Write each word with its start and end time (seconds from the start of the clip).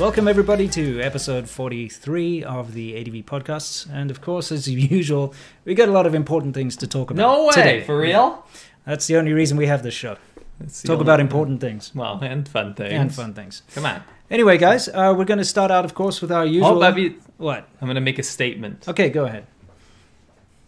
Welcome, 0.00 0.28
everybody, 0.28 0.66
to 0.68 0.98
episode 1.02 1.46
43 1.46 2.42
of 2.42 2.72
the 2.72 2.96
ADV 2.98 3.26
podcasts. 3.26 3.86
And 3.92 4.10
of 4.10 4.22
course, 4.22 4.50
as 4.50 4.66
usual, 4.66 5.34
we 5.66 5.74
got 5.74 5.90
a 5.90 5.92
lot 5.92 6.06
of 6.06 6.14
important 6.14 6.54
things 6.54 6.74
to 6.76 6.86
talk 6.86 7.10
about. 7.10 7.22
No 7.22 7.44
way, 7.44 7.52
today. 7.52 7.84
for 7.84 7.98
real? 7.98 8.46
That's 8.86 9.06
the 9.08 9.18
only 9.18 9.34
reason 9.34 9.58
we 9.58 9.66
have 9.66 9.82
this 9.82 9.92
show. 9.92 10.16
Talk 10.84 11.02
about 11.02 11.20
important 11.20 11.60
things 11.60 11.94
Well, 11.94 12.18
and 12.22 12.48
fun 12.48 12.72
things. 12.72 12.92
and 12.94 13.14
fun 13.14 13.34
things. 13.34 13.62
Come 13.74 13.84
on. 13.84 14.02
Anyway, 14.30 14.56
guys, 14.56 14.88
uh, 14.88 15.14
we're 15.14 15.26
going 15.26 15.36
to 15.36 15.44
start 15.44 15.70
out, 15.70 15.84
of 15.84 15.92
course, 15.92 16.22
with 16.22 16.32
our 16.32 16.46
usual. 16.46 16.78
Oh, 16.78 16.80
Bobby, 16.80 17.16
What? 17.36 17.68
I'm 17.82 17.86
going 17.86 17.96
to 17.96 18.00
make 18.00 18.18
a 18.18 18.22
statement. 18.22 18.88
Okay, 18.88 19.10
go 19.10 19.26
ahead. 19.26 19.46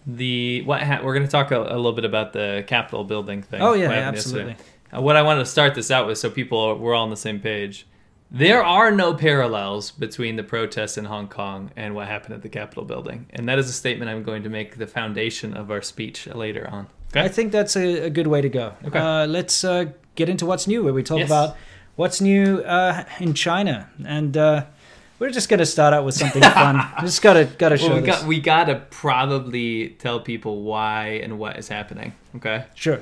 The 0.06 0.60
what 0.66 0.82
ha- 0.82 1.00
we're 1.02 1.14
going 1.14 1.24
to 1.24 1.30
talk 1.32 1.52
a, 1.52 1.58
a 1.58 1.76
little 1.76 1.92
bit 1.94 2.04
about 2.04 2.34
the 2.34 2.64
Capitol 2.66 3.02
building 3.04 3.40
thing. 3.40 3.62
Oh, 3.62 3.72
yeah, 3.72 3.86
what 3.86 3.96
happened 3.96 4.16
absolutely. 4.18 4.50
yesterday. 4.52 4.70
Uh, 4.94 5.00
what 5.00 5.16
I 5.16 5.22
wanted 5.22 5.40
to 5.40 5.46
start 5.46 5.74
this 5.74 5.90
out 5.90 6.06
with, 6.06 6.18
so 6.18 6.28
people 6.28 6.58
are, 6.58 6.74
we're 6.74 6.94
all 6.94 7.04
on 7.04 7.10
the 7.10 7.16
same 7.16 7.40
page. 7.40 7.86
There 8.34 8.64
are 8.64 8.90
no 8.90 9.12
parallels 9.12 9.90
between 9.90 10.36
the 10.36 10.42
protests 10.42 10.96
in 10.96 11.04
Hong 11.04 11.28
Kong 11.28 11.70
and 11.76 11.94
what 11.94 12.08
happened 12.08 12.34
at 12.34 12.40
the 12.40 12.48
Capitol 12.48 12.84
building, 12.84 13.26
and 13.30 13.46
that 13.46 13.58
is 13.58 13.68
a 13.68 13.72
statement 13.74 14.10
I'm 14.10 14.22
going 14.22 14.42
to 14.44 14.48
make 14.48 14.78
the 14.78 14.86
foundation 14.86 15.52
of 15.54 15.70
our 15.70 15.82
speech 15.82 16.26
later 16.28 16.66
on. 16.70 16.86
I 17.14 17.28
think 17.28 17.52
that's 17.52 17.76
a, 17.76 18.06
a 18.06 18.10
good 18.10 18.26
way 18.26 18.40
to 18.40 18.48
go. 18.48 18.72
Okay. 18.86 18.98
Uh, 18.98 19.26
let's 19.26 19.62
uh, 19.64 19.84
get 20.14 20.30
into 20.30 20.46
what's 20.46 20.66
new, 20.66 20.82
where 20.82 20.94
we 20.94 21.02
talk 21.02 21.18
Yes. 21.18 21.28
about 21.28 21.56
what's 21.96 22.22
new 22.22 22.60
uh, 22.62 23.04
in 23.20 23.34
China, 23.34 23.90
and 24.06 24.34
uh, 24.34 24.64
we're 25.18 25.28
just 25.28 25.50
going 25.50 25.60
to 25.60 25.66
start 25.66 25.92
out 25.92 26.06
with 26.06 26.14
something 26.14 26.40
fun. 26.54 26.80
Just 27.02 27.20
gotta 27.20 27.44
gotta 27.44 27.76
show 27.76 27.88
Well, 27.88 27.96
we 27.96 28.06
this. 28.06 28.18
got 28.18 28.26
we 28.26 28.40
got 28.40 28.64
to 28.64 28.76
probably 28.88 29.90
tell 29.98 30.20
people 30.20 30.62
why 30.62 31.20
and 31.22 31.38
what 31.38 31.58
is 31.58 31.68
happening. 31.68 32.14
Okay. 32.36 32.64
Sure. 32.74 33.00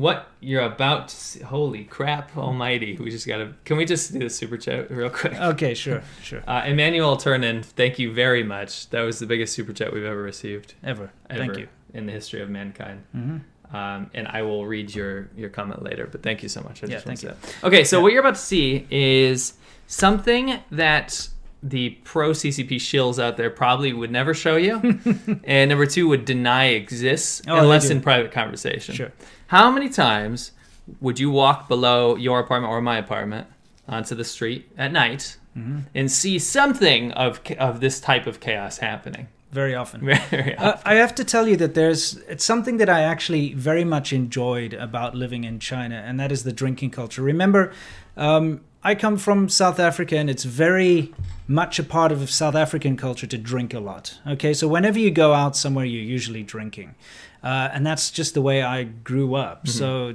What 0.00 0.28
you're 0.40 0.62
about 0.62 1.08
to 1.08 1.14
see, 1.14 1.40
holy 1.42 1.84
crap 1.84 2.34
almighty. 2.34 2.96
We 2.96 3.10
just 3.10 3.26
gotta, 3.26 3.52
can 3.66 3.76
we 3.76 3.84
just 3.84 4.10
do 4.14 4.20
the 4.20 4.30
super 4.30 4.56
chat 4.56 4.90
real 5.00 5.10
quick? 5.10 5.34
Okay. 5.34 5.74
Sure. 5.74 6.02
Sure. 6.22 6.42
Uh, 6.48 6.62
Emmanuel 6.66 7.18
Turnin, 7.18 7.62
thank 7.62 7.98
you 7.98 8.10
very 8.10 8.42
much. 8.42 8.88
That 8.90 9.02
was 9.02 9.18
the 9.18 9.26
biggest 9.26 9.52
super 9.52 9.74
chat 9.74 9.92
we've 9.92 10.04
ever 10.04 10.22
received. 10.22 10.72
Ever. 10.82 11.10
Ever 11.28 11.38
Thank 11.38 11.58
you. 11.58 11.68
In 11.92 12.06
the 12.06 12.12
history 12.12 12.40
of 12.40 12.48
mankind. 12.48 13.04
hmm 13.12 13.38
Um, 13.76 14.10
and 14.14 14.26
I 14.26 14.40
will 14.40 14.64
read 14.64 14.94
your, 14.94 15.28
your 15.36 15.50
comment 15.50 15.82
later, 15.82 16.08
but 16.10 16.22
thank 16.22 16.42
you 16.42 16.48
so 16.48 16.62
much. 16.62 16.82
I 16.82 16.86
Yeah, 16.86 16.94
just 16.94 17.06
thank 17.06 17.20
to 17.20 17.26
say 17.26 17.34
that. 17.60 17.66
Okay, 17.66 17.84
so 17.84 18.00
what 18.00 18.12
you're 18.12 18.20
about 18.20 18.36
to 18.36 18.40
see 18.40 18.86
is 18.90 19.52
something 19.86 20.60
that 20.70 21.28
the 21.62 21.90
pro 22.04 22.30
CCP 22.30 22.76
shills 22.76 23.22
out 23.22 23.36
there 23.36 23.50
probably 23.50 23.92
would 23.92 24.10
never 24.10 24.32
show 24.32 24.56
you, 24.56 24.76
and 25.44 25.68
number 25.68 25.84
two 25.84 26.08
would 26.08 26.24
deny 26.24 26.68
exists 26.68 27.42
Oh, 27.46 27.58
unless 27.60 27.90
in 27.90 28.00
private 28.00 28.32
conversation. 28.32 28.94
Sure. 28.94 29.12
How 29.50 29.68
many 29.68 29.88
times 29.88 30.52
would 31.00 31.18
you 31.18 31.28
walk 31.28 31.66
below 31.66 32.14
your 32.14 32.38
apartment 32.38 32.72
or 32.72 32.80
my 32.80 32.98
apartment 32.98 33.48
onto 33.88 34.14
the 34.14 34.24
street 34.24 34.70
at 34.78 34.92
night 34.92 35.36
Mm-hmm. 35.58 35.78
and 35.96 36.12
see 36.12 36.38
something 36.38 37.10
of 37.10 37.40
of 37.58 37.80
this 37.80 37.98
type 37.98 38.28
of 38.28 38.38
chaos 38.38 38.78
happening? 38.78 39.26
Very 39.50 39.74
often. 39.74 40.00
Very 40.04 40.56
Uh, 40.58 40.76
I 40.84 40.94
have 40.94 41.12
to 41.16 41.24
tell 41.24 41.48
you 41.48 41.56
that 41.56 41.74
there's 41.74 42.18
it's 42.28 42.44
something 42.44 42.76
that 42.76 42.88
I 42.88 43.00
actually 43.02 43.54
very 43.54 43.82
much 43.84 44.12
enjoyed 44.12 44.74
about 44.74 45.16
living 45.16 45.42
in 45.42 45.58
China, 45.58 45.96
and 46.06 46.20
that 46.20 46.30
is 46.30 46.44
the 46.44 46.52
drinking 46.52 46.90
culture. 46.92 47.20
Remember, 47.22 47.72
um, 48.16 48.60
I 48.84 48.94
come 48.94 49.16
from 49.18 49.48
South 49.48 49.80
Africa, 49.80 50.16
and 50.16 50.30
it's 50.30 50.44
very 50.44 51.12
much 51.48 51.80
a 51.80 51.82
part 51.82 52.12
of 52.12 52.30
South 52.30 52.54
African 52.54 52.96
culture 52.96 53.26
to 53.26 53.36
drink 53.36 53.74
a 53.74 53.80
lot. 53.80 54.20
Okay, 54.24 54.54
so 54.54 54.68
whenever 54.68 55.00
you 55.00 55.10
go 55.10 55.34
out 55.34 55.56
somewhere, 55.56 55.84
you're 55.84 56.14
usually 56.18 56.44
drinking, 56.44 56.94
uh, 57.42 57.70
and 57.72 57.86
that's 57.86 58.10
just 58.10 58.34
the 58.34 58.42
way 58.42 58.62
I 58.62 58.84
grew 58.84 59.34
up. 59.34 59.68
So, 59.68 60.14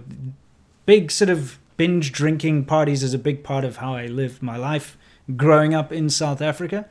big 0.85 1.11
sort 1.11 1.29
of 1.29 1.59
binge 1.77 2.11
drinking 2.11 2.65
parties 2.65 3.03
is 3.03 3.13
a 3.13 3.19
big 3.19 3.43
part 3.43 3.65
of 3.65 3.77
how 3.77 3.95
I 3.95 4.05
lived 4.05 4.41
my 4.41 4.57
life 4.57 4.97
growing 5.35 5.73
up 5.73 5.91
in 5.91 6.09
South 6.09 6.41
Africa. 6.41 6.87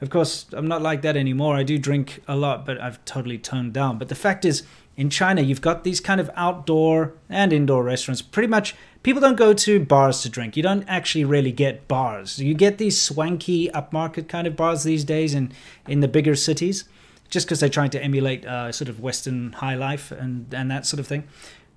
Of 0.00 0.10
course, 0.10 0.46
I'm 0.52 0.68
not 0.68 0.82
like 0.82 1.02
that 1.02 1.16
anymore. 1.16 1.56
I 1.56 1.64
do 1.64 1.76
drink 1.76 2.22
a 2.28 2.36
lot, 2.36 2.64
but 2.64 2.80
I've 2.80 3.04
totally 3.04 3.38
toned 3.38 3.72
down. 3.72 3.98
But 3.98 4.08
the 4.08 4.14
fact 4.14 4.44
is, 4.44 4.62
in 4.96 5.10
China, 5.10 5.42
you've 5.42 5.60
got 5.60 5.84
these 5.84 6.00
kind 6.00 6.20
of 6.20 6.30
outdoor 6.36 7.14
and 7.28 7.52
indoor 7.52 7.82
restaurants. 7.84 8.20
Pretty 8.20 8.48
much, 8.48 8.74
people 9.02 9.20
don't 9.20 9.36
go 9.36 9.54
to 9.54 9.84
bars 9.84 10.22
to 10.22 10.28
drink. 10.28 10.56
You 10.56 10.62
don't 10.62 10.84
actually 10.88 11.24
really 11.24 11.52
get 11.52 11.88
bars. 11.88 12.38
You 12.38 12.54
get 12.54 12.78
these 12.78 13.00
swanky 13.00 13.68
upmarket 13.70 14.28
kind 14.28 14.46
of 14.46 14.56
bars 14.56 14.82
these 14.82 15.04
days 15.04 15.34
in, 15.34 15.52
in 15.86 16.00
the 16.00 16.08
bigger 16.08 16.34
cities, 16.34 16.84
just 17.28 17.46
because 17.46 17.60
they're 17.60 17.68
trying 17.68 17.90
to 17.90 18.02
emulate 18.02 18.46
uh, 18.46 18.72
sort 18.72 18.88
of 18.88 19.00
Western 19.00 19.52
high 19.54 19.74
life 19.74 20.10
and, 20.10 20.52
and 20.54 20.70
that 20.70 20.86
sort 20.86 21.00
of 21.00 21.06
thing. 21.06 21.24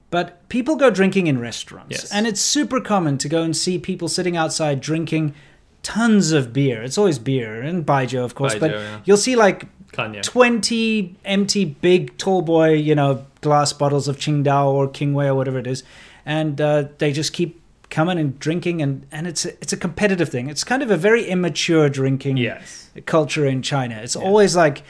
But 0.10 0.48
people 0.50 0.76
go 0.76 0.90
drinking 0.90 1.28
in 1.28 1.40
restaurants. 1.40 1.92
Yes. 1.92 2.12
And 2.12 2.28
it's 2.28 2.42
super 2.42 2.82
common 2.82 3.18
to 3.20 3.30
go 3.30 3.44
and 3.44 3.56
see 3.56 3.80
people 3.80 4.10
sitting 4.10 4.36
outside 4.36 4.82
drinking 4.82 5.34
tons 5.84 6.32
of 6.34 6.52
beer. 6.52 6.84
It's 6.84 6.98
always 6.98 7.18
beer 7.18 7.62
and 7.62 7.86
baijiu, 7.86 8.24
of 8.24 8.36
course. 8.36 8.56
Baijiu, 8.56 8.60
but 8.60 8.72
yeah. 8.72 9.00
you'll 9.06 9.18
see 9.18 9.36
like 9.36 9.68
Kanye. 9.94 10.22
20 10.22 11.16
empty, 11.26 11.66
big, 11.66 12.18
tall 12.18 12.42
boy, 12.42 12.74
you 12.74 12.94
know, 12.94 13.26
glass 13.42 13.74
bottles 13.74 14.08
of 14.08 14.18
Qingdao 14.18 14.66
or 14.66 14.88
Kingwei 14.88 15.28
or 15.28 15.36
whatever 15.36 15.60
it 15.60 15.68
is. 15.68 15.84
And 16.26 16.60
uh, 16.60 16.86
they 16.98 17.12
just 17.12 17.34
keep 17.34 17.62
coming 17.90 18.20
and 18.20 18.38
drinking. 18.38 18.82
And, 18.82 19.06
and 19.12 19.28
it's, 19.28 19.46
a, 19.46 19.54
it's 19.62 19.74
a 19.74 19.78
competitive 19.78 20.30
thing. 20.30 20.50
It's 20.50 20.64
kind 20.64 20.84
of 20.84 20.92
a 20.92 20.98
very 20.98 21.26
immature 21.26 21.90
drinking 21.90 22.38
Yes. 22.38 22.90
culture 23.06 23.46
in 23.46 23.62
China. 23.62 23.96
It's 23.96 24.16
always 24.16 24.56
like, 24.56 24.84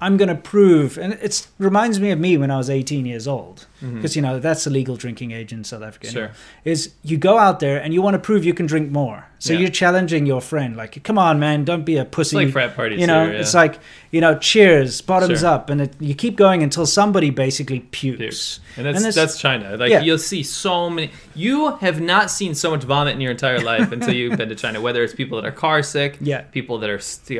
I'm 0.00 0.16
going 0.16 0.28
to 0.28 0.34
prove, 0.34 0.98
and 0.98 1.14
it 1.14 1.46
reminds 1.58 2.00
me 2.00 2.10
of 2.10 2.18
me 2.18 2.36
when 2.36 2.50
I 2.50 2.58
was 2.58 2.68
18 2.68 3.06
years 3.06 3.26
old, 3.26 3.66
because 3.80 4.16
you 4.16 4.22
know 4.22 4.38
that's 4.38 4.64
the 4.64 4.70
legal 4.70 4.96
drinking 4.96 5.32
age 5.32 5.52
in 5.52 5.64
South 5.64 5.82
Africa. 5.82 6.08
anyway, 6.08 6.26
Mm-hmm. 6.26 6.34
Sure. 6.34 6.72
is 6.72 6.94
you 7.02 7.16
go 7.16 7.38
out 7.38 7.60
there 7.60 7.78
and 7.82 7.92
you 7.94 8.02
want 8.02 8.14
to 8.14 8.18
prove 8.18 8.44
you 8.44 8.54
can 8.54 8.66
drink 8.66 8.90
more, 8.90 9.26
so 9.38 9.52
Yeah. 9.52 9.60
you're 9.60 9.70
challenging 9.70 10.26
your 10.26 10.40
friend, 10.40 10.76
like, 10.76 11.02
come 11.04 11.18
on, 11.18 11.38
man, 11.38 11.64
don't 11.64 11.84
be 11.84 11.96
a 11.98 12.04
pussy. 12.04 12.36
like 12.36 12.50
frat 12.52 12.74
parties 12.76 13.00
you 13.00 13.06
know. 13.06 13.24
yeah. 13.24 13.38
It's 13.40 13.54
like 13.54 13.78
you 14.12 14.20
know, 14.20 14.38
cheers, 14.38 15.02
bottoms 15.02 15.40
Sure. 15.40 15.50
up, 15.50 15.68
and 15.68 15.80
it, 15.82 15.92
you 16.00 16.14
keep 16.14 16.36
going 16.36 16.62
until 16.62 16.86
somebody 16.86 17.28
basically 17.30 17.80
pukes. 17.80 18.18
Pukes. 18.18 18.60
And 18.78 18.86
that's 18.86 19.04
And 19.04 19.12
that's 19.12 19.38
China. 19.38 19.76
Like 19.76 19.90
Yeah. 19.90 20.00
you'll 20.00 20.16
see 20.18 20.42
so 20.42 20.88
many. 20.88 21.10
You 21.34 21.76
have 21.76 22.00
not 22.00 22.30
seen 22.30 22.54
so 22.54 22.70
much 22.70 22.84
vomit 22.84 23.14
in 23.14 23.20
your 23.20 23.32
entire 23.32 23.60
life 23.60 23.92
until 23.92 24.14
you've 24.14 24.38
been 24.38 24.48
to 24.48 24.54
China. 24.54 24.80
Whether 24.80 25.02
it's 25.04 25.12
people 25.14 25.40
that 25.40 25.46
are 25.46 25.52
car 25.52 25.82
sick, 25.82 26.16
Yeah. 26.20 26.42
people 26.42 26.78
that 26.78 26.88
are 26.88 26.98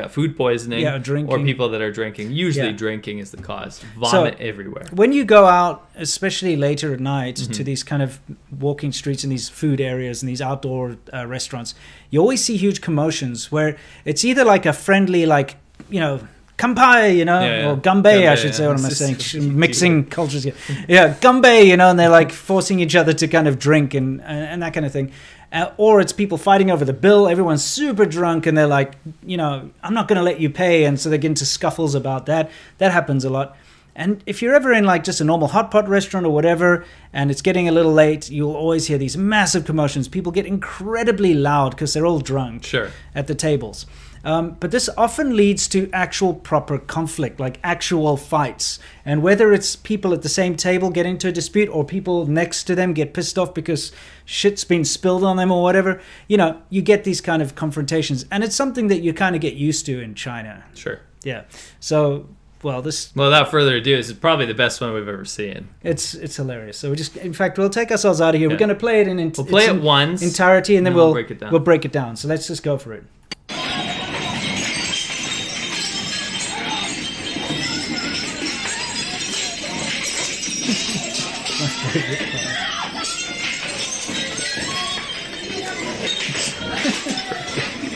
food 0.08 0.36
poisoning, 0.36 0.80
Yeah, 0.80 0.98
drinking. 0.98 1.32
or 1.34 1.42
people 1.42 1.68
that 1.70 1.80
are 1.80 1.90
drinking. 1.92 2.32
Usually, 2.32 2.72
drinking 2.72 3.20
is 3.20 3.30
the 3.30 3.38
cause. 3.42 3.82
Vomit 3.98 4.36
everywhere. 4.40 4.86
when 4.92 5.12
you 5.12 5.24
go 5.24 5.46
out, 5.46 5.85
especially 5.96 6.56
later 6.56 6.92
at 6.94 7.00
night, 7.00 7.36
Mm-hmm. 7.36 7.52
to 7.52 7.64
these 7.64 7.82
kind 7.82 8.02
of 8.02 8.18
walking 8.60 8.92
streets 8.92 9.24
and 9.24 9.32
these 9.32 9.48
food 9.48 9.80
areas 9.80 10.22
and 10.22 10.28
these 10.28 10.40
outdoor 10.42 10.96
uh, 11.12 11.26
restaurants, 11.26 11.74
you 12.10 12.20
always 12.20 12.44
see 12.44 12.56
huge 12.56 12.80
commotions 12.80 13.50
where 13.50 13.76
it's 14.04 14.24
either 14.24 14.44
like 14.44 14.66
a 14.66 14.72
friendly, 14.72 15.26
like 15.26 15.56
you 15.90 16.00
know. 16.00 16.20
Kampai, 16.58 17.14
you 17.14 17.26
know, 17.26 17.40
Yeah, 17.40 17.58
yeah. 17.60 17.70
or 17.70 17.76
ganbei, 17.76 18.30
I 18.30 18.34
should 18.34 18.54
say. 18.54 18.62
yeah. 18.62 18.70
What 18.70 18.78
am 18.78 18.86
I 18.86 18.88
saying? 18.88 19.58
Mixing 19.58 20.06
cultures 20.06 20.42
here. 20.44 20.54
Yeah, 20.88 21.12
ganbei, 21.20 21.66
you 21.66 21.76
know, 21.76 21.90
and 21.90 21.98
they're 21.98 22.08
like 22.08 22.32
forcing 22.32 22.80
each 22.80 22.96
other 22.96 23.12
to 23.12 23.28
kind 23.28 23.46
of 23.46 23.58
drink 23.58 23.92
and 23.92 24.22
and, 24.22 24.38
and 24.52 24.62
that 24.62 24.72
kind 24.72 24.86
of 24.86 24.90
thing. 24.92 25.12
Uh, 25.52 25.70
or 25.76 26.00
it's 26.00 26.14
people 26.14 26.38
fighting 26.38 26.70
over 26.70 26.82
the 26.86 26.94
bill. 26.94 27.28
Everyone's 27.28 27.62
super 27.62 28.06
drunk 28.06 28.46
and 28.46 28.56
they're 28.56 28.66
like, 28.66 28.94
you 29.22 29.36
know, 29.36 29.68
I'm 29.82 29.92
not 29.92 30.08
going 30.08 30.16
to 30.16 30.22
let 30.22 30.40
you 30.40 30.48
pay. 30.48 30.84
And 30.86 30.98
so 30.98 31.10
they 31.10 31.18
get 31.18 31.28
into 31.28 31.44
scuffles 31.44 31.94
about 31.94 32.24
that. 32.24 32.50
That 32.78 32.90
happens 32.90 33.26
a 33.26 33.30
lot. 33.30 33.54
And 33.96 34.22
if 34.26 34.42
you're 34.42 34.54
ever 34.54 34.72
in 34.72 34.84
like 34.84 35.04
just 35.04 35.20
a 35.22 35.24
normal 35.24 35.48
hot 35.48 35.70
pot 35.70 35.88
restaurant 35.88 36.26
or 36.26 36.30
whatever, 36.30 36.84
and 37.14 37.30
it's 37.30 37.40
getting 37.40 37.66
a 37.66 37.72
little 37.72 37.92
late, 37.92 38.30
you'll 38.30 38.54
always 38.54 38.86
hear 38.86 38.98
these 38.98 39.16
massive 39.16 39.64
commotions. 39.64 40.06
People 40.06 40.30
get 40.32 40.44
incredibly 40.46 41.32
loud 41.32 41.70
because 41.70 41.94
they're 41.94 42.04
all 42.06 42.20
drunk 42.20 42.64
Sure. 42.64 42.90
at 43.14 43.26
the 43.26 43.34
tables. 43.34 43.86
Um, 44.22 44.56
but 44.58 44.70
this 44.72 44.90
often 44.98 45.36
leads 45.36 45.68
to 45.68 45.88
actual 45.92 46.34
proper 46.34 46.78
conflict, 46.78 47.38
like 47.40 47.58
actual 47.62 48.16
fights. 48.16 48.80
And 49.04 49.22
whether 49.22 49.52
it's 49.52 49.76
people 49.76 50.12
at 50.12 50.22
the 50.22 50.28
same 50.28 50.56
table 50.56 50.90
get 50.90 51.06
into 51.06 51.28
a 51.28 51.32
dispute 51.32 51.68
or 51.68 51.84
people 51.84 52.26
next 52.26 52.64
to 52.64 52.74
them 52.74 52.92
get 52.92 53.14
pissed 53.14 53.38
off 53.38 53.54
because 53.54 53.92
shit's 54.24 54.64
been 54.64 54.84
spilled 54.84 55.22
on 55.22 55.36
them 55.36 55.50
or 55.52 55.62
whatever, 55.62 56.00
you 56.28 56.36
know, 56.36 56.60
you 56.70 56.82
get 56.82 57.04
these 57.04 57.20
kind 57.20 57.40
of 57.40 57.54
confrontations. 57.54 58.26
And 58.30 58.42
it's 58.42 58.56
something 58.56 58.88
that 58.88 59.00
you 59.00 59.14
kind 59.14 59.36
of 59.36 59.40
get 59.40 59.54
used 59.54 59.86
to 59.86 60.00
in 60.02 60.14
China. 60.16 60.64
Sure. 60.74 61.00
Yeah. 61.22 61.44
So, 61.78 62.26
well, 62.62 62.82
this 62.82 63.14
Well, 63.14 63.28
without 63.28 63.50
further 63.50 63.76
ado, 63.76 63.96
this 63.96 64.08
is 64.08 64.12
probably 64.14 64.46
the 64.46 64.54
best 64.54 64.80
one 64.80 64.92
we've 64.92 65.06
ever 65.08 65.24
seen. 65.24 65.68
it's 65.82 66.14
it's 66.14 66.36
hilarious. 66.36 66.78
So 66.78 66.90
we 66.90 66.96
just, 66.96 67.16
in 67.16 67.32
fact, 67.32 67.58
we'll 67.58 67.70
take 67.70 67.90
ourselves 67.90 68.20
out 68.20 68.34
of 68.34 68.40
here. 68.40 68.48
We're 68.50 68.56
going 68.56 68.68
to 68.70 68.74
play 68.74 69.00
it 69.00 69.08
in, 69.08 69.18
in 69.18 69.32
We'll 69.36 69.46
play 69.46 69.64
it 69.66 69.70
in- 69.70 69.82
once. 69.82 70.22
entirety, 70.22 70.76
and 70.76 70.86
then, 70.86 70.92
and 70.92 70.96
we'll 70.96 71.06
we'll 71.06 71.14
break 71.14 71.30
it 71.30 71.40
down. 71.40 71.50
We'll 71.52 71.60
break 71.60 71.84
it 71.84 71.92
down. 71.92 72.16
So 72.16 72.28
let's 72.28 72.46
just 72.46 72.62
go 72.62 72.78
for 72.78 72.92
it. 72.94 73.04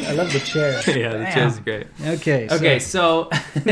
I 0.03 0.13
love 0.13 0.33
the 0.33 0.41
chair. 0.41 0.73
yeah, 0.99 1.13
the 1.13 1.19
Damn. 1.25 1.35
chair's 1.35 1.59
great. 1.61 1.87
Okay. 2.05 2.49
Okay, 2.51 2.79
so, 2.79 3.31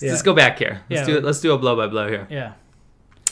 so 0.00 0.06
let's 0.06 0.10
Yeah. 0.10 0.10
just 0.12 0.24
go 0.24 0.32
back 0.34 0.58
here. 0.58 0.80
Let's 0.88 1.00
Yeah. 1.08 1.14
do 1.14 1.18
it. 1.18 1.24
Let's 1.24 1.40
do 1.40 1.52
a 1.52 1.58
blow 1.58 1.76
by 1.76 1.86
blow 1.86 2.08
here. 2.08 2.26
Yeah. 2.30 2.52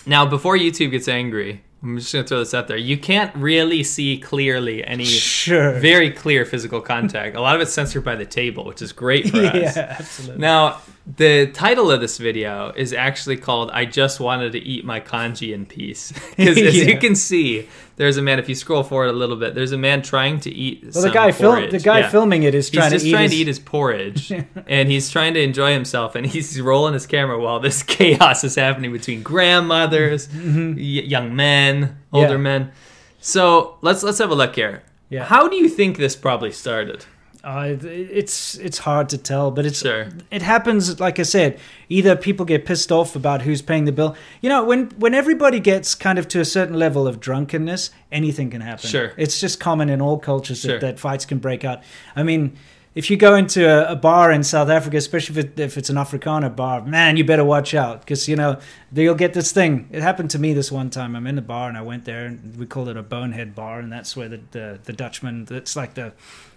Now, 0.07 0.27
before 0.27 0.57
YouTube 0.57 0.91
gets 0.91 1.09
angry, 1.09 1.63
I'm 1.83 1.99
just 1.99 2.13
gonna 2.13 2.27
throw 2.27 2.39
this 2.41 2.55
out 2.55 2.67
there. 2.69 2.77
You 2.77 2.97
can't 2.97 3.35
really 3.37 3.83
see 3.83 4.19
clearly 4.19 4.85
any 4.85 5.05
Sure. 5.05 5.73
very 5.79 6.11
clear 6.11 6.45
physical 6.45 6.81
contact. 6.81 7.37
A 7.37 7.41
lot 7.41 7.55
of 7.55 7.61
it's 7.63 7.73
censored 7.73 8.05
by 8.05 8.17
the 8.17 8.27
table, 8.27 8.65
which 8.65 8.83
is 8.83 8.93
great 8.93 9.31
for 9.31 9.37
us. 9.47 9.77
yeah, 9.77 9.97
absolutely. 9.99 10.41
Now, 10.41 10.79
the 11.17 11.47
title 11.55 11.91
of 11.91 12.01
this 12.01 12.19
video 12.19 12.73
is 12.77 12.93
actually 12.93 13.37
called 13.39 13.71
"I 13.73 13.85
Just 13.87 14.21
Wanted 14.21 14.53
to 14.53 14.59
Eat 14.59 14.85
My 14.85 15.01
Congee 15.01 15.53
in 15.53 15.65
Peace," 15.67 16.13
because 16.37 16.59
as 16.59 16.77
Yeah. 16.77 16.85
you 16.85 16.99
can 16.99 17.15
see, 17.15 17.67
there's 17.97 18.17
a 18.19 18.23
man. 18.23 18.39
If 18.39 18.49
you 18.49 18.55
scroll 18.55 18.83
forward 18.83 19.09
a 19.09 19.13
little 19.13 19.37
bit, 19.37 19.55
there's 19.55 19.73
a 19.73 19.79
man 19.79 20.03
trying 20.03 20.39
to 20.41 20.51
eat. 20.51 20.85
well, 20.95 21.03
the 21.03 21.11
guy 21.11 21.33
porridge. 21.33 21.71
the 21.71 21.79
guy 21.79 22.01
Yeah. 22.01 22.11
filming 22.11 22.43
it 22.43 22.55
is 22.55 22.69
He's 22.69 22.79
trying 22.79 22.91
just 22.91 23.05
to 23.05 23.09
eat 23.09 23.13
trying 23.13 23.23
his, 23.25 23.33
to 23.33 23.37
eat 23.39 23.47
his 23.47 23.59
porridge, 23.59 24.33
and 24.67 24.91
he's 24.91 25.11
trying 25.11 25.35
to 25.35 25.41
enjoy 25.41 25.73
himself, 25.73 26.15
and 26.15 26.27
he's 26.27 26.61
rolling 26.61 26.93
his 26.93 27.07
camera 27.07 27.39
while 27.41 27.59
this 27.61 27.83
chaos 27.83 28.45
is 28.45 28.55
happening 28.55 28.93
between 28.93 29.23
grandmothers, 29.23 30.29
y- 30.35 30.75
young 30.77 31.35
men, 31.35 31.97
older 32.13 32.27
Mm-hmm. 32.29 32.33
Yeah. 32.33 32.37
men. 32.59 32.73
So 33.21 33.79
let's 33.83 34.03
let's 34.03 34.19
have 34.19 34.31
a 34.31 34.35
look 34.35 34.55
here. 34.57 34.83
Yeah. 35.11 35.25
How 35.25 35.49
do 35.49 35.57
you 35.57 35.69
think 35.71 35.97
this 35.97 36.15
probably 36.17 36.53
started? 36.53 37.07
Uh, 37.45 37.77
it's 37.83 38.57
it's 38.57 38.79
hard 38.79 39.09
to 39.11 39.19
tell, 39.19 39.51
but 39.51 39.65
it's 39.65 39.81
Sure. 39.81 40.09
it 40.31 40.43
happens. 40.43 40.99
Like 40.99 41.19
I 41.21 41.23
said, 41.23 41.59
either 41.89 42.17
people 42.17 42.45
get 42.45 42.67
pissed 42.67 42.91
off 42.91 43.15
about 43.15 43.43
who's 43.43 43.63
paying 43.63 43.85
the 43.85 43.93
bill. 43.93 44.17
You 44.41 44.49
know, 44.49 44.65
when 44.65 44.87
when 44.99 45.15
everybody 45.15 45.61
gets 45.61 45.95
kind 45.95 46.19
of 46.19 46.27
to 46.29 46.41
a 46.41 46.45
certain 46.45 46.77
level 46.79 47.07
of 47.07 47.21
drunkenness, 47.21 47.91
anything 48.11 48.51
can 48.51 48.61
happen. 48.61 48.89
Sure. 48.89 49.13
it's 49.17 49.41
just 49.41 49.61
common 49.61 49.89
in 49.89 50.01
all 50.01 50.19
cultures 50.19 50.61
Sure. 50.61 50.73
that, 50.73 50.81
that 50.81 50.99
fights 51.01 51.25
can 51.25 51.39
break 51.39 51.65
out. 51.65 51.83
I 52.17 52.23
mean. 52.23 52.57
If 52.99 53.11
you 53.11 53.17
go 53.17 53.37
into 53.37 53.61
a, 53.69 53.93
a 53.93 53.97
bar 53.97 54.33
in 54.33 54.43
South 54.43 54.69
Africa, 54.69 54.97
especially 54.97 55.39
if, 55.39 55.45
it, 55.47 55.61
if 55.61 55.79
it's 55.79 55.89
an 55.89 55.95
Afrikaner 55.97 56.51
bar, 56.55 56.83
man, 56.85 57.17
you 57.17 57.23
better 57.25 57.45
watch 57.45 57.73
out 57.73 58.01
because 58.01 58.29
you 58.29 58.35
know 58.35 58.59
you'll 58.93 59.15
get 59.15 59.35
this 59.35 59.53
thing. 59.53 59.89
It 59.93 60.03
happened 60.03 60.31
to 60.31 60.39
me 60.41 60.53
this 60.53 60.73
one 60.73 60.91
time. 60.91 61.15
I'm 61.15 61.27
in 61.29 61.37
the 61.37 61.43
bar 61.55 61.69
and 61.69 61.79
I 61.79 61.83
went 61.83 62.05
there, 62.07 62.27
and 62.27 62.57
we 62.57 62.67
called 62.67 62.89
it 62.89 62.97
a 62.97 63.03
bonehead 63.05 63.55
bar, 63.55 63.79
and 63.79 63.93
that's 63.93 64.17
where 64.17 64.29
the 64.29 64.41
the, 64.51 64.81
the 64.83 64.93
Dutchman. 64.93 65.45
That's 65.45 65.77
like 65.77 65.95
the, 65.95 66.13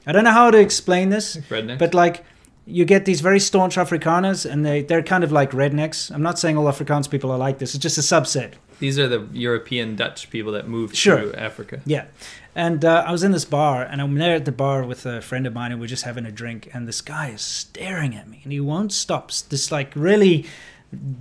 I 0.08 0.12
don't 0.14 0.24
know 0.24 0.32
how 0.32 0.50
to 0.50 0.58
explain 0.60 1.10
this, 1.10 1.38
Redneck. 1.50 1.78
but 1.78 1.94
like 1.94 2.26
you 2.66 2.86
get 2.86 3.06
these 3.06 3.22
very 3.22 3.40
staunch 3.40 3.76
Afrikaners, 3.76 4.50
and 4.52 4.66
they 4.66 4.82
they're 4.82 5.04
kind 5.04 5.24
of 5.24 5.32
like 5.32 5.52
rednecks. 5.52 6.10
I'm 6.12 6.24
not 6.24 6.40
saying 6.40 6.58
all 6.58 6.66
Afrikaans 6.66 7.08
people 7.08 7.30
are 7.32 7.38
like 7.38 7.60
this. 7.60 7.76
It's 7.76 7.84
just 7.84 7.98
a 8.00 8.02
subset. 8.16 8.54
These 8.80 8.98
are 8.98 9.08
the 9.08 9.28
European 9.32 9.96
Dutch 9.96 10.32
people 10.32 10.54
that 10.54 10.68
moved 10.68 10.96
Sure. 10.96 11.20
through 11.20 11.34
Africa. 11.34 11.82
Yeah. 11.86 12.06
And 12.54 12.84
uh, 12.84 13.04
I 13.08 13.12
was 13.12 13.24
in 13.24 13.32
this 13.32 13.46
bar, 13.46 13.84
and 13.84 14.02
I'm 14.02 14.16
there 14.16 14.36
at 14.36 14.46
the 14.46 14.52
bar 14.52 14.84
with 14.84 15.06
a 15.06 15.22
friend 15.22 15.48
of 15.48 15.54
mine, 15.54 15.72
and 15.72 15.80
we're 15.80 15.88
just 15.88 16.04
having 16.04 16.26
a 16.26 16.32
drink. 16.32 16.70
And 16.74 16.88
this 16.88 17.00
guy 17.00 17.30
is 17.30 17.42
staring 17.42 18.16
at 18.16 18.28
me, 18.28 18.42
and 18.44 18.52
he 18.52 18.60
won't 18.60 18.92
stop. 18.92 19.32
This 19.32 19.72
like 19.72 19.94
really 19.96 20.46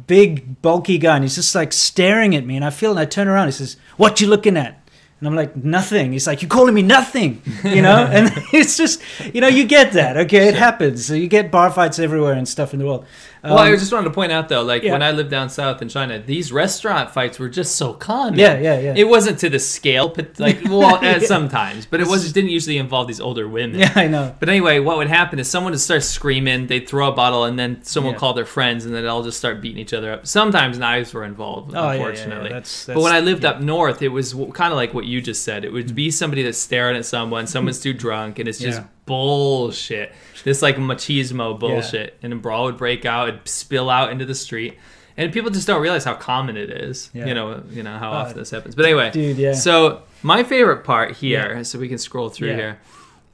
big, 0.06 0.60
bulky 0.60 0.98
guy, 0.98 1.16
and 1.16 1.24
he's 1.24 1.36
just 1.36 1.54
like 1.54 1.72
staring 1.72 2.34
at 2.34 2.44
me. 2.44 2.56
And 2.56 2.64
I 2.64 2.70
feel, 2.70 2.90
and 2.90 2.98
I 2.98 3.04
turn 3.04 3.28
around. 3.28 3.46
He 3.46 3.52
says, 3.52 3.76
"What 3.96 4.20
you 4.20 4.26
looking 4.26 4.56
at?" 4.56 4.76
And 5.20 5.28
I'm 5.28 5.36
like, 5.36 5.54
"Nothing." 5.54 6.12
He's 6.12 6.26
like, 6.26 6.42
"You 6.42 6.48
calling 6.48 6.74
me 6.74 6.82
nothing?" 6.82 7.42
You 7.62 7.82
know? 7.82 8.06
and 8.10 8.32
it's 8.52 8.76
just, 8.76 9.00
you 9.32 9.40
know, 9.40 9.48
you 9.48 9.66
get 9.66 9.92
that. 9.92 10.16
Okay, 10.16 10.48
it 10.48 10.56
happens. 10.56 11.06
So 11.06 11.14
you 11.14 11.28
get 11.28 11.52
bar 11.52 11.70
fights 11.70 12.00
everywhere 12.00 12.32
and 12.32 12.48
stuff 12.48 12.72
in 12.72 12.80
the 12.80 12.86
world. 12.86 13.06
Well, 13.42 13.58
I 13.58 13.72
Um, 13.72 13.78
just 13.78 13.92
wanted 13.92 14.04
to 14.04 14.10
point 14.14 14.32
out 14.32 14.48
though, 14.48 14.62
like 14.62 14.82
yeah. 14.82 14.92
when 14.92 15.02
I 15.02 15.10
lived 15.12 15.30
down 15.30 15.48
south 15.48 15.80
in 15.82 15.88
China, 15.88 16.18
these 16.18 16.52
restaurant 16.52 17.10
fights 17.10 17.38
were 17.38 17.48
just 17.48 17.76
so 17.76 17.92
common. 17.92 18.38
Yeah, 18.38 18.58
yeah, 18.58 18.78
yeah. 18.80 18.94
It 18.96 19.08
wasn't 19.08 19.38
to 19.40 19.48
the 19.48 19.58
scale, 19.58 20.08
but 20.08 20.38
like 20.38 20.60
well, 20.68 20.98
Yeah. 21.02 21.18
sometimes, 21.20 21.86
but 21.86 22.00
it 22.00 22.06
was 22.06 22.32
didn't 22.32 22.50
usually 22.50 22.78
involve 22.78 23.06
these 23.08 23.20
older 23.20 23.48
women. 23.48 23.80
yeah, 23.80 23.92
I 23.96 24.06
know. 24.06 24.34
But 24.38 24.48
anyway, 24.48 24.78
what 24.78 24.96
would 24.98 25.08
happen 25.08 25.38
is 25.38 25.48
someone 25.48 25.72
would 25.72 25.80
start 25.80 26.02
screaming, 26.02 26.66
they'd 26.66 26.88
throw 26.88 27.08
a 27.08 27.12
bottle, 27.12 27.44
and 27.44 27.58
then 27.58 27.82
someone 27.82 28.10
Yeah. 28.12 28.14
would 28.16 28.20
call 28.20 28.34
their 28.34 28.44
friends, 28.44 28.84
and 28.84 28.94
then 28.94 29.04
they'll 29.04 29.22
just 29.22 29.38
start 29.38 29.60
beating 29.60 29.78
each 29.78 29.92
other 29.94 30.12
up. 30.12 30.26
Sometimes 30.26 30.78
knives 30.78 31.12
were 31.14 31.24
involved, 31.24 31.74
Oh, 31.74 31.88
unfortunately. 31.88 32.50
That's- 32.50 32.84
but 32.86 33.00
when 33.02 33.12
I 33.12 33.20
lived 33.20 33.44
up 33.44 33.60
north, 33.60 34.02
it 34.02 34.08
was 34.08 34.34
kind 34.52 34.72
of 34.72 34.76
like 34.76 34.92
what 34.94 35.04
you 35.06 35.20
just 35.20 35.42
said. 35.44 35.64
It 35.64 35.72
would 35.72 35.94
be 35.94 36.10
somebody 36.10 36.42
that's 36.42 36.58
staring 36.58 36.96
at 36.96 37.04
someone, 37.06 37.46
someone's 37.46 37.80
too 37.80 37.92
drunk, 37.94 38.38
and 38.38 38.48
it's 38.48 38.58
just. 38.58 38.80
Bullshit. 39.10 40.12
This 40.44 40.62
like 40.62 40.76
machismo 40.76 41.58
bullshit. 41.58 42.16
And 42.22 42.32
a 42.32 42.36
brawl 42.36 42.64
would 42.66 42.76
break 42.78 43.04
out, 43.04 43.28
it'd 43.28 43.48
spill 43.48 43.90
out 43.90 44.10
into 44.12 44.24
the 44.24 44.34
street. 44.34 44.78
And 45.16 45.32
people 45.32 45.50
just 45.50 45.66
don't 45.66 45.82
realize 45.82 46.04
how 46.04 46.14
common 46.14 46.56
it 46.56 46.70
is. 46.70 47.10
Yeah. 47.12 47.26
You 47.26 47.34
know, 47.34 47.62
you 47.70 47.82
know 47.82 47.98
how 47.98 48.10
Uh, 48.12 48.14
often 48.16 48.38
this 48.38 48.50
happens. 48.50 48.74
But 48.74 48.86
anyway, 48.86 49.10
dude, 49.10 49.36
yeah. 49.36 49.52
So 49.52 50.02
my 50.22 50.42
favorite 50.44 50.84
part 50.84 51.16
here, 51.16 51.62
so 51.64 51.78
we 51.78 51.88
can 51.88 51.98
scroll 51.98 52.30
through 52.30 52.50
Yeah. 52.50 52.56
here. 52.56 52.78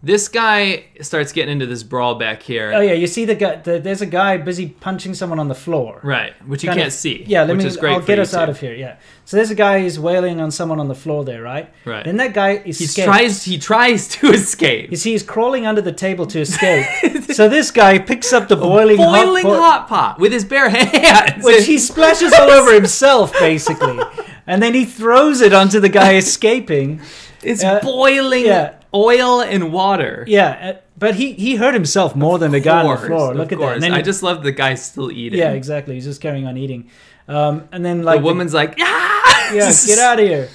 This 0.02 0.28
guy 0.28 0.84
starts 1.00 1.32
getting 1.32 1.52
into 1.52 1.66
this 1.66 1.82
brawl 1.82 2.14
back 2.16 2.42
here. 2.42 2.70
Oh 2.72 2.80
yeah, 2.80 2.92
you 2.92 3.06
see 3.08 3.24
the 3.24 3.34
guy. 3.34 3.56
The, 3.56 3.80
there's 3.80 4.02
a 4.02 4.06
guy 4.06 4.36
busy 4.36 4.68
punching 4.68 5.14
someone 5.14 5.40
on 5.40 5.48
the 5.48 5.54
floor. 5.54 6.00
Right, 6.04 6.32
which 6.46 6.62
you 6.62 6.68
kind 6.68 6.78
can't 6.78 6.88
of- 6.88 6.92
see. 6.92 7.24
Yeah, 7.26 7.42
let 7.42 7.56
which 7.56 7.64
me. 7.64 7.68
is 7.70 7.76
great 7.78 7.94
I'll 7.94 8.00
get 8.02 8.18
us 8.18 8.32
YouTube. 8.32 8.38
out 8.38 8.48
of 8.50 8.60
here. 8.60 8.74
Yeah. 8.74 8.96
So 9.24 9.36
there's 9.36 9.50
a 9.50 9.54
guy 9.56 9.80
who's 9.80 9.98
wailing 9.98 10.38
on 10.40 10.50
someone 10.52 10.78
on 10.78 10.86
the 10.86 10.94
floor 10.94 11.24
there, 11.24 11.42
right? 11.42 11.72
Right. 11.84 12.04
Then 12.04 12.18
that 12.18 12.34
guy 12.34 12.62
is. 12.64 12.78
He 12.78 13.02
tries. 13.04 13.42
He 13.42 13.58
tries 13.58 14.06
to 14.08 14.28
escape. 14.32 14.90
You 14.90 14.96
see, 14.96 15.12
he's 15.12 15.24
crawling 15.24 15.66
under 15.66 15.80
the 15.80 15.92
table 15.92 16.26
to 16.26 16.40
escape. 16.40 16.86
so 17.32 17.48
this 17.48 17.70
guy 17.72 17.98
picks 17.98 18.32
up 18.34 18.48
the 18.48 18.56
boiling, 18.56 18.98
boiling 18.98 19.46
hot, 19.46 19.58
hot, 19.58 19.88
pot 19.88 20.18
with 20.20 20.30
his 20.30 20.44
bare 20.44 20.68
hands. 20.70 21.42
which 21.42 21.66
he 21.66 21.78
splashes 21.78 22.32
all 22.34 22.50
over 22.50 22.72
himself, 22.72 23.32
basically, 23.32 23.98
and 24.46 24.62
then 24.62 24.74
he 24.74 24.84
throws 24.84 25.40
it 25.40 25.52
onto 25.54 25.80
the 25.80 25.88
guy 25.88 26.14
escaping. 26.16 27.00
it's 27.42 27.64
uh, 27.64 27.80
boiling 27.80 28.44
yeah. 28.44 28.75
Oil 28.94 29.40
and 29.40 29.72
water. 29.72 30.24
Yeah, 30.26 30.72
uh, 30.76 30.80
but 30.98 31.14
he 31.16 31.32
he 31.32 31.56
hurt 31.56 31.74
himself 31.74 32.14
more 32.16 32.38
than 32.38 32.50
the 32.52 32.60
guy 32.60 32.82
on 32.82 33.00
the 33.00 33.06
floor. 33.06 33.30
of 33.32 33.36
Look 33.36 33.52
at 33.52 33.58
that. 33.58 33.64
course. 33.64 33.74
And 33.74 33.82
then 33.82 33.92
I 33.92 33.98
he- 33.98 34.02
just 34.02 34.22
love 34.22 34.42
the 34.42 34.52
guy 34.52 34.74
still 34.74 35.10
eating. 35.10 35.38
yeah, 35.38 35.52
exactly. 35.52 35.94
He's 35.94 36.04
just 36.04 36.20
carrying 36.20 36.46
on 36.46 36.56
eating. 36.56 36.90
Um, 37.28 37.68
and 37.72 37.84
then 37.84 38.02
like 38.02 38.20
the 38.20 38.24
woman's 38.24 38.54
like, 38.54 38.76
ah! 38.80 39.52
yeah, 39.52 39.72
get 39.86 39.98
out 39.98 40.20
of 40.20 40.26
here. 40.26 40.48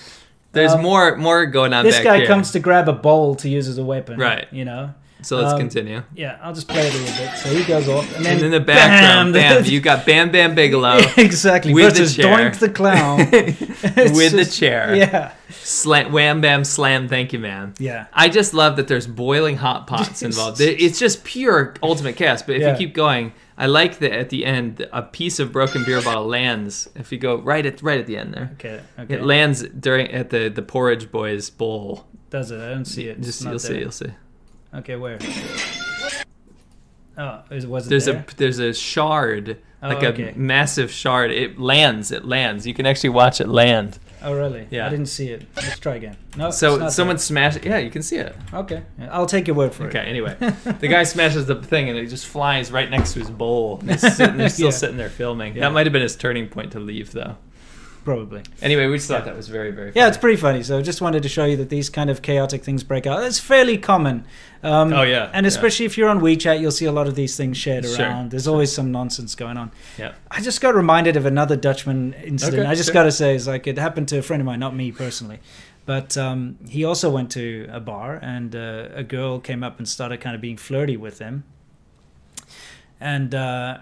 There's 0.54 0.72
Um, 0.74 0.82
more 0.82 1.16
more 1.18 1.46
going 1.46 1.74
on 1.74 1.86
This 1.86 2.00
guy 2.00 2.18
here. 2.20 2.28
comes 2.28 2.52
to 2.52 2.60
grab 2.60 2.88
a 2.90 2.94
bowl 2.94 3.36
to 3.36 3.50
use 3.50 3.68
as 3.68 3.78
a 3.78 3.84
weapon. 3.84 4.18
Right. 4.20 4.48
You 4.52 4.66
know. 4.66 4.94
So 5.22 5.38
let's 5.38 5.54
um, 5.54 5.60
continue. 5.60 6.04
Yeah, 6.16 6.38
I'll 6.42 6.54
just 6.54 6.68
play 6.68 6.88
it 6.88 6.94
a 6.94 6.98
little 6.98 7.26
bit. 7.26 7.38
So 7.38 7.50
he 7.50 7.64
goes 7.64 7.88
off, 7.88 8.16
and 8.16 8.26
then 8.26 8.36
And 8.38 8.46
in 8.46 8.52
the 8.52 8.60
background, 8.60 9.34
bam, 9.34 9.64
bam 9.64 9.72
you 9.72 9.80
got 9.80 10.06
Bam 10.06 10.32
Bam 10.32 10.56
Bigelow 10.56 11.00
exactly 11.18 11.74
with 11.74 11.94
the 11.94 12.00
versus 12.02 12.16
chair. 12.16 12.38
Doink 12.52 12.60
the 12.60 12.70
clown 12.70 13.20
It's 13.32 14.18
with 14.18 14.32
the 14.34 14.46
chair. 14.46 14.96
Yeah, 14.96 15.34
Slam, 15.50 16.12
wham 16.12 16.42
bam 16.42 16.64
slam. 16.64 17.08
Thank 17.08 17.34
you, 17.34 17.40
man. 17.40 17.74
yeah. 17.80 18.08
I 18.14 18.30
just 18.30 18.54
love 18.54 18.76
that 18.78 18.88
there's 18.88 19.08
boiling 19.08 19.58
hot 19.58 19.88
pots 19.88 20.22
involved. 20.24 20.60
It's 20.62 20.98
just 21.00 21.24
pure 21.24 21.74
ultimate 21.84 22.16
chaos. 22.16 22.42
But 22.42 22.56
if 22.56 22.62
Yeah. 22.62 22.72
you 22.72 22.78
keep 22.78 22.94
going, 22.94 23.34
I 23.58 23.68
like 23.68 24.00
that 24.00 24.12
at 24.12 24.30
the 24.30 24.46
end 24.46 24.88
a 24.92 25.04
piece 25.04 25.40
of 25.40 25.52
broken 25.52 25.84
beer 25.86 26.02
bottle 26.02 26.26
lands. 26.26 26.90
If 26.96 27.12
you 27.12 27.20
go 27.20 27.36
right 27.36 27.66
at 27.66 27.82
right 27.84 28.00
at 28.00 28.08
the 28.08 28.18
end 28.18 28.34
there, 28.34 28.50
Okay, 28.54 28.82
okay. 28.98 29.14
it 29.16 29.24
lands 29.24 29.62
during 29.64 30.08
at 30.12 30.30
the 30.32 30.50
the 30.50 30.62
porridge 30.64 31.12
boys 31.12 31.50
bowl. 31.50 32.08
Does 32.32 32.50
it? 32.50 32.60
I 32.62 32.70
don't 32.70 32.86
see 32.86 33.08
it. 33.08 33.22
Just 33.22 33.42
you'll 33.42 33.52
there. 33.52 33.60
see, 33.60 33.80
you'll 33.80 33.92
see. 33.92 34.08
Okay, 34.74 34.96
where? 34.96 35.20
Oh, 37.18 37.42
is, 37.52 37.68
was 37.68 37.88
it 37.88 37.90
There's 37.90 38.06
there? 38.06 38.26
a 38.28 38.36
there's 38.38 38.60
a 38.60 38.74
shard, 38.74 39.58
Oh, 39.84 39.90
like 39.90 40.04
okay. 40.04 40.30
a 40.30 40.38
massive 40.38 40.92
shard. 40.92 41.32
It 41.32 41.60
lands. 41.60 42.12
It 42.12 42.24
lands. 42.24 42.66
You 42.66 42.74
can 42.74 42.86
actually 42.86 43.10
watch 43.10 43.42
it 43.42 43.50
land. 43.50 44.00
Oh, 44.24 44.34
really? 44.34 44.68
Yeah. 44.70 44.86
I 44.86 44.90
didn't 44.90 45.08
see 45.08 45.30
it. 45.30 45.46
Let's 45.56 45.80
try 45.80 45.96
again. 45.96 46.16
No. 46.38 46.50
it's 46.50 46.58
So 46.58 46.88
someone 46.90 47.18
smashed. 47.18 47.66
Yeah, 47.66 47.80
you 47.80 47.90
can 47.90 48.04
see 48.04 48.18
it. 48.18 48.36
Okay, 48.54 48.84
I'll 49.10 49.26
take 49.26 49.48
your 49.48 49.56
word 49.56 49.74
for 49.74 49.88
Okay. 49.88 49.98
it. 49.98 50.02
Okay. 50.02 50.10
Anyway, 50.10 50.36
the 50.80 50.88
guy 50.88 51.04
smashes 51.04 51.48
the 51.48 51.56
thing 51.56 51.90
and 51.90 51.98
it 51.98 52.06
just 52.08 52.28
flies 52.28 52.72
right 52.72 52.90
next 52.90 53.14
to 53.14 53.20
his 53.20 53.32
bowl. 53.32 53.80
And 53.82 53.92
He's, 53.92 54.16
sitting, 54.16 54.40
he's 54.40 54.54
still 54.56 54.66
Yeah. 54.68 54.72
sitting 54.72 54.98
there 54.98 55.10
filming. 55.10 55.56
Yeah. 55.56 55.62
That 55.62 55.74
might 55.74 55.88
have 55.88 55.94
been 55.94 56.04
his 56.04 56.16
turning 56.16 56.48
point 56.48 56.72
to 56.74 56.80
leave, 56.80 57.12
though. 57.12 57.36
Probably. 58.04 58.42
Anyway, 58.64 58.88
we 58.88 58.98
just 58.98 59.08
thought 59.08 59.20
Yeah. 59.20 59.26
that 59.26 59.38
was 59.38 59.48
very, 59.48 59.70
very. 59.70 59.92
Yeah, 59.94 60.08
it's 60.08 60.18
pretty 60.18 60.38
funny. 60.38 60.64
So 60.64 60.82
just 60.82 61.02
wanted 61.02 61.22
to 61.22 61.30
show 61.30 61.46
you 61.46 61.56
that 61.58 61.70
these 61.70 61.88
kind 61.90 62.10
of 62.10 62.24
chaotic 62.24 62.64
things 62.64 62.84
break 62.84 63.06
out. 63.06 63.24
It's 63.24 63.40
fairly 63.40 63.78
common. 63.78 64.26
Um, 64.64 64.92
Oh, 64.92 65.04
yeah, 65.04 65.30
And 65.34 65.44
yeah. 65.44 65.48
especially 65.50 65.86
if 65.86 65.98
you're 66.00 66.10
on 66.10 66.20
WeChat, 66.20 66.60
you'll 66.60 66.72
see 66.72 66.86
a 66.86 66.92
lot 66.92 67.08
of 67.08 67.14
these 67.14 67.38
things 67.38 67.58
shared 67.58 67.86
Sure, 67.86 68.00
around. 68.06 68.32
There's 68.32 68.48
always 68.48 68.72
some 68.72 68.92
nonsense 68.92 69.36
going 69.36 69.56
on. 69.58 69.72
Yeah. 70.00 70.14
I 70.32 70.42
just 70.42 70.62
got 70.62 70.74
reminded 70.74 71.16
of 71.16 71.28
another 71.28 71.56
Dutchman 71.56 72.14
incident. 72.26 72.62
Okay, 72.64 72.68
I 72.70 72.74
just 72.74 72.88
sure. 72.88 72.94
got 72.96 73.04
to 73.04 73.12
say, 73.12 73.36
it's 73.36 73.46
like 73.48 73.68
it 73.68 73.78
happened 73.78 74.08
to 74.10 74.18
a 74.18 74.22
friend 74.24 74.42
of 74.42 74.46
mine, 74.48 74.60
not 74.60 74.76
me 74.76 74.92
personally. 74.92 75.40
But 75.86 76.18
um, 76.18 76.58
he 76.70 76.84
also 76.86 77.10
went 77.10 77.30
to 77.32 77.68
a 77.72 77.80
bar, 77.80 78.16
and 78.22 78.56
uh, 78.56 78.90
a 78.96 79.04
girl 79.04 79.40
came 79.40 79.64
up 79.64 79.78
and 79.78 79.88
started 79.88 80.22
kind 80.22 80.36
of 80.36 80.42
being 80.42 80.58
flirty 80.58 80.96
with 80.98 81.20
him. 81.20 81.44
And 83.00 83.34
uh, 83.34 83.80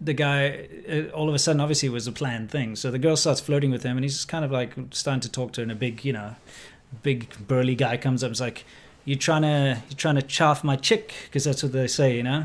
the 0.00 0.12
guy, 0.12 0.68
uh, 0.88 1.10
all 1.10 1.28
of 1.28 1.34
a 1.34 1.38
sudden, 1.38 1.60
obviously, 1.60 1.88
was 1.88 2.06
a 2.06 2.12
planned 2.12 2.50
thing. 2.50 2.76
So 2.76 2.90
the 2.90 2.98
girl 2.98 3.16
starts 3.16 3.40
flirting 3.40 3.70
with 3.70 3.82
him, 3.82 3.96
and 3.96 4.04
he's 4.04 4.14
just 4.14 4.28
kind 4.28 4.44
of 4.44 4.50
like 4.50 4.74
starting 4.90 5.20
to 5.20 5.30
talk 5.30 5.52
to 5.52 5.60
her. 5.60 5.62
And 5.62 5.72
a 5.72 5.74
big, 5.74 6.04
you 6.04 6.12
know, 6.12 6.36
big 7.02 7.28
burly 7.46 7.74
guy 7.74 7.96
comes 7.96 8.22
up. 8.22 8.28
and 8.28 8.34
is 8.34 8.40
like, 8.40 8.64
you're 9.04 9.18
trying 9.18 9.42
to, 9.42 9.82
you're 9.88 9.96
trying 9.96 10.16
to 10.16 10.22
chaff 10.22 10.62
my 10.62 10.76
chick?" 10.76 11.14
Because 11.24 11.44
that's 11.44 11.62
what 11.62 11.72
they 11.72 11.86
say, 11.86 12.16
you 12.16 12.22
know. 12.22 12.44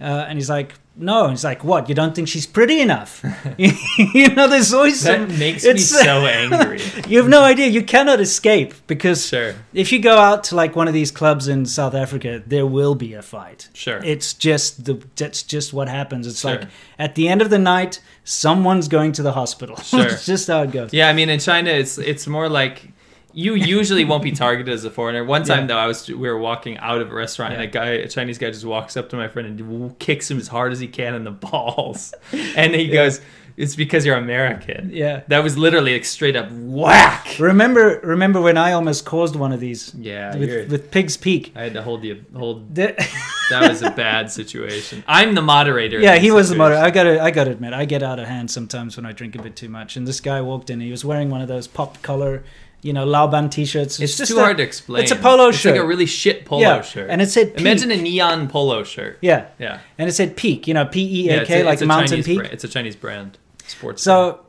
Uh, 0.00 0.26
and 0.28 0.38
he's 0.38 0.50
like, 0.50 0.74
no. 0.96 1.30
It's 1.30 1.44
like, 1.44 1.64
what? 1.64 1.88
You 1.88 1.94
don't 1.94 2.14
think 2.14 2.28
she's 2.28 2.46
pretty 2.46 2.80
enough? 2.80 3.24
you 3.58 4.28
know, 4.34 4.48
there's 4.48 4.72
always 4.74 5.02
That 5.02 5.28
some. 5.28 5.38
makes 5.38 5.64
me 5.64 5.78
so 5.78 6.26
angry. 6.26 6.80
You 7.08 7.18
have 7.18 7.28
no 7.28 7.42
idea. 7.42 7.66
You 7.68 7.82
cannot 7.82 8.20
escape 8.20 8.74
because 8.86 9.26
Sure. 9.26 9.54
if 9.72 9.90
you 9.92 9.98
go 10.00 10.16
out 10.18 10.44
to 10.44 10.54
like 10.56 10.76
one 10.76 10.86
of 10.88 10.94
these 10.94 11.10
clubs 11.10 11.48
in 11.48 11.66
South 11.66 11.94
Africa, 11.94 12.42
there 12.46 12.66
will 12.66 12.94
be 12.94 13.14
a 13.14 13.22
fight. 13.22 13.68
Sure. 13.74 14.00
It's 14.04 14.34
just 14.34 14.84
the 14.84 15.02
that's 15.16 15.42
just 15.42 15.72
what 15.72 15.88
happens. 15.88 16.26
It's 16.26 16.40
Sure. 16.40 16.50
like 16.58 16.68
at 16.98 17.14
the 17.14 17.28
end 17.28 17.42
of 17.42 17.50
the 17.50 17.58
night, 17.58 18.00
someone's 18.24 18.86
going 18.88 19.12
to 19.12 19.22
the 19.22 19.32
hospital. 19.32 19.76
Sure. 19.76 20.06
it's 20.06 20.26
just 20.26 20.46
how 20.48 20.62
it 20.62 20.70
goes. 20.70 20.92
Yeah, 20.92 21.08
I 21.08 21.12
mean, 21.12 21.30
in 21.30 21.40
China, 21.40 21.70
it's 21.70 21.98
it's 21.98 22.26
more 22.26 22.48
like 22.48 22.89
you 23.32 23.54
usually 23.54 24.04
won't 24.04 24.22
be 24.22 24.32
targeted 24.32 24.72
as 24.72 24.84
a 24.84 24.90
foreigner. 24.90 25.24
One 25.24 25.42
time 25.44 25.60
Yeah. 25.60 25.66
though, 25.66 25.78
I 25.78 25.86
was 25.86 26.08
we 26.08 26.14
were 26.16 26.38
walking 26.38 26.78
out 26.78 27.00
of 27.00 27.10
a 27.10 27.14
restaurant, 27.14 27.54
and 27.54 27.62
a 27.62 27.66
guy, 27.66 27.86
a 27.90 28.08
Chinese 28.08 28.38
guy, 28.38 28.50
just 28.50 28.64
walks 28.64 28.96
up 28.96 29.08
to 29.10 29.16
my 29.16 29.28
friend 29.28 29.60
and 29.60 29.98
kicks 29.98 30.30
him 30.30 30.38
as 30.38 30.48
hard 30.48 30.72
as 30.72 30.80
he 30.80 30.88
can 30.88 31.14
in 31.14 31.24
the 31.24 31.30
balls, 31.30 32.12
and 32.56 32.74
he 32.74 32.88
goes, 32.88 33.20
"It's 33.56 33.76
because 33.76 34.04
you're 34.06 34.16
American." 34.16 34.90
Yeah. 34.92 35.22
That 35.28 35.42
was 35.42 35.56
literally 35.58 35.92
like 35.94 36.04
straight 36.04 36.36
up 36.36 36.50
whack. 36.52 37.36
Remember 37.38 38.00
remember 38.02 38.40
when 38.40 38.56
I 38.56 38.72
almost 38.72 39.04
caused 39.04 39.36
one 39.36 39.52
of 39.52 39.60
these 39.60 39.94
Yeah, 39.98 40.36
with, 40.36 40.70
with 40.70 40.90
Pig's 40.90 41.16
Peak? 41.16 41.52
I 41.56 41.62
had 41.64 41.74
to 41.74 41.82
hold 41.82 42.04
you 42.04 42.24
hold. 42.36 42.74
The- 42.74 42.94
That 43.50 43.68
was 43.68 43.82
a 43.82 43.90
bad 43.90 44.30
situation. 44.30 45.02
I'm 45.08 45.34
the 45.34 45.42
moderator. 45.42 45.98
yeah, 45.98 46.18
he 46.18 46.30
was 46.30 46.50
the 46.50 46.54
moderator. 46.54 46.84
I 46.84 46.90
gotta, 46.90 47.20
I 47.20 47.32
gotta 47.32 47.50
admit, 47.50 47.72
I 47.72 47.84
get 47.84 48.00
out 48.00 48.20
of 48.20 48.28
hand 48.28 48.48
sometimes 48.48 48.96
when 48.96 49.04
I 49.04 49.10
drink 49.10 49.34
a 49.34 49.42
bit 49.42 49.56
too 49.56 49.68
much. 49.68 49.96
And 49.96 50.06
this 50.06 50.20
guy 50.20 50.40
walked 50.40 50.70
in. 50.70 50.78
He 50.80 50.92
was 50.92 51.04
wearing 51.04 51.30
one 51.30 51.40
of 51.40 51.48
those 51.48 51.66
pop 51.66 52.00
collar, 52.00 52.44
you 52.82 52.92
know, 52.92 53.04
Laoban 53.06 53.50
t-shirts. 53.50 54.00
It's, 54.00 54.16
just 54.16 54.30
too 54.32 54.38
a- 54.38 54.40
hard 54.42 54.56
to 54.58 54.62
explain. 54.62 55.02
It's 55.02 55.12
a 55.12 55.16
polo 55.16 55.48
it's 55.48 55.58
shirt. 55.58 55.72
like 55.76 55.82
a 55.82 55.86
really 55.86 56.06
shit 56.06 56.44
polo 56.44 56.62
yeah, 56.62 56.80
shirt. 56.82 57.10
and 57.10 57.20
it 57.20 57.30
said 57.30 57.52
Peak. 57.54 57.60
Imagine 57.60 57.90
a 57.90 57.96
neon 57.96 58.48
polo 58.48 58.82
shirt. 58.84 59.18
yeah, 59.20 59.48
Yeah. 59.58 59.80
and 59.98 60.08
it 60.08 60.12
said 60.12 60.36
Peak. 60.36 60.66
You 60.66 60.74
know, 60.74 60.86
P 60.86 61.26
E 61.26 61.28
A 61.30 61.44
K 61.44 61.52
Yeah, 61.54 61.58
it's 61.58 61.64
like 61.66 61.72
it's 61.74 61.82
a 61.82 61.86
Mountain 61.86 62.08
Chinese 62.08 62.26
Peak. 62.26 62.38
brand. 62.38 62.52
It's 62.54 62.64
a 62.64 62.68
Chinese 62.68 62.96
brand. 62.96 63.38
Sports. 63.66 64.04
brand. 64.04 64.36
So 64.36 64.40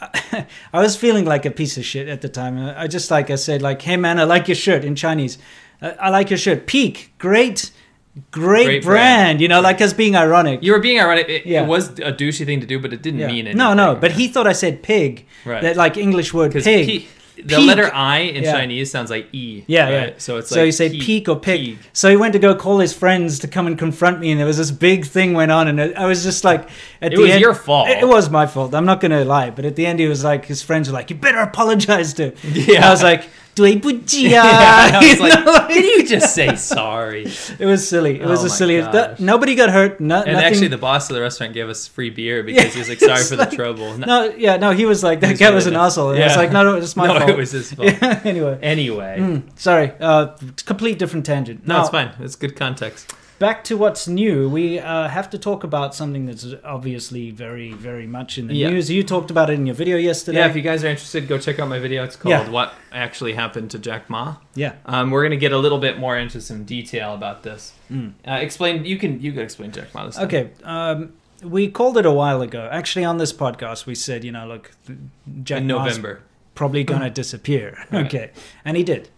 I 0.72 0.80
was 0.80 0.96
feeling 0.96 1.24
like 1.24 1.44
a 1.44 1.50
piece 1.50 1.76
of 1.76 1.84
shit 1.84 2.08
at 2.08 2.20
the 2.22 2.28
time. 2.28 2.58
I 2.58 2.86
just 2.86 3.10
like 3.10 3.30
I 3.30 3.34
said, 3.36 3.60
like, 3.62 3.82
hey 3.82 3.96
man, 3.96 4.18
I 4.18 4.24
like 4.24 4.48
your 4.48 4.54
shirt 4.54 4.84
in 4.84 4.94
Chinese. 4.96 5.38
I, 5.82 5.90
I 5.92 6.08
like 6.10 6.30
your 6.30 6.38
shirt. 6.38 6.66
Peak, 6.66 7.12
great, 7.18 7.70
great, 8.30 8.64
Great 8.64 8.82
brand. 8.82 8.84
brand. 8.84 9.40
You 9.40 9.48
know, 9.48 9.60
like 9.60 9.80
us 9.80 9.92
being 9.92 10.16
ironic. 10.16 10.62
you 10.62 10.72
were 10.72 10.78
being 10.80 11.00
ironic. 11.00 11.28
It, 11.28 11.46
Yeah. 11.46 11.62
it 11.62 11.68
was 11.68 11.90
a 12.00 12.12
douchey 12.12 12.44
thing 12.46 12.60
to 12.60 12.66
do, 12.66 12.78
but 12.78 12.92
it 12.92 13.02
didn't 13.02 13.20
Yeah. 13.20 13.26
mean 13.28 13.46
anything. 13.46 13.58
No, 13.58 13.74
no, 13.74 13.94
but 13.94 14.12
he 14.12 14.28
thought 14.28 14.46
I 14.46 14.52
said 14.52 14.82
pig. 14.82 15.26
Right. 15.44 15.62
That 15.62 15.76
like 15.76 15.96
English 15.96 16.32
word 16.34 16.52
pig. 16.52 17.06
The 17.44 17.56
Peak. 17.56 17.66
letter 17.66 17.90
I 17.94 18.18
in 18.18 18.44
Yeah. 18.44 18.52
Chinese 18.52 18.90
sounds 18.90 19.10
like 19.10 19.28
e. 19.32 19.64
Yeah, 19.66 19.84
right? 19.84 19.92
yeah. 20.08 20.14
So 20.18 20.38
it's 20.38 20.48
so 20.50 20.56
like 20.56 20.66
he 20.66 20.72
said 20.72 20.90
peak, 20.92 21.02
peak 21.02 21.28
or 21.28 21.36
pig. 21.38 21.60
peak. 21.60 21.78
So 21.92 22.08
he 22.10 22.16
went 22.16 22.32
to 22.34 22.38
go 22.38 22.54
call 22.54 22.78
his 22.78 22.92
friends 22.92 23.38
to 23.40 23.48
come 23.48 23.66
and 23.66 23.78
confront 23.78 24.20
me, 24.20 24.30
and 24.30 24.38
there 24.38 24.46
was 24.46 24.58
this 24.58 24.70
big 24.70 25.04
thing 25.06 25.32
went 25.34 25.50
on, 25.52 25.68
and 25.68 25.80
I 25.96 26.06
was 26.06 26.22
just 26.22 26.44
like, 26.44 26.68
at 27.02 27.12
It 27.12 27.16
the 27.16 27.22
was 27.22 27.30
end, 27.32 27.40
your 27.40 27.54
fault. 27.54 27.88
It, 27.88 27.98
it 27.98 28.08
was 28.08 28.30
my 28.30 28.46
fault. 28.46 28.74
I'm 28.74 28.86
not 28.86 29.00
gonna 29.00 29.24
lie, 29.24 29.50
but 29.50 29.64
at 29.64 29.76
the 29.76 29.86
end, 29.86 29.98
he 30.00 30.06
was 30.06 30.22
like, 30.24 30.44
his 30.46 30.62
friends 30.62 30.88
were 30.88 30.94
like, 30.94 31.10
"You 31.10 31.16
better 31.16 31.38
apologize 31.40 32.14
to." 32.14 32.30
him." 32.30 32.34
Yeah. 32.70 32.86
I 32.86 32.90
was 32.90 33.02
like," 33.02 33.28
Duibuqi. 33.60 34.30
Yeah, 34.30 34.42
I 34.44 35.08
was 35.10 35.20
like, 35.26 35.44
like, 35.44 35.74
you 35.74 36.06
just 36.06 36.34
say 36.34 36.54
sorry? 36.56 37.26
It 37.58 37.66
was 37.66 37.86
silly. 37.86 38.20
It 38.20 38.26
was 38.26 38.42
oh 38.42 38.46
a 38.46 38.50
silly. 38.50 38.80
Nobody 39.18 39.54
got 39.54 39.70
hurt. 39.70 40.00
No, 40.00 40.22
and 40.22 40.32
nothing. 40.32 40.44
actually, 40.44 40.68
the 40.68 40.78
boss 40.78 41.10
of 41.10 41.16
the 41.16 41.22
restaurant 41.22 41.52
gave 41.54 41.68
us 41.68 41.86
free 41.86 42.10
beer 42.10 42.42
because 42.46 42.64
yeah, 42.64 42.70
he 42.70 42.78
was 42.78 42.88
like, 42.88 43.00
sorry 43.00 43.24
for 43.24 43.36
like, 43.36 43.50
the 43.50 43.56
trouble. 43.56 43.98
No, 43.98 44.06
no, 44.06 44.24
yeah, 44.36 44.56
no, 44.56 44.70
he 44.70 44.84
was 44.84 45.02
like, 45.02 45.20
that 45.20 45.30
was 45.30 45.40
guy 45.40 45.50
was 45.50 45.66
an 45.66 45.76
asshole. 45.76 46.14
Yeah. 46.14 46.22
It 46.22 46.28
was 46.28 46.36
like, 46.36 46.52
no, 46.52 46.62
no, 46.64 46.74
it's 46.76 46.96
my 46.96 47.06
no, 47.06 47.18
fault. 47.18 47.30
it 47.30 47.36
was 47.36 47.52
his 47.52 47.72
fault. 47.72 48.02
anyway. 48.24 48.58
Anyway. 48.62 49.16
Mm, 49.18 49.58
sorry. 49.58 49.92
Uh, 50.00 50.36
complete 50.64 50.98
different 50.98 51.26
tangent. 51.26 51.66
No, 51.66 51.76
no, 51.76 51.80
it's 51.80 51.90
fine. 51.90 52.12
It's 52.20 52.36
good 52.36 52.56
context 52.56 53.12
back 53.40 53.64
to 53.64 53.76
what's 53.76 54.06
new, 54.06 54.48
we 54.48 54.78
uh, 54.78 55.08
have 55.08 55.28
to 55.30 55.38
talk 55.38 55.64
about 55.64 55.92
something 55.96 56.26
that's 56.26 56.46
obviously 56.62 57.32
very, 57.32 57.72
very 57.72 58.06
much 58.06 58.38
in 58.38 58.46
the 58.46 58.54
Yeah. 58.54 58.68
news. 58.70 58.88
You 58.88 59.02
talked 59.02 59.30
about 59.32 59.50
it 59.50 59.54
in 59.54 59.66
your 59.66 59.74
video 59.74 59.96
yesterday. 59.96 60.38
Yeah, 60.38 60.48
if 60.48 60.54
you 60.54 60.62
guys 60.62 60.84
are 60.84 60.88
interested, 60.88 61.26
go 61.26 61.38
check 61.38 61.58
out 61.58 61.68
my 61.68 61.80
video. 61.80 62.04
It's 62.04 62.14
called 62.14 62.30
Yeah. 62.30 62.48
"What 62.48 62.74
Actually 62.92 63.32
Happened 63.32 63.72
to 63.72 63.78
Jack 63.80 64.08
Ma." 64.08 64.36
yeah. 64.54 64.74
Um, 64.86 65.10
we're 65.10 65.24
gonna 65.24 65.36
get 65.36 65.52
a 65.52 65.58
little 65.58 65.78
bit 65.78 65.98
more 65.98 66.16
into 66.16 66.40
some 66.40 66.62
detail 66.64 67.14
about 67.14 67.42
this. 67.42 67.72
Mm. 67.90 68.12
Uh, 68.28 68.32
explain. 68.34 68.84
You 68.84 68.96
can. 68.96 69.20
You 69.20 69.32
can 69.32 69.42
explain 69.42 69.72
Jack 69.72 69.92
Ma. 69.94 70.06
This. 70.06 70.18
Okay. 70.18 70.50
Um, 70.62 71.14
we 71.42 71.68
called 71.68 71.96
it 71.96 72.04
a 72.06 72.12
while 72.12 72.42
ago. 72.42 72.68
Actually, 72.70 73.04
on 73.06 73.16
this 73.18 73.32
podcast, 73.32 73.86
we 73.86 73.94
said, 73.94 74.22
you 74.24 74.30
know, 74.32 74.46
look, 74.46 74.72
Jack 75.42 75.62
In 75.62 75.66
Ma's 75.68 75.86
November. 75.96 76.20
probably 76.54 76.84
going 76.84 77.00
to 77.00 77.08
disappear. 77.22 77.78
Right. 77.90 78.04
Okay. 78.06 78.30
And 78.64 78.76
he 78.76 78.84
did. 78.84 79.08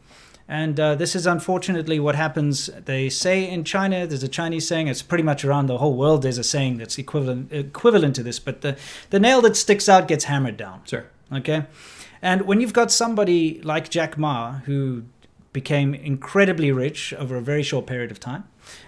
And 0.52 0.78
uh, 0.78 0.96
this 0.96 1.16
is 1.16 1.26
unfortunately 1.26 1.98
what 1.98 2.14
happens. 2.14 2.68
They 2.84 3.08
say 3.08 3.48
in 3.48 3.64
China, 3.64 4.06
there's 4.06 4.22
a 4.22 4.28
Chinese 4.28 4.68
saying, 4.68 4.86
it's 4.86 5.00
pretty 5.00 5.24
much 5.24 5.46
around 5.46 5.66
the 5.66 5.78
whole 5.78 5.96
world, 5.96 6.20
there's 6.20 6.36
a 6.36 6.44
saying 6.44 6.76
that's 6.76 6.98
equivalent 6.98 7.50
equivalent 7.50 8.14
to 8.16 8.22
this, 8.22 8.38
but 8.38 8.60
the, 8.60 8.76
the 9.08 9.18
nail 9.18 9.40
that 9.40 9.56
sticks 9.56 9.88
out 9.88 10.06
gets 10.06 10.24
hammered 10.24 10.58
down. 10.58 10.82
Sure. 10.84 11.06
Okay. 11.32 11.64
And 12.20 12.42
when 12.42 12.60
you've 12.60 12.74
got 12.74 12.90
somebody 12.92 13.62
like 13.62 13.88
Jack 13.88 14.18
Ma, 14.18 14.58
who 14.66 15.04
became 15.54 15.94
incredibly 15.94 16.70
rich 16.70 17.14
over 17.14 17.36
a 17.36 17.40
very 17.40 17.62
short 17.62 17.86
period 17.86 18.10
of 18.10 18.20
time, 18.20 18.44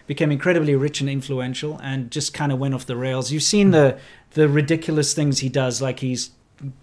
became 0.06 0.30
incredibly 0.30 0.74
rich 0.74 1.00
and 1.00 1.08
influential, 1.08 1.80
and 1.82 2.10
just 2.10 2.34
kind 2.34 2.52
of 2.52 2.58
went 2.58 2.74
off 2.74 2.84
the 2.84 2.94
rails. 2.94 3.32
You've 3.32 3.42
seen 3.42 3.70
the 3.70 3.98
the 4.32 4.50
ridiculous 4.50 5.14
things 5.14 5.38
he 5.38 5.48
does, 5.48 5.80
like 5.80 6.00
he's 6.00 6.32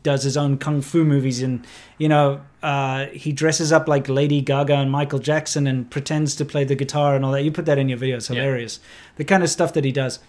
does 0.04 0.24
his 0.24 0.38
own 0.38 0.58
kung 0.58 0.82
fu 0.82 1.04
movies, 1.04 1.42
and 1.42 1.66
you 1.98 2.08
know 2.10 2.42
uh, 2.64 3.06
he 3.08 3.32
dresses 3.32 3.72
up 3.72 3.88
like 3.88 4.08
Lady 4.10 4.42
Gaga 4.42 4.76
and 4.76 4.92
Michael 4.92 5.20
Jackson 5.20 5.68
and 5.68 5.90
pretends 5.90 6.36
to 6.36 6.46
play 6.46 6.64
the 6.64 6.76
guitar 6.76 7.16
and 7.16 7.26
all 7.26 7.32
that. 7.32 7.44
You 7.44 7.52
put 7.52 7.66
that 7.66 7.78
in 7.78 7.90
your 7.90 7.98
video; 7.98 8.18
it's 8.18 8.30
Yeah. 8.30 8.38
hilarious. 8.42 8.80
The 9.18 9.24
kind 9.24 9.44
of 9.44 9.50
stuff 9.50 9.74
that 9.74 9.84
he 9.86 9.92
does. 9.92 10.20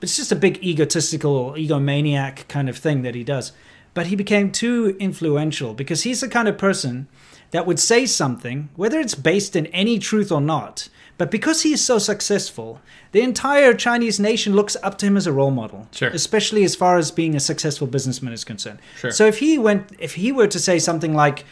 But 0.00 0.08
it's 0.08 0.16
just 0.16 0.32
a 0.32 0.36
big 0.36 0.62
egotistical, 0.64 1.52
egomaniac 1.52 2.48
kind 2.48 2.68
of 2.68 2.76
thing 2.76 3.02
that 3.02 3.14
he 3.14 3.22
does. 3.24 3.52
But 3.94 4.06
he 4.06 4.16
became 4.16 4.50
too 4.50 4.96
influential 4.98 5.74
because 5.74 6.02
he's 6.02 6.22
the 6.22 6.28
kind 6.28 6.48
of 6.48 6.58
person 6.58 7.06
that 7.52 7.66
would 7.66 7.78
say 7.78 8.06
something, 8.06 8.68
whether 8.74 8.98
it's 8.98 9.14
based 9.14 9.54
in 9.54 9.66
any 9.66 9.98
truth 9.98 10.32
or 10.32 10.40
not. 10.40 10.88
But 11.22 11.30
because 11.30 11.62
he 11.62 11.72
is 11.72 11.82
so 11.84 11.98
successful, 11.98 12.80
the 13.12 13.20
entire 13.20 13.74
Chinese 13.74 14.18
nation 14.30 14.50
looks 14.58 14.76
up 14.82 14.94
to 14.98 15.06
him 15.06 15.16
as 15.16 15.26
a 15.28 15.32
role 15.40 15.52
model. 15.52 15.86
Sure. 15.92 16.08
Especially 16.08 16.64
as 16.64 16.74
far 16.82 16.94
as 16.98 17.12
being 17.12 17.36
a 17.36 17.40
successful 17.40 17.86
businessman 17.86 18.32
is 18.32 18.42
concerned. 18.52 18.80
Sure. 18.98 19.12
So 19.12 19.26
if 19.32 19.38
he 19.38 19.56
went, 19.68 19.82
if 20.00 20.12
he 20.22 20.32
were 20.32 20.48
to 20.48 20.58
say 20.68 20.76
something 20.80 21.14
like, 21.24 21.44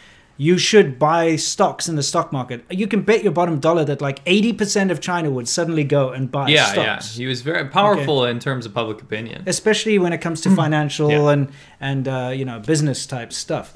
"You 0.49 0.59
should 0.59 0.99
buy 0.99 1.37
stocks 1.37 1.85
in 1.91 1.95
the 2.01 2.03
stock 2.03 2.33
market," 2.33 2.59
you 2.81 2.87
can 2.93 3.03
bet 3.11 3.23
your 3.23 3.35
bottom 3.41 3.57
dollar 3.61 3.85
that 3.91 4.01
like 4.09 4.19
eighty 4.35 4.53
percent 4.61 4.91
of 4.91 4.99
China 5.01 5.29
would 5.37 5.49
suddenly 5.49 5.85
go 5.85 6.03
and 6.17 6.31
buy 6.33 6.49
Yeah, 6.49 6.65
stocks 6.73 7.07
yeah. 7.17 7.23
He 7.23 7.27
was 7.33 7.43
very 7.43 7.67
powerful 7.69 8.25
in 8.33 8.39
terms 8.41 8.67
of 8.67 8.73
public 8.75 8.99
opinion. 9.07 9.39
especially 9.47 9.97
when 10.05 10.13
it 10.17 10.21
comes 10.27 10.41
to 10.45 10.49
financial 10.63 11.11
Yeah. 11.11 11.33
and 11.35 11.43
and 11.89 12.09
uh, 12.09 12.33
you 12.39 12.45
know 12.49 12.59
business 12.73 13.07
type 13.07 13.33
stuff. 13.33 13.67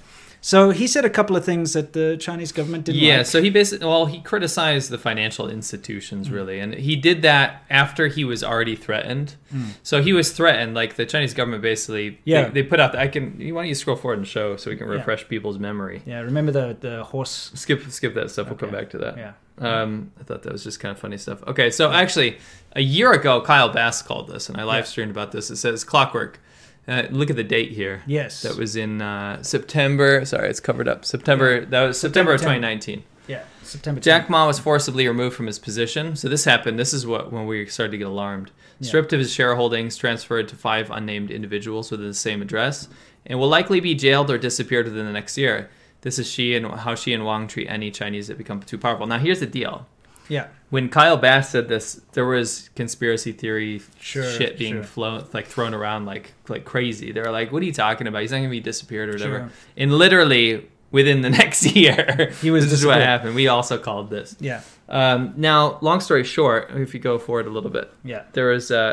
So 0.46 0.70
he 0.72 0.86
said 0.86 1.06
a 1.06 1.10
couple 1.10 1.36
of 1.36 1.42
things 1.42 1.72
that 1.72 1.94
the 1.94 2.18
Chinese 2.20 2.52
government 2.52 2.84
didn't 2.84 3.00
Yeah, 3.00 3.16
like. 3.18 3.26
so 3.26 3.40
he 3.40 3.48
basically 3.48 3.86
well 3.86 4.04
he 4.04 4.20
criticized 4.20 4.90
the 4.90 4.98
financial 4.98 5.48
institutions 5.48 6.28
Mm. 6.28 6.32
really, 6.32 6.60
and 6.60 6.74
he 6.74 6.96
did 6.96 7.22
that 7.22 7.62
after 7.70 8.08
he 8.08 8.24
was 8.26 8.44
already 8.44 8.76
threatened. 8.76 9.36
So 9.82 10.02
he 10.02 10.12
was 10.12 10.32
threatened, 10.32 10.74
like 10.74 10.96
the 10.96 11.06
Chinese 11.06 11.32
government 11.32 11.62
basically. 11.62 12.10
Mm. 12.10 12.16
Yeah. 12.24 12.42
they, 12.48 12.60
they 12.60 12.62
put 12.68 12.78
out. 12.78 12.92
The, 12.92 13.00
I 13.00 13.08
can. 13.08 13.38
Why 13.54 13.62
don't 13.62 13.68
you 13.68 13.74
scroll 13.74 13.96
forward 13.96 14.18
and 14.18 14.28
show 14.28 14.56
so 14.56 14.70
we 14.70 14.76
can 14.76 14.86
Yeah. 14.86 14.94
refresh 14.98 15.26
people's 15.28 15.58
memory. 15.58 16.02
Yeah, 16.04 16.20
remember 16.20 16.52
the 16.52 16.76
the 16.78 17.04
horse? 17.04 17.50
Skip 17.54 17.80
skip 17.90 18.12
that 18.14 18.30
stuff. 18.30 18.48
We'll 18.48 18.58
come 18.58 18.70
back 18.70 18.90
to 18.90 18.98
that. 18.98 19.16
Yeah. 19.16 19.32
Um, 19.60 20.10
I 20.20 20.24
thought 20.24 20.42
that 20.42 20.52
was 20.52 20.64
just 20.64 20.78
kind 20.80 20.92
of 20.92 20.98
funny 20.98 21.16
stuff. 21.16 21.42
Okay, 21.46 21.70
so 21.70 21.90
actually, 21.90 22.36
a 22.72 22.80
year 22.82 23.12
ago, 23.12 23.40
Kyle 23.40 23.68
Bass 23.70 24.02
called 24.02 24.26
this, 24.28 24.48
and 24.50 24.60
I 24.60 24.64
live 24.64 24.86
streamed 24.86 25.12
about 25.12 25.30
this. 25.32 25.48
It 25.50 25.56
says 25.56 25.84
Clockwork. 25.84 26.38
Uh, 26.86 27.04
look 27.10 27.30
at 27.30 27.36
the 27.36 27.44
date 27.44 27.72
here. 27.72 28.02
Yes. 28.06 28.42
That 28.42 28.56
was 28.56 28.76
in 28.76 29.00
uh, 29.00 29.42
September. 29.42 30.24
Sorry, 30.24 30.50
it's 30.50 30.60
covered 30.60 30.88
up. 30.88 31.04
September. 31.04 31.64
That 31.64 31.82
was 31.84 31.98
September, 31.98 32.32
of 32.32 32.40
2019. 32.40 33.02
Yeah, 33.26 33.42
September. 33.62 34.00
Jack 34.00 34.28
Ma 34.28 34.46
was 34.46 34.58
forcibly 34.58 35.08
removed 35.08 35.34
from 35.34 35.46
his 35.46 35.58
position. 35.58 36.14
So 36.14 36.28
this 36.28 36.44
happened. 36.44 36.78
This 36.78 36.92
is 36.92 37.06
what 37.06 37.32
when 37.32 37.46
we 37.46 37.66
started 37.66 37.92
to 37.92 37.98
get 37.98 38.06
alarmed. 38.06 38.50
Yeah. 38.80 38.88
Stripped 38.88 39.12
of 39.14 39.20
his 39.20 39.32
shareholdings, 39.34 39.98
transferred 39.98 40.48
to 40.48 40.56
five 40.56 40.90
unnamed 40.90 41.30
individuals 41.30 41.90
within 41.90 42.08
the 42.08 42.14
same 42.14 42.42
address, 42.42 42.88
and 43.24 43.38
will 43.38 43.48
likely 43.48 43.80
be 43.80 43.94
jailed 43.94 44.30
or 44.30 44.36
disappeared 44.36 44.86
within 44.86 45.06
the 45.06 45.12
next 45.12 45.38
year. 45.38 45.70
This 46.02 46.18
is 46.18 46.30
Xi 46.30 46.54
and 46.54 46.66
how 46.66 46.94
Xi 46.94 47.14
and 47.14 47.24
Wang 47.24 47.48
treat 47.48 47.66
any 47.66 47.90
Chinese 47.90 48.28
that 48.28 48.36
become 48.36 48.60
too 48.60 48.76
powerful. 48.76 49.06
Now 49.06 49.18
here's 49.18 49.40
the 49.40 49.46
deal. 49.46 49.86
Yeah. 50.28 50.48
When 50.70 50.88
Kyle 50.88 51.16
Bass 51.16 51.50
said 51.50 51.68
this, 51.68 52.00
there 52.12 52.26
was 52.26 52.70
conspiracy 52.74 53.32
theory 53.32 53.80
Sure, 54.00 54.24
shit 54.24 54.58
being 54.58 54.74
sure. 54.74 54.82
flown 54.82 55.26
like 55.32 55.46
thrown 55.46 55.72
around 55.74 56.06
like 56.06 56.32
like 56.48 56.64
crazy. 56.64 57.12
They 57.12 57.20
were 57.20 57.30
like, 57.30 57.52
"What 57.52 57.62
are 57.62 57.66
you 57.66 57.72
talking 57.72 58.06
about? 58.06 58.22
He's 58.22 58.32
not 58.32 58.38
gonna 58.38 58.48
be 58.50 58.60
disappeared 58.60 59.10
or 59.10 59.12
whatever." 59.12 59.38
Sure. 59.38 59.50
And 59.76 59.92
literally 59.96 60.68
within 60.98 61.18
the 61.22 61.30
next 61.40 61.60
year, 61.76 62.32
He 62.40 62.50
was 62.50 62.64
this 62.64 62.72
is 62.80 62.86
what 62.86 63.00
happened. 63.00 63.34
We 63.34 63.48
also 63.48 63.76
called 63.78 64.08
this. 64.10 64.36
Yeah. 64.40 64.60
Um, 64.88 65.32
now, 65.36 65.78
long 65.80 66.00
story 66.00 66.24
short, 66.24 66.70
if 66.74 66.92
you 66.94 67.00
go 67.00 67.18
forward 67.18 67.46
a 67.46 67.50
little 67.56 67.70
bit, 67.78 67.86
Yeah. 68.04 68.22
there 68.34 68.48
was 68.54 68.70
a, 68.70 68.84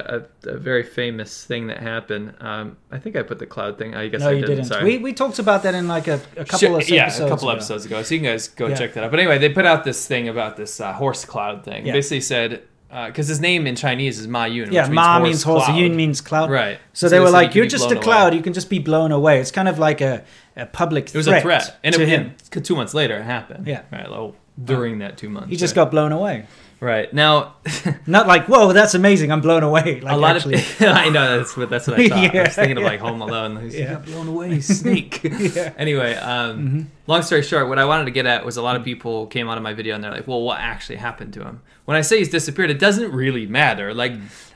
a, 0.46 0.50
a 0.55 0.58
very 0.58 0.84
famous 0.84 1.31
thing 1.46 1.67
that 1.67 1.79
happened. 1.79 2.34
Um, 2.39 2.77
I 2.91 2.98
think 2.98 3.15
I 3.17 3.24
put 3.24 3.39
the 3.39 3.46
cloud 3.46 3.77
thing. 3.77 3.93
I 3.93 4.08
guess 4.08 4.22
No, 4.22 4.29
I 4.29 4.31
you 4.39 4.46
didn't. 4.46 4.70
didn't. 4.70 4.84
We 4.86 4.98
we 5.08 5.12
talked 5.13 5.39
about 5.39 5.63
that 5.63 5.75
in 5.75 5.88
like 5.98 6.08
a, 6.08 6.20
a 6.38 6.46
couple 6.46 6.60
Sure, 6.60 6.79
of 6.79 6.89
yeah, 6.89 7.03
episodes. 7.08 7.25
a 7.25 7.29
couple 7.29 7.50
ago. 7.50 7.55
episodes 7.58 7.86
ago. 7.86 8.01
So 8.03 8.15
you 8.15 8.22
can 8.22 8.29
guys 8.31 8.48
go 8.48 8.67
Yeah. 8.67 8.75
check 8.79 8.93
that 8.93 9.03
out. 9.03 9.12
But 9.12 9.20
anyway, 9.20 9.38
they 9.38 9.50
put 9.50 9.65
out 9.72 9.84
this 9.84 10.08
thing 10.08 10.27
about 10.29 10.55
this 10.58 10.79
uh, 10.79 10.93
horse 10.93 11.24
cloud 11.25 11.63
thing. 11.65 11.86
Yeah. 11.86 11.93
Basically 11.93 12.22
said 12.22 12.63
because 13.07 13.27
his 13.27 13.39
name 13.39 13.67
in 13.67 13.75
Chinese 13.75 14.19
is 14.19 14.27
Ma 14.27 14.45
Yun. 14.45 14.71
yeah, 14.71 14.83
which 14.88 14.93
Ma 14.93 15.13
horse, 15.17 15.24
means 15.24 15.43
horse, 15.43 15.65
cloud. 15.65 15.77
Yun 15.79 15.95
means 15.95 16.21
cloud. 16.21 16.50
Right. 16.51 16.77
So, 16.93 17.07
So 17.07 17.10
they 17.10 17.19
were 17.19 17.25
they 17.27 17.31
said 17.31 17.38
he 17.41 17.45
like, 17.48 17.55
"You're 17.55 17.65
just 17.65 17.86
a 17.86 17.88
blown 17.88 17.98
away." 17.98 18.03
cloud. 18.03 18.33
You 18.36 18.41
can 18.41 18.53
just 18.53 18.69
be 18.69 18.79
blown 18.79 19.12
away." 19.12 19.39
It's 19.39 19.51
kind 19.51 19.67
of 19.67 19.79
like 19.79 20.01
a, 20.01 20.24
a 20.55 20.65
public 20.65 21.07
It 21.07 21.15
was 21.15 21.25
threat 21.27 21.39
a 21.39 21.41
threat, 21.41 21.79
and 21.83 21.95
to 21.95 22.01
it, 22.01 22.10
him. 22.10 22.36
two 22.50 22.75
months 22.75 22.93
later 22.93 23.17
it 23.17 23.24
happened. 23.24 23.65
Yeah. 23.67 23.83
Right. 23.91 24.10
Well, 24.10 24.36
during 24.63 25.00
that 25.00 25.17
two 25.17 25.29
months. 25.29 25.50
He 25.50 25.55
just 25.55 25.75
right. 25.75 25.83
got 25.86 25.91
blown 25.91 26.12
away. 26.12 26.45
right 26.81 27.13
now. 27.13 27.55
Not 28.07 28.27
like, 28.27 28.48
"Whoa, 28.48 28.74
that's 28.74 28.93
amazing! 28.93 29.31
I'm 29.31 29.39
blown 29.39 29.63
away." 29.63 30.01
Like 30.01 30.13
a 30.13 30.17
lot 30.17 30.36
actually, 30.36 30.55
of 30.55 30.81
I 30.81 31.07
know 31.10 31.38
that's 31.38 31.55
what 31.55 31.69
that's 31.69 31.88
what 31.88 31.98
I 32.00 32.07
thought. 32.10 32.36
I 32.36 32.41
was 32.43 32.55
thinking 32.55 32.77
of 32.77 32.83
yeah. 32.83 32.89
like 32.89 33.00
Home 33.00 33.21
Alone. 33.21 33.62
He's 33.62 33.75
Yeah. 33.75 33.93
got 33.93 34.05
blown 34.05 34.27
away, 34.27 34.60
snake. 34.60 35.24
Yeah. 35.24 35.29
Mm-hmm. 35.29 35.79
Anyway, 35.79 36.15
um, 36.15 36.91
long 37.07 37.21
story 37.21 37.43
short, 37.43 37.69
what 37.69 37.79
I 37.79 37.86
wanted 37.86 38.05
to 38.05 38.12
get 38.12 38.25
at 38.25 38.45
was 38.45 38.57
a 38.57 38.62
lot 38.62 38.75
of 38.75 38.83
people 38.83 39.27
came 39.27 39.48
out 39.50 39.57
of 39.57 39.63
my 39.63 39.74
video 39.74 39.95
and 39.95 40.03
they're 40.03 40.12
like, 40.12 40.27
"Well, 40.27 40.41
what 40.41 40.60
actually 40.60 40.98
happened 40.98 41.33
to 41.36 41.41
him?" 41.43 41.62
When 41.85 41.97
I 41.97 42.01
say 42.01 42.19
he's 42.19 42.29
disappeared, 42.29 42.69
it 42.69 42.79
doesn't 42.79 43.11
really 43.11 43.45
matter. 43.45 43.93
Like, 43.93 44.13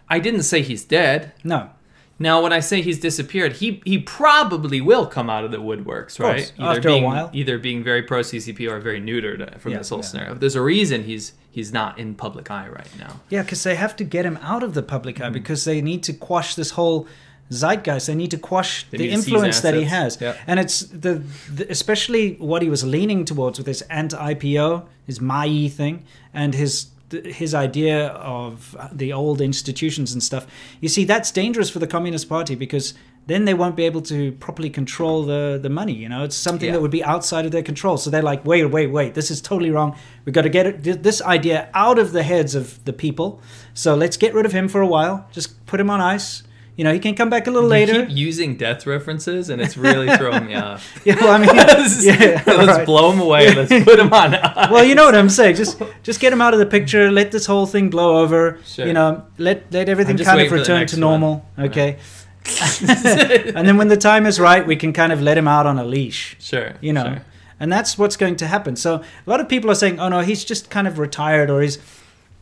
I 0.09 0.19
didn't 0.19 0.43
say 0.43 0.61
he's 0.61 0.83
dead. 0.83 1.33
no, 1.43 1.69
Now, 2.19 2.41
when 2.41 2.53
I 2.53 2.61
say 2.61 2.81
he's 2.81 2.99
disappeared, 2.99 3.53
he 3.53 3.81
he 3.83 3.97
probably 3.99 4.79
will 4.81 5.05
come 5.07 5.29
out 5.29 5.43
of 5.43 5.51
the 5.51 5.57
woodworks, 5.57 6.19
right? 6.19 6.53
course, 6.57 6.77
after 6.77 6.89
a 6.89 7.01
while. 7.01 7.29
either 7.33 7.57
being 7.57 7.83
very 7.83 8.03
pro 8.03 8.21
CCP 8.21 8.69
or 8.71 8.79
very 8.79 9.01
neutered 9.01 9.41
uh, 9.41 9.57
from 9.57 9.71
Yeah, 9.73 9.79
this 9.79 9.89
whole 9.89 9.99
yeah. 9.99 10.05
scenario. 10.09 10.33
There's 10.35 10.55
a 10.55 10.61
reason 10.61 11.03
he's 11.03 11.33
he's 11.51 11.71
not 11.73 11.97
in 11.99 12.15
public 12.15 12.49
eye 12.51 12.67
right 12.69 12.91
now. 12.99 13.19
yeah, 13.29 13.41
because 13.43 13.63
they 13.63 13.75
have 13.75 13.95
to 13.97 14.03
get 14.03 14.23
him 14.25 14.37
out 14.41 14.63
of 14.63 14.73
the 14.73 14.83
public 14.83 15.19
eye 15.19 15.27
hmm. 15.27 15.33
because 15.33 15.65
they 15.65 15.81
need 15.81 16.03
to 16.03 16.13
quash 16.13 16.55
this 16.55 16.71
whole 16.71 17.07
zeitgeist. 17.51 18.07
They 18.07 18.15
need 18.15 18.31
to 18.31 18.37
quash 18.37 18.85
They 18.89 18.97
the 18.97 19.03
need 19.03 19.09
to 19.09 19.21
seize 19.21 19.27
influence 19.33 19.59
that 19.61 19.73
he 19.73 19.83
has, 19.83 20.17
Yeah. 20.21 20.35
and 20.47 20.59
it's 20.59 20.79
the, 20.81 21.21
the 21.57 21.69
especially 21.69 22.35
what 22.39 22.61
he 22.61 22.69
was 22.69 22.83
leaning 22.83 23.25
towards 23.25 23.57
with 23.59 23.67
his 23.67 23.81
anti-IPO, 23.83 24.85
his 25.05 25.19
Mai 25.21 25.67
thing, 25.69 26.03
and 26.33 26.53
his 26.55 26.87
his 27.11 27.53
idea 27.53 28.07
of 28.07 28.75
uh, 28.79 28.89
the 28.91 29.13
old 29.13 29.41
institutions 29.41 30.13
and 30.13 30.21
stuff. 30.23 30.45
You 30.81 30.89
see, 30.89 31.05
that's 31.05 31.31
dangerous 31.31 31.69
for 31.69 31.79
the 31.79 31.87
Communist 31.87 32.27
Party 32.29 32.55
because 32.55 32.93
then 33.27 33.45
they 33.45 33.53
won't 33.55 33.75
be 33.75 33.85
able 33.85 34.01
to 34.03 34.31
properly 34.33 34.69
control 34.69 35.23
the 35.23 35.59
the 35.61 35.69
money. 35.69 35.93
You 35.93 36.09
know, 36.09 36.23
it's 36.23 36.35
something 36.35 36.67
Yeah. 36.67 36.73
that 36.73 36.81
would 36.81 36.91
be 36.91 37.03
outside 37.03 37.45
of 37.45 37.51
their 37.51 37.63
control. 37.63 37.97
So 37.97 38.09
they're 38.09 38.21
like, 38.21 38.45
wait, 38.45 38.65
wait, 38.65 38.87
wait, 38.87 39.13
this 39.13 39.31
is 39.31 39.41
totally 39.41 39.71
wrong. 39.71 39.95
We've 40.25 40.33
got 40.33 40.43
to 40.43 40.49
get 40.49 40.65
it, 40.67 41.03
this 41.03 41.21
idea 41.21 41.69
out 41.73 41.97
of 41.99 42.11
the 42.11 42.23
heads 42.23 42.53
of 42.55 42.83
the 42.85 42.93
people. 42.93 43.41
So 43.73 43.95
let's 43.95 44.17
get 44.17 44.33
rid 44.33 44.45
of 44.45 44.51
him 44.51 44.67
for 44.67 44.81
a 44.81 44.87
while. 44.87 45.27
Just 45.31 45.65
put 45.65 45.79
him 45.79 45.89
on 45.89 46.01
ice. 46.01 46.43
You 46.77 46.83
know, 46.83 46.91
he 46.91 46.99
can 46.99 47.15
come 47.15 47.29
back 47.29 47.47
a 47.47 47.51
little 47.51 47.69
You 47.69 47.85
later. 47.85 48.05
keep 48.05 48.17
using 48.17 48.57
death 48.57 48.85
references, 48.85 49.49
and 49.49 49.61
it's 49.61 49.77
really 49.77 50.13
throwing 50.17 50.45
me 50.47 50.55
off. 50.55 50.83
Yeah, 51.05 51.15
well, 51.21 51.31
I 51.31 51.37
mean, 51.37 51.55
let's 51.55 52.03
yeah, 52.09 52.43
let's 52.45 52.67
right. 52.77 52.85
blow 52.85 53.11
him 53.13 53.19
away. 53.21 53.53
Let's 53.55 53.71
put 53.85 53.97
him 53.99 54.11
on. 54.11 54.35
ice. 54.35 54.69
well, 54.69 54.83
you 54.83 54.93
know 54.93 55.05
what 55.05 55.15
I'm 55.15 55.29
saying. 55.29 55.55
Just 55.55 55.81
just 56.03 56.19
get 56.19 56.33
him 56.33 56.41
out 56.41 56.53
of 56.53 56.59
the 56.59 56.65
picture. 56.65 57.09
Let 57.11 57.31
this 57.31 57.45
whole 57.45 57.65
thing 57.65 57.89
blow 57.89 58.17
over. 58.21 58.59
Sure. 58.65 58.85
You 58.87 58.93
know, 58.93 59.23
let 59.37 59.71
let 59.71 59.87
everything 59.87 60.17
kind 60.17 60.29
of 60.29 60.35
waiting 60.35 60.49
for 60.49 60.55
the 60.55 60.61
return 60.61 60.87
to 60.87 60.99
normal. 60.99 61.45
one. 61.55 61.67
Okay. 61.67 61.97
and 63.55 63.67
then 63.67 63.77
when 63.77 63.87
the 63.87 63.97
time 63.97 64.25
is 64.25 64.39
right, 64.39 64.65
we 64.67 64.75
can 64.75 64.93
kind 64.93 65.11
of 65.11 65.21
let 65.21 65.37
him 65.37 65.47
out 65.47 65.65
on 65.65 65.79
a 65.79 65.83
leash. 65.83 66.35
sure, 66.39 66.73
You 66.81 66.93
know, 66.93 67.03
sure. 67.05 67.25
and 67.59 67.71
that's 67.71 67.97
what's 67.97 68.17
going 68.17 68.35
to 68.37 68.47
happen. 68.47 68.75
So 68.75 68.95
a 68.97 69.29
lot 69.29 69.39
of 69.39 69.49
people 69.49 69.71
are 69.71 69.75
saying, 69.75 69.99
"Oh 69.99 70.09
no, 70.09 70.19
he's 70.21 70.43
just 70.43 70.69
kind 70.69 70.87
of 70.87 70.99
retired, 70.99 71.49
or 71.49 71.61
he's." 71.61 71.77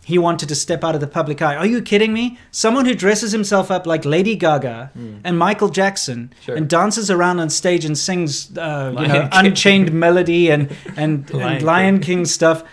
He 0.06 0.18
wanted 0.18 0.50
to 0.50 0.56
step 0.56 0.84
out 0.84 0.96
of 0.96 1.02
the 1.02 1.08
public 1.08 1.42
eye. 1.42 1.56
Are 1.56 1.66
you 1.66 1.82
kidding 1.82 2.12
me? 2.12 2.38
Someone 2.52 2.86
who 2.86 2.94
dresses 2.94 3.32
himself 3.32 3.72
up 3.72 3.88
like 3.88 4.04
Lady 4.04 4.36
Gaga 4.36 4.92
and 5.24 5.38
Michael 5.38 5.70
Jackson. 5.70 6.34
Sure. 6.42 6.56
and 6.56 6.70
dances 6.70 7.10
around 7.10 7.40
on 7.40 7.50
stage 7.50 7.86
and 7.86 7.98
sings, 7.98 8.56
uh, 8.58 8.94
you 9.00 9.08
know, 9.08 9.22
King. 9.22 9.30
Unchained 9.32 9.94
Melody 9.94 10.50
and 10.52 10.76
and, 10.98 11.30
Lion 11.34 11.48
and 11.48 11.58
King. 11.60 11.66
Lion 11.66 12.00
King 12.02 12.26
stuff 12.26 12.64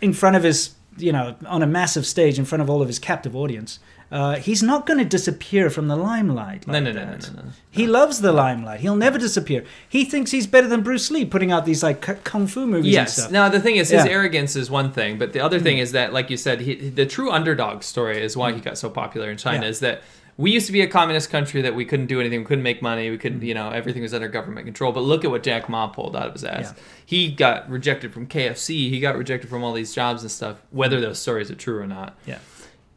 in 0.00 0.12
front 0.12 0.36
of 0.36 0.44
his, 0.44 0.70
you 0.96 1.12
know, 1.12 1.34
on 1.46 1.62
a 1.62 1.66
massive 1.66 2.06
stage 2.06 2.38
in 2.38 2.44
front 2.44 2.62
of 2.62 2.70
all 2.70 2.80
of 2.80 2.86
his 2.86 2.98
captive 3.00 3.34
audience. 3.34 3.80
Uh, 4.10 4.36
he's 4.36 4.62
not 4.62 4.86
going 4.86 4.98
to 4.98 5.04
disappear 5.04 5.68
from 5.68 5.88
the 5.88 5.96
limelight. 5.96 6.66
No, 6.66 6.72
like 6.72 6.82
no, 6.82 6.92
no, 6.92 7.04
no, 7.04 7.10
that. 7.10 7.32
no, 7.34 7.42
no. 7.42 7.48
He 7.70 7.86
loves 7.86 8.20
the 8.22 8.32
limelight. 8.32 8.80
He'll 8.80 8.96
never 8.96 9.18
disappear. 9.18 9.64
He 9.88 10.04
thinks 10.04 10.30
he's 10.30 10.46
better 10.46 10.66
than 10.66 10.82
Bruce 10.82 11.10
Lee, 11.10 11.26
putting 11.26 11.52
out 11.52 11.66
these 11.66 11.82
like 11.82 12.00
kung 12.24 12.46
fu 12.46 12.66
movies 12.66 12.86
and 12.86 12.92
Yes. 12.92 13.16
stuff. 13.16 13.30
Now 13.30 13.48
the 13.48 13.60
thing 13.60 13.76
is, 13.76 13.90
his 13.90 14.04
Yeah. 14.04 14.10
arrogance 14.10 14.56
is 14.56 14.70
one 14.70 14.92
thing, 14.92 15.18
but 15.18 15.34
the 15.34 15.40
other 15.40 15.60
thing 15.60 15.76
mm. 15.76 15.82
is 15.82 15.92
that, 15.92 16.12
like 16.12 16.30
you 16.30 16.38
said, 16.38 16.62
he, 16.62 16.74
the 16.74 17.04
true 17.04 17.30
underdog 17.30 17.82
story 17.82 18.22
is 18.22 18.36
why 18.36 18.52
he 18.52 18.60
mm. 18.60 18.64
got 18.64 18.78
so 18.78 18.88
popular 18.88 19.30
in 19.30 19.36
China. 19.36 19.64
Yeah. 19.64 19.70
Is 19.70 19.80
that 19.80 20.02
we 20.38 20.52
used 20.52 20.66
to 20.66 20.72
be 20.72 20.80
a 20.80 20.86
communist 20.86 21.30
country 21.30 21.60
that 21.62 21.74
we 21.74 21.84
couldn't 21.84 22.06
do 22.06 22.20
anything, 22.20 22.38
we 22.40 22.46
couldn't 22.46 22.62
make 22.62 22.80
money, 22.80 23.10
we 23.10 23.18
couldn't, 23.18 23.40
mm. 23.40 23.46
you 23.46 23.54
know, 23.54 23.70
everything 23.70 24.02
was 24.02 24.14
under 24.14 24.28
government 24.28 24.64
control. 24.64 24.92
But 24.92 25.00
look 25.00 25.24
at 25.24 25.30
what 25.30 25.42
Jack 25.42 25.68
Ma 25.68 25.88
pulled 25.88 26.16
out 26.16 26.28
of 26.28 26.32
his 26.32 26.44
ass. 26.44 26.72
Yeah. 26.76 26.82
He 27.04 27.30
got 27.30 27.68
rejected 27.68 28.14
from 28.14 28.26
KFC. 28.26 28.88
He 28.88 29.00
got 29.00 29.18
rejected 29.18 29.50
from 29.50 29.62
all 29.62 29.74
these 29.74 29.94
jobs 29.94 30.22
and 30.22 30.30
stuff. 30.30 30.62
Whether 30.70 31.00
those 31.00 31.18
stories 31.18 31.50
are 31.50 31.56
true 31.56 31.78
or 31.78 31.86
not. 31.86 32.16
Yeah. 32.24 32.38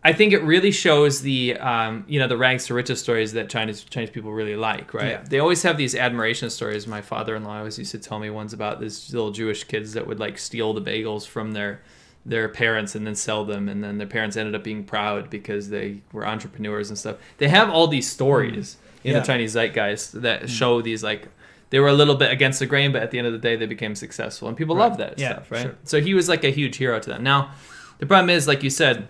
I 0.03 0.13
think 0.13 0.33
it 0.33 0.41
really 0.41 0.71
shows 0.71 1.21
the 1.21 1.57
um, 1.57 2.05
you 2.07 2.19
know 2.19 2.27
the 2.27 2.37
rags 2.37 2.65
to 2.67 2.73
riches 2.73 2.99
stories 2.99 3.33
that 3.33 3.49
Chinese 3.49 3.83
Chinese 3.83 4.09
people 4.09 4.31
really 4.31 4.55
like, 4.55 4.93
right? 4.93 5.09
Yeah. 5.11 5.23
They 5.29 5.39
always 5.39 5.61
have 5.63 5.77
these 5.77 5.93
admiration 5.95 6.49
stories. 6.49 6.87
My 6.87 7.01
father-in-law 7.01 7.59
always 7.59 7.77
used 7.77 7.91
to 7.91 7.99
tell 7.99 8.17
me 8.19 8.29
ones 8.31 8.51
about 8.53 8.79
these 8.79 9.13
little 9.13 9.31
Jewish 9.31 9.63
kids 9.65 9.93
that 9.93 10.07
would 10.07 10.19
like 10.19 10.39
steal 10.39 10.73
the 10.73 10.81
bagels 10.81 11.27
from 11.27 11.51
their 11.51 11.81
their 12.25 12.49
parents 12.49 12.95
and 12.95 13.05
then 13.05 13.15
sell 13.15 13.45
them, 13.45 13.69
and 13.69 13.83
then 13.83 13.97
their 13.99 14.07
parents 14.07 14.37
ended 14.37 14.55
up 14.55 14.63
being 14.63 14.83
proud 14.83 15.29
because 15.29 15.69
they 15.69 16.01
were 16.11 16.25
entrepreneurs 16.27 16.89
and 16.89 16.97
stuff. 16.97 17.17
They 17.37 17.47
have 17.49 17.69
all 17.69 17.87
these 17.87 18.09
stories 18.09 18.77
in 19.03 19.13
Yeah. 19.13 19.19
the 19.19 19.25
Chinese 19.25 19.53
zeitgeist 19.53 20.21
that 20.21 20.49
show 20.49 20.81
these 20.81 21.03
like 21.03 21.27
they 21.69 21.79
were 21.79 21.87
a 21.87 21.93
little 21.93 22.15
bit 22.15 22.31
against 22.31 22.59
the 22.59 22.65
grain, 22.65 22.91
but 22.91 23.01
at 23.01 23.11
the 23.11 23.17
end 23.17 23.27
of 23.27 23.33
the 23.33 23.39
day, 23.39 23.55
they 23.55 23.65
became 23.67 23.95
successful, 23.95 24.47
and 24.47 24.57
people 24.57 24.75
Right. 24.75 24.89
love 24.89 24.97
that 24.97 25.17
Yeah, 25.19 25.33
stuff, 25.33 25.51
right? 25.51 25.61
sure. 25.61 25.75
So 25.83 26.01
he 26.01 26.13
was 26.15 26.27
like 26.27 26.43
a 26.43 26.49
huge 26.49 26.77
hero 26.77 26.99
to 26.99 27.09
them. 27.09 27.23
Now, 27.23 27.51
the 27.99 28.05
problem 28.05 28.29
is, 28.29 28.47
like 28.47 28.61
you 28.61 28.69
said, 28.69 29.07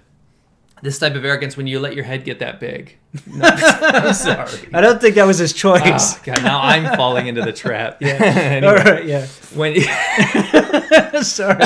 this 0.82 0.98
type 1.00 1.16
of 1.16 1.24
arrogance 1.26 1.56
when 1.58 1.68
you 1.68 1.80
let 1.80 1.96
your 1.96 2.04
head 2.06 2.24
get 2.26 2.40
that 2.40 2.60
big. 2.60 2.98
No, 3.28 3.46
I'm 3.46 4.14
sorry. 4.14 4.50
I 4.74 4.80
don't 4.80 5.02
think 5.02 5.16
that 5.16 5.26
was 5.26 5.38
his 5.38 5.52
choice. 5.52 6.16
Oh, 6.18 6.22
God, 6.24 6.44
now 6.44 6.62
I'm 6.62 6.96
falling 6.96 7.28
into 7.28 7.42
the 7.42 7.52
trap. 7.54 7.98
Yeah. 8.02 8.14
Anyway, 8.24 8.68
All 8.72 8.76
right, 8.78 9.06
yeah. 9.06 9.28
when 9.54 9.76
Sorry. 11.24 11.60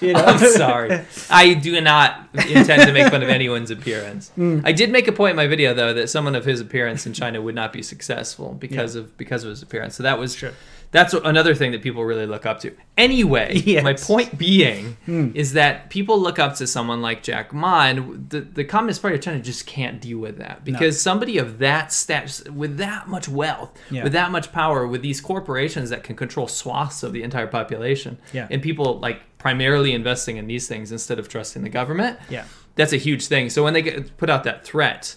you 0.00 0.12
know? 0.12 0.24
I'm 0.24 0.38
sorry. 0.38 1.00
I 1.30 1.54
do 1.54 1.80
not 1.80 2.28
intend 2.48 2.82
to 2.82 2.92
make 2.92 3.10
fun 3.10 3.22
of 3.22 3.28
anyone's 3.28 3.70
appearance. 3.70 4.32
Mm. 4.36 4.62
I 4.64 4.72
did 4.72 4.90
make 4.90 5.08
a 5.08 5.12
point 5.12 5.30
in 5.30 5.36
my 5.36 5.46
video 5.46 5.72
though 5.74 5.94
that 5.94 6.08
someone 6.10 6.34
of 6.34 6.44
his 6.44 6.60
appearance 6.60 7.06
in 7.06 7.12
China 7.12 7.40
would 7.40 7.54
not 7.54 7.72
be 7.72 7.82
successful 7.82 8.54
because 8.58 8.94
of 8.96 9.16
because 9.16 9.44
of 9.44 9.50
his 9.50 9.62
appearance. 9.62 9.94
So 9.96 10.02
that 10.02 10.18
was 10.18 10.34
Sure. 10.34 10.52
That's 10.92 11.12
another 11.14 11.54
thing 11.54 11.72
that 11.72 11.82
people 11.82 12.04
really 12.04 12.26
look 12.26 12.46
up 12.46 12.60
to. 12.60 12.76
Anyway, 12.96 13.54
Yes. 13.66 13.82
my 13.82 13.94
point 13.94 14.38
being 14.38 14.96
Mm. 15.08 15.34
is 15.34 15.54
that 15.54 15.90
people 15.90 16.20
look 16.20 16.38
up 16.38 16.54
to 16.56 16.66
someone 16.66 17.02
like 17.02 17.22
Jack 17.22 17.52
Ma, 17.52 17.86
and 17.86 18.28
the, 18.30 18.40
the 18.42 18.62
Communist 18.64 19.02
Party 19.02 19.16
of 19.16 19.22
China 19.22 19.40
just 19.40 19.66
can't 19.66 20.00
deal 20.00 20.18
with 20.18 20.38
that 20.38 20.64
because 20.64 21.00
somebody 21.00 21.38
of 21.38 21.58
that 21.58 21.92
status, 21.92 22.44
with 22.44 22.76
that 22.76 23.08
much 23.08 23.28
wealth, 23.28 23.76
Yeah. 23.90 24.04
with 24.04 24.12
that 24.12 24.30
much 24.30 24.52
power, 24.52 24.86
with 24.86 25.02
these 25.02 25.20
corporations 25.20 25.90
that 25.90 26.04
can 26.04 26.14
control 26.14 26.46
swaths 26.46 27.02
of 27.02 27.12
the 27.12 27.22
entire 27.22 27.46
population, 27.48 28.18
Yeah. 28.32 28.46
and 28.50 28.62
people 28.62 28.98
like 29.00 29.22
primarily 29.38 29.92
investing 29.92 30.36
in 30.36 30.46
these 30.46 30.68
things 30.68 30.92
instead 30.92 31.18
of 31.18 31.28
trusting 31.28 31.62
the 31.62 31.68
government, 31.70 32.18
Yeah. 32.30 32.44
that's 32.76 32.92
a 32.92 32.96
huge 32.98 33.26
thing. 33.26 33.48
So 33.50 33.64
when 33.64 33.72
they 33.72 33.82
get, 33.82 34.16
put 34.18 34.30
out 34.30 34.44
that 34.44 34.64
threat, 34.64 35.16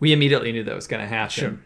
we 0.00 0.14
immediately 0.14 0.50
knew 0.50 0.64
that 0.64 0.74
was 0.74 0.86
going 0.86 1.02
to 1.02 1.06
happen. 1.06 1.44
Mm-hmm. 1.44 1.54
Sure. 1.56 1.58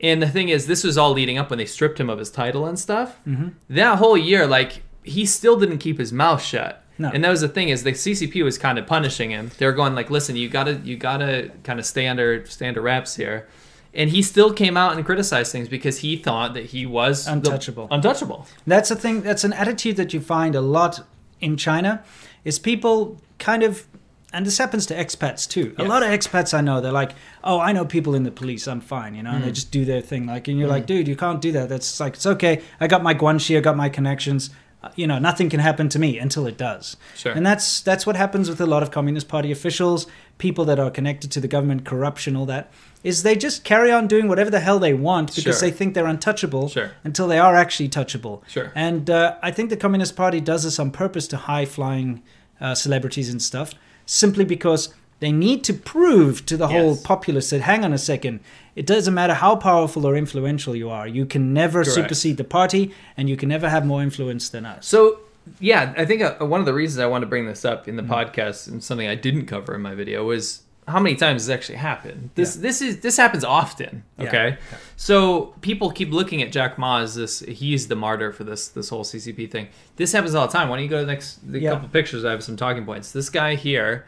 And 0.00 0.22
the 0.22 0.28
thing 0.28 0.48
is, 0.48 0.66
this 0.66 0.84
was 0.84 0.96
all 0.96 1.12
leading 1.12 1.38
up 1.38 1.50
when 1.50 1.58
they 1.58 1.66
stripped 1.66 1.98
him 1.98 2.08
of 2.08 2.18
his 2.18 2.30
title 2.30 2.66
and 2.66 2.78
stuff. 2.78 3.18
Mm-hmm. 3.26 3.48
That 3.70 3.98
whole 3.98 4.16
year, 4.16 4.46
like 4.46 4.82
he 5.02 5.26
still 5.26 5.58
didn't 5.58 5.78
keep 5.78 5.98
his 5.98 6.12
mouth 6.12 6.42
shut. 6.42 6.84
No. 6.98 7.10
And 7.12 7.22
that 7.24 7.30
was 7.30 7.40
the 7.40 7.48
thing 7.48 7.68
is 7.68 7.84
the 7.84 7.92
CCP 7.92 8.42
was 8.44 8.58
kind 8.58 8.78
of 8.78 8.86
punishing 8.86 9.30
him. 9.30 9.50
They 9.58 9.66
were 9.66 9.72
going 9.72 9.94
like, 9.94 10.10
"Listen, 10.10 10.34
you 10.36 10.48
gotta, 10.48 10.74
you 10.84 10.96
gotta 10.96 11.50
kind 11.64 11.78
of 11.78 11.86
stay 11.86 12.06
under, 12.08 12.44
stay 12.46 12.68
under 12.68 12.80
wraps 12.80 13.16
here." 13.16 13.48
And 13.94 14.10
he 14.10 14.20
still 14.22 14.52
came 14.52 14.76
out 14.76 14.96
and 14.96 15.04
criticized 15.06 15.50
things 15.50 15.68
because 15.68 15.98
he 15.98 16.16
thought 16.16 16.54
that 16.54 16.66
he 16.66 16.86
was 16.86 17.24
the- 17.24 17.32
Untouchable. 17.32 17.88
untouchable. 17.90 18.46
That's 18.66 18.90
a 18.90 18.96
thing. 18.96 19.22
That's 19.22 19.44
an 19.44 19.52
attitude 19.52 19.96
that 19.96 20.12
you 20.12 20.20
find 20.20 20.54
a 20.54 20.60
lot 20.60 21.00
in 21.40 21.56
China. 21.56 22.04
Is 22.44 22.58
people 22.58 23.20
kind 23.38 23.62
of, 23.62 23.86
and 24.32 24.44
this 24.46 24.58
happens 24.58 24.84
to 24.86 24.94
expats 24.94 25.48
too. 25.48 25.74
A 25.78 25.84
lot 25.84 26.02
of 26.02 26.10
expats 26.10 26.52
I 26.52 26.60
know, 26.60 26.80
they're 26.80 26.92
like, 26.92 27.12
"Oh, 27.42 27.60
I 27.60 27.72
know 27.72 27.84
people 27.84 28.14
in 28.14 28.24
the 28.24 28.30
police. 28.30 28.66
I'm 28.68 28.80
fine," 28.80 29.14
you 29.14 29.22
know, 29.22 29.30
and 29.30 29.42
they 29.44 29.50
Mm. 29.50 29.54
just 29.54 29.70
do 29.70 29.84
their 29.84 30.00
thing. 30.02 30.26
Like, 30.26 30.48
and 30.48 30.58
you're 30.58 30.68
like, 30.68 30.86
"Dude, 30.86 31.08
you 31.08 31.16
can't 31.16 31.40
do 31.40 31.52
that. 31.52 31.68
That's 31.68 31.98
like, 32.00 32.14
it's 32.14 32.26
okay. 32.26 32.60
I 32.80 32.86
got 32.88 33.02
my 33.02 33.14
guanxi. 33.14 33.56
I 33.56 33.60
got 33.60 33.76
my 33.76 33.88
connections. 33.88 34.50
Uh, 34.82 34.90
You 34.94 35.08
know, 35.08 35.18
nothing 35.18 35.48
can 35.50 35.58
happen 35.60 35.88
to 35.88 35.98
me 35.98 36.18
until 36.18 36.46
it 36.46 36.56
does." 36.56 36.96
Sure. 37.16 37.32
And 37.32 37.44
that's 37.44 37.80
that's 37.80 38.06
what 38.06 38.16
happens 38.16 38.48
with 38.48 38.60
a 38.60 38.66
lot 38.66 38.82
of 38.82 38.90
Communist 38.90 39.26
Party 39.28 39.50
officials, 39.50 40.06
people 40.38 40.64
that 40.66 40.78
are 40.78 40.90
connected 40.90 41.30
to 41.32 41.40
the 41.40 41.48
government, 41.48 41.84
corruption, 41.84 42.36
all 42.36 42.46
that. 42.46 42.70
Is 43.02 43.22
they 43.22 43.34
just 43.36 43.64
carry 43.64 43.90
on 43.92 44.06
doing 44.08 44.28
whatever 44.28 44.50
the 44.50 44.60
hell 44.60 44.78
they 44.78 44.92
want 44.94 45.28
because 45.34 45.42
Sure. 45.58 45.60
they 45.68 45.70
think 45.72 45.94
they're 45.94 46.06
untouchable 46.06 46.68
Sure. 46.68 46.90
until 47.04 47.26
they 47.28 47.38
are 47.38 47.56
actually 47.56 47.88
touchable. 47.88 48.40
Sure. 48.48 48.70
And 48.74 49.08
uh, 49.08 49.34
I 49.42 49.50
think 49.52 49.70
the 49.70 49.76
Communist 49.76 50.14
Party 50.16 50.40
does 50.40 50.62
this 50.64 50.78
on 50.78 50.90
purpose 50.90 51.26
to 51.28 51.36
high 51.36 51.64
flying 51.64 52.22
uh, 52.60 52.74
celebrities 52.74 53.28
and 53.30 53.40
stuff, 53.40 53.72
simply 54.08 54.44
because 54.44 54.92
they 55.20 55.30
need 55.30 55.62
to 55.64 55.74
prove 55.74 56.46
to 56.46 56.56
the 56.56 56.68
whole 56.68 56.96
populace 56.96 57.50
that, 57.50 57.60
hang 57.60 57.84
on 57.84 57.92
a 57.92 57.98
second, 57.98 58.40
it 58.74 58.86
doesn't 58.86 59.12
matter 59.12 59.34
how 59.34 59.54
powerful 59.56 60.06
or 60.06 60.16
influential 60.16 60.74
you 60.74 60.88
are, 60.88 61.06
you 61.06 61.26
can 61.26 61.52
never 61.52 61.82
Correct. 61.82 61.94
supersede 61.94 62.36
the 62.36 62.44
party 62.44 62.94
and 63.16 63.28
you 63.28 63.36
can 63.36 63.48
never 63.48 63.68
have 63.68 63.84
more 63.84 64.02
influence 64.02 64.48
than 64.48 64.64
us. 64.64 64.86
So 64.86 65.18
yeah, 65.60 65.92
I 65.96 66.04
think 66.04 66.22
uh, 66.22 66.36
one 66.46 66.60
of 66.60 66.66
the 66.66 66.74
reasons 66.74 67.00
I 67.00 67.06
wanted 67.06 67.26
to 67.26 67.30
bring 67.30 67.46
this 67.46 67.64
up 67.64 67.88
in 67.88 67.96
Mm-hmm. 67.96 68.08
the 68.08 68.14
podcast 68.14 68.68
and 68.68 68.82
something 68.82 69.08
I 69.08 69.14
didn't 69.16 69.46
cover 69.46 69.74
in 69.74 69.82
my 69.82 69.94
video 69.94 70.24
was 70.24 70.62
how 70.88 70.98
many 71.00 71.14
times 71.16 71.46
this 71.46 71.54
actually 71.54 71.76
happened. 71.76 72.30
This 72.34 72.56
Yeah. 72.56 72.62
this 72.62 72.82
is 72.82 73.00
this 73.00 73.16
happens 73.16 73.44
often. 73.44 74.02
Yeah. 74.18 74.26
Okay, 74.26 74.56
so 74.96 75.54
people 75.60 75.90
keep 75.90 76.10
looking 76.12 76.42
at 76.42 76.50
Jack 76.50 76.78
Ma 76.78 77.00
as 77.00 77.14
this. 77.14 77.40
He's 77.40 77.88
the 77.88 77.94
martyr 77.96 78.32
for 78.32 78.44
this 78.44 78.68
this 78.68 78.88
whole 78.88 79.04
CCP 79.04 79.50
thing. 79.50 79.68
This 79.96 80.12
happens 80.12 80.34
all 80.34 80.46
the 80.46 80.52
time. 80.52 80.68
Why 80.68 80.76
don't 80.76 80.84
you 80.84 80.90
go 80.90 81.00
to 81.00 81.04
the 81.06 81.12
next 81.12 81.50
the 81.52 81.60
Yeah. 81.60 81.70
couple 81.72 81.88
pictures? 81.88 82.24
I 82.24 82.30
have 82.32 82.42
some 82.42 82.56
talking 82.56 82.84
points. 82.84 83.12
This 83.12 83.30
guy 83.30 83.54
here. 83.54 84.06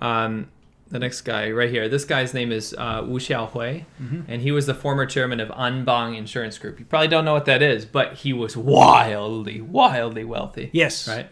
Um, 0.00 0.48
the 0.90 0.98
next 0.98 1.20
guy 1.20 1.52
right 1.52 1.70
here. 1.70 1.88
This 1.88 2.04
guy's 2.04 2.34
name 2.34 2.50
is 2.50 2.74
uh, 2.76 3.04
Wu 3.06 3.20
Xiaohui, 3.20 3.84
Mm-hmm. 4.02 4.20
and 4.26 4.42
he 4.42 4.50
was 4.50 4.66
the 4.66 4.74
former 4.74 5.06
chairman 5.06 5.38
of 5.38 5.48
Anbang 5.50 6.16
Insurance 6.18 6.58
Group. 6.58 6.80
You 6.80 6.84
probably 6.84 7.06
don't 7.06 7.24
know 7.24 7.32
what 7.32 7.44
that 7.44 7.62
is, 7.62 7.84
but 7.84 8.14
he 8.14 8.32
was 8.32 8.56
wildly, 8.56 9.60
wildly 9.60 10.24
wealthy. 10.24 10.68
Yes. 10.72 11.06
Right. 11.06 11.28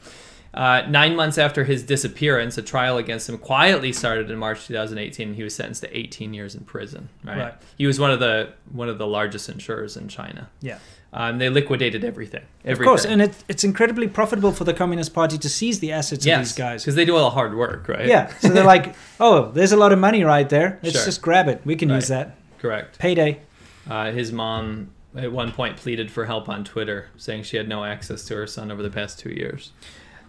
Uh, 0.54 0.82
nine 0.88 1.14
months 1.14 1.36
after 1.38 1.64
his 1.64 1.82
disappearance, 1.82 2.56
a 2.58 2.62
trial 2.62 2.96
against 2.96 3.28
him 3.28 3.36
quietly 3.38 3.92
started 3.92 4.30
in 4.30 4.38
March 4.38 4.66
2018. 4.66 5.28
and 5.28 5.36
He 5.36 5.42
was 5.42 5.54
sentenced 5.54 5.82
to 5.82 5.96
18 5.96 6.32
years 6.34 6.54
in 6.54 6.62
prison. 6.64 7.08
Right. 7.22 7.38
Right. 7.38 7.54
He 7.76 7.86
was 7.86 8.00
one 8.00 8.10
of 8.10 8.18
the 8.20 8.52
one 8.72 8.88
of 8.88 8.98
the 8.98 9.06
largest 9.06 9.48
insurers 9.48 9.96
in 9.96 10.08
China. 10.08 10.48
Yeah. 10.60 10.78
Um, 11.12 11.38
they 11.38 11.48
liquidated 11.48 12.04
everything. 12.04 12.44
Of 12.66 12.78
course, 12.80 13.06
and 13.06 13.22
it, 13.22 13.34
it's 13.48 13.64
incredibly 13.64 14.08
profitable 14.08 14.52
for 14.52 14.64
the 14.64 14.74
Communist 14.74 15.14
Party 15.14 15.38
to 15.38 15.48
seize 15.48 15.80
the 15.80 15.90
assets 15.92 16.26
of 16.26 16.38
these 16.38 16.52
guys. 16.52 16.82
because 16.82 16.96
they 16.96 17.06
do 17.06 17.16
all 17.16 17.24
the 17.24 17.34
hard 17.34 17.54
work, 17.56 17.88
right? 17.88 18.06
Yeah, 18.06 18.26
so 18.40 18.48
they're 18.48 18.62
like, 18.64 18.94
oh, 19.20 19.50
there's 19.52 19.72
a 19.72 19.76
lot 19.78 19.90
of 19.92 19.98
money 19.98 20.22
right 20.22 20.46
there. 20.48 20.78
Let's 20.82 20.96
Sure. 20.96 21.04
just 21.06 21.22
grab 21.22 21.48
it. 21.48 21.62
We 21.64 21.76
can 21.76 21.88
Right. 21.88 21.94
use 21.96 22.08
that. 22.08 22.36
Correct. 22.58 22.98
Payday. 22.98 23.40
Uh, 23.88 24.12
his 24.12 24.32
mom 24.32 24.90
at 25.16 25.32
one 25.32 25.50
point 25.50 25.78
pleaded 25.78 26.10
for 26.10 26.26
help 26.26 26.46
on 26.46 26.62
Twitter, 26.62 27.08
saying 27.16 27.44
she 27.44 27.56
had 27.56 27.68
no 27.70 27.84
access 27.84 28.24
to 28.26 28.34
her 28.36 28.46
son 28.46 28.70
over 28.70 28.82
the 28.82 28.90
past 28.90 29.18
two 29.18 29.30
years. 29.30 29.72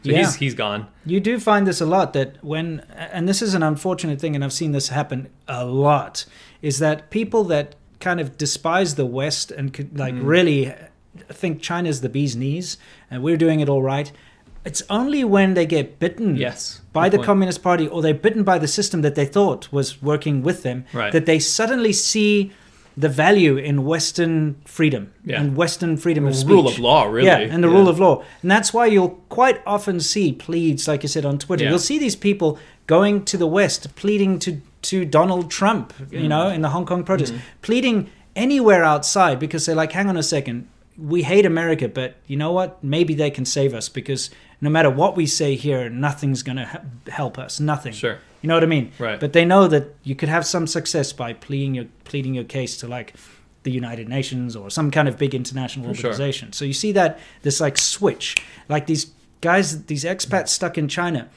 So 0.04 0.12
Yeah. 0.12 0.20
he's 0.20 0.36
he's 0.36 0.54
gone. 0.56 0.88
You 1.06 1.20
do 1.20 1.40
find 1.40 1.68
this 1.68 1.82
a 1.82 1.86
lot 1.86 2.14
that 2.14 2.38
when, 2.44 2.82
and 2.96 3.28
this 3.28 3.42
is 3.42 3.54
an 3.54 3.64
unfortunate 3.64 4.20
thing, 4.22 4.34
and 4.36 4.44
I've 4.44 4.54
seen 4.54 4.72
this 4.72 4.90
happen 4.90 5.28
a 5.48 5.66
lot, 5.66 6.26
is 6.62 6.80
that 6.80 7.10
people 7.10 7.44
that 7.46 7.76
kind 8.00 8.20
of 8.22 8.38
despise 8.38 8.96
the 8.96 9.06
West 9.06 9.52
and 9.52 9.74
could, 9.74 9.98
like 10.00 10.14
Mm. 10.16 10.26
really 10.26 10.74
think 11.30 11.62
China's 11.62 12.00
the 12.02 12.08
bee's 12.10 12.36
knees 12.36 12.78
and 13.12 13.22
we're 13.24 13.36
doing 13.38 13.60
it 13.60 13.68
all 13.68 13.82
right. 13.82 14.12
It's 14.64 14.84
only 14.90 15.24
when 15.24 15.54
they 15.54 15.66
get 15.66 16.00
bitten 16.00 16.36
Yes. 16.38 16.82
by 16.94 17.10
the 17.10 17.18
point. 17.18 17.26
Communist 17.26 17.62
Party 17.64 17.88
or 17.88 18.02
they're 18.02 18.14
bitten 18.14 18.44
by 18.44 18.58
the 18.60 18.68
system 18.68 19.02
that 19.02 19.16
they 19.16 19.26
thought 19.26 19.68
was 19.72 20.02
working 20.02 20.44
with 20.44 20.64
them 20.64 20.86
Right. 20.94 21.12
that 21.12 21.26
they 21.26 21.40
suddenly 21.40 21.92
see 21.94 22.52
the 23.00 23.10
value 23.10 23.56
in 23.70 23.86
Western 23.86 24.56
freedom 24.66 25.04
Yeah. 25.26 25.40
and 25.40 25.56
Western 25.56 25.96
freedom 25.98 26.26
of 26.28 26.36
speech. 26.36 26.50
rule 26.56 26.68
of 26.68 26.78
law, 26.80 27.04
really. 27.06 27.28
Yeah, 27.28 27.54
and 27.54 27.64
the 27.64 27.70
rule 27.70 27.88
of 27.88 27.98
law. 28.00 28.24
And 28.42 28.52
that's 28.52 28.74
why 28.74 28.86
you'll 28.94 29.16
quite 29.30 29.62
often 29.66 30.00
see 30.02 30.34
pleads, 30.34 30.88
like 30.88 31.02
you 31.04 31.10
said 31.10 31.26
on 31.26 31.38
Twitter. 31.38 31.64
Yeah. 31.64 31.70
You'll 31.72 31.80
see 31.92 31.98
these 31.98 32.18
people 32.18 32.60
going 32.88 33.24
to 33.32 33.38
the 33.38 33.48
West, 33.48 33.96
pleading 33.96 34.40
to, 34.40 34.52
to 34.90 35.06
Donald 35.06 35.50
Trump, 35.50 35.94
you 36.12 36.28
know, 36.28 36.46
Mm-hmm. 36.46 36.56
in 36.56 36.62
the 36.62 36.70
Hong 36.76 36.86
Kong 36.86 37.04
protest, 37.06 37.34
pleading 37.62 38.10
anywhere 38.36 38.84
outside 38.84 39.40
because 39.40 39.66
they're 39.66 39.76
like, 39.84 39.94
hang 39.94 40.10
on 40.10 40.18
a 40.18 40.24
second, 40.24 40.68
we 40.98 41.24
hate 41.24 41.46
America, 41.46 41.88
but 41.88 42.16
you 42.28 42.36
know 42.36 42.52
what? 42.52 42.84
Maybe 42.84 43.14
they 43.14 43.32
can 43.32 43.46
save 43.46 43.74
us 43.74 43.88
because 43.90 44.30
no 44.60 44.70
matter 44.70 44.90
what 44.90 45.16
we 45.16 45.26
say 45.26 45.56
here, 45.56 45.90
nothing's 45.90 46.44
going 46.44 46.58
to 46.58 46.66
ha- 46.66 46.82
help 47.08 47.38
us. 47.38 47.60
Nothing. 47.62 47.94
Sure. 47.94 48.18
You 48.42 48.48
know 48.48 48.54
what 48.56 48.64
I 48.64 48.68
mean? 48.68 48.92
Right. 49.00 49.20
But 49.20 49.34
they 49.34 49.46
know 49.46 49.68
that 49.68 49.96
you 50.04 50.16
could 50.16 50.30
have 50.30 50.46
some 50.46 50.66
success 50.68 51.12
by 51.14 51.34
pleading 51.34 51.76
your 51.76 51.86
pleading 52.06 52.34
your 52.36 52.46
case 52.46 52.78
to 52.78 52.88
like 52.88 53.14
the 53.64 53.72
United 53.72 54.08
Nations 54.08 54.56
or 54.56 54.70
some 54.70 54.90
kind 54.92 55.08
of 55.08 55.18
big 55.18 55.36
international 55.36 55.90
For 55.90 55.94
sure. 56.02 56.10
organization. 56.12 56.54
So 56.54 56.64
you 56.66 56.74
see 56.74 56.92
that 56.94 57.20
this 57.42 57.60
like 57.60 57.78
switch, 57.78 58.36
like 58.70 58.88
these 58.88 59.12
guys, 59.42 59.86
these 59.86 60.04
expats 60.06 60.50
stuck 60.50 60.78
in 60.78 60.88
China. 60.88 61.28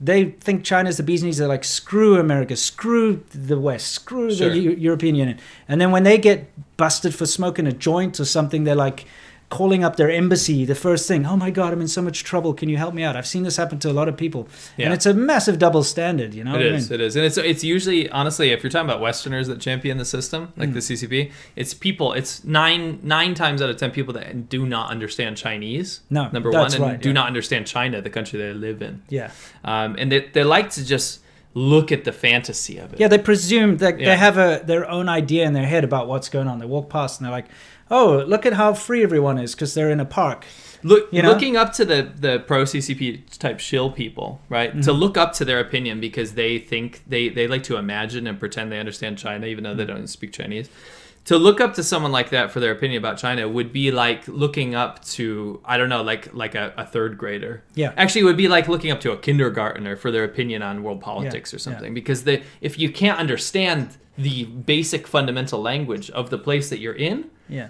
They 0.00 0.30
think 0.32 0.64
China's 0.64 0.96
the 0.96 1.02
bee's 1.04 1.22
knees. 1.22 1.38
They're 1.38 1.46
like, 1.48 1.62
screw 1.64 2.18
America, 2.18 2.56
screw 2.56 3.24
the 3.32 3.58
West, 3.58 3.92
screw 3.92 4.34
Sure. 4.34 4.50
the 4.50 4.58
Eu- 4.58 4.72
European 4.76 5.14
Union. 5.14 5.38
And 5.68 5.80
then 5.80 5.92
when 5.92 6.02
they 6.02 6.18
get 6.18 6.50
busted 6.76 7.14
for 7.14 7.24
smoking 7.24 7.66
a 7.68 7.72
joint 7.72 8.18
or 8.18 8.24
something, 8.24 8.64
they're 8.64 8.74
like 8.74 9.06
calling 9.52 9.84
up 9.84 9.96
their 9.96 10.10
embassy. 10.10 10.64
The 10.64 10.74
first 10.74 11.06
thing, 11.06 11.26
oh 11.26 11.36
my 11.36 11.50
God, 11.50 11.72
I'm 11.74 11.80
in 11.82 11.88
so 11.88 12.00
much 12.02 12.24
trouble. 12.24 12.54
Can 12.54 12.68
you 12.70 12.78
help 12.78 12.94
me 12.94 13.02
out? 13.02 13.16
I've 13.16 13.26
seen 13.26 13.42
this 13.42 13.56
happen 13.58 13.78
to 13.80 13.90
a 13.90 13.92
lot 14.00 14.08
of 14.08 14.16
people. 14.16 14.48
Yeah. 14.78 14.86
And 14.86 14.94
it's 14.94 15.04
a 15.04 15.12
massive 15.14 15.58
double 15.58 15.82
standard, 15.84 16.32
you 16.32 16.42
know? 16.42 16.54
It 16.54 16.58
what 16.58 16.62
I 16.66 16.76
is. 16.76 16.90
mean? 16.90 17.00
It 17.00 17.04
is, 17.04 17.16
and 17.16 17.24
it's 17.26 17.36
it's 17.36 17.62
usually 17.62 18.08
honestly, 18.10 18.50
if 18.50 18.62
you're 18.62 18.70
talking 18.70 18.88
about 18.88 19.00
Westerners 19.02 19.46
that 19.48 19.60
champion 19.60 19.98
the 19.98 20.04
system, 20.06 20.52
like 20.56 20.70
Mm. 20.70 20.74
the 20.74 20.80
CCP, 20.80 21.30
it's 21.54 21.74
people. 21.74 22.12
It's 22.14 22.42
nine 22.44 22.98
nine 23.02 23.34
times 23.34 23.60
out 23.62 23.68
of 23.70 23.76
ten 23.76 23.90
people 23.90 24.14
that 24.14 24.48
do 24.48 24.64
not 24.66 24.90
understand 24.90 25.36
Chinese. 25.36 26.00
No, 26.08 26.28
number 26.30 26.50
that's 26.50 26.78
one, 26.78 26.82
and 26.82 26.92
right, 26.92 27.02
do 27.02 27.10
yeah. 27.10 27.12
not 27.20 27.26
understand 27.26 27.66
China, 27.66 28.00
the 28.00 28.10
country 28.10 28.38
they 28.38 28.54
live 28.54 28.80
in, 28.80 29.02
Yeah. 29.10 29.30
um, 29.64 29.96
and 29.98 30.10
they 30.10 30.20
they 30.32 30.44
like 30.44 30.70
to 30.70 30.84
just 30.84 31.20
look 31.54 31.92
at 31.92 32.04
the 32.04 32.12
fantasy 32.12 32.78
of 32.78 32.94
it. 32.94 32.98
Yeah, 33.00 33.08
they 33.08 33.18
presume 33.18 33.76
that 33.78 34.00
Yeah. 34.00 34.06
they 34.10 34.16
have 34.16 34.38
a 34.38 34.62
their 34.64 34.88
own 34.88 35.08
idea 35.10 35.44
in 35.46 35.52
their 35.52 35.66
head 35.66 35.84
about 35.84 36.08
what's 36.08 36.30
going 36.30 36.48
on. 36.48 36.58
They 36.60 36.66
walk 36.66 36.88
past 36.88 37.20
and 37.20 37.26
they're 37.26 37.32
like, 37.40 37.48
"Oh, 37.92 38.24
look 38.26 38.44
at 38.44 38.54
how 38.54 38.72
free 38.74 39.02
everyone 39.04 39.38
is 39.38 39.54
because 39.54 39.74
they're 39.74 39.90
in 39.90 40.00
a 40.00 40.04
park." 40.04 40.44
Look, 40.84 41.12
You 41.12 41.22
know? 41.22 41.28
looking 41.30 41.56
up 41.56 41.72
to 41.74 41.84
the 41.84 42.08
the 42.26 42.40
pro 42.40 42.64
CCP 42.64 43.38
type 43.38 43.60
shill 43.60 43.90
people, 43.92 44.40
right? 44.48 44.70
Mm-hmm. 44.70 44.80
To 44.80 44.92
look 44.92 45.16
up 45.16 45.32
to 45.34 45.44
their 45.44 45.60
opinion 45.60 46.00
because 46.00 46.32
they 46.32 46.58
think 46.58 47.02
they 47.06 47.28
they 47.28 47.46
like 47.46 47.62
to 47.64 47.76
imagine 47.76 48.26
and 48.26 48.38
pretend 48.40 48.72
they 48.72 48.80
understand 48.80 49.16
China, 49.18 49.46
even 49.46 49.62
though 49.64 49.74
they 49.74 49.84
don't 49.84 50.08
speak 50.08 50.32
Chinese. 50.32 50.68
To 51.26 51.38
look 51.38 51.60
up 51.60 51.74
to 51.74 51.84
someone 51.84 52.10
like 52.10 52.30
that 52.30 52.50
for 52.50 52.58
their 52.58 52.72
opinion 52.72 52.98
about 53.00 53.16
China 53.16 53.48
would 53.48 53.72
be 53.72 53.92
like 53.92 54.26
looking 54.26 54.74
up 54.74 55.04
to 55.14 55.60
I 55.64 55.76
don't 55.78 55.88
know, 55.88 56.02
like 56.02 56.34
like 56.34 56.56
a, 56.56 56.74
a 56.76 56.84
third 56.84 57.16
grader. 57.16 57.62
Yeah. 57.76 57.92
Actually, 57.96 58.22
it 58.22 58.24
would 58.24 58.36
be 58.36 58.48
like 58.48 58.66
looking 58.66 58.90
up 58.90 59.00
to 59.02 59.12
a 59.12 59.16
kindergartner 59.16 59.94
for 59.94 60.10
their 60.10 60.24
opinion 60.24 60.62
on 60.62 60.82
world 60.82 61.00
politics 61.00 61.52
Yeah, 61.52 61.56
or 61.56 61.60
something. 61.60 61.94
Because 61.94 62.24
they, 62.24 62.42
if 62.60 62.76
you 62.76 62.90
can't 62.90 63.20
understand 63.20 63.98
the 64.18 64.44
basic 64.46 65.06
fundamental 65.06 65.62
language 65.62 66.10
of 66.10 66.30
the 66.30 66.38
place 66.38 66.70
that 66.70 66.80
you're 66.80 66.92
in, 67.10 67.30
Yeah. 67.48 67.68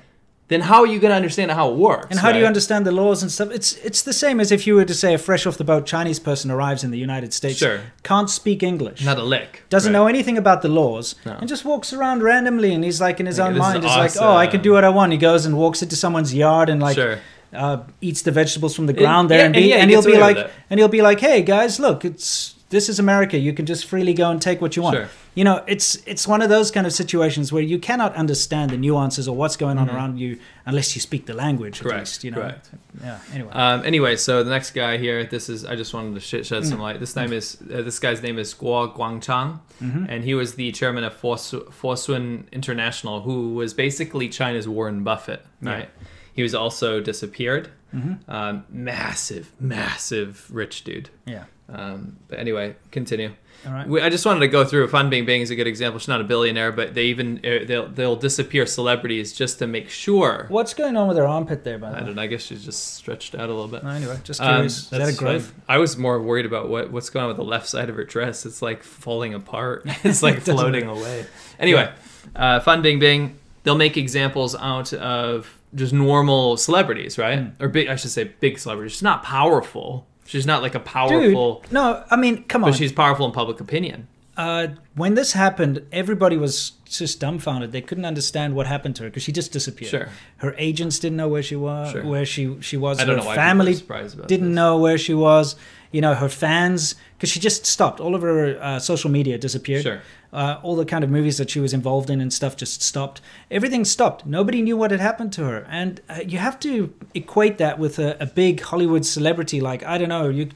Then 0.49 0.61
how 0.63 0.81
are 0.81 0.87
you 0.87 0.99
going 0.99 1.11
to 1.11 1.17
understand 1.17 1.51
how 1.51 1.71
it 1.71 1.77
works? 1.77 2.09
And 2.11 2.19
how 2.19 2.31
do 2.33 2.39
you 2.39 2.45
understand 2.47 2.85
the 2.87 2.93
laws 2.93 3.23
and 3.23 3.31
stuff? 3.33 3.51
It's 3.51 3.75
it's 3.77 4.03
the 4.03 4.13
same 4.13 4.39
as 4.41 4.53
if 4.53 4.67
you 4.67 4.75
were 4.75 4.85
to 4.85 4.93
say 4.95 5.15
a 5.15 5.19
fresh 5.19 5.47
off 5.47 5.57
the 5.57 5.65
boat 5.65 5.87
Chinese 5.87 6.19
person 6.21 6.51
arrives 6.51 6.85
in 6.85 6.91
the 6.91 6.99
United 6.99 7.33
States, 7.33 7.59
Sure. 7.59 7.81
can't 8.03 8.29
speak 8.29 8.63
English, 8.63 9.03
Not 9.05 9.19
a 9.19 9.23
lick. 9.23 9.63
doesn't 9.71 9.93
Right. 9.93 9.99
know 9.99 10.07
anything 10.09 10.37
about 10.37 10.61
the 10.63 10.69
laws, 10.69 11.15
No. 11.25 11.37
and 11.41 11.49
just 11.49 11.65
walks 11.65 11.93
around 11.93 12.23
randomly, 12.23 12.75
and 12.75 12.85
he's 12.85 13.01
like 13.01 13.19
in 13.21 13.27
his 13.27 13.39
Like, 13.39 13.49
own 13.53 13.59
mind, 13.59 13.79
is 13.85 13.97
like, 13.97 14.13
"Oh, 14.21 14.37
I 14.37 14.47
can 14.47 14.61
do 14.61 14.73
what 14.73 14.85
I 14.85 14.91
want." 14.91 15.13
He 15.13 15.19
goes 15.19 15.47
and 15.47 15.57
walks 15.57 15.81
into 15.83 15.97
someone's 15.97 16.35
yard 16.35 16.69
and 16.69 16.83
like 16.83 16.97
sure. 16.97 17.19
uh, 17.55 17.79
eats 18.01 18.21
the 18.23 18.31
vegetables 18.33 18.75
from 18.75 18.87
the 18.87 18.93
ground 18.95 19.31
there, 19.31 19.45
and, 19.47 19.57
and 19.57 19.65
yeah, 19.65 19.77
he 19.77 19.81
and 19.83 19.91
he'll 19.91 20.03
be 20.05 20.19
like, 20.19 20.51
and 20.69 20.79
he'll 20.81 20.89
be 20.89 21.03
like, 21.03 21.21
"Hey 21.21 21.41
guys, 21.43 21.79
look, 21.81 22.05
it's 22.05 22.55
this 22.73 22.89
is 22.89 22.99
America. 22.99 23.39
You 23.39 23.53
can 23.53 23.65
just 23.67 23.85
freely 23.87 24.15
go 24.15 24.27
and 24.33 24.43
take 24.43 24.61
what 24.61 24.75
you 24.77 24.83
want." 24.83 24.97
Sure. 24.97 25.09
You 25.35 25.45
know, 25.45 25.63
it's 25.67 25.89
it's 26.13 26.27
one 26.27 26.43
of 26.43 26.49
those 26.51 26.71
kind 26.71 26.87
of 26.87 26.93
situations 26.93 27.53
where 27.53 27.63
you 27.73 27.79
cannot 27.79 28.13
understand 28.17 28.71
the 28.71 28.77
nuances 28.77 29.29
or 29.29 29.37
what's 29.37 29.57
going 29.57 29.79
on 29.79 29.89
around 29.89 30.19
you 30.19 30.39
unless 30.67 30.95
you 30.95 31.01
speak 31.01 31.27
the 31.27 31.35
language. 31.35 31.77
At 31.81 31.85
Correct, 31.87 32.01
least, 32.01 32.25
you 32.25 32.31
know. 32.33 32.41
correct. 32.41 32.71
Yeah. 33.03 33.19
Anyway. 33.35 33.53
Um, 33.53 33.85
anyway, 33.85 34.17
so 34.17 34.43
the 34.45 34.51
next 34.51 34.73
guy 34.73 34.99
here, 34.99 35.25
this 35.25 35.49
is 35.49 35.65
I 35.65 35.75
just 35.77 35.95
wanted 35.95 36.15
to 36.15 36.21
sh- 36.21 36.47
shed 36.49 36.63
Mm. 36.65 36.69
some 36.71 36.81
light. 36.81 36.99
This 37.01 37.15
name 37.17 37.33
is 37.33 37.57
uh, 37.73 37.83
this 37.89 37.99
guy's 37.99 38.21
name 38.23 38.39
is 38.39 38.53
Guo 38.55 38.93
Guangchang, 38.99 39.61
Mm-hmm. 39.81 40.05
and 40.09 40.25
he 40.25 40.35
was 40.35 40.55
the 40.57 40.71
chairman 40.73 41.05
of 41.05 41.13
Fosu- 41.23 41.67
Fosun 41.81 42.45
International, 42.53 43.21
who 43.23 43.55
was 43.55 43.73
basically 43.75 44.29
China's 44.29 44.67
Warren 44.69 45.03
Buffett. 45.05 45.41
Yeah. 45.63 45.71
Right. 45.75 45.89
He 46.35 46.43
was 46.43 46.55
also 46.55 47.01
disappeared. 47.01 47.69
Mm-hmm. 47.95 48.31
Um, 48.31 48.65
massive, 48.71 49.53
massive 49.61 50.47
rich 50.51 50.85
dude. 50.85 51.11
yeah. 51.27 51.45
Um, 51.69 52.19
but 52.29 52.39
anyway, 52.39 52.77
continue. 52.91 53.33
All 53.65 53.73
right. 53.73 53.87
We, 53.87 54.01
I 54.03 54.09
just 54.11 54.27
wanted 54.27 54.41
to 54.41 54.49
go 54.49 54.65
through. 54.65 54.89
Fun 54.89 55.09
Fan 55.09 55.25
Bingbing 55.25 55.41
is 55.41 55.51
a 55.51 55.55
good 55.55 55.69
example. 55.69 56.01
She's 56.01 56.09
not 56.09 56.21
a 56.21 56.25
billionaire, 56.25 56.73
but 56.73 56.95
they 56.95 57.05
even 57.05 57.39
uh, 57.45 57.65
they'll 57.65 57.89
they'll 57.89 58.17
disappear 58.17 58.67
celebrities 58.67 59.33
just 59.33 59.61
to 59.61 59.69
make 59.69 59.89
sure. 59.89 60.47
What's 60.49 60.75
going 60.75 60.97
on 60.97 61.07
with 61.07 61.17
her 61.17 61.27
armpit 61.27 61.63
there, 61.63 61.79
by 61.79 61.91
the 61.93 61.97
I 61.97 62.01
way? 62.01 62.07
don't 62.07 62.17
know. 62.17 62.23
I 62.23 62.27
guess 62.27 62.43
she's 62.43 62.65
just 62.65 62.95
stretched 62.95 63.37
out 63.37 63.49
a 63.49 63.53
little 63.55 63.69
bit. 63.69 63.85
No, 63.85 63.91
anyway, 63.91 64.19
just 64.25 64.41
Um, 64.41 64.55
curious. 64.55 64.79
is 64.79 64.91
that 64.91 65.09
a 65.09 65.13
growth? 65.17 65.55
I 65.69 65.79
was 65.79 65.97
more 65.97 66.21
worried 66.21 66.45
about 66.47 66.69
what 66.69 66.91
what's 66.91 67.09
going 67.09 67.23
on 67.23 67.29
with 67.29 67.37
the 67.37 67.45
left 67.45 67.69
side 67.69 67.89
of 67.89 67.95
her 67.95 68.05
dress. 68.05 68.45
It's 68.45 68.63
like 68.63 68.83
falling 68.83 69.33
apart. 69.33 69.85
It's 70.05 70.23
like 70.25 70.37
It 70.39 70.41
floating 70.43 70.89
away. 70.89 71.25
Anyway, 71.61 71.91
uh, 72.35 72.59
Fan 72.61 72.83
Bingbing. 72.83 73.35
They'll 73.63 73.77
make 73.77 73.97
examples 73.97 74.57
out 74.57 74.93
of 74.95 75.57
just 75.77 75.93
normal 75.93 76.57
celebrities, 76.57 77.17
right? 77.17 77.39
Hmm. 77.39 77.63
Or 77.63 77.69
big. 77.69 77.87
I 77.87 77.95
should 77.95 78.11
say 78.11 78.25
big 78.25 78.59
celebrities. 78.59 78.91
She's 78.93 79.03
not 79.05 79.23
powerful. 79.23 80.09
She's 80.33 80.47
not 80.47 80.63
like 80.63 80.75
a 80.75 80.81
powerful. 80.81 81.61
Dude, 81.61 81.73
no, 81.73 82.03
I 82.11 82.17
mean, 82.17 82.45
come 82.45 82.65
on. 82.65 82.71
but 82.71 82.77
she's 82.79 82.91
powerful 82.93 83.27
in 83.27 83.33
public 83.33 83.61
opinion. 83.61 84.09
uh, 84.39 84.69
when 84.95 85.15
this 85.15 85.33
happened, 85.35 85.85
everybody 85.93 86.37
was 86.39 86.73
just 86.87 87.21
dumbfounded. 87.21 87.71
They 87.73 87.83
couldn't 87.83 88.07
understand 88.07 88.55
what 88.55 88.67
happened 88.67 88.97
to 88.97 89.03
her 89.03 89.11
because 89.11 89.23
she 89.23 89.33
just 89.33 89.53
disappeared. 89.53 89.91
Sure. 89.91 90.09
Her 90.39 90.55
agents 90.57 90.99
didn't 90.99 91.17
know 91.19 91.29
where 91.29 91.43
she 91.43 91.57
was. 91.57 91.93
Sure. 91.93 92.03
Where 92.05 92.25
she 92.25 92.57
she 92.63 92.79
was. 92.79 92.99
I 92.99 93.05
don't 93.05 93.17
her 93.19 93.23
know 93.23 93.27
why 93.29 93.35
family 93.37 93.75
surprised 93.75 94.15
about 94.17 94.29
didn't 94.29 94.49
this. 94.51 94.57
know 94.57 94.79
where 94.79 94.97
she 94.97 95.13
was. 95.15 95.55
You 95.91 96.01
know, 96.01 96.15
her 96.15 96.31
fans 96.31 96.95
because 97.23 97.31
she 97.31 97.39
just 97.39 97.65
stopped. 97.65 98.01
All 98.01 98.17
of 98.17 98.23
her 98.23 98.61
uh, 98.61 98.81
social 98.81 99.09
media 99.09 99.39
disappeared. 99.39 99.85
Sure. 99.85 100.03
Uh, 100.33 100.59
all 100.65 100.75
the 100.75 100.85
kind 100.85 101.05
of 101.05 101.11
movies 101.11 101.39
that 101.39 101.51
she 101.51 101.61
was 101.61 101.73
involved 101.73 102.11
in 102.11 102.21
and 102.21 102.33
stuff 102.33 102.57
just 102.57 102.83
stopped. 102.83 103.21
Everything 103.49 103.85
stopped. 103.85 104.27
Nobody 104.27 104.61
knew 104.61 104.77
what 104.77 104.91
had 104.91 104.99
happened 104.99 105.33
to 105.35 105.45
her, 105.45 105.65
and 105.71 106.01
uh, 106.09 106.19
you 106.27 106.39
have 106.39 106.59
to 106.61 106.93
equate 107.15 107.59
that 107.59 107.79
with 107.79 108.01
a, 108.01 108.17
a 108.21 108.27
big 108.27 108.61
Hollywood 108.61 109.07
celebrity 109.07 109.61
like 109.61 109.85
I 109.85 109.99
don't 109.99 110.09
know. 110.09 110.31
You 110.31 110.49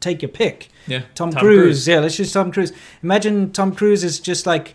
take 0.00 0.20
your 0.20 0.30
pick. 0.30 0.68
Yeah. 0.88 1.02
Tom, 1.14 1.32
Cruise. 1.32 1.86
Yeah, 1.86 2.00
let's 2.00 2.16
just 2.16 2.34
Tom 2.34 2.50
Cruise. 2.50 2.72
Imagine 3.04 3.52
Tom 3.52 3.72
Cruise 3.72 4.02
is 4.02 4.18
just 4.18 4.46
like 4.46 4.74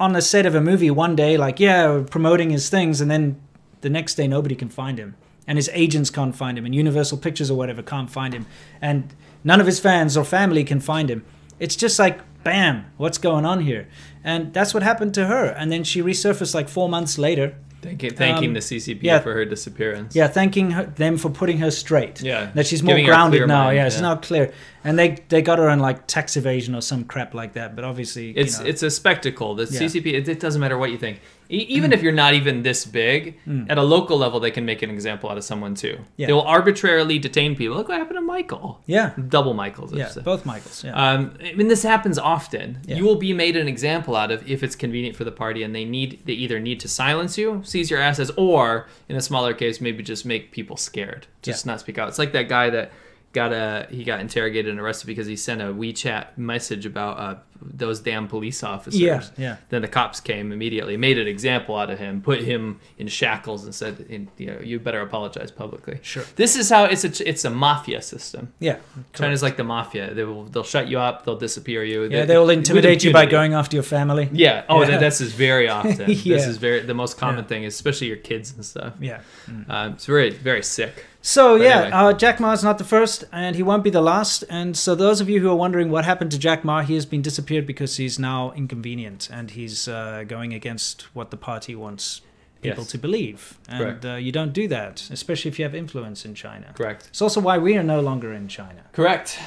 on 0.00 0.14
the 0.14 0.22
set 0.22 0.46
of 0.46 0.56
a 0.56 0.60
movie 0.60 0.90
one 0.90 1.14
day, 1.14 1.36
like 1.36 1.60
yeah, 1.60 2.02
promoting 2.10 2.50
his 2.50 2.68
things, 2.68 3.00
and 3.00 3.08
then 3.08 3.40
the 3.82 3.90
next 3.90 4.16
day 4.16 4.26
nobody 4.26 4.56
can 4.56 4.68
find 4.68 4.98
him, 4.98 5.14
and 5.46 5.58
his 5.58 5.70
agents 5.72 6.10
can't 6.10 6.34
find 6.34 6.58
him, 6.58 6.66
and 6.66 6.74
Universal 6.74 7.18
Pictures 7.18 7.52
or 7.52 7.54
whatever 7.56 7.82
can't 7.84 8.10
find 8.10 8.34
him, 8.34 8.46
and 8.80 9.14
none 9.44 9.60
of 9.60 9.66
his 9.66 9.80
fans 9.80 10.16
or 10.16 10.24
family 10.24 10.64
can 10.64 10.80
find 10.80 11.10
him. 11.10 11.24
It's 11.58 11.76
just 11.76 11.98
like 11.98 12.20
bam, 12.42 12.86
what's 12.96 13.18
going 13.18 13.44
on 13.44 13.60
here? 13.60 13.86
And 14.24 14.52
that's 14.54 14.72
what 14.72 14.82
happened 14.82 15.12
to 15.14 15.26
her. 15.26 15.46
And 15.46 15.70
then 15.70 15.84
she 15.84 16.02
resurfaced 16.02 16.54
like 16.54 16.68
four 16.68 16.88
months 16.88 17.18
later. 17.18 17.54
Thanking, 17.82 18.12
thanking 18.14 18.48
Um, 18.48 18.54
the 18.54 18.60
CCP 18.60 18.98
yeah. 19.02 19.20
for 19.20 19.32
her 19.32 19.44
disappearance. 19.46 20.14
Yeah, 20.14 20.26
thanking 20.28 20.72
her, 20.72 20.84
them 20.84 21.16
for 21.16 21.30
putting 21.30 21.58
her 21.58 21.70
straight. 21.70 22.20
Yeah. 22.22 22.50
that 22.54 22.66
she's 22.66 22.82
more 22.82 22.92
Giving 22.94 23.06
grounded 23.06 23.46
now. 23.48 23.64
mind, 23.64 23.76
yeah, 23.76 23.88
yeah. 23.90 24.00
now 24.00 24.16
clear. 24.16 24.52
And 24.84 24.98
they 24.98 25.16
they 25.30 25.40
got 25.42 25.58
her 25.58 25.68
on 25.68 25.80
like 25.80 26.06
tax 26.06 26.36
evasion 26.36 26.74
or 26.74 26.82
some 26.82 27.04
crap 27.04 27.32
like 27.34 27.54
that. 27.54 27.74
But 27.76 27.84
obviously, 27.84 28.30
It's 28.32 28.58
you 28.58 28.64
know, 28.64 28.70
it's 28.70 28.82
a 28.82 28.90
spectacle. 28.90 29.54
The 29.54 29.64
Yeah. 29.64 29.80
CCP. 29.80 30.12
It, 30.14 30.28
it 30.28 30.40
doesn't 30.40 30.60
matter 30.60 30.76
what 30.76 30.90
you 30.90 30.98
think. 30.98 31.20
E- 31.50 31.66
even 31.68 31.92
if 31.92 32.00
you're 32.02 32.12
not 32.12 32.34
even 32.34 32.62
this 32.62 32.84
big, 32.86 33.36
at 33.68 33.76
a 33.76 33.82
local 33.82 34.16
level, 34.16 34.38
they 34.40 34.50
can 34.52 34.64
make 34.64 34.82
an 34.82 34.90
example 34.90 35.28
out 35.30 35.36
of 35.36 35.44
someone 35.44 35.74
too. 35.74 35.94
Mm. 35.98 36.04
Yeah. 36.16 36.26
They 36.28 36.32
will 36.32 36.42
arbitrarily 36.42 37.18
detain 37.18 37.56
people. 37.56 37.76
Look 37.76 37.88
what 37.88 37.98
happened 37.98 38.16
to 38.18 38.20
Michael. 38.22 38.80
yeah, 38.86 39.12
Double 39.28 39.54
Michaels. 39.54 39.92
Yeah, 39.92 40.12
both 40.24 40.46
Michaels. 40.46 40.84
Yeah, 40.84 40.94
Um, 40.94 41.34
I 41.44 41.52
mean, 41.54 41.68
this 41.68 41.82
happens 41.82 42.18
often. 42.18 42.78
Yeah. 42.86 42.96
You 42.96 43.04
will 43.04 43.16
be 43.16 43.32
made 43.32 43.56
an 43.56 43.66
example 43.68 44.14
out 44.14 44.30
of 44.30 44.48
if 44.48 44.62
it's 44.62 44.76
convenient 44.76 45.16
for 45.16 45.24
the 45.24 45.32
party, 45.32 45.62
and 45.64 45.74
they 45.74 45.84
need 45.84 46.20
they 46.24 46.34
either 46.34 46.60
need 46.60 46.78
to 46.80 46.88
silence 46.88 47.36
you, 47.36 47.60
seize 47.64 47.90
your 47.90 48.00
assets, 48.00 48.30
or 48.36 48.86
in 49.08 49.16
a 49.16 49.20
smaller 49.20 49.52
case, 49.54 49.80
maybe 49.80 50.02
just 50.02 50.24
make 50.24 50.52
people 50.52 50.76
scared, 50.76 51.26
just 51.42 51.66
not 51.66 51.80
speak 51.80 51.98
out. 51.98 52.08
It's 52.08 52.18
like 52.18 52.32
that 52.32 52.48
guy 52.48 52.70
that 52.70 52.92
got 53.32 53.52
a 53.52 53.86
he 53.90 54.04
got 54.04 54.20
interrogated 54.20 54.70
and 54.70 54.80
arrested 54.80 55.06
because 55.06 55.26
he 55.26 55.36
sent 55.36 55.60
a 55.60 55.66
WeChat 55.66 56.36
message 56.36 56.84
about 56.86 57.18
uh, 57.18 57.38
those 57.62 58.00
damn 58.00 58.26
police 58.26 58.62
officers. 58.64 58.98
Yeah, 59.00 59.22
yeah. 59.36 59.56
Then 59.68 59.82
the 59.82 59.88
cops 59.88 60.18
came 60.18 60.50
immediately, 60.50 60.96
made 60.96 61.18
an 61.18 61.28
example 61.28 61.76
out 61.76 61.90
of 61.90 61.98
him, 61.98 62.22
put 62.22 62.40
him 62.40 62.80
in 62.98 63.06
shackles, 63.06 63.64
and 63.64 63.74
said, 63.74 64.28
"You 64.38 64.46
know, 64.46 64.58
you 64.60 64.80
better 64.80 65.00
apologize 65.02 65.50
publicly." 65.50 65.98
Sure. 66.02 66.24
This 66.36 66.56
is 66.56 66.70
how 66.70 66.84
it's 66.84 67.04
a 67.04 67.28
it's 67.28 67.44
a 67.44 67.50
mafia 67.50 68.00
system. 68.02 68.52
yeah. 68.58 68.78
China's 69.12 69.42
like 69.42 69.56
the 69.58 69.64
mafia. 69.64 70.14
They 70.14 70.24
will 70.24 70.44
they'll 70.44 70.64
shut 70.64 70.88
you 70.88 70.98
up. 70.98 71.24
They'll 71.24 71.36
disappear 71.36 71.84
you. 71.84 72.04
Yeah, 72.04 72.24
they 72.24 72.38
will 72.38 72.50
intimidate 72.50 73.04
you 73.04 73.12
by 73.12 73.26
going 73.26 73.52
after 73.54 73.76
your 73.76 73.82
family. 73.84 74.28
Yeah. 74.32 74.64
Oh, 74.68 74.82
Yeah. 74.82 74.98
This 74.98 75.20
is 75.20 75.32
very 75.34 75.68
often. 75.78 75.96
This 76.06 76.46
is 76.46 76.56
very 76.56 76.80
the 76.80 76.94
most 76.94 77.18
common 77.18 77.44
Yeah. 77.44 77.48
thing, 77.48 77.64
especially 77.66 78.06
your 78.08 78.16
kids 78.16 78.52
and 78.54 78.64
stuff. 78.64 78.94
Yeah. 79.00 79.20
Um, 79.68 79.92
it's 79.92 80.06
very 80.06 80.30
very 80.30 80.62
sick. 80.62 81.04
So 81.22 81.58
But 81.58 81.64
yeah, 81.64 81.80
anyway. 81.82 81.90
uh, 81.92 82.12
Jack 82.14 82.40
Ma's 82.40 82.64
not 82.64 82.78
the 82.78 82.84
first, 82.84 83.24
and 83.30 83.54
he 83.56 83.62
won't 83.62 83.84
be 83.84 83.90
the 83.90 84.00
last. 84.00 84.42
And 84.48 84.76
so 84.76 84.94
those 84.94 85.20
of 85.20 85.28
you 85.28 85.40
who 85.40 85.50
are 85.50 85.56
wondering 85.56 85.90
what 85.90 86.04
happened 86.06 86.30
to 86.32 86.38
Jack 86.38 86.64
Ma, 86.64 86.80
he 86.82 86.94
has 86.94 87.04
been 87.06 87.20
disappeared 87.22 87.66
because 87.66 87.96
he's 87.98 88.18
now 88.18 88.52
inconvenient 88.52 89.28
and 89.30 89.50
he's 89.50 89.86
uh, 89.86 90.24
going 90.26 90.54
against 90.54 91.02
what 91.14 91.30
the 91.30 91.36
party 91.36 91.74
wants 91.74 92.22
people 92.62 92.82
Yes. 92.84 92.90
to 92.92 92.98
believe. 92.98 93.58
And 93.68 94.04
uh, 94.04 94.14
you 94.14 94.32
don't 94.32 94.52
do 94.52 94.66
that, 94.68 95.08
especially 95.10 95.50
if 95.50 95.58
you 95.58 95.64
have 95.64 95.74
influence 95.74 96.24
in 96.24 96.34
China. 96.34 96.72
Correct. 96.74 97.06
It's 97.08 97.22
also 97.22 97.40
why 97.40 97.58
we 97.58 97.76
are 97.76 97.82
no 97.82 98.00
longer 98.00 98.32
in 98.32 98.48
China. 98.48 98.82
Correct. 98.92 99.38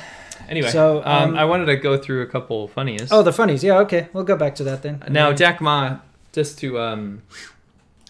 Anyway, 0.49 0.69
So, 0.69 1.01
um, 1.05 1.29
um, 1.29 1.37
I 1.37 1.45
wanted 1.45 1.65
to 1.67 1.75
go 1.77 1.97
through 1.97 2.21
a 2.21 2.25
couple 2.27 2.67
funniest. 2.67 3.13
Oh, 3.13 3.21
the 3.23 3.31
funnies. 3.33 3.63
Yeah, 3.63 3.77
okay, 3.79 4.09
we'll 4.13 4.23
go 4.23 4.35
back 4.35 4.55
to 4.55 4.63
that 4.65 4.81
then. 4.81 5.01
Now, 5.09 5.31
Jack 5.31 5.61
Ma, 5.61 5.97
just 6.33 6.57
to 6.59 6.79
um, 6.79 7.21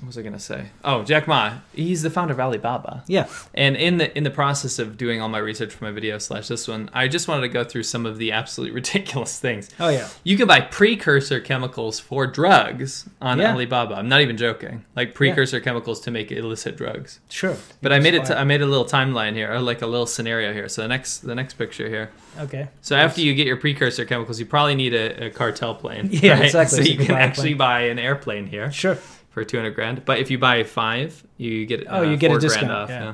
what 0.04 0.08
was 0.08 0.18
I 0.18 0.22
gonna 0.22 0.38
say? 0.38 0.66
Oh, 0.84 1.04
Jack 1.04 1.30
Ma, 1.30 1.60
he's 1.74 2.02
the 2.02 2.10
founder 2.10 2.34
of 2.34 2.39
Alibaba. 2.39 3.04
Yeah. 3.08 3.28
And 3.54 3.78
in 3.78 3.98
the 4.00 4.16
in 4.18 4.24
the 4.26 4.30
process 4.32 4.78
of 4.78 4.98
doing 4.98 5.22
all 5.22 5.30
my 5.30 5.38
research 5.38 5.74
for 5.74 5.86
my 5.86 5.92
video 5.92 6.18
slash 6.18 6.50
this 6.50 6.68
one, 6.68 6.89
I 6.94 7.08
just 7.08 7.30
wanted 7.30 7.42
to 7.44 7.48
go 7.48 7.63
through 7.63 7.84
some 7.84 8.06
of 8.06 8.18
the 8.18 8.34
absolutely 8.34 8.74
ridiculous 8.82 9.39
things. 9.39 9.70
Oh 9.80 9.88
yeah. 9.88 10.10
You 10.26 10.36
can 10.36 10.46
buy 10.48 10.60
precursor 10.60 11.39
chemicals 11.39 12.02
for 12.02 12.28
drugs 12.28 13.08
on 13.22 13.39
Yeah. 13.39 13.54
Alibaba. 13.54 13.96
I'm 13.96 14.10
not 14.10 14.20
even 14.20 14.36
joking. 14.36 14.84
Like 14.94 15.16
precursor 15.16 15.62
chemicals 15.62 16.02
to 16.02 16.12
make 16.12 16.32
illicit 16.34 16.76
drugs. 16.76 17.22
Sure. 17.30 17.56
But 17.82 17.94
I 17.94 18.00
made 18.00 18.13
it. 18.13 18.30
I 18.30 18.44
made 18.44 18.62
a 18.62 18.66
little 18.66 18.86
timeline 18.86 19.36
here, 19.36 19.54
or 19.54 19.60
like 19.62 19.82
a 19.82 19.88
little 19.88 20.06
scenario 20.06 20.52
here. 20.52 20.68
So 20.68 20.82
the 20.82 20.89
next, 20.89 21.20
the 21.20 21.34
next 21.36 21.54
picture 21.54 21.88
here. 21.88 22.12
okay. 22.39 22.68
So 22.82 22.98
after 22.98 23.22
you 23.22 23.34
get 23.34 23.48
your 23.48 23.58
precursor 23.58 24.04
chemicals, 24.04 24.38
you 24.38 24.46
probably 24.46 24.76
need 24.76 24.94
a, 24.94 25.28
a 25.28 25.30
cartel 25.30 25.76
plane. 25.76 26.10
Yeah, 26.24 26.34
right? 26.34 26.44
exactly. 26.46 26.78
So 26.80 26.84
So 26.84 26.88
you 26.89 26.92
you 26.92 26.98
can 26.98 27.06
can 27.08 27.16
buy 27.16 27.22
actually 27.22 27.54
buy 27.54 27.82
an 27.84 28.00
airplane 28.00 28.48
here 28.48 28.70
Sure. 28.72 28.98
For 29.34 29.43
200 29.43 29.72
grand. 29.76 30.06
But 30.06 30.19
if 30.19 30.32
you 30.32 30.38
buy 30.38 30.63
five, 30.63 31.24
you 31.38 31.65
get 31.65 31.86
Oh, 31.89 32.02
you 32.04 32.15
get 32.17 32.32
a 32.32 32.39
discount, 32.39 32.67
Grand 32.67 32.72
off, 32.84 32.89
yeah. 32.89 33.13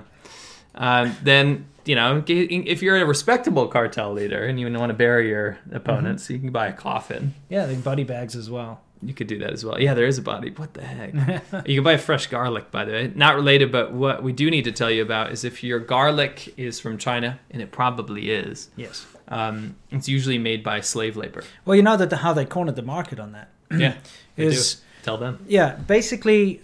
yeah. 0.76 1.02
Um, 1.02 1.16
then 1.24 1.66
you 1.86 1.96
know 1.96 2.24
if 2.28 2.82
you're 2.84 2.98
a 2.98 3.06
respectable 3.06 3.68
cartel 3.68 4.14
leader 4.14 4.46
and 4.46 4.60
you 4.60 4.72
want 4.72 4.90
to 4.92 4.94
bury 4.94 5.30
your 5.30 5.58
opponents, 5.72 6.26
Mm-hmm. 6.26 6.34
you 6.34 6.40
can 6.40 6.52
buy 6.52 6.68
a 6.68 6.74
coffin. 6.74 7.34
Yeah, 7.50 7.66
the 7.66 7.76
body 7.76 8.04
bags 8.04 8.36
as 8.36 8.50
well. 8.50 8.82
You 9.02 9.14
could 9.14 9.28
do 9.28 9.40
that 9.40 9.54
as 9.54 9.64
well. 9.64 9.80
Yeah, 9.82 9.94
there 9.94 10.06
is 10.08 10.18
a 10.18 10.22
body. 10.22 10.52
What 10.52 10.74
the 10.74 10.82
heck? 10.82 11.14
you 11.68 11.76
can 11.78 11.84
buy 11.86 11.96
fresh 11.96 12.28
garlic, 12.28 12.70
by 12.70 12.84
the 12.84 12.92
way. 12.92 13.12
Not 13.16 13.36
related, 13.36 13.72
but 13.72 13.94
what 13.94 14.24
we 14.24 14.34
do 14.34 14.52
need 14.52 14.66
to 14.66 14.74
tell 14.74 14.92
you 14.92 15.02
about 15.02 15.32
is 15.32 15.46
if 15.46 15.64
your 15.64 15.80
garlic 15.80 16.54
is 16.58 16.82
from 16.82 16.98
China, 16.98 17.40
and 17.50 17.62
it 17.62 17.72
probably 17.72 18.30
is, 18.30 18.70
Yes. 18.76 19.06
um, 19.30 19.78
it's 19.90 20.10
usually 20.10 20.38
made 20.38 20.64
by 20.66 20.82
slave 20.82 21.16
labor. 21.16 21.44
Well, 21.64 21.78
you 21.78 21.82
know 21.82 21.96
that 21.96 22.10
the, 22.10 22.18
how 22.18 22.34
they 22.34 22.44
cornered 22.44 22.76
the 22.76 22.82
market 22.82 23.22
on 23.22 23.32
that 23.32 23.48
Yeah, 23.72 23.96
they 24.36 24.44
is 24.48 24.82
Tell 25.04 25.18
them. 25.18 25.40
yeah 25.48 25.76
basically 25.88 26.62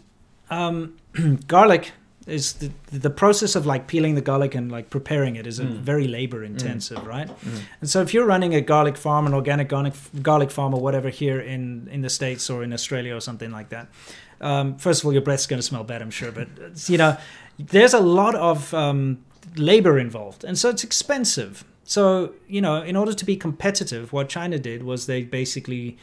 um, 0.50 0.96
garlic 1.48 1.92
is 2.28 2.54
the 2.54 2.72
the 2.92 3.10
process 3.10 3.56
of 3.56 3.66
like 3.68 3.86
peeling 3.88 4.16
the 4.16 4.22
garlic 4.22 4.56
and 4.56 4.72
like 4.72 4.90
preparing 4.90 5.36
it 5.36 5.46
is 5.46 5.60
a 5.60 5.64
Mm. 5.64 5.78
very 5.92 6.08
labor 6.08 6.44
intensive 6.44 7.06
right 7.06 7.30
and 7.82 7.90
so 7.90 8.02
if 8.02 8.14
you're 8.14 8.26
running 8.26 8.56
a 8.56 8.62
garlic 8.62 8.98
farm 8.98 9.28
an 9.28 9.34
organic 9.34 9.68
garlic 9.70 9.94
garlic 10.24 10.50
farm 10.52 10.74
or 10.74 10.82
whatever 10.82 11.10
here 11.10 11.40
in 11.40 11.88
in 11.92 12.02
the 12.02 12.10
states 12.10 12.50
or 12.50 12.64
in 12.64 12.74
australia 12.74 13.14
or 13.16 13.22
something 13.22 13.52
like 13.52 13.70
that 13.70 13.88
um, 14.42 14.76
first 14.78 15.02
of 15.02 15.06
all 15.06 15.14
your 15.14 15.22
breath's 15.22 15.46
going 15.48 15.60
to 15.60 15.68
smell 15.72 15.84
bad 15.84 16.02
i'm 16.02 16.10
sure 16.12 16.32
but 16.32 16.48
it's, 16.60 16.90
you 16.90 16.98
know 16.98 17.16
there's 17.60 17.94
a 17.94 18.00
lot 18.22 18.34
of 18.36 18.74
um, 18.74 19.20
labor 19.56 20.00
involved 20.00 20.44
and 20.44 20.58
so 20.58 20.70
it's 20.70 20.84
expensive 20.84 21.64
so 21.84 22.34
you 22.48 22.60
know 22.62 22.82
in 22.82 22.96
order 22.96 23.14
to 23.14 23.26
be 23.26 23.36
competitive 23.38 24.12
what 24.12 24.28
china 24.30 24.58
did 24.58 24.82
was 24.84 25.06
they 25.06 25.22
basically 25.24 25.96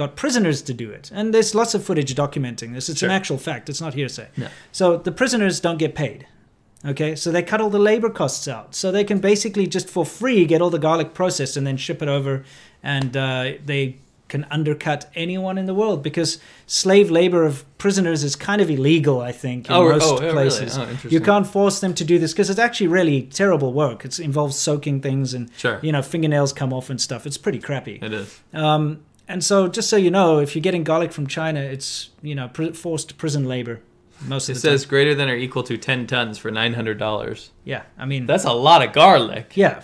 got 0.00 0.16
prisoners 0.16 0.62
to 0.68 0.72
do 0.84 0.88
it. 0.98 1.10
And 1.14 1.32
there's 1.34 1.54
lots 1.54 1.74
of 1.76 1.80
footage 1.84 2.12
documenting 2.24 2.72
this. 2.74 2.88
It's 2.88 3.02
an 3.02 3.10
actual 3.18 3.38
fact. 3.38 3.68
It's 3.70 3.80
not 3.86 3.94
hearsay. 3.94 4.28
No. 4.36 4.48
so 4.72 4.84
the 5.08 5.12
prisoners 5.20 5.60
don't 5.60 5.78
get 5.78 5.94
paid. 5.94 6.26
Okay? 6.92 7.14
So 7.14 7.30
they 7.30 7.42
cut 7.42 7.60
all 7.60 7.70
the 7.78 7.84
labor 7.90 8.10
costs 8.10 8.46
out. 8.48 8.74
So 8.74 8.90
they 8.90 9.04
can 9.04 9.18
basically 9.20 9.66
just 9.76 9.88
for 9.88 10.04
free 10.06 10.46
get 10.46 10.60
all 10.62 10.70
the 10.70 10.78
garlic 10.88 11.12
processed 11.14 11.56
and 11.58 11.66
then 11.66 11.76
ship 11.76 12.00
it 12.02 12.08
over 12.08 12.44
and 12.82 13.16
uh, 13.16 13.52
they 13.70 13.96
can 14.28 14.46
undercut 14.50 15.10
anyone 15.16 15.58
in 15.58 15.66
the 15.66 15.74
world 15.74 16.02
because 16.04 16.38
slave 16.66 17.10
labor 17.10 17.42
of 17.44 17.64
prisoners 17.78 18.22
is 18.22 18.36
kind 18.36 18.60
of 18.62 18.70
illegal 18.70 19.20
i 19.20 19.32
think 19.32 19.66
in 19.68 19.74
Oh, 19.74 19.88
most 19.88 20.04
oh, 20.06 20.18
really? 20.20 20.32
places. 20.32 20.78
Oh, 20.78 20.82
interesting. 20.82 21.10
you 21.10 21.20
can't 21.20 21.46
force 21.46 21.80
them 21.80 21.94
to 21.94 22.04
do 22.04 22.16
this 22.22 22.32
because 22.32 22.48
it's 22.48 22.60
actually 22.66 22.86
really 22.86 23.22
terrible 23.40 23.72
work. 23.72 24.04
It 24.04 24.20
involves 24.20 24.56
soaking 24.56 25.00
things 25.00 25.34
and 25.34 25.50
Sure. 25.56 25.80
you 25.82 25.90
know 25.90 26.00
fingernails 26.02 26.52
come 26.52 26.72
off 26.72 26.90
and 26.90 27.00
stuff. 27.00 27.26
It's 27.26 27.38
pretty 27.38 27.58
crappy. 27.58 27.98
It 28.00 28.12
is. 28.12 28.28
um, 28.54 29.00
and 29.30 29.42
so, 29.44 29.68
just 29.68 29.88
so 29.88 29.96
you 29.96 30.10
know, 30.10 30.38
if 30.38 30.54
you're 30.54 30.62
getting 30.62 30.84
garlic 30.84 31.12
from 31.12 31.26
China, 31.26 31.60
it's 31.60 32.10
you 32.22 32.34
know 32.34 32.48
pr- 32.48 32.72
forced 32.72 33.16
prison 33.18 33.44
labor 33.46 33.80
most 34.26 34.48
It 34.48 34.52
of 34.52 34.56
the 34.56 34.60
says 34.60 34.82
time. 34.82 34.88
greater 34.90 35.14
than 35.14 35.28
or 35.30 35.34
equal 35.36 35.62
to 35.64 35.76
10 35.76 36.06
tons 36.06 36.38
for 36.38 36.50
$900. 36.50 37.48
Yeah, 37.64 37.82
I 37.98 38.04
mean, 38.06 38.26
That's 38.26 38.44
a 38.44 38.52
lot 38.52 38.82
of 38.86 38.92
garlic. 38.92 39.52
yeah. 39.56 39.82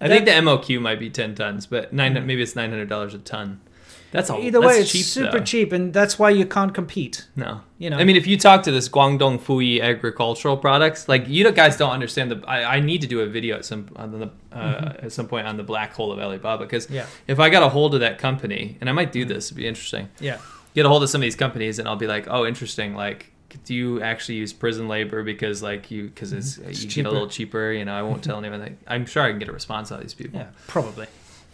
I 0.00 0.06
think 0.08 0.26
the 0.26 0.32
MOQ 0.32 0.80
might 0.80 1.00
be 1.00 1.10
10 1.10 1.34
tons, 1.34 1.66
but 1.66 1.92
nine, 1.92 2.14
mm-hmm. 2.14 2.26
maybe 2.26 2.42
it's 2.42 2.54
$900 2.54 3.14
a 3.14 3.18
ton. 3.18 3.60
That's 4.10 4.30
all. 4.30 4.40
either 4.40 4.60
that's 4.60 4.72
way, 4.74 4.80
it's 4.80 4.90
cheap, 4.92 5.04
super 5.04 5.38
though. 5.38 5.44
cheap, 5.44 5.72
and 5.72 5.92
that's 5.92 6.18
why 6.18 6.30
you 6.30 6.46
can't 6.46 6.72
compete. 6.74 7.26
No. 7.36 7.60
You 7.78 7.90
know, 7.90 7.98
I 7.98 8.04
mean, 8.04 8.16
if 8.16 8.26
you 8.26 8.38
talk 8.38 8.62
to 8.62 8.70
this 8.70 8.88
Guangdong 8.88 9.38
Fuyi 9.38 9.80
agricultural 9.82 10.56
products, 10.56 11.08
like 11.08 11.28
you 11.28 11.50
guys 11.52 11.76
don't 11.76 11.90
understand 11.90 12.30
the. 12.30 12.42
I, 12.48 12.76
I 12.76 12.80
need 12.80 13.02
to 13.02 13.06
do 13.06 13.20
a 13.20 13.26
video 13.26 13.56
at 13.56 13.64
some 13.64 13.88
on 13.96 14.18
the 14.18 14.30
uh, 14.50 14.94
at 15.00 15.12
some 15.12 15.28
point 15.28 15.46
on 15.46 15.56
the 15.58 15.62
black 15.62 15.92
hole 15.92 16.10
of 16.10 16.18
Alibaba 16.18 16.64
because 16.64 16.86
Mm-hmm. 16.86 16.94
Yeah. 16.94 17.06
if 17.26 17.38
I 17.38 17.50
got 17.50 17.62
a 17.62 17.68
hold 17.68 17.94
of 17.94 18.00
that 18.00 18.18
company, 18.18 18.78
and 18.80 18.88
I 18.88 18.92
might 18.92 19.12
do 19.12 19.24
this, 19.24 19.46
it'd 19.48 19.56
be 19.56 19.66
interesting. 19.66 20.08
yeah, 20.20 20.38
Get 20.74 20.86
a 20.86 20.88
hold 20.88 21.02
of 21.02 21.10
some 21.10 21.20
of 21.20 21.24
these 21.24 21.36
companies, 21.36 21.78
and 21.78 21.86
I'll 21.88 21.96
be 21.96 22.06
like, 22.06 22.26
oh, 22.28 22.46
interesting. 22.46 22.94
Like, 22.94 23.30
do 23.64 23.74
you 23.74 24.00
actually 24.02 24.36
use 24.36 24.52
prison 24.52 24.88
labor 24.88 25.22
because 25.22 25.62
like 25.62 25.90
you 25.90 26.04
because 26.08 26.32
it's, 26.32 26.56
Mm-hmm. 26.58 26.70
It's 26.70 26.82
you 26.84 26.90
get 26.90 27.06
a 27.06 27.10
little 27.10 27.28
cheaper? 27.28 27.72
You 27.72 27.84
know, 27.84 27.92
I 27.94 28.02
won't 28.02 28.24
tell 28.24 28.38
anyone. 28.38 28.76
I'm 28.86 29.04
sure 29.06 29.22
I 29.22 29.30
can 29.30 29.38
get 29.38 29.48
a 29.48 29.52
response 29.52 29.92
out 29.92 29.96
of 29.98 30.04
these 30.04 30.14
people. 30.14 30.40
yeah, 30.40 30.48
probably. 30.66 31.06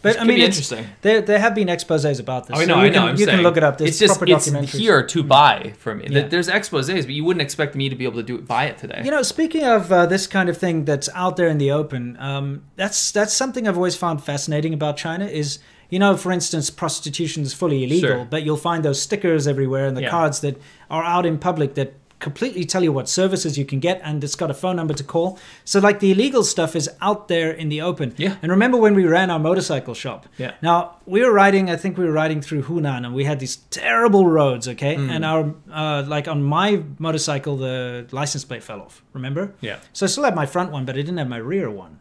But 0.05 0.21
I 0.21 0.23
mean, 0.23 0.39
interesting. 0.39 0.85
there 1.01 1.19
there 1.21 1.39
have 1.39 1.55
been 1.55 1.67
exposés 1.67 2.19
about 2.19 2.45
this. 2.47 2.57
Oh, 2.57 2.61
I 2.61 2.65
know, 2.65 2.75
you 2.75 2.81
I 2.81 2.89
know. 2.89 2.93
Can, 2.93 3.01
I'm 3.09 3.15
you 3.17 3.25
saying. 3.25 3.37
can 3.37 3.43
look 3.43 3.57
it 3.57 3.63
up. 3.63 3.77
There's 3.79 3.89
it's 3.89 3.99
just 3.99 4.19
proper 4.19 4.31
it's 4.33 4.71
here 4.71 5.01
to 5.13 5.23
buy 5.23 5.73
from 5.79 5.97
me. 5.97 6.05
Yeah. 6.09 6.27
There's 6.27 6.47
exposés, 6.47 7.01
but 7.07 7.15
you 7.17 7.23
wouldn't 7.25 7.41
expect 7.41 7.73
me 7.75 7.89
to 7.89 7.95
be 7.95 8.05
able 8.05 8.17
to 8.17 8.23
do 8.31 8.35
it. 8.35 8.45
buy 8.47 8.65
it 8.65 8.77
today. 8.77 9.01
You 9.03 9.09
know, 9.11 9.23
speaking 9.23 9.63
of 9.63 9.91
uh, 9.91 10.05
this 10.05 10.27
kind 10.27 10.47
of 10.47 10.57
thing 10.57 10.85
that's 10.85 11.09
out 11.15 11.37
there 11.37 11.47
in 11.47 11.57
the 11.57 11.71
open, 11.71 12.15
um, 12.19 12.63
that's 12.75 13.11
that's 13.11 13.33
something 13.33 13.67
I've 13.67 13.77
always 13.77 13.95
found 13.95 14.23
fascinating 14.23 14.73
about 14.75 14.95
China. 14.97 15.25
Is 15.25 15.57
you 15.89 15.99
know, 15.99 16.15
for 16.17 16.31
instance, 16.31 16.69
prostitution 16.69 17.43
is 17.43 17.53
fully 17.53 17.83
illegal, 17.83 18.09
Sure. 18.09 18.27
but 18.29 18.43
you'll 18.43 18.57
find 18.57 18.85
those 18.85 19.01
stickers 19.01 19.47
everywhere 19.47 19.85
and 19.87 19.95
the 19.97 20.01
Yeah. 20.03 20.09
cards 20.09 20.39
that 20.41 20.59
are 20.89 21.03
out 21.03 21.25
in 21.25 21.37
public 21.39 21.75
that 21.75 21.93
completely 22.19 22.65
tell 22.65 22.83
you 22.83 22.91
what 22.91 23.07
services 23.09 23.57
you 23.57 23.65
can 23.65 23.79
get, 23.79 23.99
and 24.03 24.23
it's 24.23 24.35
got 24.35 24.49
a 24.49 24.53
phone 24.53 24.75
number 24.75 24.93
to 24.93 25.03
call. 25.03 25.37
So, 25.65 25.79
like 25.79 25.99
the 25.99 26.11
illegal 26.11 26.43
stuff 26.43 26.75
is 26.75 26.89
out 27.01 27.27
there 27.27 27.51
in 27.51 27.69
the 27.69 27.81
open. 27.81 28.13
Yeah. 28.17 28.37
And 28.41 28.51
remember 28.51 28.77
when 28.77 28.95
we 28.95 29.05
ran 29.05 29.29
our 29.29 29.39
motorcycle 29.39 29.93
shop? 29.93 30.25
Yeah. 30.37 30.53
Now 30.61 30.97
we 31.05 31.21
were 31.21 31.31
riding. 31.33 31.69
I 31.69 31.75
think 31.75 31.97
we 31.97 32.05
were 32.05 32.11
riding 32.11 32.41
through 32.41 32.63
Hunan, 32.63 33.05
and 33.05 33.13
we 33.13 33.25
had 33.25 33.39
these 33.39 33.57
terrible 33.69 34.27
roads. 34.27 34.67
Okay, 34.67 34.95
Mm. 34.95 35.09
and 35.11 35.25
our 35.25 35.53
uh, 35.71 36.03
like 36.07 36.27
on 36.27 36.41
my 36.43 36.83
motorcycle, 36.99 37.57
the 37.57 38.05
license 38.11 38.45
plate 38.45 38.63
fell 38.63 38.81
off. 38.81 39.03
Remember? 39.13 39.53
Yeah. 39.61 39.77
So 39.93 40.05
I 40.05 40.09
still 40.09 40.23
had 40.23 40.35
my 40.35 40.45
front 40.45 40.71
one, 40.71 40.85
but 40.85 40.95
I 40.95 40.99
didn't 41.01 41.17
have 41.17 41.29
my 41.29 41.37
rear 41.37 41.69
one. 41.69 41.99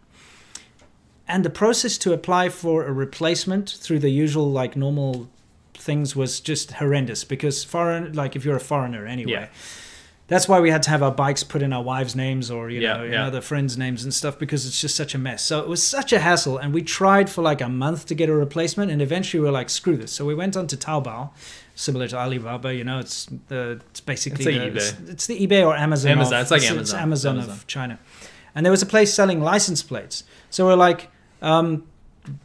And 1.27 1.44
the 1.44 1.50
process 1.50 1.96
to 1.98 2.12
apply 2.12 2.50
for 2.50 2.85
a 2.87 2.92
replacement 2.92 3.70
through 3.70 4.00
the 4.00 4.11
usual 4.11 4.50
like 4.50 4.77
normal 4.77 5.29
things 5.72 6.14
was 6.14 6.38
just 6.40 6.72
horrendous 6.72 7.24
because 7.24 7.64
foreign 7.64 8.12
like 8.12 8.37
if 8.37 8.44
you're 8.44 8.57
a 8.57 8.61
foreigner 8.61 9.07
anyway. 9.07 9.33
Yeah. 9.33 9.48
That's 10.27 10.49
why 10.49 10.59
we 10.61 10.71
had 10.71 10.83
to 10.85 10.91
have 10.91 11.03
our 11.03 11.11
bikes 11.13 11.45
put 11.45 11.61
in 11.61 11.73
our 11.75 11.83
wives' 11.83 12.17
names 12.17 12.51
or 12.51 12.71
you 12.71 12.81
Yeah, 12.81 12.97
know 12.97 13.05
yeah. 13.05 13.27
other 13.27 13.43
friends' 13.43 13.77
names 13.77 14.05
and 14.05 14.15
stuff 14.15 14.39
because 14.39 14.67
it's 14.67 14.81
just 14.81 14.97
such 14.97 15.15
a 15.15 15.19
mess. 15.19 15.43
So 15.43 15.61
it 15.61 15.69
was 15.69 15.83
such 15.83 16.13
a 16.15 16.19
hassle, 16.19 16.57
and 16.57 16.73
we 16.73 16.81
tried 16.83 17.29
for 17.29 17.43
like 17.43 17.61
a 17.61 17.69
month 17.69 18.07
to 18.07 18.15
get 18.15 18.31
a 18.31 18.35
replacement, 18.35 18.91
and 18.91 19.03
eventually 19.03 19.41
we 19.41 19.47
were 19.47 19.53
like, 19.53 19.69
"Screw 19.69 19.97
this!" 19.99 20.13
So 20.13 20.25
we 20.25 20.35
went 20.35 20.57
on 20.57 20.67
to 20.69 20.77
Taobao, 20.79 21.31
similar 21.75 22.09
to 22.09 22.17
Alibaba. 22.17 22.75
You 22.75 22.85
know, 22.85 23.01
it's 23.01 23.27
the 23.49 23.81
it's 23.91 24.01
basically 24.01 24.47
It's 24.47 24.55
the, 24.57 24.71
eBay. 24.71 24.77
It's, 25.03 25.11
it's 25.11 25.27
the 25.27 25.47
eBay 25.47 25.67
or 25.67 25.77
Amazon. 25.77 26.13
Amazon, 26.13 26.35
of- 26.35 26.43
it's 26.43 26.51
like 26.51 26.63
It's 26.63 26.71
Amazon. 26.71 27.01
Amazon, 27.01 27.37
Amazon. 27.37 27.55
of 27.55 27.67
China, 27.67 27.99
and 28.55 28.65
there 28.65 28.71
was 28.73 28.83
a 28.83 28.87
place 28.87 29.13
selling 29.13 29.43
license 29.43 29.83
plates. 29.83 30.25
So 30.49 30.65
we're 30.65 30.75
like, 30.77 31.11
um, 31.43 31.85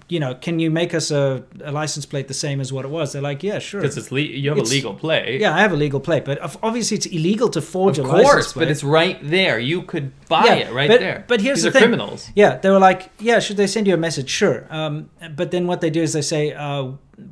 you 0.10 0.20
know, 0.20 0.36
can 0.36 0.60
you 0.60 0.70
make 0.72 0.94
us 0.94 1.10
a, 1.12 1.44
a 1.63 1.72
license 1.72 2.06
plate 2.06 2.28
the 2.28 2.34
same 2.34 2.60
as 2.60 2.74
what 2.74 2.84
it 2.84 2.89
was? 2.92 3.13
They're 3.13 3.22
like, 3.22 3.44
yeah, 3.44 3.60
sure. 3.60 3.80
Because 3.82 3.98
it's 3.98 4.12
le- 4.12 4.20
you 4.20 4.50
have 4.50 4.58
It's- 4.58 4.72
a 4.72 4.76
legal 4.76 4.94
plate. 4.94 5.39
Yeah, 5.39 5.56
I 5.56 5.60
have 5.62 5.72
a 5.72 5.78
legal 5.78 6.00
plate, 6.00 6.26
but 6.26 6.38
obviously 6.62 6.98
it's 6.98 7.06
illegal 7.06 7.48
to 7.50 7.62
forge 7.62 7.98
Of 8.00 8.06
a 8.06 8.08
license 8.10 8.30
course, 8.32 8.54
plate. 8.54 8.65
but 8.65 8.72
it's 8.72 8.84
right 8.84 9.18
there. 9.22 9.58
You 9.60 9.84
could 9.84 10.12
buy 10.28 10.46
Yeah, 10.46 10.54
it 10.56 10.74
right 10.74 10.89
but- 10.89 11.00
there. 11.00 11.24
but 11.28 11.39
here's 11.42 11.58
These 11.58 11.63
the 11.63 11.70
are 11.70 11.72
thing. 11.74 11.82
criminals. 11.84 12.30
Yeah, 12.36 12.58
they 12.58 12.70
were 12.70 12.80
like, 12.80 13.10
yeah, 13.20 13.39
should 13.39 13.58
they 13.58 13.68
send 13.68 13.88
you 13.88 13.94
a 13.94 13.98
message? 13.98 14.30
Sure. 14.30 14.65
Um, 14.70 15.10
but 15.36 15.52
then 15.52 15.65
what 15.68 15.80
they 15.82 15.89
do 15.89 16.02
is 16.02 16.12
they 16.13 16.22
say, 16.24 16.52
uh, 16.54 16.92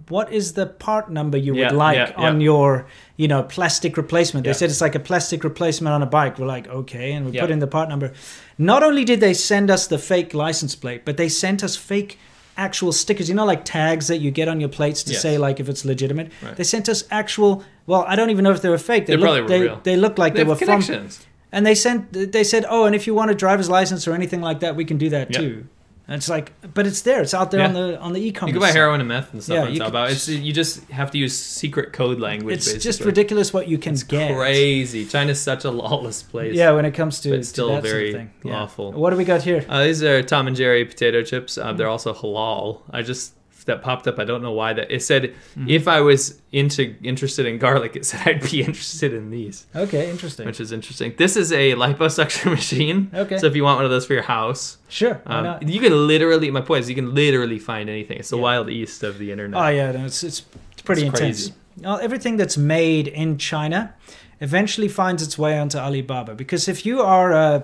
what 0.09 0.31
is 0.31 0.53
the 0.53 0.65
part 0.65 1.09
number 1.09 1.37
you 1.37 1.55
Yeah, 1.55 1.69
would 1.69 1.77
like 1.77 1.95
yeah, 1.97 2.11
on 2.17 2.41
your, 2.41 2.87
you 3.15 3.27
know, 3.27 3.43
plastic 3.43 3.95
replacement? 3.97 4.45
They 4.45 4.53
said 4.53 4.69
it's 4.69 4.81
like 4.81 4.95
a 4.95 4.99
plastic 4.99 5.43
replacement 5.45 5.93
on 5.93 6.01
a 6.01 6.05
bike. 6.05 6.37
We're 6.39 6.45
like, 6.45 6.67
okay, 6.67 7.13
and 7.13 7.25
we 7.25 7.39
put 7.39 7.51
in 7.51 7.59
the 7.59 7.67
part 7.67 7.87
number. 7.89 8.11
Not 8.57 8.83
only 8.83 9.03
did 9.05 9.19
they 9.21 9.33
send 9.33 9.69
us 9.71 9.87
the 9.87 9.97
fake 9.97 10.33
license 10.33 10.75
plate, 10.75 11.03
but 11.05 11.15
they 11.17 11.29
sent 11.29 11.63
us 11.63 11.75
fake 11.77 12.19
actual 12.57 12.91
stickers 12.91 13.29
you 13.29 13.35
know 13.35 13.45
like 13.45 13.63
tags 13.63 14.07
that 14.07 14.17
you 14.17 14.31
get 14.31 14.47
on 14.47 14.59
your 14.59 14.69
plates 14.69 15.03
to 15.03 15.13
Yes. 15.13 15.21
say 15.21 15.37
like 15.37 15.59
if 15.59 15.69
it's 15.69 15.85
legitimate 15.85 16.31
Right. 16.41 16.55
they 16.55 16.63
sent 16.63 16.89
us 16.89 17.03
actual 17.11 17.63
well 17.85 18.03
i 18.07 18.15
don't 18.15 18.29
even 18.31 18.43
know 18.43 18.51
if 18.51 18.61
they 18.61 18.69
were 18.69 18.77
fake 18.77 19.05
they, 19.05 19.15
They 19.15 19.21
probably 19.21 19.41
looked 19.41 19.49
were 19.51 19.57
they, 19.57 19.61
real. 19.63 19.79
they 19.83 19.95
looked 19.97 20.17
like 20.19 20.33
They 20.33 20.43
they, 20.43 20.49
were 20.49 20.55
from 20.55 20.67
connections. 20.67 21.25
and 21.51 21.65
they 21.65 21.75
sent 21.75 22.11
they 22.33 22.43
said, 22.43 22.65
"Oh, 22.69 22.85
and 22.85 22.93
if 22.95 23.07
you 23.07 23.13
want 23.13 23.31
a 23.31 23.35
driver's 23.35 23.69
license 23.69 24.07
or 24.07 24.13
anything 24.13 24.41
like 24.41 24.59
that, 24.61 24.75
we 24.75 24.83
can 24.85 24.97
do 24.97 25.09
that 25.09 25.31
Yeah. 25.31 25.39
too." 25.39 25.65
And 26.09 26.15
it's 26.15 26.29
like, 26.29 26.53
but 26.73 26.87
it's 26.87 27.01
there. 27.01 27.21
It's 27.21 27.33
out 27.33 27.51
there 27.51 27.59
Yeah. 27.59 27.67
on 27.67 27.73
the 27.73 27.99
on 27.99 28.13
the 28.13 28.21
e-commerce. 28.25 28.53
You 28.53 28.59
can 28.61 28.67
buy 28.69 28.71
heroin 28.71 29.01
and 29.01 29.09
meth 29.09 29.33
and 29.33 29.43
stuff 29.43 29.55
Yeah, 29.55 29.63
on 29.63 29.73
you 29.73 29.79
can- 29.81 29.91
Taobao. 29.91 30.09
It's 30.11 30.29
you 30.29 30.53
just 30.53 30.89
have 30.89 31.11
to 31.11 31.17
use 31.17 31.37
secret 31.37 31.91
code 31.91 32.19
language. 32.21 32.55
It's 32.55 32.65
basically. 32.67 32.83
just 32.83 33.01
ridiculous 33.01 33.51
what 33.53 33.67
you 33.67 33.77
can 33.77 33.93
It's 33.93 34.03
get. 34.03 34.33
crazy. 34.33 35.05
China's 35.05 35.41
such 35.41 35.65
a 35.65 35.69
lawless 35.71 36.23
place. 36.23 36.55
Yeah, 36.55 36.71
when 36.71 36.85
it 36.85 36.91
comes 36.93 37.19
to, 37.21 37.31
But 37.31 37.37
to 37.37 37.43
still 37.43 37.67
that 37.73 37.83
very 37.83 38.11
sort 38.13 38.21
of 38.23 38.27
thing. 38.41 38.49
Yeah. 38.51 38.59
lawful. 38.61 38.93
What 38.93 39.09
do 39.09 39.17
we 39.17 39.25
got 39.25 39.41
here? 39.41 39.65
Uh, 39.67 39.83
these 39.83 40.01
are 40.01 40.23
Tom 40.23 40.47
and 40.47 40.55
Jerry 40.55 40.85
potato 40.85 41.23
chips. 41.23 41.57
Uh, 41.57 41.73
they're 41.73 41.89
also 41.89 42.13
halal. 42.13 42.83
I 42.89 43.01
just 43.01 43.33
that 43.67 43.81
popped 43.81 44.07
up. 44.07 44.17
I 44.19 44.23
don't 44.25 44.41
know 44.41 44.51
why 44.51 44.73
that. 44.73 44.91
It 44.91 45.03
said 45.03 45.33
Mm-hmm. 45.55 45.69
if 45.69 45.87
I 45.87 46.01
was 46.01 46.41
into 46.51 46.95
interested 47.03 47.45
in 47.45 47.57
garlic, 47.59 47.95
it 47.95 48.05
said 48.05 48.21
I'd 48.27 48.41
be 48.51 48.61
interested 48.69 49.13
in 49.13 49.29
these, 49.29 49.65
Okay, 49.75 50.09
interesting. 50.09 50.45
which 50.47 50.59
is 50.59 50.71
interesting. 50.71 51.13
This 51.17 51.37
is 51.37 51.51
a 51.51 51.73
liposuction 51.73 52.51
machine. 52.59 53.09
Okay. 53.13 53.37
So 53.37 53.45
if 53.47 53.55
you 53.55 53.63
want 53.63 53.77
one 53.77 53.85
of 53.85 53.91
those 53.91 54.05
for 54.05 54.13
your 54.13 54.23
house, 54.23 54.77
Sure. 54.89 55.21
Um, 55.25 55.59
you 55.61 55.79
can 55.79 55.93
literally. 56.07 56.49
My 56.51 56.61
point 56.61 56.81
is, 56.81 56.89
you 56.89 56.95
can 56.95 57.13
literally 57.13 57.59
find 57.59 57.89
anything. 57.89 58.17
It's 58.19 58.29
the 58.29 58.37
Yeah. 58.37 58.41
wild 58.43 58.69
east 58.69 59.03
of 59.03 59.17
the 59.19 59.31
internet. 59.31 59.59
Oh 59.61 59.67
yeah, 59.69 59.91
no, 59.91 60.05
it's 60.05 60.23
it's, 60.23 60.45
it's 60.73 60.81
pretty 60.81 61.05
It's 61.07 61.19
intense. 61.19 61.51
Now, 61.79 61.97
everything 61.97 62.37
that's 62.37 62.57
made 62.57 63.07
in 63.07 63.37
China 63.37 63.93
eventually 64.39 64.87
finds 64.87 65.21
its 65.23 65.37
way 65.37 65.57
onto 65.59 65.77
Alibaba 65.77 66.35
because 66.35 66.67
if 66.67 66.85
you 66.85 67.01
are 67.01 67.31
a, 67.33 67.63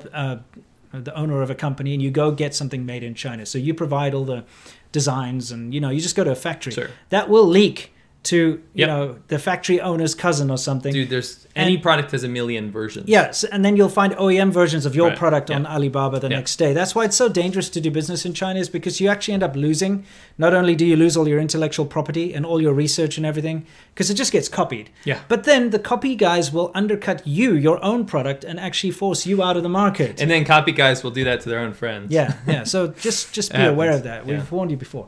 a, 0.91 0.99
the 0.99 1.13
owner 1.15 1.41
of 1.41 1.49
a 1.49 1.55
company 1.55 1.93
and 1.93 2.01
you 2.01 2.11
go 2.11 2.31
get 2.31 2.53
something 2.53 2.85
made 2.85 3.03
in 3.03 3.15
China, 3.15 3.45
so 3.45 3.57
you 3.57 3.73
provide 3.73 4.13
all 4.13 4.25
the 4.25 4.43
designs 4.93 5.51
and 5.51 5.73
you 5.73 5.81
know 5.81 5.89
you 5.89 5.99
just 5.99 6.15
go 6.15 6.23
to 6.23 6.31
a 6.31 6.35
factory, 6.35 6.71
Sure. 6.71 6.89
that 7.09 7.27
will 7.29 7.45
leak 7.45 7.92
to 8.23 8.37
you 8.37 8.59
Yep. 8.75 8.87
know 8.87 9.15
the 9.27 9.37
factory 9.37 9.81
owner's 9.81 10.15
cousin 10.15 10.49
or 10.49 10.57
something. 10.57 10.93
Dude, 10.93 11.09
there's 11.09 11.45
any 11.55 11.77
product 11.77 12.11
has 12.11 12.23
a 12.23 12.27
million 12.29 12.71
versions. 12.71 13.05
Yes, 13.07 13.43
and 13.43 13.63
then 13.65 13.75
you'll 13.75 13.89
find 13.89 14.13
OEM 14.15 14.49
versions 14.51 14.85
of 14.85 14.95
your 14.95 15.09
Right, 15.09 15.17
product 15.17 15.51
on. 15.51 15.65
Alibaba 15.65 16.19
the 16.19 16.29
Yeah. 16.29 16.37
next 16.37 16.55
day. 16.55 16.71
That's 16.73 16.95
why 16.95 17.03
it's 17.05 17.17
so 17.17 17.27
dangerous 17.27 17.69
to 17.69 17.81
do 17.81 17.91
business 17.91 18.25
in 18.25 18.33
China, 18.33 18.59
is 18.61 18.69
because 18.69 19.01
you 19.01 19.09
actually 19.09 19.33
end 19.35 19.43
up 19.43 19.55
losing. 19.55 20.05
Not 20.37 20.53
only 20.53 20.73
do 20.75 20.85
you 20.85 20.95
lose 20.95 21.17
all 21.17 21.27
your 21.27 21.39
intellectual 21.39 21.85
property 21.85 22.33
and 22.33 22.45
all 22.45 22.61
your 22.61 22.73
research 22.73 23.17
and 23.17 23.25
everything, 23.25 23.65
because 23.93 24.09
it 24.09 24.15
just 24.15 24.31
gets 24.31 24.47
copied. 24.47 24.89
Yeah. 25.03 25.19
But 25.27 25.43
then 25.43 25.69
the 25.71 25.79
copy 25.79 26.15
guys 26.15 26.51
will 26.53 26.71
undercut 26.73 27.27
you, 27.27 27.53
your 27.55 27.83
own 27.83 28.05
product, 28.05 28.43
and 28.45 28.57
actually 28.59 28.91
force 28.91 29.25
you 29.27 29.43
out 29.43 29.57
of 29.57 29.63
the 29.63 29.69
market. 29.69 30.21
And 30.21 30.31
then 30.31 30.45
copy 30.45 30.71
guys 30.71 31.03
will 31.03 31.11
do 31.11 31.23
that 31.25 31.41
to 31.41 31.49
their 31.49 31.59
own 31.59 31.73
friends. 31.73 32.11
yeah, 32.11 32.33
yeah. 32.47 32.63
So 32.63 32.87
just 32.87 33.33
just 33.33 33.51
be 33.51 33.61
aware 33.75 33.91
of 33.91 34.03
that. 34.03 34.25
We've 34.25 34.37
yeah. 34.37 34.43
warned 34.49 34.71
you 34.71 34.77
before. 34.77 35.07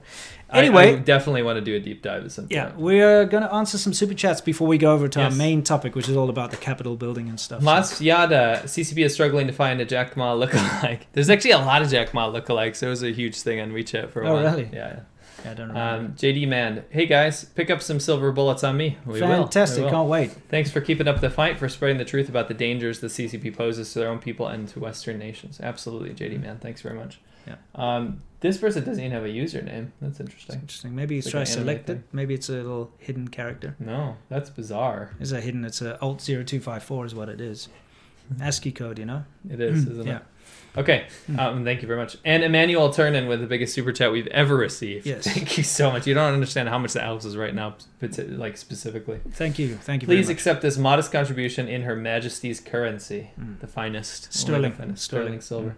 I- 0.50 0.60
Anyway, 0.60 0.94
I, 0.94 0.96
definitely 1.00 1.42
want 1.44 1.58
to 1.58 1.62
do 1.62 1.76
a 1.76 1.80
deep 1.80 2.02
dive 2.02 2.24
at 2.26 2.32
some 2.32 2.48
yeah, 2.50 2.66
point. 2.66 2.78
we're 2.80 3.26
going 3.26 3.44
to 3.44 3.52
answer 3.54 3.78
some 3.78 3.94
super 3.94 4.14
chats 4.14 4.42
before 4.42 4.68
we 4.68 4.78
go 4.78 4.94
over 4.94 5.08
to 5.08 5.22
our 5.24 5.32
main 5.32 5.64
topic, 5.64 5.96
which 5.96 6.08
is 6.08 6.16
all 6.16 6.30
about 6.30 6.52
the 6.52 6.58
Capitol 6.58 6.96
building 6.96 7.28
and 7.30 7.40
stuff. 7.40 7.62
So- 7.62 7.66
Mas 7.66 8.02
Yada, 8.02 8.62
CCP 8.66 9.04
is 9.06 9.14
struggling 9.14 9.48
to 9.48 9.54
find 9.54 9.82
a 9.82 9.86
Jack 9.86 10.16
Ma 10.16 10.34
lookalike. 10.46 11.02
There's 11.14 11.30
actually 11.30 11.52
a 11.52 11.58
lot 11.58 11.82
of 11.82 11.90
Jack 11.90 12.14
Ma 12.14 12.30
lookalikes. 12.32 12.82
It 12.84 12.88
was 12.88 13.02
a 13.04 13.12
huge 13.12 13.42
thing 13.42 13.60
on 13.60 13.72
WeChat 13.72 14.12
for 14.12 14.22
a 14.22 14.30
Oh, 14.30 14.34
while. 14.36 14.44
really? 14.44 14.70
Yeah. 14.72 15.00
Yeah, 15.44 15.52
I 15.52 15.54
don't 15.54 15.68
remember. 15.68 16.06
Um, 16.08 16.14
JD 16.14 16.48
Man, 16.48 16.86
hey 16.90 17.06
guys, 17.06 17.46
pick 17.46 17.70
up 17.70 17.80
some 17.82 18.00
silver 18.00 18.32
bullets 18.32 18.64
on 18.64 18.78
me. 18.78 18.98
We 19.06 19.14
will. 19.22 19.28
Fantastic! 19.44 19.80
We 19.80 19.84
will. 19.84 19.92
Can't 19.92 20.10
wait. 20.10 20.32
Thanks 20.50 20.72
for 20.72 20.82
keeping 20.82 21.08
up 21.08 21.22
the 21.22 21.30
fight 21.30 21.60
for 21.60 21.70
spreading 21.70 21.98
the 22.00 22.06
truth 22.06 22.30
about 22.30 22.48
the 22.48 22.56
dangers 22.56 23.00
the 23.00 23.08
CCP 23.08 23.56
poses 23.56 23.94
to 23.94 24.00
their 24.00 24.08
own 24.10 24.18
people 24.18 24.48
and 24.48 24.68
to 24.70 24.80
Western 24.80 25.20
nations. 25.20 25.60
Absolutely, 25.62 26.12
JD 26.16 26.42
Man. 26.42 26.58
Thanks 26.58 26.82
very 26.82 26.96
much. 26.96 27.20
Yeah. 27.48 27.56
Um, 27.76 28.22
this 28.42 28.58
person 28.58 28.84
doesn't 28.84 29.04
even 29.04 29.12
have 29.12 29.24
a 29.26 29.30
username. 29.30 29.92
That's 30.02 30.20
It's 30.20 30.20
interesting. 30.20 30.60
interesting. 30.60 30.96
Maybe 30.96 31.16
he's 31.16 31.30
trying 31.30 31.46
to 31.46 31.52
select 31.52 31.90
it. 31.90 32.02
Maybe 32.12 32.34
it's 32.34 32.50
a 32.50 32.54
little 32.54 32.92
hidden 33.00 33.28
character. 33.28 33.76
No, 33.80 34.18
that's 34.30 34.50
bizarre. 34.50 35.12
Is 35.20 35.32
a 35.32 35.42
hidden? 35.42 35.66
It's 35.66 35.82
a 35.82 36.00
alt 36.00 36.22
0254 36.22 37.06
is 37.06 37.16
what 37.16 37.30
it 37.30 37.42
is. 37.42 37.70
ASCII 38.42 38.72
code, 38.72 39.00
you 39.00 39.06
know. 39.06 39.24
It 39.50 39.60
is, 39.60 39.88
isn't 39.88 40.06
yeah. 40.08 40.18
it? 40.18 40.24
Okay. 40.78 41.08
Hmm. 41.28 41.40
Um, 41.40 41.64
thank 41.64 41.82
you 41.82 41.88
very 41.88 42.00
much. 42.00 42.18
And 42.26 42.44
Emmanuel 42.44 42.90
Turnen 42.90 43.28
with 43.28 43.40
the 43.40 43.48
biggest 43.48 43.74
super 43.74 43.92
chat 43.94 44.12
we've 44.12 44.28
ever 44.28 44.56
received. 44.58 45.06
Yes. 45.06 45.24
Thank 45.34 45.58
you 45.58 45.64
so 45.64 45.90
much. 45.92 46.06
You 46.06 46.14
don't 46.14 46.34
understand 46.34 46.68
how 46.70 46.78
much 46.78 46.94
that 46.94 47.04
helps 47.04 47.26
us 47.26 47.36
right 47.36 47.54
now, 47.56 47.76
like 48.02 48.58
specifically. 48.58 49.22
Thank 49.32 49.58
you. 49.58 49.76
Thank 49.76 50.02
you. 50.02 50.08
Please 50.08 50.26
very 50.26 50.34
much. 50.34 50.42
accept 50.42 50.62
this 50.62 50.78
modest 50.78 51.12
contribution 51.12 51.68
in 51.70 51.84
Her 51.84 51.96
Majesty's 51.96 52.60
currency, 52.60 53.30
Mm. 53.40 53.60
the 53.60 53.68
finest 53.68 54.34
Sterling. 54.34 54.74
Sterling. 54.74 54.96
sterling 54.98 55.42
silver. 55.42 55.78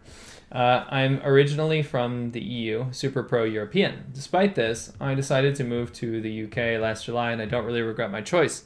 Uh, 0.51 0.85
I'm 0.89 1.19
originally 1.23 1.83
from 1.83 2.31
the 2.31 2.39
EU, 2.39 2.85
super 2.91 3.21
pro 3.21 3.43
European. 3.43 4.05
Despite 4.13 4.55
this, 4.55 4.93
I 4.99 5.13
decided 5.13 5.55
to 5.55 5.63
move 5.63 5.91
to 5.93 6.21
the 6.21 6.45
UK 6.45 6.81
last 6.81 7.05
July, 7.05 7.31
and 7.31 7.41
I 7.41 7.45
don't 7.45 7.65
really 7.65 7.81
regret 7.81 8.11
my 8.11 8.21
choice. 8.21 8.63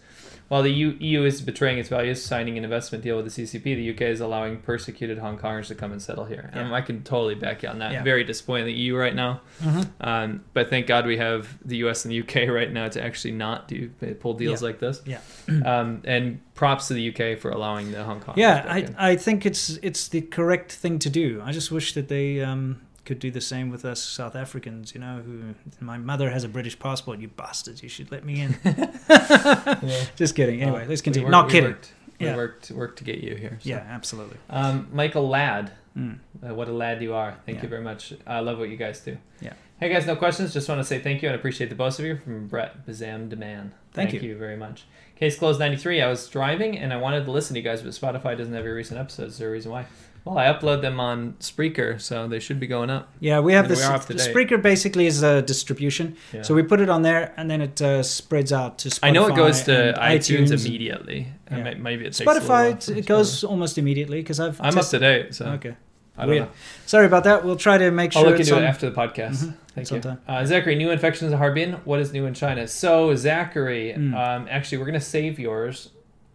While 0.52 0.64
the 0.64 0.70
U- 0.74 0.98
EU 1.00 1.24
is 1.24 1.42
betraying 1.42 1.78
its 1.78 1.88
values, 1.88 2.22
signing 2.22 2.58
an 2.58 2.66
investment 2.66 3.06
deal 3.06 3.16
with 3.16 3.24
the 3.24 3.32
CCP, 3.32 3.64
the 3.74 3.90
UK 3.92 4.02
is 4.12 4.20
allowing 4.20 4.58
persecuted 4.58 5.18
Hong 5.18 5.38
Kongers 5.40 5.68
to 5.68 5.76
come 5.76 5.94
and 5.94 6.02
settle 6.02 6.26
here. 6.26 6.50
Um, 6.52 6.68
Yeah. 6.68 6.74
I 6.76 6.82
can 6.82 7.04
totally 7.04 7.36
back 7.36 7.64
you 7.64 7.70
on 7.70 7.80
that. 7.80 7.93
Yeah. 7.93 8.04
Very 8.04 8.26
disappointed 8.26 8.64
in 8.64 8.68
the 8.68 8.74
EU 8.74 8.97
right 8.97 9.16
now. 9.16 9.39
Mhm. 9.64 9.88
Um, 10.02 10.43
but 10.54 10.70
thank 10.70 10.88
God 10.88 11.06
we 11.06 11.16
have 11.16 11.58
the 11.64 11.78
US 11.78 12.04
and 12.04 12.12
the 12.12 12.18
UK 12.20 12.49
right 12.54 12.70
now 12.70 12.89
to 12.89 13.02
actually 13.02 13.32
not 13.32 13.70
do 13.70 13.88
pull 14.20 14.34
deals 14.34 14.62
Yeah. 14.62 14.68
like 14.68 14.80
this. 14.80 15.02
Yeah. 15.06 15.20
Um, 15.66 16.02
and 16.04 16.41
props 16.54 16.89
to 16.89 16.95
the 16.95 17.08
UK 17.16 17.39
for 17.39 17.49
allowing 17.49 17.93
the 17.93 18.04
Hong 18.04 18.20
Kong. 18.20 18.36
Yeah, 18.38 18.66
I, 18.68 19.12
I 19.12 19.16
think 19.16 19.45
it's 19.45 19.80
it's 19.82 20.10
the 20.10 20.20
correct 20.20 20.74
thing 20.74 20.99
to 20.99 21.10
do. 21.10 21.41
I 21.45 21.54
just 21.54 21.72
wish 21.72 21.93
that 21.93 22.10
they 22.10 22.41
um, 22.41 22.82
could 23.06 23.20
do 23.20 23.32
the 23.32 23.41
same 23.41 23.70
with 23.70 23.84
us 23.86 24.02
South 24.02 24.36
Africans. 24.36 24.93
You 24.93 25.02
know, 25.02 25.22
who 25.26 25.56
my 25.80 25.97
mother 25.97 26.30
has 26.30 26.43
a 26.43 26.49
British 26.49 26.78
passport. 26.80 27.20
You 27.20 27.28
bastards! 27.30 27.82
You 27.84 27.89
should 27.89 28.12
let 28.12 28.24
me 28.26 28.41
in. 28.41 28.58
just 30.16 30.36
kidding. 30.36 30.62
Anyway, 30.62 30.86
let's 30.88 31.02
continue. 31.02 31.30
Not 31.30 31.49
kidding. 31.49 31.72
Worked, 31.72 31.91
we 32.20 32.28
worked 32.36 32.72
worked 32.72 32.97
to 32.99 33.04
get 33.04 33.18
you 33.20 33.36
here. 33.36 33.58
so. 33.62 33.70
Yeah, 33.70 33.78
absolutely. 33.89 34.38
Um, 34.49 34.88
Michael 34.91 35.28
Ladd, 35.28 35.72
Mm. 35.97 36.20
uh, 36.47 36.54
what 36.56 36.70
a 36.70 36.72
lad 36.72 37.02
you 37.02 37.14
are. 37.14 37.36
Thank 37.45 37.58
Yeah. 37.58 37.64
you 37.64 37.68
very 37.70 37.82
much. 37.82 38.14
I 38.26 38.39
love 38.39 38.58
what 38.60 38.70
you 38.70 38.78
guys 38.78 39.02
do. 39.02 39.18
Yeah. 39.41 39.52
Hey 39.78 39.89
guys, 39.89 40.06
no 40.08 40.16
questions. 40.16 40.54
Just 40.54 40.70
want 40.70 40.80
to 40.80 40.86
say 40.86 40.99
thank 40.99 41.22
you 41.22 41.28
and 41.28 41.36
appreciate 41.36 41.70
the 41.70 41.76
both 41.76 41.99
of 41.99 42.06
you 42.06 42.16
from 42.16 42.47
Brett 42.47 42.86
Bazam 42.88 43.28
Demand. 43.28 43.72
Thank 43.91 44.12
Thank 44.12 44.24
you. 44.24 44.30
you 44.30 44.38
very 44.38 44.56
much. 44.56 44.86
Case 45.18 45.38
closed 45.38 45.60
93. 45.60 46.02
I 46.02 46.08
was 46.08 46.30
driving 46.30 46.78
and 46.78 46.93
I 46.93 46.95
wanted 46.97 47.26
to 47.26 47.32
listen 47.32 47.56
to 47.56 47.60
you 47.60 47.64
guys, 47.66 47.82
but 47.82 47.91
Spotify 47.91 48.38
doesn't 48.38 48.54
have 48.54 48.64
your 48.64 48.74
recent 48.76 49.02
episodes. 49.02 49.34
Is 49.34 49.39
there 49.39 49.49
a 49.49 49.52
reason 49.52 49.72
why? 49.72 49.86
Well, 50.24 50.38
I 50.38 50.45
upload 50.45 50.82
them 50.82 50.99
on 50.99 51.34
Spreaker, 51.39 51.99
so 51.99 52.28
they 52.28 52.39
should 52.39 52.59
be 52.59 52.67
going 52.67 52.89
up. 52.91 53.11
Yeah, 53.19 53.39
we 53.39 53.53
have 53.53 53.65
And 53.65 53.72
this. 53.72 53.80
we 53.80 53.86
are 53.86 53.95
up 53.95 54.05
to 54.05 54.13
the. 54.13 54.19
Spreaker 54.19 54.61
basically 54.61 55.07
is 55.07 55.24
a 55.24 55.41
distribution, 55.41 56.15
Yeah. 56.32 56.43
so 56.43 56.53
we 56.53 56.61
put 56.61 56.80
it 56.80 56.89
on 56.89 57.01
there, 57.01 57.34
and 57.38 57.49
then 57.49 57.59
it 57.61 57.82
uh, 57.82 58.03
spreads 58.03 58.53
out 58.53 58.78
to 58.80 58.89
Spotify. 58.89 58.99
I 59.07 59.11
know 59.11 59.28
it 59.28 59.36
goes 59.36 59.63
to 59.63 59.93
iTunes, 59.97 60.49
iTunes. 60.49 60.65
immediately. 60.65 61.28
Yeah. 61.49 61.55
And 61.55 61.63
may- 61.63 61.74
Maybe 61.74 62.05
it 62.05 62.13
takes 62.13 62.22
a 62.22 62.26
little 62.34 62.47
Spotify, 62.47 62.89
it, 62.89 62.97
it 62.99 63.05
goes 63.07 63.43
almost 63.43 63.78
immediately 63.80 64.19
because 64.22 64.39
I've. 64.39 64.59
I'm 64.61 64.67
up 64.67 64.74
tested- 64.76 64.99
to 65.01 65.24
date, 65.24 65.34
so 65.36 65.45
Okay. 65.53 65.76
I 66.17 66.22
don't 66.24 66.30
Weird. 66.30 66.43
know. 66.43 66.49
Sorry 66.86 67.05
about 67.07 67.24
that. 67.24 67.43
We'll 67.43 67.55
try 67.55 67.80
to 67.80 67.89
make 67.89 68.11
sure 68.11 68.24
I'll 68.24 68.30
look 68.30 68.39
it's 68.39 68.49
into 68.49 68.59
on. 68.59 68.65
it 68.65 68.67
after 68.67 68.89
the 68.89 68.95
podcast. 68.95 69.38
Mhm. 69.43 69.53
Thank 69.74 69.91
It's 69.91 70.05
you. 70.05 70.17
Uh, 70.28 70.45
Zachary, 70.45 70.76
new 70.76 70.91
infections 70.91 71.32
in 71.32 71.38
Harbin. 71.38 71.78
What 71.86 71.99
is 71.99 72.11
new 72.13 72.26
in 72.28 72.34
China? 72.36 72.67
So, 72.67 73.15
Zachary, 73.15 73.95
Mm. 73.97 74.13
um, 74.13 74.47
actually, 74.51 74.78
we're 74.80 74.86
going 74.86 74.99
to 74.99 75.05
save 75.05 75.39
yours. 75.39 75.89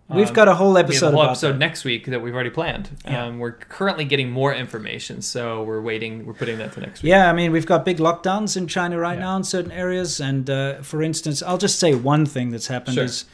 We've 0.09 0.29
Um, 0.29 0.35
got 0.35 0.47
a 0.47 0.55
whole 0.55 0.79
episode 0.79 1.07
a 1.09 1.11
whole 1.11 1.21
about 1.23 1.31
episode 1.33 1.53
that. 1.55 1.59
next 1.59 1.85
week 1.85 2.07
that 2.07 2.23
we've 2.23 2.33
already 2.33 2.51
planned. 2.51 2.91
Yeah. 3.05 3.25
Um, 3.25 3.39
we're 3.41 3.53
currently 3.53 4.05
getting 4.05 4.31
more 4.31 4.55
information, 4.55 5.21
so 5.21 5.65
we're 5.65 5.81
waiting. 5.81 6.25
We're 6.25 6.33
putting 6.35 6.59
that 6.59 6.73
to 6.75 6.81
next 6.81 7.03
week. 7.03 7.11
Yeah, 7.11 7.29
I 7.29 7.33
mean, 7.33 7.51
we've 7.51 7.67
got 7.67 7.85
big 7.85 7.99
lockdowns 7.99 8.57
in 8.57 8.69
China 8.69 8.99
right 9.01 9.15
Yeah. 9.19 9.25
now 9.25 9.37
in 9.37 9.43
certain 9.45 9.73
areas. 9.73 10.21
And 10.21 10.49
uh, 10.49 10.75
for 10.83 11.03
instance, 11.03 11.43
I'll 11.43 11.59
just 11.59 11.81
say 11.81 11.95
one 11.95 12.25
thing 12.25 12.51
that's 12.51 12.69
happened 12.69 12.95
Sure. 12.95 13.05
is 13.05 13.25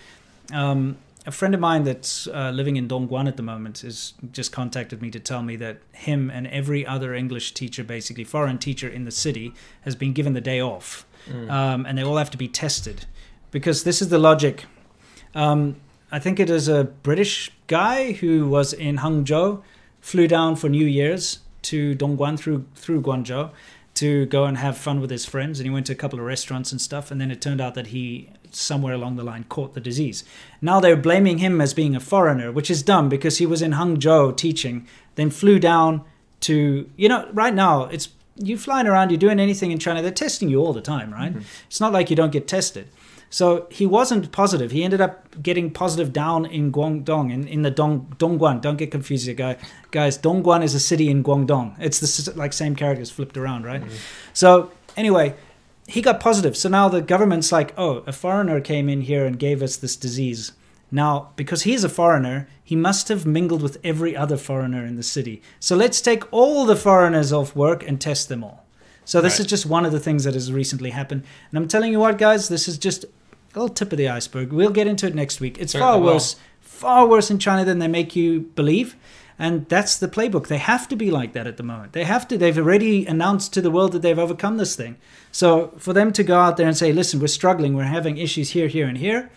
um, 0.51 0.97
a 1.27 1.31
friend 1.31 1.53
of 1.55 1.61
mine 1.61 1.85
that's 1.85 2.27
uh, 2.29 2.51
living 2.55 2.77
in 2.77 2.89
Dongguan 2.89 3.29
at 3.29 3.37
the 3.37 3.43
moment 3.43 3.85
is 3.85 4.15
just 4.33 4.51
contacted 4.51 5.03
me 5.03 5.11
to 5.11 5.21
tell 5.21 5.43
me 5.43 5.57
that 5.57 5.77
him 5.93 6.31
and 6.31 6.47
every 6.47 6.87
other 6.87 7.15
English 7.15 7.53
teacher, 7.53 7.85
basically 7.85 8.25
foreign 8.25 8.57
teacher 8.57 8.89
in 8.89 9.05
the 9.05 9.11
city, 9.11 9.53
has 9.83 9.95
been 9.95 10.15
given 10.15 10.33
the 10.33 10.41
day 10.41 10.61
off. 10.61 11.05
Mm. 11.31 11.51
um, 11.51 11.87
and 11.87 11.97
they 11.99 12.03
all 12.03 12.17
have 12.17 12.31
to 12.33 12.39
be 12.39 12.49
tested 12.49 13.05
because 13.53 13.85
this 13.85 14.01
is 14.03 14.09
the 14.09 14.19
logic. 14.19 14.65
Um, 15.37 15.77
I 16.13 16.19
think 16.19 16.39
it 16.39 16.51
is 16.51 16.69
a 16.69 16.85
British 16.85 17.51
guy 17.69 18.13
who 18.13 18.47
was 18.47 18.75
in 18.75 18.99
Hangzhou, 18.99 19.63
flew 20.03 20.29
down 20.29 20.57
for 20.57 20.69
New 20.69 20.85
Year's 20.85 21.39
to 21.63 21.97
Dongguan 21.97 22.39
through 22.39 22.67
through 22.75 23.01
Guangzhou 23.01 23.51
to 23.95 24.27
go 24.27 24.45
and 24.45 24.59
have 24.59 24.77
fun 24.77 25.01
with 25.01 25.11
his 25.11 25.25
friends, 25.25 25.59
and 25.59 25.67
he 25.67 25.71
went 25.73 25.87
to 25.87 25.93
a 25.93 25.97
couple 25.97 26.19
of 26.19 26.27
restaurants 26.27 26.71
and 26.71 26.81
stuff. 26.81 27.11
And 27.11 27.19
then 27.21 27.31
it 27.31 27.41
turned 27.41 27.63
out 27.63 27.75
that 27.75 27.89
he 27.89 28.29
somewhere 28.51 28.93
along 28.93 29.17
the 29.17 29.25
line 29.25 29.45
caught 29.49 29.73
the 29.73 29.81
disease. 29.81 30.23
Now 30.61 30.81
they're 30.81 30.97
blaming 30.97 31.39
him 31.39 31.63
as 31.63 31.73
being 31.73 31.97
a 31.97 32.01
foreigner, 32.01 32.53
which 32.53 32.71
is 32.71 32.83
dumb 32.83 33.09
because 33.09 33.39
he 33.39 33.47
was 33.47 33.63
in 33.63 33.73
Hangzhou 33.73 34.37
teaching, 34.37 34.87
then 35.15 35.31
flew 35.31 35.59
down 35.59 36.05
to 36.41 36.91
you 36.97 37.09
know 37.09 37.31
right 37.33 37.55
now 37.55 37.85
it's 37.85 38.11
you 38.37 38.59
flying 38.59 38.87
around, 38.87 39.11
you're 39.11 39.19
doing 39.19 39.41
anything 39.41 39.71
in 39.71 39.79
China, 39.79 40.03
they're 40.03 40.11
testing 40.11 40.49
you 40.49 40.61
all 40.61 40.73
the 40.73 40.81
time, 40.81 41.13
right? 41.13 41.33
Mm-hmm. 41.33 41.67
It's 41.67 41.81
not 41.81 41.93
like 41.93 42.11
you 42.11 42.17
don't 42.17 42.33
get 42.33 42.49
tested. 42.49 42.89
So 43.33 43.67
he 43.71 43.87
wasn't 43.87 44.31
positive. 44.31 44.73
He 44.73 44.85
ended 44.85 45.01
up 45.01 45.43
getting 45.43 45.71
positive 45.71 46.13
down 46.13 46.45
in 46.45 46.71
Guangdong, 46.71 47.33
in, 47.33 47.49
in 47.49 47.63
the 47.63 47.71
Dong, 47.71 48.15
Dongguan. 48.19 48.61
Don't 48.61 48.77
get 48.77 48.91
confused 48.91 49.25
here, 49.25 49.35
guy. 49.35 49.57
guys. 49.91 50.19
Dongguan 50.19 50.63
is 50.63 50.75
a 50.75 50.79
city 50.81 51.09
in 51.09 51.25
Guangdong. 51.25 51.75
It's 51.81 51.99
the 51.99 52.37
like 52.37 52.53
same 52.53 52.77
characters 52.77 53.11
flipped 53.11 53.39
around, 53.39 53.65
right? 53.65 53.81
Mm-hmm. 53.81 53.95
So 54.35 54.71
anyway, 54.99 55.35
he 55.87 56.03
got 56.03 56.21
positive. 56.21 56.59
So 56.59 56.69
now 56.69 56.91
the 56.91 57.01
government's 57.01 57.51
like, 57.51 57.73
oh, 57.79 58.05
a 58.07 58.13
foreigner 58.13 58.61
came 58.61 58.91
in 58.91 59.01
here 59.01 59.25
and 59.25 59.39
gave 59.39 59.63
us 59.63 59.77
this 59.77 59.97
disease. 59.97 60.53
Now, 60.91 61.31
because 61.37 61.63
he's 61.63 61.85
a 61.85 61.89
foreigner, 61.89 62.47
he 62.63 62.77
must 62.77 63.09
have 63.09 63.25
mingled 63.25 63.63
with 63.63 63.79
every 63.83 64.15
other 64.15 64.37
foreigner 64.37 64.85
in 64.85 64.97
the 64.97 65.03
city. 65.03 65.41
So 65.59 65.75
let's 65.75 66.03
take 66.03 66.31
all 66.31 66.67
the 66.67 66.77
foreigners 66.77 67.33
off 67.33 67.57
work 67.57 67.83
and 67.89 67.99
test 67.99 68.29
them 68.29 68.45
all. 68.45 68.67
So 69.07 69.23
this 69.23 69.35
Right. 69.35 69.41
is 69.41 69.47
just 69.47 69.65
one 69.65 69.87
of 69.87 69.93
the 69.93 69.99
things 69.99 70.25
that 70.25 70.35
has 70.35 70.53
recently 70.53 70.91
happened. 70.91 71.23
And 71.51 71.59
I'm 71.59 71.67
telling 71.67 71.93
you 71.93 71.99
what, 71.99 72.19
guys, 72.19 72.49
this 72.49 72.69
is 72.69 72.77
just 72.77 73.07
a 73.55 73.61
little 73.61 73.75
tip 73.75 73.93
of 73.93 73.99
the 73.99 74.09
iceberg. 74.09 74.53
We'll 74.53 74.71
get 74.71 74.87
into 74.87 75.07
it 75.07 75.15
next 75.15 75.41
week. 75.41 75.59
It's 75.59 75.73
far 75.73 75.81
Certainly 75.81 76.07
will. 76.07 76.15
worse, 76.15 76.37
far 76.61 77.07
worse 77.07 77.31
in 77.31 77.39
China 77.39 77.65
than 77.65 77.79
they 77.79 77.89
make 77.89 78.17
you 78.17 78.41
believe. 78.41 78.97
And 79.39 79.69
that's 79.69 79.99
the 79.99 80.09
playbook. 80.09 80.47
They 80.47 80.59
have 80.59 80.89
to 80.89 80.97
be 80.97 81.11
like 81.11 81.33
that 81.33 81.47
at 81.47 81.57
the 81.57 81.63
moment. 81.63 81.95
They 81.95 82.05
have 82.05 82.29
to. 82.29 82.39
They've 82.39 82.57
already 82.57 83.07
announced 83.07 83.53
to 83.55 83.61
the 83.61 83.71
world 83.71 83.93
that 83.93 84.03
they've 84.03 84.19
overcome 84.19 84.57
this 84.57 84.77
thing. 84.77 84.97
So 85.33 85.73
for 85.79 85.93
them 85.93 86.13
to 86.13 86.23
go 86.23 86.39
out 86.39 86.57
there 86.57 86.69
and 86.69 86.77
say, 86.77 86.93
listen, 86.93 87.19
we're 87.19 87.27
struggling, 87.27 87.75
we're 87.75 87.85
having 87.85 88.19
issues 88.19 88.51
here, 88.51 88.69
here, 88.69 88.87
and 88.87 88.99
here, 88.99 89.31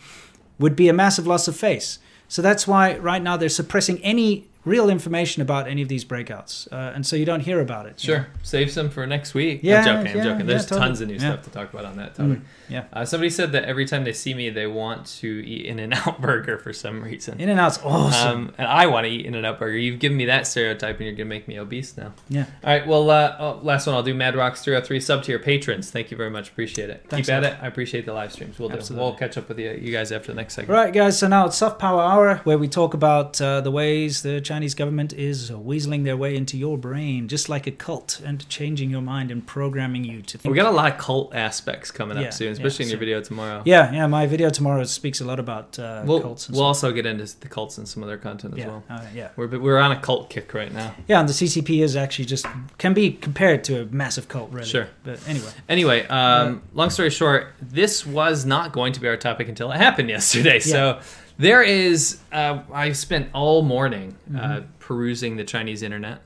would 0.60 0.76
be 0.76 0.90
a 0.90 0.94
massive 0.94 1.26
loss 1.26 1.48
of 1.48 1.56
face. 1.56 2.00
So 2.28 2.42
that's 2.42 2.68
why 2.68 2.98
right 2.98 3.22
now 3.22 3.38
they're 3.38 3.50
suppressing 3.50 4.04
any 4.04 4.48
real 4.66 4.90
information 4.90 5.42
about 5.42 5.68
any 5.68 5.82
of 5.82 5.88
these 5.88 6.04
breakouts. 6.04 6.68
Uh, 6.72 6.92
and 6.96 7.06
so 7.06 7.16
you 7.16 7.24
don't 7.26 7.42
hear 7.42 7.62
about 7.62 7.86
it. 7.86 8.00
Sure. 8.00 8.28
Save 8.44 8.72
some 8.72 8.90
for 8.90 9.06
next 9.08 9.34
week. 9.34 9.60
Yeah, 9.64 9.80
I'm 9.80 9.86
joking. 9.86 9.98
I'm 10.00 10.06
yeah, 10.18 10.24
joking. 10.24 10.40
yeah, 10.40 10.46
There's 10.46 10.66
totally. 10.66 10.88
tons 10.88 11.02
of 11.02 11.08
new 11.08 11.14
Yeah. 11.14 11.20
stuff 11.20 11.44
to 11.44 11.50
talk 11.52 11.72
about 11.74 11.86
on 11.86 11.98
that 11.98 12.16
topic. 12.16 12.40
Mm, 12.40 12.42
yeah. 12.70 12.84
Uh, 12.92 13.06
somebody 13.06 13.30
said 13.30 13.52
that 13.54 13.64
every 13.66 13.86
time 13.86 14.04
they 14.04 14.14
see 14.14 14.34
me, 14.34 14.50
they 14.50 14.68
want 14.68 15.06
to 15.22 15.28
eat 15.48 15.66
In 15.68 15.80
and 15.80 15.94
Out 15.94 16.20
Burger 16.26 16.58
for 16.58 16.74
some 16.74 17.02
reason. 17.04 17.40
In 17.40 17.48
and 17.50 17.60
Out's 17.60 17.80
awesome. 17.84 18.30
Um, 18.48 18.54
and 18.58 18.68
I 18.68 18.88
want 18.88 19.06
to 19.06 19.12
eat 19.12 19.26
In 19.26 19.36
and 19.36 19.46
Out 19.46 19.60
Burger. 19.60 19.78
You've 19.78 20.00
given 20.00 20.18
me 20.18 20.26
that 20.26 20.48
stereotype, 20.48 20.98
and 20.98 21.06
you're 21.06 21.16
gonna 21.16 21.26
make 21.30 21.48
me 21.48 21.60
obese 21.60 21.96
now. 21.96 22.14
yeah. 22.28 22.46
All 22.64 22.74
right. 22.74 22.88
Well, 22.88 23.10
uh, 23.10 23.36
oh, 23.40 23.60
last 23.62 23.86
one 23.88 23.96
I'll 23.96 24.04
do. 24.04 24.14
Mad 24.16 24.36
Rocks 24.36 24.64
three 24.64 24.74
hundred 24.74 24.86
three 24.88 25.00
sub 25.00 25.24
to 25.24 25.32
your 25.32 25.40
patrons. 25.40 25.92
Thank 25.92 26.10
you 26.12 26.18
very 26.18 26.30
much. 26.32 26.50
Appreciate 26.50 26.90
it. 26.90 27.06
Thanks, 27.10 27.28
Keep 27.28 27.36
at 27.36 27.44
it. 27.44 27.56
I 27.62 27.68
appreciate 27.68 28.06
the 28.06 28.14
live 28.14 28.32
streams. 28.32 28.58
We'll 28.58 28.70
do. 28.70 28.80
We'll 28.96 29.16
catch 29.16 29.38
up 29.38 29.48
with 29.48 29.60
you, 29.60 29.72
you 29.80 29.92
guys 29.92 30.12
after 30.12 30.32
the 30.32 30.36
next 30.36 30.56
segment. 30.56 30.76
Right, 30.76 30.92
guys. 30.94 31.20
So 31.20 31.28
now 31.28 31.46
it's 31.46 31.56
Soft 31.58 31.78
Power 31.80 32.02
Hour, 32.02 32.38
where 32.46 32.58
we 32.58 32.68
talk 32.68 32.94
about 32.96 33.40
uh, 33.40 33.62
the 33.62 33.72
ways 33.72 34.22
the 34.24 34.42
Chinese 34.56 34.74
government 34.74 35.12
is 35.12 35.52
weaseling 35.52 36.06
their 36.06 36.16
way 36.16 36.34
into 36.34 36.58
your 36.58 36.78
brain, 36.78 37.28
just 37.28 37.50
like 37.50 37.68
a 37.68 37.72
cult, 37.72 38.22
and 38.24 38.48
changing 38.48 38.90
your 38.90 39.02
mind 39.02 39.30
and 39.30 39.46
programming 39.46 40.06
you 40.06 40.22
to 40.22 40.38
think. 40.38 40.50
We 40.50 40.56
got 40.56 40.72
a 40.72 40.76
lot 40.76 40.90
of 40.94 40.98
cult 40.98 41.36
aspects 41.36 41.92
coming 41.92 42.18
Yeah, 42.18 42.28
up 42.28 42.34
soon, 42.34 42.48
yeah, 42.48 42.52
especially 42.54 42.86
in 42.86 42.90
your 42.92 43.00
video 43.00 43.20
tomorrow. 43.20 43.64
yeah, 43.66 43.92
yeah. 43.92 44.08
My 44.08 44.28
video 44.28 44.50
tomorrow 44.50 44.86
speaks 44.86 45.20
a 45.20 45.26
lot 45.26 45.42
about 45.42 45.78
uh, 45.78 46.04
We'll, 46.06 46.22
cults. 46.22 46.48
And 46.48 46.56
we'll 46.56 46.74
stuff. 46.74 46.88
also 46.88 46.94
get 46.94 47.06
into 47.06 47.38
the 47.42 47.50
cults 47.50 47.78
and 47.78 47.86
some 47.86 48.02
other 48.02 48.18
content 48.18 48.54
as 48.54 48.60
yeah, 48.60 48.68
well. 48.68 48.84
uh, 48.90 49.02
yeah, 49.14 49.30
We're, 49.36 49.60
we're 49.60 49.78
on 49.78 49.92
a 49.92 50.00
cult 50.00 50.30
kick 50.30 50.54
right 50.54 50.72
now. 50.72 50.96
yeah. 51.06 51.20
And 51.20 51.28
the 51.28 51.34
CCP 51.34 51.84
is 51.84 51.98
actually 51.98 52.24
just 52.26 52.46
can 52.78 52.94
be 52.94 53.12
compared 53.12 53.66
to 53.66 53.82
a 53.82 53.86
massive 53.88 54.30
cult, 54.30 54.52
really. 54.54 54.66
Sure. 54.68 54.88
But 55.04 55.20
anyway, 55.28 55.50
Anyway, 55.68 56.08
um, 56.08 56.62
long 56.74 56.90
story 56.92 57.10
short, 57.10 57.48
this 57.62 58.06
was 58.06 58.46
not 58.46 58.72
going 58.72 58.94
to 58.94 59.02
be 59.02 59.10
our 59.10 59.18
topic 59.18 59.50
until 59.50 59.70
it 59.74 59.78
happened 59.78 60.08
yesterday. 60.10 60.60
So 60.62 61.02
there 61.38 61.62
is, 61.64 62.20
uh, 62.32 62.60
I 62.72 62.92
spent 62.94 63.30
all 63.34 63.62
morning 63.62 64.16
uh, 64.34 64.38
Mm-hmm. 64.40 64.66
perusing 64.80 65.38
the 65.38 65.44
Chinese 65.44 65.82
internet 65.84 66.22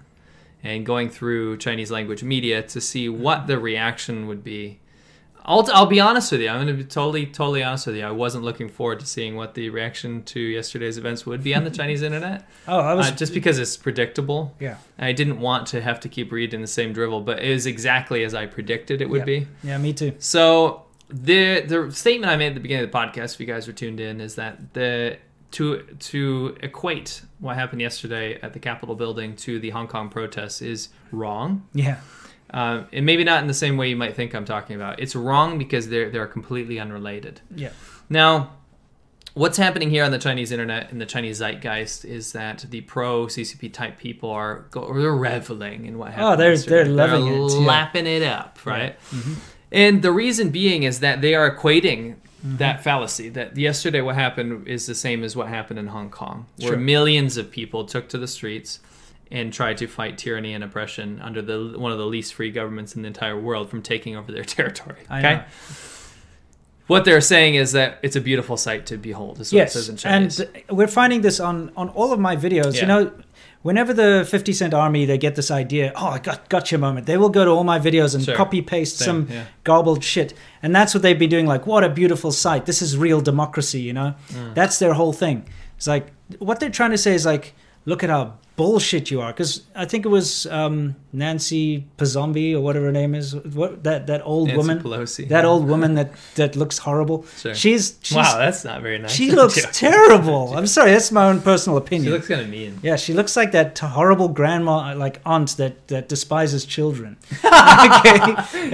and 0.64 0.86
going 0.86 1.10
through 1.10 1.58
Chinese 1.58 1.90
language 1.92 2.24
media 2.24 2.62
to 2.64 2.82
see 2.82 3.08
what 3.10 3.48
the 3.48 3.58
reaction 3.58 4.28
would 4.28 4.44
be. 4.44 4.80
I'll, 5.46 5.68
I'll 5.72 5.86
be 5.88 6.00
honest 6.02 6.32
with 6.32 6.42
you. 6.42 6.50
I'm 6.50 6.58
going 6.58 6.68
to 6.68 6.74
be 6.74 6.84
totally, 6.84 7.26
totally 7.26 7.64
honest 7.64 7.88
with 7.88 7.96
you. 7.96 8.04
I 8.06 8.12
wasn't 8.12 8.44
looking 8.44 8.70
forward 8.70 9.00
to 9.00 9.06
seeing 9.08 9.36
what 9.36 9.56
the 9.56 9.70
reaction 9.72 10.22
to 10.26 10.40
yesterday's 10.40 10.98
events 10.98 11.26
would 11.26 11.42
be 11.44 11.56
on 11.56 11.64
the 11.64 11.72
Chinese 11.72 12.04
internet, 12.04 12.48
oh, 12.68 12.80
I 12.80 12.94
was 12.94 13.08
uh, 13.08 13.16
just 13.16 13.34
because 13.34 13.58
it's 13.58 13.76
predictable. 13.78 14.54
yeah, 14.60 14.76
I 15.00 15.12
didn't 15.14 15.40
want 15.40 15.66
to 15.68 15.82
have 15.82 16.00
to 16.02 16.10
keep 16.10 16.32
reading 16.32 16.62
the 16.62 16.68
same 16.68 16.94
drivel, 16.94 17.22
but 17.22 17.40
it 17.42 17.52
was 17.52 17.66
exactly 17.66 18.24
as 18.24 18.34
I 18.36 18.46
predicted 18.46 19.02
it 19.02 19.10
would 19.10 19.20
Yeah. 19.20 19.26
be. 19.26 19.48
yeah, 19.64 19.78
me 19.80 19.94
too. 19.94 20.14
So 20.20 20.84
the 21.10 21.62
the 21.62 21.92
statement 21.92 22.32
I 22.32 22.36
made 22.38 22.48
at 22.48 22.54
the 22.56 22.60
beginning 22.60 22.86
of 22.86 22.92
the 22.92 22.98
podcast, 22.98 23.34
if 23.36 23.40
you 23.40 23.46
guys 23.46 23.68
were 23.68 23.74
tuned 23.74 24.00
in, 24.00 24.22
is 24.22 24.36
that 24.36 24.74
the 24.74 25.18
to 25.52 25.82
to 26.00 26.56
equate 26.62 27.22
what 27.40 27.56
happened 27.56 27.82
yesterday 27.82 28.40
at 28.42 28.54
the 28.54 28.60
Capitol 28.60 28.96
building 28.96 29.36
to 29.38 29.60
the 29.60 29.72
Hong 29.72 29.88
Kong 29.88 30.10
protests 30.10 30.62
is 30.62 30.90
wrong. 31.12 31.66
Yeah, 31.74 31.98
Um, 32.52 32.86
and 32.94 33.06
maybe 33.06 33.24
not 33.24 33.42
in 33.42 33.48
the 33.48 33.54
same 33.56 33.76
way 33.78 33.90
you 33.90 33.96
might 33.96 34.16
think 34.16 34.36
I'm 34.36 34.46
talking 34.46 34.76
about. 34.76 35.00
It's 35.00 35.16
wrong 35.16 35.58
because 35.58 35.90
they're 35.90 36.10
they're 36.12 36.28
completely 36.28 36.80
unrelated. 36.80 37.42
yeah, 37.56 37.70
Now, 38.10 38.52
what's 39.34 39.58
happening 39.58 39.90
here 39.90 40.04
on 40.04 40.12
the 40.12 40.20
Chinese 40.20 40.52
internet 40.52 40.92
and 40.92 41.02
the 41.02 41.06
Chinese 41.08 41.40
zeitgeist 41.40 42.06
is 42.06 42.34
that 42.34 42.66
the 42.70 42.82
pro 42.82 43.26
CCP 43.26 43.74
type 43.74 43.98
people 43.98 44.30
are 44.30 44.66
go, 44.70 44.94
they're 44.94 45.12
reveling 45.16 45.86
in 45.86 45.98
what 45.98 46.12
happened. 46.12 46.28
Oh, 46.28 46.36
they're- 46.36 46.52
yesterday. 46.52 46.84
they're 46.84 46.94
loving 46.94 47.28
it, 47.28 47.52
yeah. 47.54 47.58
lapping 47.66 48.06
it 48.06 48.22
up, 48.22 48.60
right? 48.66 48.96
And 49.72 50.02
the 50.02 50.12
reason 50.12 50.50
being 50.50 50.84
is 50.84 51.00
that 51.00 51.22
they 51.22 51.36
are 51.36 51.50
equating 51.56 52.16
Mm-hmm. 52.40 52.56
that 52.56 52.82
fallacy 52.82 53.28
that 53.28 53.58
yesterday 53.58 54.00
what 54.00 54.16
happened 54.16 54.66
is 54.66 54.86
the 54.86 54.96
same 54.96 55.26
as 55.26 55.36
what 55.36 55.50
happened 55.50 55.78
in 55.78 55.88
Hong 55.88 56.10
Kong, 56.10 56.46
where 56.60 56.70
Sure. 56.70 56.78
millions 56.78 57.36
of 57.36 57.52
people 57.52 57.84
took 57.84 58.08
to 58.10 58.18
the 58.18 58.30
streets 58.30 58.80
and 59.30 59.52
tried 59.52 59.78
to 59.80 59.88
fight 59.88 60.18
tyranny 60.18 60.54
and 60.54 60.64
oppression 60.64 61.20
under 61.22 61.42
the 61.42 61.76
one 61.78 61.92
of 61.92 61.98
the 61.98 62.06
least 62.06 62.34
free 62.34 62.50
governments 62.50 62.96
in 62.96 63.02
the 63.02 63.08
entire 63.10 63.38
world 63.38 63.70
from 63.70 63.82
taking 63.82 64.16
over 64.16 64.32
their 64.32 64.44
territory. 64.58 65.00
Okay. 65.12 65.44
What 66.88 67.04
they're 67.04 67.20
saying 67.20 67.56
is 67.56 67.74
that 67.74 68.00
it's 68.02 68.16
a 68.16 68.22
beautiful 68.22 68.56
sight 68.56 68.86
to 68.86 68.98
behold. 68.98 69.42
Is 69.42 69.52
what 69.52 69.58
it 69.58 69.62
yes, 69.64 69.74
says 69.74 69.90
in 69.90 70.10
and 70.10 70.66
we're 70.70 70.88
finding 70.88 71.20
this 71.20 71.42
on 71.42 71.72
on 71.76 71.90
all 71.90 72.14
of 72.14 72.20
my 72.22 72.36
videos. 72.38 72.76
Yeah. 72.76 72.82
You 72.82 72.88
know, 72.88 73.12
whenever 73.62 73.94
the 73.94 74.26
Fifty 74.30 74.54
Cent 74.54 74.74
Army 74.74 75.06
they 75.06 75.18
get 75.18 75.36
this 75.36 75.52
idea, 75.52 75.92
oh, 75.96 76.08
I 76.08 76.20
got 76.20 76.50
gotcha 76.50 76.78
moment. 76.78 77.06
They 77.06 77.18
will 77.18 77.30
go 77.30 77.46
to 77.46 77.52
all 77.52 77.64
my 77.64 77.80
videos 77.80 78.16
and 78.16 78.24
Sure. 78.24 78.36
copy 78.36 78.62
paste 78.62 78.98
Same, 78.98 79.06
some 79.06 79.28
yeah. 79.30 79.46
garbled 79.64 80.04
shit, 80.04 80.34
and 80.64 80.76
that's 80.76 80.94
what 80.94 81.02
they've 81.04 81.18
been 81.20 81.30
doing. 81.30 81.46
Like, 81.48 81.66
what 81.68 81.84
a 81.84 81.90
beautiful 81.90 82.32
sight! 82.32 82.66
This 82.66 82.82
is 82.82 82.98
real 82.98 83.22
democracy. 83.22 83.82
You 83.82 83.94
know, 83.94 84.14
Mm. 84.34 84.56
that's 84.56 84.80
their 84.80 84.94
whole 84.94 85.14
thing. 85.14 85.46
It's 85.78 85.88
like 85.88 86.08
what 86.40 86.60
they're 86.60 86.70
trying 86.70 86.92
to 86.92 86.98
say 86.98 87.14
is 87.14 87.26
like, 87.26 87.54
look 87.86 88.04
at 88.04 88.10
how 88.10 88.34
bullshit 88.60 89.10
you 89.12 89.22
are. 89.22 89.32
Because 89.34 89.52
I 89.84 89.86
think 89.86 90.06
it 90.06 90.10
was 90.10 90.46
um, 90.48 90.96
Nancy 91.14 91.64
Pazombi 91.98 92.54
or 92.56 92.62
whatever 92.62 92.86
her 92.92 92.92
name 93.02 93.16
is. 93.16 93.36
What 93.60 93.84
that 93.88 94.08
that 94.12 94.22
old 94.26 94.48
Nancy 94.48 94.58
woman, 94.60 94.78
Pelosi. 94.84 95.28
that 95.30 95.46
old 95.46 95.64
woman 95.74 95.92
that 96.00 96.10
that 96.36 96.56
looks 96.62 96.78
horrible. 96.80 97.26
Sure. 97.38 97.56
She's, 97.56 97.98
she's 98.02 98.18
wow, 98.18 98.38
that's 98.38 98.64
not 98.70 98.82
very 98.82 99.00
nice. 99.00 99.12
she 99.12 99.32
looks 99.32 99.58
terrible. 99.88 100.44
I'm 100.58 100.68
sorry, 100.78 100.92
that's 100.92 101.12
my 101.12 101.26
own 101.30 101.40
personal 101.42 101.78
opinion. 101.78 102.06
She 102.06 102.12
looks 102.18 102.28
kind 102.28 102.42
of 102.42 102.50
mean. 102.50 102.80
yeah, 102.84 102.98
she 102.98 103.14
looks 103.14 103.36
like 103.36 103.52
that 103.54 103.80
horrible 103.80 104.28
grandma, 104.28 104.94
like 105.06 105.22
aunt 105.26 105.56
that 105.58 105.88
that 105.88 106.10
despises 106.10 106.66
children. 106.66 107.18
okay. 107.46 108.22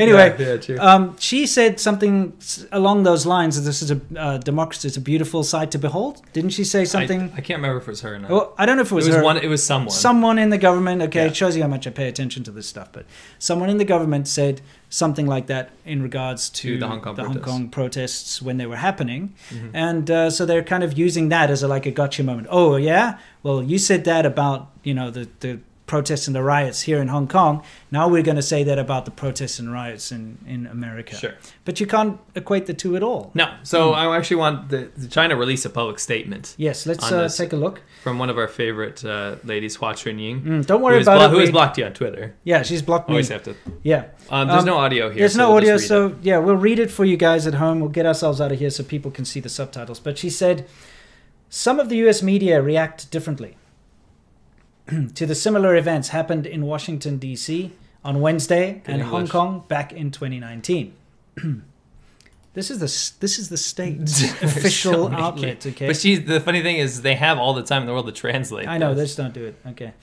Anyway, 0.03 0.27
Yeah, 0.39 0.57
yeah, 0.67 0.75
um, 0.89 1.15
she 1.19 1.45
said 1.45 1.79
something 1.79 2.33
along 2.71 3.03
those 3.03 3.25
lines. 3.25 3.55
that 3.55 3.65
This 3.69 3.81
is 3.81 3.91
a 3.91 3.99
uh, 4.17 4.37
democracy. 4.39 4.87
It's 4.87 4.97
a 4.97 5.01
beautiful 5.01 5.43
sight 5.43 5.69
to 5.71 5.77
behold. 5.77 6.21
Didn't 6.33 6.51
she 6.51 6.63
say 6.63 6.85
something? 6.85 7.21
I, 7.21 7.37
I 7.39 7.41
can't 7.41 7.59
remember 7.61 7.77
if 7.77 7.87
it 7.87 7.93
was 7.95 8.01
her 8.01 8.15
or 8.15 8.19
not. 8.19 8.29
well, 8.29 8.53
I 8.57 8.65
don't 8.65 8.77
know 8.77 8.81
if 8.81 8.91
it 8.91 8.95
it 8.95 9.01
was, 9.01 9.07
was 9.07 9.15
her. 9.17 9.23
one. 9.23 9.37
It 9.37 9.47
was 9.47 9.63
someone. 9.75 9.89
someone 9.95 10.37
in 10.39 10.49
the 10.49 10.57
government. 10.57 11.01
Okay, 11.03 11.21
Yeah. 11.21 11.27
it 11.31 11.35
shows 11.35 11.55
you 11.55 11.61
how 11.61 11.67
much 11.69 11.85
I 11.87 11.91
pay 11.91 12.07
attention 12.07 12.43
to 12.43 12.51
this 12.51 12.67
stuff. 12.67 12.89
But 12.91 13.05
someone 13.39 13.69
in 13.69 13.77
the 13.77 13.85
government 13.85 14.27
said 14.27 14.61
something 14.89 15.27
like 15.27 15.47
that 15.47 15.69
in 15.85 16.01
regards 16.01 16.49
to, 16.49 16.73
To 16.73 16.79
the 16.79 16.87
Hong 16.87 17.01
Kong 17.01 17.15
protests. 17.15 17.45
Kong 17.45 17.69
protests 17.69 18.41
when 18.41 18.57
they 18.57 18.65
were 18.65 18.77
happening, 18.77 19.33
Mhm. 19.51 19.69
and 19.73 20.11
uh, 20.11 20.29
so 20.29 20.45
they're 20.45 20.63
kind 20.63 20.83
of 20.83 20.97
using 20.97 21.29
that 21.29 21.49
as 21.49 21.63
a, 21.63 21.67
like 21.67 21.85
a 21.85 21.91
gotcha 21.91 22.23
moment. 22.23 22.47
Oh 22.49 22.75
yeah, 22.77 23.17
well 23.43 23.61
you 23.63 23.77
said 23.77 24.03
that 24.05 24.25
about 24.25 24.69
you 24.83 24.93
know 24.93 25.11
the 25.11 25.27
the 25.39 25.59
protests 25.87 26.25
and 26.27 26.35
the 26.35 26.41
riots 26.41 26.81
here 26.81 26.99
in 26.99 27.07
Hong 27.09 27.27
Kong. 27.27 27.61
Now 27.91 28.07
we're 28.07 28.23
going 28.23 28.37
to 28.37 28.41
say 28.41 28.63
that 28.63 28.79
about 28.79 29.05
the 29.05 29.11
protests 29.11 29.59
and 29.59 29.71
riots 29.71 30.11
in 30.11 30.37
in 30.47 30.65
America. 30.67 31.15
Sure. 31.15 31.33
But 31.63 31.79
you 31.79 31.85
can't 31.87 32.19
equate 32.35 32.65
the 32.65 32.73
two 32.73 32.95
at 32.95 33.03
all. 33.03 33.31
No. 33.35 33.45
So 33.63 33.89
Hmm. 33.93 33.99
I 33.99 34.17
actually 34.17 34.37
want 34.37 34.69
the, 34.69 34.89
the 34.97 35.07
China 35.07 35.35
release 35.35 35.63
a 35.65 35.69
public 35.69 35.99
statement 35.99 36.55
Yes, 36.57 36.85
let's 36.87 37.03
uh, 37.11 37.29
take 37.29 37.53
a 37.53 37.55
look. 37.55 37.81
from 38.03 38.17
one 38.19 38.29
of 38.31 38.37
our 38.37 38.47
favorite 38.47 39.05
uh, 39.05 39.35
ladies, 39.43 39.75
Hua 39.75 39.93
Chunying. 39.93 40.41
Mm, 40.43 40.65
don't 40.65 40.81
worry 40.81 41.01
about 41.01 41.17
blo- 41.17 41.25
it. 41.27 41.31
who 41.31 41.37
has 41.39 41.51
blocked 41.51 41.77
you 41.77 41.85
on 41.85 41.93
Twitter? 41.93 42.33
yeah, 42.43 42.63
she's 42.63 42.81
blocked 42.81 43.07
me. 43.09 43.13
Always 43.15 43.29
have 43.29 43.43
to. 43.43 43.53
Yeah. 43.83 44.05
Um, 44.29 44.47
there's 44.47 44.61
Um, 44.61 44.65
no 44.65 44.77
audio 44.77 45.09
here. 45.09 45.19
There's 45.19 45.33
so 45.33 45.39
no 45.39 45.47
we'll 45.49 45.57
audio, 45.57 45.73
read 45.75 45.81
it. 45.83 45.87
so 45.87 46.15
yeah, 46.23 46.37
we'll 46.39 46.55
read 46.69 46.79
it 46.79 46.89
for 46.91 47.05
you 47.05 47.17
guys 47.17 47.45
at 47.47 47.53
home. 47.55 47.79
We'll 47.79 47.89
get 47.99 48.05
ourselves 48.07 48.41
out 48.41 48.51
of 48.51 48.57
here 48.59 48.71
so 48.71 48.83
people 48.83 49.11
can 49.11 49.25
see 49.25 49.39
the 49.39 49.49
subtitles. 49.49 49.99
But 49.99 50.17
she 50.17 50.29
said, 50.31 50.65
some 51.49 51.79
of 51.79 51.89
the 51.89 51.97
U.S. 51.97 52.21
media 52.23 52.61
react 52.61 53.11
differently 53.11 53.55
to 55.15 55.25
the 55.25 55.35
similar 55.35 55.75
events 55.75 56.09
happened 56.09 56.45
in 56.45 56.65
Washington 56.65 57.17
D.C. 57.17 57.71
on 58.03 58.21
Wednesday 58.21 58.81
Good 58.85 58.93
and 58.93 59.03
Hong 59.03 59.27
Kong 59.27 59.63
back 59.67 59.91
in 59.93 60.11
2019. 60.11 60.93
this 62.53 62.69
is 62.71 62.79
the 62.79 63.19
this 63.19 63.39
is 63.39 63.49
the 63.49 63.57
state's 63.57 64.23
official 64.43 65.09
So 65.09 65.11
outlet. 65.13 65.59
kids. 65.61 65.65
Okay, 65.67 65.87
But 65.87 65.97
she's 65.97 66.25
the 66.25 66.39
funny 66.39 66.61
thing 66.61 66.77
is 66.77 67.01
they 67.01 67.15
have 67.15 67.37
all 67.37 67.53
the 67.53 67.63
time 67.63 67.81
in 67.81 67.87
the 67.87 67.93
world 67.93 68.05
to 68.05 68.11
translate. 68.11 68.67
I 68.67 68.77
know, 68.77 68.93
this. 68.93 68.99
let's 68.99 69.15
don't 69.15 69.33
do 69.33 69.45
it. 69.45 69.55
Okay. 69.67 69.93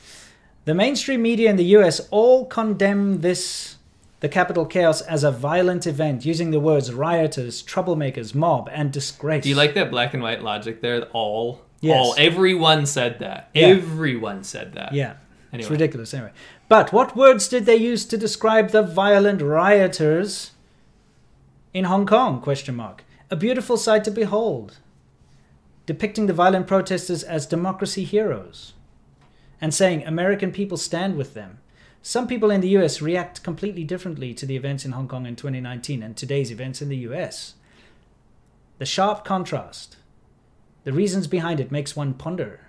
The 0.65 0.75
mainstream 0.75 1.23
media 1.23 1.51
in 1.51 1.57
the 1.57 1.65
US 1.77 2.01
all 2.11 2.45
condemn 2.47 3.21
this, 3.21 3.77
the 4.21 4.29
Capitol 4.29 4.65
chaos, 4.65 5.01
as 5.01 5.25
a 5.25 5.33
violent 5.33 5.87
event, 5.89 6.25
using 6.25 6.53
the 6.53 6.61
words 6.61 6.93
rioters, 6.93 7.63
troublemakers, 7.65 8.33
mob, 8.35 8.69
and 8.73 8.93
disgrace. 8.93 9.43
Do 9.43 9.49
you 9.49 9.57
like 9.57 9.75
that 9.75 9.91
black 9.91 10.15
and 10.15 10.23
white 10.23 10.43
logic 10.43 10.81
there? 10.81 11.03
All, 11.13 11.63
Yes. 11.83 11.99
all, 11.99 12.15
everyone 12.17 12.87
said 12.87 13.19
that. 13.19 13.51
Yeah. 13.55 13.67
Everyone 13.69 14.45
said 14.45 14.73
that. 14.75 14.95
Yeah. 14.95 15.13
It's 15.53 15.53
Anyway. 15.67 15.71
ridiculous, 15.71 16.15
anyway. 16.15 16.31
But 16.69 16.93
what 16.93 17.15
words 17.17 17.47
did 17.49 17.67
they 17.67 17.77
use 17.77 18.07
to 18.07 18.17
describe 18.17 18.71
the 18.71 18.83
violent 18.83 19.43
rioters 19.43 20.53
in 21.75 21.85
Hong 21.85 22.07
Kong? 22.07 22.41
Question 22.41 22.75
mark. 22.77 23.05
A 23.31 23.37
beautiful 23.37 23.77
sight 23.77 24.05
to 24.05 24.11
behold, 24.11 24.79
depicting 25.85 26.27
the 26.27 26.33
violent 26.33 26.67
protesters 26.67 27.23
as 27.23 27.45
democracy 27.47 28.05
heroes, 28.05 28.73
and 29.61 29.75
saying 29.75 30.07
American 30.07 30.53
people 30.53 30.79
stand 30.79 31.17
with 31.17 31.35
them. 31.35 31.59
Some 32.01 32.27
people 32.27 32.51
in 32.51 32.61
the 32.63 32.69
US 32.79 33.03
react 33.03 33.43
completely 33.43 33.85
differently 33.85 34.33
to 34.35 34.47
the 34.47 34.57
events 34.57 34.85
in 34.85 34.93
Hong 34.93 35.09
Kong 35.09 35.27
in 35.27 35.37
2019 35.37 36.03
and 36.03 36.17
today's 36.17 36.51
events 36.51 36.81
in 36.81 36.89
the 36.89 36.97
US. 37.09 37.55
The 38.79 38.87
sharp 38.87 39.25
contrast, 39.25 39.97
the 40.85 40.93
reasons 40.93 41.27
behind 41.27 41.61
it 41.61 41.71
makes 41.71 41.95
one 41.97 42.15
ponder 42.15 42.61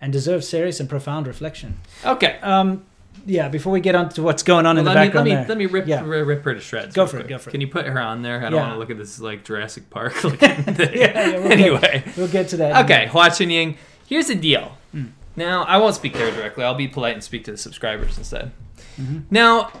and 0.00 0.12
deserves 0.12 0.48
serious 0.48 0.80
and 0.80 0.88
profound 0.88 1.26
reflection. 1.26 1.76
Okay. 2.04 2.38
Um, 2.42 2.84
yeah, 3.26 3.48
before 3.48 3.72
we 3.72 3.80
get 3.80 3.94
on 3.94 4.08
to 4.10 4.22
what's 4.22 4.42
going 4.42 4.66
on 4.66 4.76
in 4.76 4.84
the 4.84 4.90
let 4.90 4.94
me 4.96 5.00
let 5.00 5.06
background 5.06 5.24
me 5.28 5.34
there. 5.34 5.46
let 5.48 5.58
me 5.58 5.66
rip 5.66 5.86
Yeah. 5.86 6.04
ri- 6.04 6.22
rip 6.22 6.42
her 6.44 6.52
to 6.54 6.60
shreds. 6.60 6.94
Go 6.94 7.06
for 7.06 7.18
it, 7.18 7.28
go 7.28 7.38
for 7.38 7.48
it. 7.48 7.52
Can 7.52 7.60
you 7.60 7.68
put 7.68 7.86
her 7.86 8.00
on 8.00 8.22
there? 8.22 8.38
I 8.38 8.50
don't 8.50 8.54
Yeah. 8.54 8.60
want 8.62 8.72
to 8.74 8.78
look 8.78 8.90
at 8.90 8.98
this 8.98 9.20
like 9.20 9.44
Jurassic 9.44 9.88
Park 9.88 10.22
looking 10.24 10.38
thing. 10.48 10.90
Yeah, 10.98 11.28
yeah, 11.28 11.38
we'll 11.38 11.52
anyway, 11.52 12.02
get, 12.04 12.16
we'll 12.16 12.28
get 12.28 12.48
to 12.48 12.56
that. 12.58 12.84
okay, 12.84 12.98
minute. 13.06 13.10
Hua 13.10 13.28
Chunying. 13.30 13.76
Here's 14.06 14.26
the 14.26 14.34
deal. 14.34 14.76
Hmm. 14.92 15.06
Now 15.36 15.62
I 15.64 15.78
won't 15.78 15.94
speak 15.94 16.12
to 16.14 16.18
her 16.18 16.30
directly. 16.32 16.64
I'll 16.64 16.74
be 16.74 16.88
polite 16.88 17.14
and 17.14 17.22
speak 17.24 17.44
to 17.44 17.52
the 17.52 17.56
subscribers 17.58 18.18
instead. 18.18 18.50
Mm-hmm. 19.00 19.18
Now, 19.30 19.72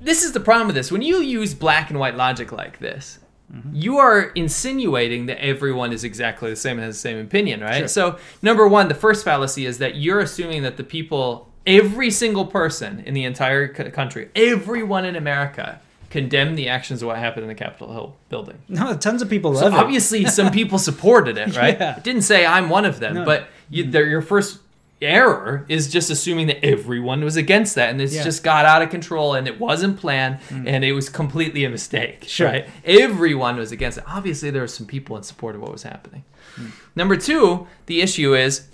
this 0.00 0.22
is 0.24 0.32
the 0.32 0.40
problem 0.40 0.66
with 0.66 0.76
this. 0.76 0.90
When 0.92 1.02
you 1.02 1.18
use 1.20 1.54
black 1.54 1.90
and 1.90 1.98
white 1.98 2.16
logic 2.16 2.52
like 2.52 2.78
this, 2.80 3.18
Mm-hmm. 3.52 3.74
you 3.74 3.98
are 3.98 4.22
insinuating 4.36 5.26
that 5.26 5.42
everyone 5.44 5.92
is 5.92 6.04
exactly 6.04 6.50
the 6.50 6.56
same 6.56 6.76
and 6.78 6.84
has 6.84 6.94
the 6.96 7.00
same 7.00 7.18
opinion, 7.18 7.60
right? 7.60 7.78
Sure. 7.78 7.88
So, 7.88 8.18
number 8.42 8.68
one, 8.68 8.86
the 8.88 8.94
first 8.94 9.24
fallacy 9.24 9.66
is 9.66 9.78
that 9.78 9.96
you're 9.96 10.20
assuming 10.20 10.62
that 10.62 10.76
the 10.76 10.84
people, 10.84 11.48
every 11.66 12.10
single 12.12 12.46
person 12.46 13.00
in 13.06 13.14
the 13.14 13.24
entire 13.24 13.74
c- 13.74 13.90
country, 13.90 14.28
everyone 14.36 15.04
in 15.04 15.16
America, 15.16 15.80
condemned 16.10 16.56
the 16.58 16.68
actions 16.68 17.02
of 17.02 17.06
what 17.08 17.18
happened 17.18 17.42
in 17.42 17.48
the 17.48 17.54
Capitol 17.56 17.92
Hill 17.92 18.16
building. 18.28 18.58
No, 18.68 18.96
tons 18.96 19.20
of 19.22 19.28
people 19.28 19.54
So 19.56 19.64
love 19.64 19.74
it. 19.74 19.78
obviously, 19.78 20.24
some 20.26 20.52
people 20.52 20.78
supported 20.78 21.36
it, 21.36 21.56
right? 21.62 21.78
Yeah. 21.78 21.96
It 21.96 22.04
didn't 22.04 22.22
say 22.22 22.46
I'm 22.46 22.68
one 22.68 22.84
of 22.84 23.00
them, 23.00 23.14
No. 23.14 23.24
but 23.24 23.48
you, 23.68 23.82
they're- 23.90 24.06
your 24.08 24.22
first 24.22 24.58
error 25.02 25.64
is 25.68 25.88
just 25.88 26.10
assuming 26.10 26.46
that 26.48 26.64
everyone 26.64 27.24
was 27.24 27.36
against 27.36 27.74
that, 27.76 27.90
and 27.90 28.00
it's 28.00 28.14
Yeah. 28.14 28.22
just 28.24 28.42
got 28.42 28.64
out 28.64 28.82
of 28.82 28.90
control, 28.90 29.34
and 29.34 29.46
it 29.48 29.58
wasn't 29.58 29.98
planned, 29.98 30.40
hmm. 30.48 30.66
and 30.66 30.84
it 30.84 30.92
was 30.92 31.08
completely 31.08 31.64
a 31.64 31.70
mistake. 31.70 32.24
Sure. 32.26 32.48
Right? 32.48 32.68
Everyone 32.84 33.56
was 33.56 33.72
against 33.72 33.98
it. 33.98 34.04
Obviously, 34.06 34.50
there 34.50 34.62
were 34.62 34.68
some 34.68 34.86
people 34.86 35.16
in 35.16 35.22
support 35.22 35.54
of 35.54 35.62
what 35.62 35.72
was 35.72 35.82
happening. 35.84 36.24
Hmm. 36.56 36.66
Number 36.94 37.16
two, 37.16 37.66
the 37.86 38.00
issue 38.00 38.34
is 38.34 38.68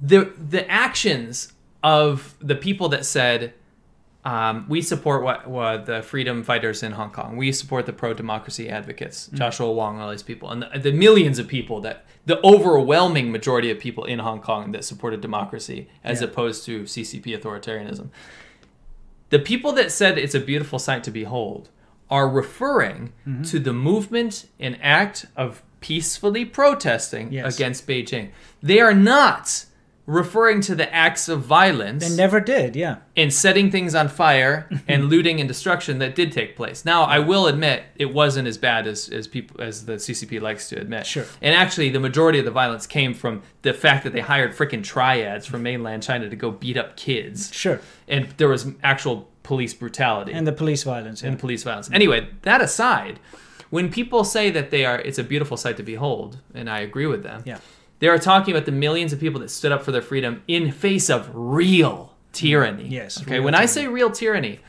the 0.00 0.32
the 0.36 0.68
actions 0.70 1.52
of 1.82 2.34
the 2.40 2.54
people 2.54 2.88
that 2.88 3.04
said 3.04 3.52
um, 4.32 4.66
we 4.68 4.80
support 4.82 5.22
what, 5.22 5.40
what 5.48 5.86
the 5.86 6.02
freedom 6.02 6.42
fighters 6.42 6.82
in 6.82 6.92
Hong 6.92 7.10
Kong. 7.18 7.36
We 7.36 7.50
support 7.52 7.86
the 7.86 7.92
pro 8.02 8.12
democracy 8.14 8.68
advocates, 8.68 9.28
Joshua 9.32 9.70
Wong, 9.72 10.00
all 10.00 10.10
these 10.10 10.22
people, 10.32 10.50
and 10.50 10.60
the, 10.62 10.78
the 10.78 10.92
millions 10.92 11.38
of 11.38 11.46
people 11.48 11.80
that 11.86 12.04
the 12.26 12.38
overwhelming 12.44 13.32
majority 13.32 13.70
of 13.70 13.78
people 13.78 14.04
in 14.04 14.18
Hong 14.18 14.40
Kong 14.40 14.72
that 14.72 14.84
supported 14.84 15.20
democracy 15.22 15.88
as 16.04 16.20
Yeah. 16.20 16.28
opposed 16.28 16.64
to 16.66 16.82
CCP 16.82 17.26
authoritarianism. 17.38 18.08
The 19.30 19.38
people 19.38 19.72
that 19.72 19.90
said 19.92 20.18
it's 20.18 20.34
a 20.34 20.40
beautiful 20.40 20.78
sight 20.78 21.02
to 21.04 21.10
behold 21.10 21.70
are 22.10 22.28
referring 22.28 23.12
Mm-hmm. 23.26 23.42
to 23.44 23.58
the 23.58 23.72
movement 23.72 24.46
and 24.60 24.76
act 24.82 25.26
of 25.36 25.62
peacefully 25.80 26.44
protesting 26.44 27.32
Yes. 27.32 27.54
against 27.54 27.86
Beijing. 27.86 28.30
They 28.62 28.80
are 28.80 28.94
not 28.94 29.64
referring 30.08 30.62
to 30.62 30.74
the 30.74 30.92
acts 30.92 31.28
of 31.28 31.42
violence 31.42 32.08
They 32.08 32.16
never 32.16 32.40
did, 32.40 32.74
yeah. 32.74 32.96
and 33.14 33.30
setting 33.30 33.70
things 33.70 33.94
on 33.94 34.08
fire 34.08 34.66
and 34.88 35.10
looting 35.10 35.38
and 35.38 35.46
destruction 35.46 35.98
that 35.98 36.14
did 36.14 36.32
take 36.32 36.56
place. 36.56 36.82
Now, 36.86 37.02
I 37.02 37.18
will 37.18 37.46
admit 37.46 37.82
it 37.94 38.06
wasn't 38.14 38.48
as 38.48 38.56
bad 38.56 38.86
as, 38.86 39.10
as 39.10 39.28
people 39.28 39.60
as 39.60 39.84
the 39.84 39.96
CCP 39.96 40.40
likes 40.40 40.70
to 40.70 40.80
admit. 40.80 41.04
Sure. 41.04 41.26
And 41.42 41.54
actually, 41.54 41.90
the 41.90 42.00
majority 42.00 42.38
of 42.38 42.46
the 42.46 42.50
violence 42.50 42.86
came 42.86 43.12
from 43.12 43.42
the 43.60 43.74
fact 43.74 44.02
that 44.04 44.14
they 44.14 44.20
hired 44.20 44.52
freaking 44.56 44.82
triads 44.82 45.44
from 45.44 45.62
mainland 45.62 46.02
China 46.02 46.30
to 46.30 46.36
go 46.36 46.50
beat 46.52 46.78
up 46.78 46.96
kids, 46.96 47.52
Sure. 47.52 47.78
and 48.08 48.28
there 48.38 48.48
was 48.48 48.66
actual 48.82 49.28
police 49.42 49.74
brutality 49.74 50.32
And 50.32 50.46
the 50.46 50.52
police 50.52 50.84
violence. 50.84 51.20
Yeah. 51.22 51.28
and 51.28 51.38
police 51.38 51.64
violence. 51.64 51.90
Anyway, 51.92 52.28
that 52.42 52.62
aside, 52.62 53.20
when 53.68 53.90
people 53.90 54.24
say 54.24 54.50
that 54.50 54.70
they 54.70 54.86
are, 54.86 54.98
it's 54.98 55.18
a 55.18 55.24
beautiful 55.24 55.58
sight 55.58 55.76
to 55.76 55.82
behold, 55.82 56.38
and 56.54 56.70
I 56.70 56.80
agree 56.80 57.06
with 57.06 57.22
them. 57.22 57.42
Yeah. 57.44 57.58
They 58.00 58.08
are 58.08 58.18
talking 58.18 58.54
about 58.54 58.66
the 58.66 58.72
millions 58.72 59.12
of 59.12 59.20
people 59.20 59.40
that 59.40 59.50
stood 59.50 59.72
up 59.72 59.82
for 59.82 59.92
their 59.92 60.02
freedom 60.02 60.42
in 60.46 60.70
face 60.70 61.10
of 61.10 61.30
real 61.34 62.14
tyranny. 62.32 62.86
Yes, 62.88 63.20
Okay. 63.22 63.40
When 63.40 63.54
I 63.54 63.66
say 63.66 63.86
real 63.88 64.10
tyranny, 64.10 64.60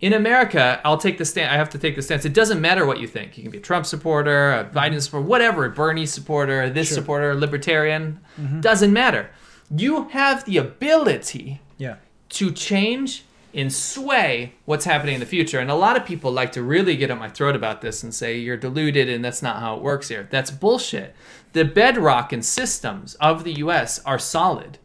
in 0.00 0.12
America, 0.12 0.78
I'll 0.84 0.98
take 0.98 1.16
the 1.16 1.24
stand. 1.24 1.50
I 1.50 1.56
have 1.56 1.70
to 1.70 1.78
take 1.78 1.96
the 1.96 2.02
stance. 2.02 2.26
It 2.26 2.34
doesn't 2.34 2.60
matter 2.60 2.84
what 2.84 3.00
you 3.00 3.06
think. 3.08 3.36
You 3.38 3.42
can 3.44 3.50
be 3.50 3.58
a 3.58 3.62
Trump 3.62 3.86
supporter, 3.86 4.52
a 4.52 4.64
mm-hmm. 4.64 4.76
Biden 4.76 5.00
supporter, 5.00 5.26
whatever, 5.26 5.64
a 5.64 5.70
Bernie 5.70 6.04
supporter, 6.06 6.68
this 6.68 6.88
Sure. 6.88 6.96
supporter, 6.96 7.34
libertarian. 7.34 8.20
Mm-hmm. 8.38 8.60
Doesn't 8.60 8.92
matter. 8.92 9.30
You 9.74 10.08
have 10.08 10.44
the 10.44 10.58
ability 10.58 11.60
Yeah. 11.78 11.96
to 12.30 12.50
change 12.50 13.24
and 13.54 13.72
sway 13.72 14.52
what's 14.66 14.84
happening 14.84 15.14
in 15.14 15.20
the 15.20 15.26
future. 15.26 15.58
And 15.58 15.70
a 15.70 15.74
lot 15.74 15.96
of 15.96 16.04
people 16.04 16.30
like 16.30 16.52
to 16.52 16.62
really 16.62 16.94
get 16.94 17.10
at 17.10 17.18
my 17.18 17.30
throat 17.30 17.56
about 17.56 17.80
this 17.80 18.02
and 18.02 18.14
say 18.14 18.36
you're 18.36 18.58
deluded 18.58 19.08
and 19.08 19.24
that's 19.24 19.42
not 19.42 19.60
how 19.60 19.76
it 19.76 19.82
works 19.82 20.08
here. 20.08 20.28
That's 20.30 20.50
bullshit. 20.50 21.16
The 21.56 21.64
bedrock 21.64 22.32
and 22.34 22.44
systems 22.44 23.14
of 23.14 23.42
the 23.42 23.54
US 23.64 23.98
are 24.04 24.18
solid. 24.18 24.78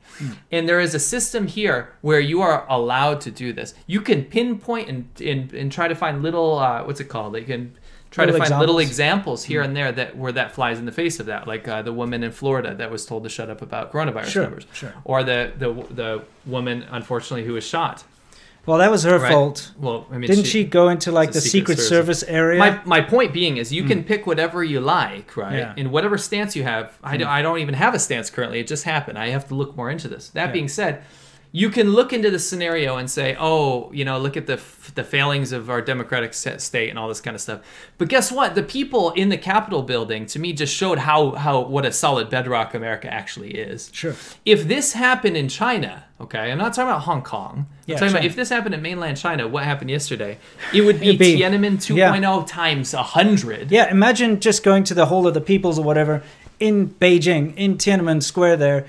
And 0.51 0.69
there 0.69 0.79
is 0.79 0.93
a 0.95 0.99
system 0.99 1.47
here 1.47 1.79
where 2.01 2.19
you 2.19 2.41
are 2.41 2.65
allowed 2.69 3.19
to 3.21 3.31
do 3.31 3.51
this. 3.53 3.73
You 3.87 4.01
can 4.01 4.23
pinpoint 4.25 4.87
and, 4.87 5.09
and, 5.31 5.51
and 5.53 5.71
try 5.71 5.87
to 5.87 5.95
find 5.95 6.21
little, 6.21 6.59
uh, 6.59 6.83
what's 6.85 6.99
it 7.01 7.09
called? 7.09 7.35
You 7.35 7.43
can 7.43 7.73
try 8.11 8.25
to 8.25 8.31
Little 8.31 8.45
find 8.47 8.59
little 8.59 8.79
examples. 8.79 9.41
examples 9.41 9.43
here 9.45 9.61
and 9.63 9.75
there 9.75 9.91
that 9.91 10.15
where 10.15 10.31
that 10.33 10.53
flies 10.53 10.77
in 10.79 10.85
the 10.85 10.91
face 10.91 11.19
of 11.19 11.25
that, 11.25 11.47
like 11.47 11.67
uh, 11.67 11.81
the 11.81 11.93
woman 11.93 12.23
in 12.23 12.31
Florida 12.31 12.75
that 12.75 12.89
was 12.91 13.05
told 13.05 13.23
to 13.23 13.29
shut 13.29 13.49
up 13.49 13.61
about 13.61 13.91
coronavirus 13.91 14.25
Sure, 14.25 14.43
numbers, 14.43 14.65
sure. 14.73 14.93
or 15.05 15.23
the 15.23 15.51
the 15.57 15.69
the 16.01 16.23
woman 16.45 16.85
unfortunately 16.91 17.45
who 17.45 17.53
was 17.53 17.65
shot. 17.65 18.03
Well, 18.65 18.77
that 18.77 18.91
was 18.91 19.03
her 19.03 19.17
Right. 19.17 19.31
fault. 19.31 19.71
Well, 19.79 20.05
I 20.11 20.17
mean, 20.17 20.29
Didn't 20.29 20.45
she, 20.45 20.63
go 20.63 20.89
into 20.89 21.11
like 21.11 21.31
the 21.31 21.41
Secret 21.41 21.77
Secret, 21.77 21.77
Service. 21.79 22.19
Service, 22.19 22.23
area? 22.23 22.59
My, 22.59 22.79
my 22.85 23.01
point 23.01 23.33
being 23.33 23.57
is 23.57 23.73
you 23.73 23.83
can 23.83 24.03
mm. 24.03 24.07
pick 24.07 24.27
whatever 24.27 24.63
you 24.63 24.79
like, 24.79 25.35
right? 25.35 25.57
Yeah. 25.57 25.73
In 25.77 25.89
whatever 25.89 26.17
stance 26.17 26.55
you 26.55 26.63
have. 26.63 26.97
I, 27.03 27.17
don't, 27.17 27.27
mm. 27.27 27.31
I 27.31 27.41
don't 27.41 27.57
even 27.59 27.73
have 27.73 27.95
a 27.95 27.99
stance 27.99 28.29
currently. 28.29 28.59
It 28.59 28.67
just 28.67 28.83
happened. 28.83 29.17
I 29.17 29.29
have 29.29 29.47
to 29.47 29.55
look 29.55 29.75
more 29.75 29.89
into 29.89 30.07
this. 30.07 30.29
That 30.29 30.47
Yeah. 30.47 30.51
being 30.51 30.67
said, 30.67 31.03
you 31.53 31.69
can 31.69 31.91
look 31.91 32.13
into 32.13 32.31
the 32.31 32.39
scenario 32.39 32.95
and 32.95 33.11
say, 33.11 33.35
oh, 33.37 33.91
you 33.91 34.05
know, 34.05 34.17
look 34.17 34.37
at 34.37 34.47
the 34.47 34.53
f- 34.53 34.91
the 34.95 35.03
failings 35.03 35.51
of 35.51 35.69
our 35.69 35.81
democratic 35.81 36.33
state 36.33 36.89
and 36.89 36.97
all 36.97 37.09
this 37.09 37.19
kind 37.19 37.35
of 37.35 37.41
stuff. 37.41 37.61
But 37.97 38.07
guess 38.07 38.31
what? 38.31 38.55
The 38.55 38.63
people 38.63 39.11
in 39.11 39.27
the 39.29 39.37
Capitol 39.37 39.81
building, 39.81 40.25
to 40.27 40.39
me, 40.39 40.53
just 40.53 40.73
showed 40.73 40.99
how 40.99 41.31
how 41.31 41.61
what 41.61 41.85
a 41.85 41.91
solid 41.91 42.29
bedrock 42.29 42.73
America 42.73 43.11
actually 43.11 43.51
is. 43.51 43.89
Sure. 43.93 44.15
If 44.45 44.67
this 44.67 44.93
happened 44.93 45.35
in 45.35 45.49
China, 45.49 46.05
okay, 46.21 46.51
I'm 46.51 46.57
not 46.57 46.73
talking 46.73 46.89
about 46.89 47.01
Hong 47.01 47.21
Kong. 47.21 47.67
Yeah, 47.85 47.95
I'm 47.95 47.99
talking 47.99 48.15
about 48.15 48.25
if 48.25 48.35
this 48.37 48.47
happened 48.47 48.73
in 48.73 48.81
mainland 48.81 49.17
China, 49.17 49.47
what 49.47 49.65
happened 49.65 49.89
yesterday? 49.89 50.37
It 50.73 50.81
would 50.81 51.01
be, 51.01 51.17
be- 51.17 51.37
Tiananmen 51.37 51.77
2.0 51.77 51.97
yeah. 51.97 52.31
Oh 52.33 52.43
times 52.43 52.93
100. 52.93 53.71
Yeah, 53.71 53.91
imagine 53.91 54.39
just 54.39 54.63
going 54.63 54.85
to 54.85 54.93
the 54.93 55.07
Hall 55.07 55.27
of 55.27 55.33
the 55.33 55.41
Peoples 55.41 55.77
or 55.77 55.83
whatever 55.83 56.23
in 56.61 56.89
Beijing, 56.89 57.53
in 57.57 57.77
Tiananmen 57.77 58.23
Square 58.23 58.57
there, 58.57 58.85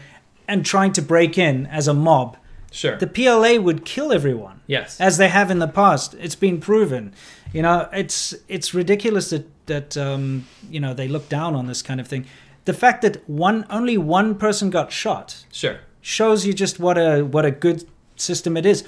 and 0.46 0.64
trying 0.64 0.92
to 0.92 1.02
break 1.02 1.38
in 1.38 1.66
as 1.66 1.88
a 1.88 1.94
mob. 1.94 2.36
Sure. 2.72 2.96
The 2.96 3.06
PLA 3.06 3.60
would 3.60 3.84
kill 3.84 4.12
everyone. 4.12 4.60
yes. 4.66 5.00
as 5.00 5.18
they 5.18 5.28
have 5.28 5.50
in 5.50 5.58
the 5.58 5.68
past. 5.68 6.14
It's 6.14 6.34
been 6.34 6.60
proven. 6.60 7.14
You 7.52 7.62
know, 7.62 7.88
it's 7.92 8.34
it's 8.48 8.72
ridiculous 8.74 9.30
that 9.30 9.46
that 9.66 9.96
um, 9.96 10.46
you 10.70 10.80
know 10.80 10.94
they 10.94 11.06
look 11.06 11.28
down 11.28 11.54
on 11.54 11.66
this 11.66 11.82
kind 11.82 12.00
of 12.00 12.08
thing. 12.08 12.26
The 12.64 12.72
fact 12.72 13.02
that 13.02 13.28
one 13.28 13.66
only 13.70 13.98
one 13.98 14.36
person 14.36 14.70
got 14.70 14.90
shot 14.90 15.44
sure. 15.52 15.80
shows 16.00 16.46
you 16.46 16.52
just 16.52 16.80
what 16.80 16.96
a 16.96 17.22
what 17.22 17.44
a 17.44 17.50
good 17.50 17.84
system 18.16 18.56
it 18.56 18.66
is. 18.66 18.84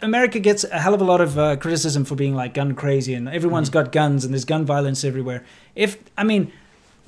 America 0.00 0.38
gets 0.38 0.64
a 0.64 0.78
hell 0.78 0.94
of 0.94 1.02
a 1.02 1.04
lot 1.04 1.20
of 1.20 1.38
uh, 1.38 1.56
criticism 1.56 2.06
for 2.06 2.14
being 2.14 2.34
like 2.34 2.54
gun 2.54 2.74
crazy, 2.74 3.12
and 3.12 3.28
everyone's 3.28 3.68
got 3.68 3.92
guns, 3.92 4.24
and 4.24 4.32
there's 4.32 4.46
gun 4.46 4.64
violence 4.64 5.04
everywhere. 5.04 5.44
If 5.74 5.98
I 6.16 6.24
mean, 6.24 6.52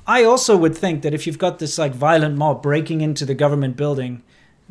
I 0.07 0.24
also 0.24 0.57
would 0.59 0.76
think 0.76 1.03
that 1.03 1.14
if 1.14 1.26
you've 1.26 1.39
got 1.39 1.59
this 1.59 1.78
like 1.78 1.95
violent 1.95 2.37
mob 2.37 2.62
breaking 2.62 3.01
into 3.01 3.24
the 3.24 3.35
government 3.35 3.76
building, 3.76 4.22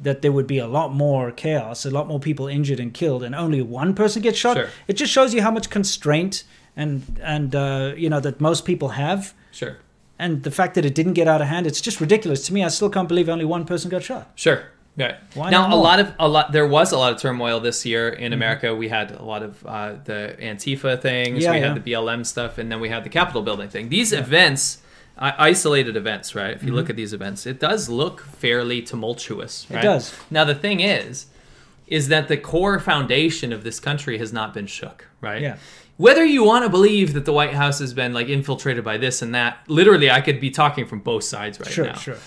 that 0.02 0.22
there 0.22 0.32
would 0.32 0.48
be 0.48 0.58
a 0.60 0.68
lot 0.68 0.94
more 0.94 1.32
chaos, 1.32 1.86
a 1.86 1.90
lot 1.92 2.08
more 2.08 2.20
people 2.20 2.48
injured 2.48 2.80
and 2.80 2.94
killed, 2.94 3.24
and 3.24 3.36
only 3.36 3.62
one 3.62 3.94
person 3.94 4.22
gets 4.22 4.38
shot. 4.38 4.56
Sure. 4.58 4.70
It 4.88 4.94
just 4.94 5.12
shows 5.12 5.34
you 5.34 5.42
how 5.42 5.52
much 5.52 5.70
constraint 5.70 6.44
and 6.76 7.20
and 7.24 7.56
uh, 7.56 7.94
you 7.98 8.10
know 8.10 8.20
that 8.22 8.40
most 8.40 8.66
people 8.66 8.90
have, 8.90 9.34
Sure. 9.52 9.78
and 10.18 10.44
the 10.44 10.52
fact 10.52 10.76
that 10.76 10.86
it 10.86 10.96
didn't 10.96 11.14
get 11.14 11.28
out 11.28 11.42
of 11.42 11.48
hand. 11.48 11.68
It's 11.68 11.82
just 11.82 12.00
ridiculous 12.00 12.46
to 12.48 12.54
me. 12.54 12.64
I 12.64 12.70
still 12.70 12.90
can't 12.90 13.08
believe 13.08 13.28
only 13.30 13.46
one 13.46 13.66
person 13.66 13.90
got 13.90 14.04
shot. 14.04 14.32
Sure. 14.36 14.64
Yeah. 14.96 15.18
Why 15.34 15.50
now, 15.50 15.74
a 15.74 15.78
lot 15.78 16.00
of 16.00 16.08
a 16.20 16.28
lot. 16.28 16.52
There 16.52 16.68
was 16.68 16.92
a 16.92 16.98
lot 16.98 17.14
of 17.14 17.20
turmoil 17.22 17.60
this 17.60 17.86
year 17.86 18.12
Mm-hmm. 18.12 18.24
in 18.24 18.34
America. 18.34 18.76
We 18.76 18.90
had 18.90 19.12
a 19.12 19.24
lot 19.24 19.44
of 19.44 19.66
uh, 19.66 19.94
the 20.06 20.36
Antifa 20.42 21.02
things. 21.02 21.44
Yeah, 21.44 21.52
we 21.52 21.60
yeah. 21.60 21.68
had 21.74 21.84
the 21.84 21.92
BLM 21.92 22.26
stuff, 22.26 22.58
and 22.58 22.72
then 22.72 22.80
we 22.80 22.90
had 22.90 23.04
the 23.04 23.10
Capitol 23.10 23.42
building 23.42 23.70
thing. 23.70 23.90
These 23.90 24.12
events, 24.14 24.78
uh, 24.78 24.82
isolated 25.22 25.98
events, 25.98 26.34
right? 26.34 26.56
If 26.56 26.64
you 26.64 26.72
look 26.74 26.90
at 26.90 26.96
these 26.96 27.14
events, 27.14 27.46
it 27.46 27.60
does 27.60 27.90
look 27.90 28.22
fairly 28.22 28.82
tumultuous. 28.82 29.66
Mm-hmm. 29.66 29.78
It 29.78 29.82
does. 29.82 30.16
Now, 30.32 30.46
the 30.46 30.56
thing 30.56 30.80
is, 30.80 31.26
is 31.88 32.08
that 32.08 32.28
the 32.28 32.38
core 32.38 32.80
foundation 32.80 33.52
of 33.52 33.64
this 33.64 33.80
country 33.80 34.18
has 34.20 34.32
not 34.32 34.54
been 34.54 34.68
shook. 34.68 35.08
Right. 35.22 35.42
Yeah. 35.42 35.58
Whether 35.98 36.24
you 36.24 36.44
want 36.46 36.64
to 36.64 36.70
believe 36.70 37.14
that 37.14 37.26
the 37.26 37.34
White 37.34 37.54
House 37.54 37.80
has 37.80 37.94
been 37.94 38.14
like 38.14 38.28
infiltrated 38.30 38.86
by 38.86 38.98
this 38.98 39.22
and 39.22 39.36
that, 39.36 39.58
literally, 39.68 40.10
I 40.10 40.22
could 40.22 40.40
be 40.40 40.50
talking 40.52 40.86
from 40.86 41.00
both 41.00 41.26
sides 41.26 41.60
right 41.60 41.70
Sure, 41.70 41.86
now 41.88 41.94
sure. 41.96 42.16
sure. 42.16 42.24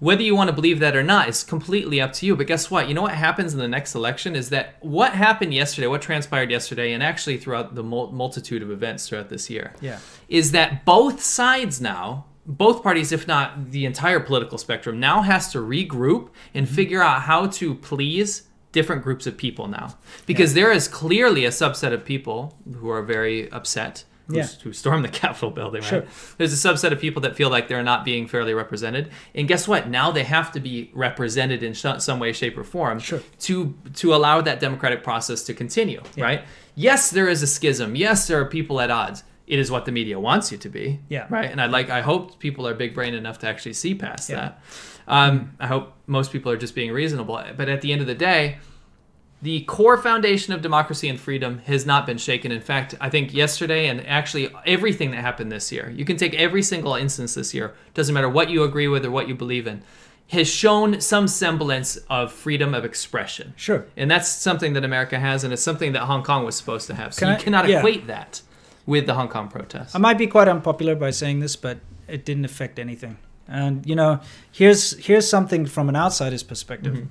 whether 0.00 0.22
you 0.24 0.34
want 0.34 0.48
to 0.48 0.52
believe 0.52 0.80
that 0.80 0.96
or 0.96 1.02
not 1.04 1.28
is 1.28 1.44
completely 1.44 2.00
up 2.00 2.12
to 2.14 2.26
you. 2.26 2.34
But 2.34 2.48
guess 2.48 2.68
what? 2.68 2.88
You 2.88 2.94
know 2.94 3.02
what 3.02 3.14
happens 3.14 3.52
in 3.54 3.60
the 3.60 3.68
next 3.68 3.94
election 3.94 4.34
is 4.34 4.48
that 4.48 4.74
what 4.80 5.12
happened 5.12 5.54
yesterday, 5.54 5.86
what 5.86 6.02
transpired 6.02 6.50
yesterday, 6.50 6.92
and 6.92 7.00
actually 7.00 7.36
throughout 7.38 7.76
the 7.76 7.84
multitude 7.84 8.60
of 8.62 8.72
events 8.72 9.08
throughout 9.08 9.28
this 9.28 9.48
year, 9.48 9.74
Yeah. 9.80 9.98
is 10.28 10.50
that 10.50 10.84
both 10.84 11.22
sides 11.22 11.80
now, 11.80 12.24
both 12.46 12.82
parties, 12.82 13.12
if 13.12 13.26
not 13.28 13.70
the 13.70 13.84
entire 13.86 14.18
political 14.20 14.58
spectrum, 14.58 14.98
now 14.98 15.22
has 15.22 15.52
to 15.52 15.58
regroup 15.58 16.28
and 16.54 16.66
Mm-hmm. 16.66 16.74
figure 16.74 17.02
out 17.02 17.22
how 17.22 17.46
to 17.46 17.74
please 17.76 18.48
different 18.72 19.02
groups 19.02 19.26
of 19.26 19.36
people 19.36 19.68
now. 19.68 19.96
Because 20.26 20.54
there 20.54 20.72
is 20.72 20.88
clearly 20.88 21.44
a 21.44 21.50
subset 21.50 21.92
of 21.92 22.04
people 22.04 22.56
who 22.76 22.88
are 22.88 23.02
very 23.02 23.50
upset. 23.52 24.04
Who, 24.28 24.36
Yeah. 24.36 24.46
who 24.62 24.72
stormed 24.72 25.04
the 25.04 25.08
Capitol 25.24 25.50
building, 25.50 25.82
right? 25.82 25.88
Sure. 25.88 26.04
There's 26.38 26.52
a 26.52 26.68
subset 26.68 26.92
of 26.92 27.00
people 27.00 27.20
that 27.22 27.34
feel 27.36 27.50
like 27.50 27.66
they're 27.68 27.82
not 27.82 28.04
being 28.04 28.26
fairly 28.28 28.54
represented, 28.54 29.10
and 29.34 29.46
guess 29.48 29.66
what? 29.68 29.88
Now 29.88 30.10
they 30.12 30.22
have 30.22 30.52
to 30.52 30.60
be 30.60 30.90
represented 30.94 31.62
in 31.62 31.74
sh- 31.74 31.84
some 31.98 32.18
way, 32.20 32.32
shape, 32.32 32.56
or 32.56 32.62
form 32.64 32.98
Sure. 33.00 33.20
to 33.40 33.74
to 33.94 34.14
allow 34.14 34.40
that 34.40 34.58
democratic 34.60 35.02
process 35.02 35.42
to 35.44 35.54
continue, 35.54 36.00
right? 36.16 36.44
Yes, 36.76 37.10
there 37.10 37.28
is 37.28 37.42
a 37.42 37.46
schism. 37.48 37.94
Yes, 37.96 38.26
there 38.28 38.40
are 38.40 38.46
people 38.46 38.80
at 38.80 38.90
odds. 38.90 39.24
It 39.46 39.58
is 39.58 39.70
what 39.70 39.84
the 39.84 39.92
media 39.92 40.18
wants 40.20 40.52
you 40.52 40.58
to 40.58 40.68
be, 40.68 41.00
Yeah. 41.08 41.26
right? 41.28 41.50
And 41.50 41.60
I 41.60 41.66
like. 41.66 41.90
I 41.90 42.00
hope 42.00 42.38
people 42.38 42.66
are 42.66 42.74
big 42.74 42.94
brain 42.94 43.12
enough 43.14 43.38
to 43.40 43.48
actually 43.48 43.72
see 43.74 43.94
past 43.94 44.30
Yeah. 44.30 44.36
that. 44.36 44.62
Um, 45.08 45.52
I 45.58 45.66
hope 45.66 45.94
most 46.06 46.30
people 46.32 46.52
are 46.52 46.56
just 46.56 46.74
being 46.74 46.92
reasonable. 46.92 47.42
But 47.56 47.68
at 47.68 47.80
the 47.80 47.92
end 47.92 48.00
of 48.00 48.06
the 48.06 48.14
day, 48.14 48.58
the 49.42 49.62
core 49.62 49.96
foundation 49.96 50.52
of 50.54 50.62
democracy 50.62 51.08
and 51.08 51.18
freedom 51.18 51.58
has 51.66 51.84
not 51.84 52.06
been 52.06 52.18
shaken. 52.18 52.52
In 52.52 52.60
fact, 52.60 52.94
I 53.00 53.10
think 53.10 53.34
yesterday 53.34 53.88
and 53.88 54.06
actually 54.06 54.48
everything 54.64 55.10
that 55.10 55.20
happened 55.20 55.50
this 55.50 55.72
year, 55.72 55.92
you 55.96 56.04
can 56.04 56.16
take 56.16 56.34
every 56.34 56.62
single 56.62 56.94
instance 56.94 57.34
this 57.34 57.52
year, 57.52 57.74
doesn't 57.94 58.14
matter 58.14 58.28
what 58.28 58.48
you 58.50 58.62
agree 58.62 58.86
with 58.86 59.04
or 59.04 59.10
what 59.10 59.26
you 59.26 59.34
believe 59.34 59.66
in, 59.66 59.82
has 60.28 60.48
shown 60.48 61.00
some 61.00 61.26
semblance 61.26 61.96
of 62.08 62.32
freedom 62.32 62.72
of 62.72 62.84
expression. 62.84 63.52
Sure. 63.56 63.84
And 63.96 64.08
that's 64.08 64.28
something 64.28 64.74
that 64.74 64.84
America 64.84 65.18
has, 65.18 65.42
and 65.42 65.52
it's 65.52 65.60
something 65.62 65.92
that 65.92 66.02
Hong 66.02 66.22
Kong 66.22 66.44
was 66.44 66.54
supposed 66.54 66.86
to 66.86 66.94
have. 66.94 67.12
So 67.12 67.20
Can 67.26 67.28
you 67.30 67.34
I- 67.34 67.38
cannot 67.38 67.68
yeah. 67.68 67.78
equate 67.78 68.06
that 68.06 68.40
with 68.86 69.06
the 69.06 69.14
Hong 69.14 69.28
Kong 69.28 69.48
protests. 69.48 69.94
I 69.94 69.98
might 69.98 70.18
be 70.18 70.26
quite 70.26 70.48
unpopular 70.48 70.94
by 70.94 71.10
saying 71.10 71.40
this, 71.40 71.56
but 71.56 71.78
it 72.08 72.24
didn't 72.24 72.44
affect 72.44 72.78
anything. 72.78 73.16
And 73.48 73.84
you 73.86 73.94
know, 73.96 74.20
here's 74.50 74.96
here's 75.04 75.28
something 75.28 75.66
from 75.66 75.88
an 75.88 75.96
outsider's 75.96 76.42
perspective. 76.42 76.94
Mm-hmm. 76.94 77.06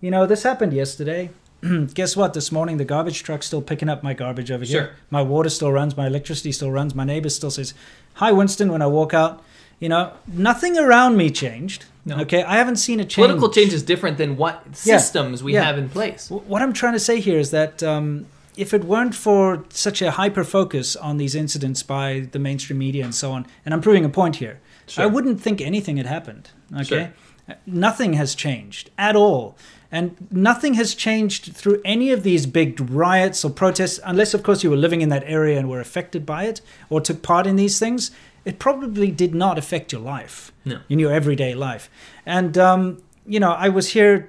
You 0.00 0.10
know, 0.10 0.26
this 0.26 0.42
happened 0.42 0.72
yesterday. 0.72 1.30
Guess 1.94 2.16
what? 2.16 2.34
This 2.34 2.52
morning, 2.52 2.76
the 2.76 2.84
garbage 2.84 3.22
truck's 3.22 3.46
still 3.46 3.62
picking 3.62 3.88
up 3.88 4.02
my 4.02 4.12
garbage 4.12 4.50
over 4.50 4.66
Sure. 4.66 4.80
here. 4.82 4.96
My 5.10 5.22
water 5.22 5.48
still 5.48 5.72
runs. 5.72 5.96
My 5.96 6.06
electricity 6.06 6.52
still 6.52 6.70
runs. 6.70 6.94
My 6.94 7.04
neighbor 7.04 7.30
still 7.30 7.50
says, 7.50 7.72
"Hi, 8.14 8.32
Winston." 8.32 8.70
When 8.72 8.82
I 8.82 8.86
walk 8.86 9.14
out, 9.14 9.42
you 9.80 9.88
know, 9.88 10.12
nothing 10.26 10.76
around 10.78 11.16
me 11.16 11.30
changed. 11.30 11.86
No. 12.06 12.18
Okay, 12.20 12.42
I 12.42 12.56
haven't 12.56 12.76
seen 12.76 13.00
a 13.00 13.04
change. 13.04 13.26
Political 13.26 13.48
change 13.50 13.72
is 13.72 13.82
different 13.82 14.18
than 14.18 14.36
what 14.36 14.62
Yeah. 14.84 14.98
systems 14.98 15.42
we 15.42 15.54
Yeah. 15.54 15.62
have 15.64 15.78
in 15.78 15.88
place. 15.88 16.28
What 16.30 16.60
I'm 16.60 16.74
trying 16.74 16.92
to 16.94 17.00
say 17.00 17.18
here 17.20 17.38
is 17.38 17.50
that 17.52 17.82
um, 17.82 18.26
if 18.56 18.72
it 18.74 18.84
weren't 18.84 19.14
for 19.14 19.64
such 19.70 20.00
a 20.02 20.12
hyper 20.12 20.44
focus 20.44 20.96
on 20.96 21.16
these 21.16 21.34
incidents 21.34 21.82
by 21.82 22.28
the 22.32 22.38
mainstream 22.38 22.78
media 22.78 23.04
and 23.04 23.14
so 23.14 23.32
on, 23.32 23.46
and 23.64 23.74
I'm 23.74 23.80
proving 23.80 24.04
a 24.04 24.08
point 24.08 24.36
here, 24.36 24.60
Sure. 24.86 25.04
I 25.04 25.06
wouldn't 25.06 25.40
think 25.40 25.60
anything 25.60 25.96
had 25.96 26.06
happened. 26.06 26.50
Okay, 26.74 26.84
Sure. 26.84 27.56
Nothing 27.66 28.14
has 28.14 28.34
changed 28.34 28.90
at 28.96 29.14
all, 29.16 29.54
and 29.92 30.16
nothing 30.30 30.74
has 30.74 30.94
changed 30.94 31.54
through 31.54 31.80
any 31.84 32.10
of 32.10 32.22
these 32.22 32.46
big 32.46 32.80
riots 32.90 33.44
or 33.44 33.50
protests, 33.50 34.00
unless 34.04 34.32
of 34.34 34.42
course 34.42 34.62
you 34.64 34.70
were 34.70 34.76
living 34.76 35.02
in 35.02 35.08
that 35.10 35.24
area 35.26 35.58
and 35.58 35.68
were 35.68 35.80
affected 35.80 36.24
by 36.24 36.44
it 36.44 36.60
or 36.88 37.00
took 37.02 37.20
part 37.22 37.46
in 37.46 37.56
these 37.56 37.78
things. 37.78 38.10
It 38.46 38.58
probably 38.58 39.10
did 39.10 39.34
not 39.34 39.58
affect 39.58 39.92
your 39.92 40.00
life 40.00 40.52
No. 40.64 40.78
in 40.88 40.98
your 40.98 41.12
everyday 41.12 41.54
life. 41.54 41.90
And 42.24 42.56
um, 42.56 43.02
you 43.26 43.40
know, 43.40 43.52
I 43.52 43.68
was 43.68 43.88
here 43.90 44.28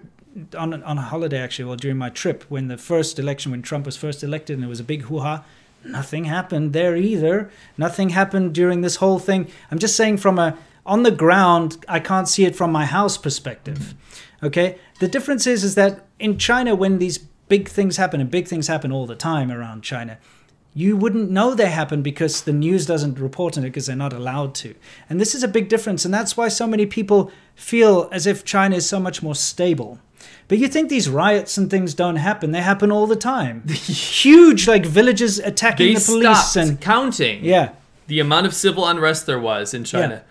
on 0.57 0.73
on 0.83 0.97
a 0.97 1.01
holiday 1.01 1.39
actually, 1.39 1.65
well 1.65 1.75
during 1.75 1.97
my 1.97 2.09
trip 2.09 2.43
when 2.49 2.67
the 2.67 2.77
first 2.77 3.19
election, 3.19 3.51
when 3.51 3.61
Trump 3.61 3.85
was 3.85 3.97
first 3.97 4.23
elected, 4.23 4.55
and 4.55 4.63
there 4.63 4.69
was 4.69 4.79
a 4.79 4.83
big 4.83 5.03
hoo 5.03 5.19
ha. 5.19 5.43
Nothing 5.83 6.25
happened 6.25 6.73
there 6.73 6.95
either. 6.95 7.51
Nothing 7.77 8.09
happened 8.09 8.55
during 8.55 8.81
this 8.81 8.97
whole 8.97 9.19
thing. 9.19 9.51
I'm 9.69 9.79
just 9.79 9.95
saying 9.95 10.17
from 10.17 10.39
a 10.39 10.57
on 10.85 11.03
the 11.03 11.11
ground, 11.11 11.83
I 11.87 11.99
can't 11.99 12.27
see 12.27 12.45
it 12.45 12.55
from 12.55 12.71
my 12.71 12.85
house 12.85 13.17
perspective. 13.17 13.77
Mm-hmm. 13.79 14.45
Okay, 14.47 14.77
the 14.99 15.07
difference 15.07 15.47
is 15.47 15.63
is 15.63 15.75
that 15.75 16.05
in 16.19 16.37
China, 16.37 16.75
when 16.75 16.99
these 16.99 17.17
big 17.17 17.69
things 17.69 17.97
happen, 17.97 18.19
and 18.21 18.29
big 18.29 18.47
things 18.47 18.67
happen 18.67 18.91
all 18.91 19.05
the 19.05 19.15
time 19.15 19.51
around 19.51 19.83
China, 19.83 20.17
you 20.73 20.97
wouldn't 20.97 21.31
know 21.31 21.55
they 21.55 21.69
happen 21.69 22.01
because 22.01 22.41
the 22.41 22.51
news 22.51 22.85
doesn't 22.85 23.17
report 23.17 23.57
on 23.57 23.63
it 23.63 23.67
because 23.67 23.85
they're 23.85 23.95
not 23.95 24.11
allowed 24.11 24.53
to. 24.55 24.75
And 25.09 25.21
this 25.21 25.33
is 25.33 25.41
a 25.41 25.47
big 25.47 25.69
difference. 25.69 26.03
And 26.03 26.13
that's 26.13 26.35
why 26.35 26.49
so 26.49 26.67
many 26.67 26.85
people 26.85 27.31
feel 27.55 28.09
as 28.11 28.27
if 28.27 28.43
China 28.43 28.75
is 28.75 28.87
so 28.87 28.99
much 28.99 29.23
more 29.23 29.35
stable. 29.35 29.99
But 30.47 30.59
you 30.59 30.67
think 30.67 30.89
these 30.89 31.09
riots 31.09 31.57
and 31.57 31.69
things 31.71 31.93
don't 31.93 32.17
happen. 32.17 32.51
They 32.51 32.61
happen 32.61 32.91
all 32.91 33.07
the 33.07 33.15
time. 33.15 33.67
Huge, 33.67 34.67
like 34.67 34.85
villages 34.85 35.39
attacking 35.39 35.93
They 35.93 35.99
the 35.99 36.05
police. 36.05 36.55
And 36.55 36.79
counting 36.79 37.43
yeah, 37.43 37.69
the 38.07 38.19
amount 38.19 38.45
of 38.45 38.53
civil 38.53 38.87
unrest 38.87 39.25
there 39.25 39.39
was 39.39 39.73
in 39.73 39.83
China. 39.83 40.23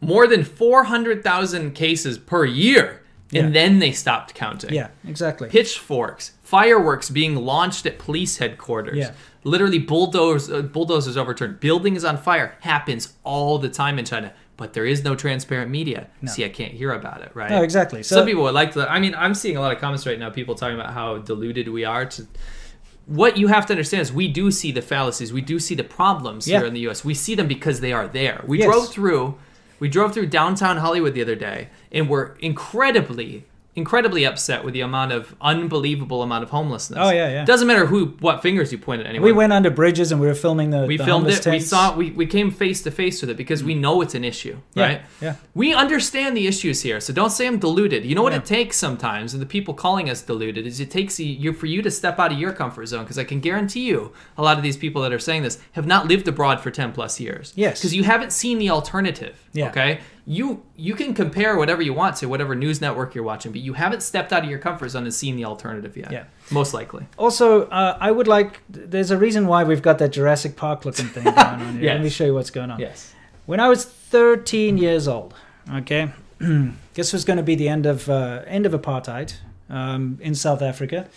More 0.00 0.26
than 0.26 0.44
400,000 0.44 1.72
cases 1.74 2.18
per 2.18 2.44
year 2.44 3.02
and 3.32 3.54
Yeah. 3.54 3.60
then 3.62 3.78
they 3.78 3.92
stopped 3.92 4.34
counting. 4.34 4.72
Yeah, 4.74 4.88
exactly. 5.06 5.48
Pitchforks, 5.48 6.32
fireworks 6.42 7.10
being 7.10 7.36
launched 7.36 7.86
at 7.86 7.98
police 7.98 8.38
headquarters. 8.38 8.96
Yeah. 8.98 9.12
Literally 9.44 9.78
bulldozers, 9.78 10.50
uh, 10.50 10.62
bulldozers 10.62 11.16
overturned. 11.16 11.60
Buildings 11.60 12.04
on 12.04 12.16
fire 12.18 12.56
happens 12.60 13.12
all 13.22 13.58
the 13.58 13.68
time 13.68 13.98
in 14.00 14.04
China, 14.04 14.32
but 14.60 14.74
there 14.74 14.84
is 14.84 15.02
no 15.02 15.14
transparent 15.16 15.70
media. 15.70 16.06
See, 16.26 16.44
I 16.44 16.50
can't 16.50 16.74
hear 16.74 16.92
about 16.92 17.22
it, 17.22 17.30
right? 17.34 17.50
No, 17.50 17.62
exactly. 17.62 18.02
So 18.02 18.16
Some 18.16 18.26
people 18.26 18.42
would 18.42 18.52
like 18.52 18.72
to. 18.74 18.86
I 18.88 19.00
mean, 19.00 19.14
I'm 19.14 19.32
seeing 19.34 19.56
a 19.56 19.60
lot 19.60 19.72
of 19.72 19.78
comments 19.80 20.06
right 20.06 20.18
now. 20.18 20.28
People 20.28 20.54
talking 20.54 20.78
about 20.78 20.92
how 20.92 21.16
deluded 21.16 21.66
we 21.68 21.86
are. 21.86 22.04
To 22.04 22.26
what 23.06 23.38
you 23.38 23.46
have 23.46 23.64
to 23.66 23.72
understand 23.72 24.02
is 24.02 24.12
we 24.12 24.28
do 24.28 24.50
see 24.50 24.70
the 24.70 24.82
fallacies. 24.82 25.32
We 25.32 25.40
do 25.40 25.58
see 25.58 25.74
the 25.74 25.82
problems 25.82 26.46
Yeah. 26.46 26.58
here 26.58 26.66
in 26.66 26.74
the 26.74 26.80
U.S. 26.80 27.02
We 27.06 27.14
see 27.14 27.34
them 27.34 27.48
because 27.48 27.80
they 27.80 27.92
are 27.94 28.06
there. 28.06 28.44
We 28.46 28.58
Yes. 28.58 28.66
drove 28.70 28.88
through. 28.90 29.38
We 29.78 29.88
drove 29.88 30.12
through 30.12 30.26
downtown 30.26 30.76
Hollywood 30.76 31.14
the 31.14 31.22
other 31.22 31.34
day, 31.36 31.70
and 31.90 32.06
we're 32.10 32.32
incredibly, 32.40 33.46
incredibly 33.76 34.24
upset 34.24 34.64
with 34.64 34.74
the 34.74 34.80
amount 34.80 35.12
of 35.12 35.34
unbelievable 35.40 36.22
amount 36.22 36.42
of 36.42 36.50
homelessness. 36.50 36.98
Oh, 37.00 37.10
yeah, 37.10 37.28
yeah. 37.30 37.44
Doesn't 37.44 37.68
matter 37.68 37.86
who, 37.86 38.06
what 38.18 38.42
fingers 38.42 38.72
you 38.72 38.78
point 38.78 39.00
at 39.00 39.06
anyone. 39.06 39.24
we 39.24 39.32
went 39.32 39.52
under 39.52 39.70
bridges 39.70 40.10
and 40.10 40.20
we 40.20 40.26
were 40.26 40.34
filming 40.34 40.70
the 40.70 40.86
We 40.86 40.96
the 40.96 41.04
filmed 41.04 41.28
it. 41.28 41.46
We 41.46 41.60
saw. 41.60 41.94
We, 41.94 42.10
we 42.10 42.26
came 42.26 42.50
face 42.50 42.82
to 42.82 42.90
face 42.90 43.20
with 43.20 43.30
it 43.30 43.36
because 43.36 43.62
we 43.62 43.74
mm. 43.74 43.80
know 43.80 44.00
it's 44.02 44.14
an 44.14 44.24
issue, 44.24 44.58
Yeah, 44.74 44.84
right? 44.84 45.02
yeah. 45.20 45.36
We 45.54 45.72
understand 45.72 46.36
the 46.36 46.46
issues 46.46 46.82
here, 46.82 47.00
so 47.00 47.12
don't 47.12 47.30
say 47.30 47.46
I'm 47.46 47.58
deluded. 47.58 48.04
You 48.04 48.14
know 48.14 48.22
what 48.22 48.32
Yeah. 48.32 48.38
it 48.40 48.44
takes 48.44 48.76
sometimes, 48.76 49.34
and 49.34 49.40
the 49.40 49.46
people 49.46 49.74
calling 49.74 50.10
us 50.10 50.22
deluded 50.22 50.66
is 50.66 50.80
it 50.80 50.90
takes 50.90 51.20
you 51.20 51.52
for 51.52 51.66
you 51.66 51.80
to 51.82 51.90
step 51.90 52.18
out 52.18 52.32
of 52.32 52.38
your 52.38 52.52
comfort 52.52 52.86
zone 52.86 53.04
because 53.04 53.18
I 53.18 53.24
can 53.24 53.40
guarantee 53.40 53.86
you 53.86 54.12
a 54.36 54.42
lot 54.42 54.56
of 54.56 54.62
these 54.62 54.76
people 54.76 55.02
that 55.02 55.12
are 55.12 55.18
saying 55.18 55.42
this 55.42 55.60
have 55.72 55.86
not 55.86 56.08
lived 56.08 56.26
abroad 56.26 56.60
for 56.60 56.70
ten 56.70 56.92
plus 56.92 57.20
years. 57.20 57.52
Yes. 57.54 57.78
because 57.80 57.94
you 57.94 58.02
haven't 58.02 58.32
seen 58.32 58.58
the 58.58 58.70
alternative. 58.70 59.36
Yeah. 59.52 59.68
Okay. 59.70 60.00
You 60.30 60.62
you 60.76 60.94
can 60.94 61.12
compare 61.12 61.56
whatever 61.56 61.82
you 61.82 61.92
want 61.92 62.14
to 62.18 62.26
whatever 62.26 62.54
news 62.54 62.80
network 62.80 63.14
you're 63.16 63.24
watching, 63.24 63.50
but 63.50 63.60
you 63.62 63.72
haven't 63.72 64.02
stepped 64.02 64.32
out 64.32 64.44
of 64.44 64.50
your 64.50 64.60
comfort 64.60 64.90
zone 64.90 65.02
and 65.02 65.12
seen 65.12 65.34
the 65.34 65.44
alternative 65.44 65.96
yet. 65.96 66.12
Yeah. 66.12 66.24
Most 66.52 66.72
likely. 66.72 67.06
Also, 67.18 67.66
uh, 67.68 67.96
I 68.00 68.10
would 68.12 68.28
like. 68.28 68.60
There's 68.68 69.10
a 69.10 69.18
reason 69.18 69.48
why 69.48 69.64
we've 69.64 69.82
got 69.82 69.98
that 69.98 70.10
Jurassic 70.12 70.54
Park 70.54 70.84
looking 70.84 71.06
thing 71.06 71.24
going 71.24 71.36
on 71.36 71.72
here. 71.74 71.82
Yes. 71.82 71.94
Let 71.94 72.02
me 72.04 72.10
show 72.10 72.26
you 72.26 72.34
what's 72.34 72.50
going 72.50 72.70
on. 72.70 72.78
Yes. 72.78 73.12
When 73.46 73.58
I 73.58 73.68
was 73.68 73.84
13 73.84 74.78
years 74.78 75.08
old, 75.08 75.34
okay, 75.74 76.12
this 76.94 77.12
was 77.12 77.24
going 77.24 77.38
to 77.38 77.42
be 77.42 77.56
the 77.56 77.68
end 77.68 77.84
of 77.86 78.08
uh, 78.08 78.42
end 78.46 78.66
of 78.66 78.72
apartheid 78.72 79.34
um, 79.68 80.18
in 80.20 80.36
South 80.36 80.62
Africa, 80.62 81.08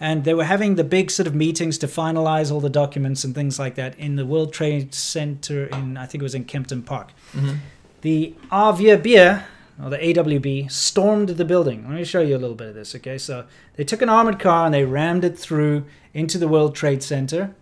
and 0.00 0.24
they 0.24 0.32
were 0.32 0.44
having 0.44 0.76
the 0.76 0.84
big 0.84 1.10
sort 1.10 1.26
of 1.26 1.34
meetings 1.34 1.76
to 1.78 1.86
finalize 1.86 2.50
all 2.50 2.60
the 2.60 2.70
documents 2.70 3.22
and 3.22 3.34
things 3.34 3.58
like 3.58 3.74
that 3.74 3.98
in 3.98 4.16
the 4.16 4.24
World 4.24 4.54
Trade 4.54 4.94
Center 4.94 5.66
in 5.66 5.98
I 5.98 6.06
think 6.06 6.22
it 6.22 6.24
was 6.24 6.34
in 6.34 6.44
Kempton 6.44 6.82
Park. 6.82 7.10
Mhm. 7.34 7.56
The 8.02 8.34
AWB, 8.50 9.42
or 9.82 9.90
the 9.90 9.98
AWB, 9.98 10.70
stormed 10.70 11.30
the 11.30 11.44
building. 11.44 11.84
Let 11.88 11.94
me 11.94 12.04
show 12.04 12.20
you 12.20 12.36
a 12.36 12.38
little 12.38 12.56
bit 12.56 12.68
of 12.68 12.74
this, 12.74 12.94
okay? 12.96 13.16
So 13.18 13.46
they 13.76 13.84
took 13.84 14.02
an 14.02 14.08
armored 14.08 14.38
car 14.38 14.66
and 14.66 14.74
they 14.74 14.84
rammed 14.84 15.24
it 15.24 15.38
through 15.38 15.84
into 16.12 16.36
the 16.38 16.46
World 16.48 16.74
Trade 16.74 17.02
Center, 17.02 17.54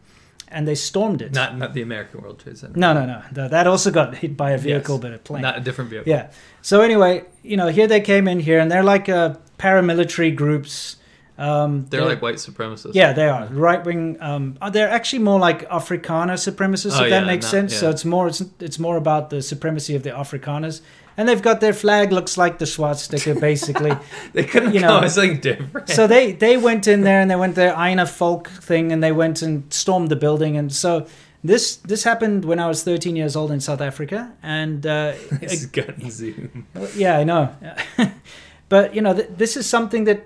and 0.49 0.67
they 0.67 0.75
stormed 0.75 1.23
it. 1.23 1.33
Not 1.33 1.57
not 1.57 1.75
the 1.75 1.83
American 1.83 2.21
World 2.23 2.41
Trade 2.41 2.59
Center. 2.59 2.79
No, 2.79 2.93
no, 2.93 3.07
no. 3.07 3.23
Th- 3.35 3.51
That 3.51 3.67
also 3.67 3.91
got 3.91 4.17
hit 4.17 4.37
by 4.37 4.51
a 4.51 4.59
vehicle, 4.59 4.97
Yes. 4.97 5.03
but 5.03 5.13
a 5.15 5.19
plane. 5.19 5.43
Not 5.43 5.57
a 5.59 5.61
different 5.61 5.91
vehicle. 5.91 6.11
Yeah. 6.11 6.31
So 6.63 6.81
anyway, 6.81 7.25
you 7.43 7.57
know, 7.57 7.69
here 7.69 7.87
they 7.87 8.01
came 8.01 8.27
in 8.27 8.41
here, 8.41 8.59
and 8.59 8.71
they're 8.71 8.83
like 8.83 9.09
uh, 9.09 9.35
paramilitary 9.59 10.35
groups. 10.35 10.97
Um, 11.41 11.87
They're 11.89 12.05
like 12.05 12.21
white 12.23 12.37
supremacists. 12.37 12.95
yeah, 12.95 13.13
they 13.15 13.29
are 13.29 13.47
right 13.47 13.83
wing. 13.85 14.19
Um, 14.21 14.57
uh, 14.61 14.69
they're 14.71 14.91
actually 14.91 15.21
more 15.25 15.39
like 15.49 15.67
Afrikaner 15.71 16.37
supremacists, 16.37 17.01
Oh, 17.01 17.05
if 17.05 17.11
that 17.11 17.23
yeah, 17.23 17.33
makes 17.33 17.47
no, 17.47 17.51
sense. 17.51 17.75
So 17.77 17.89
it's 17.89 18.05
more 18.05 18.29
it's, 18.29 18.43
it's 18.61 18.79
more 18.79 18.97
about 18.99 19.31
the 19.31 19.41
supremacy 19.41 19.95
of 19.97 20.03
the 20.03 20.11
Afrikaners, 20.11 20.83
and 21.17 21.27
they've 21.29 21.41
got 21.43 21.61
their 21.61 21.73
flag 21.73 22.13
looks 22.13 22.37
like 22.37 22.59
the 22.59 22.67
swastika, 22.67 23.35
basically. 23.41 23.93
They 24.35 24.45
couldn't 24.45 24.75
You 24.75 24.81
know, 24.81 25.09
something 25.09 25.41
different. 25.41 25.89
so 25.89 26.07
they 26.07 26.33
they 26.33 26.57
went 26.59 26.87
in 26.87 27.01
there 27.05 27.21
and 27.23 27.31
they 27.31 27.37
went 27.37 27.55
their 27.55 27.75
Eine 27.75 28.07
Folk 28.07 28.49
thing, 28.69 28.93
and 28.93 29.03
they 29.03 29.13
went 29.13 29.43
and 29.43 29.63
stormed 29.73 30.09
the 30.11 30.17
building, 30.17 30.57
and 30.59 30.71
so. 30.73 31.07
This 31.43 31.77
this 31.89 32.05
happened 32.05 32.45
when 32.45 32.59
I 32.61 32.67
was 32.69 32.83
13 32.85 33.17
years 33.17 33.35
old 33.35 33.51
in 33.51 33.61
South 33.61 33.81
Africa, 33.81 34.31
and 34.43 34.85
uh, 34.85 35.15
It's 35.41 35.65
gun 35.65 36.11
zoom. 36.11 36.67
yeah, 36.95 37.17
I 37.21 37.25
know. 37.25 37.49
but 38.69 38.95
you 38.95 39.01
know, 39.01 39.15
th- 39.15 39.29
this 39.39 39.57
is 39.57 39.67
something 39.67 40.05
that 40.05 40.21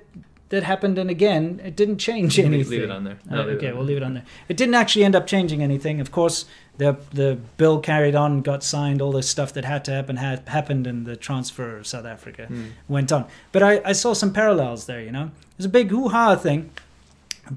that 0.51 0.63
happened, 0.63 0.99
and 0.99 1.11
again, 1.11 1.61
it 1.65 1.75
didn't 1.75 1.99
change 1.99 2.37
Leave- 2.37 2.47
anything. 2.47 2.71
leave 2.71 2.83
it 2.83 2.91
on 2.91 3.05
there. 3.05 3.19
No, 3.29 3.41
Uh, 3.41 3.45
okay, 3.55 3.71
on 3.71 3.77
we'll 3.77 3.87
leave 3.87 3.97
it 3.97 4.03
on 4.03 4.15
there. 4.15 4.25
It 4.49 4.57
didn't 4.57 4.75
actually 4.75 5.05
end 5.05 5.17
up 5.17 5.27
changing 5.27 5.63
anything. 5.63 6.01
Of 6.01 6.11
course, 6.13 6.45
the 6.79 6.97
the 7.13 7.39
bill 7.57 7.81
carried 7.81 8.15
on, 8.15 8.43
got 8.43 8.63
signed, 8.63 9.01
all 9.01 9.13
the 9.13 9.23
stuff 9.23 9.53
that 9.55 9.65
had 9.65 9.85
to 9.87 9.91
happen 9.93 10.17
had 10.17 10.49
happened, 10.49 10.87
and 10.87 11.07
the 11.07 11.17
transfer 11.17 11.77
of 11.79 11.87
South 11.87 12.05
Africa 12.05 12.47
Hmm. 12.47 12.65
went 12.89 13.11
on. 13.13 13.25
But 13.53 13.63
I, 13.63 13.81
I 13.85 13.93
saw 13.93 14.13
some 14.15 14.33
parallels 14.33 14.87
there. 14.87 15.01
You 15.01 15.13
know, 15.13 15.31
there's 15.57 15.67
a 15.67 15.71
big 15.71 15.91
hoo 15.91 16.09
ha 16.09 16.37
thing. 16.37 16.71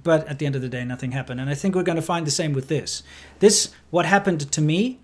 But 0.04 0.28
at 0.28 0.38
the 0.38 0.46
end 0.46 0.56
of 0.58 0.62
the 0.62 0.68
day, 0.68 0.84
nothing 0.84 1.14
happened. 1.14 1.40
And 1.40 1.50
I 1.50 1.54
think 1.54 1.74
we're 1.74 1.82
going 1.84 1.96
to 1.96 2.02
find 2.02 2.28
the 2.28 2.32
same 2.32 2.52
with 2.52 2.68
this. 2.68 3.04
This, 3.40 3.70
what 3.90 4.06
happened 4.06 4.52
to 4.52 4.62
me, 4.62 5.00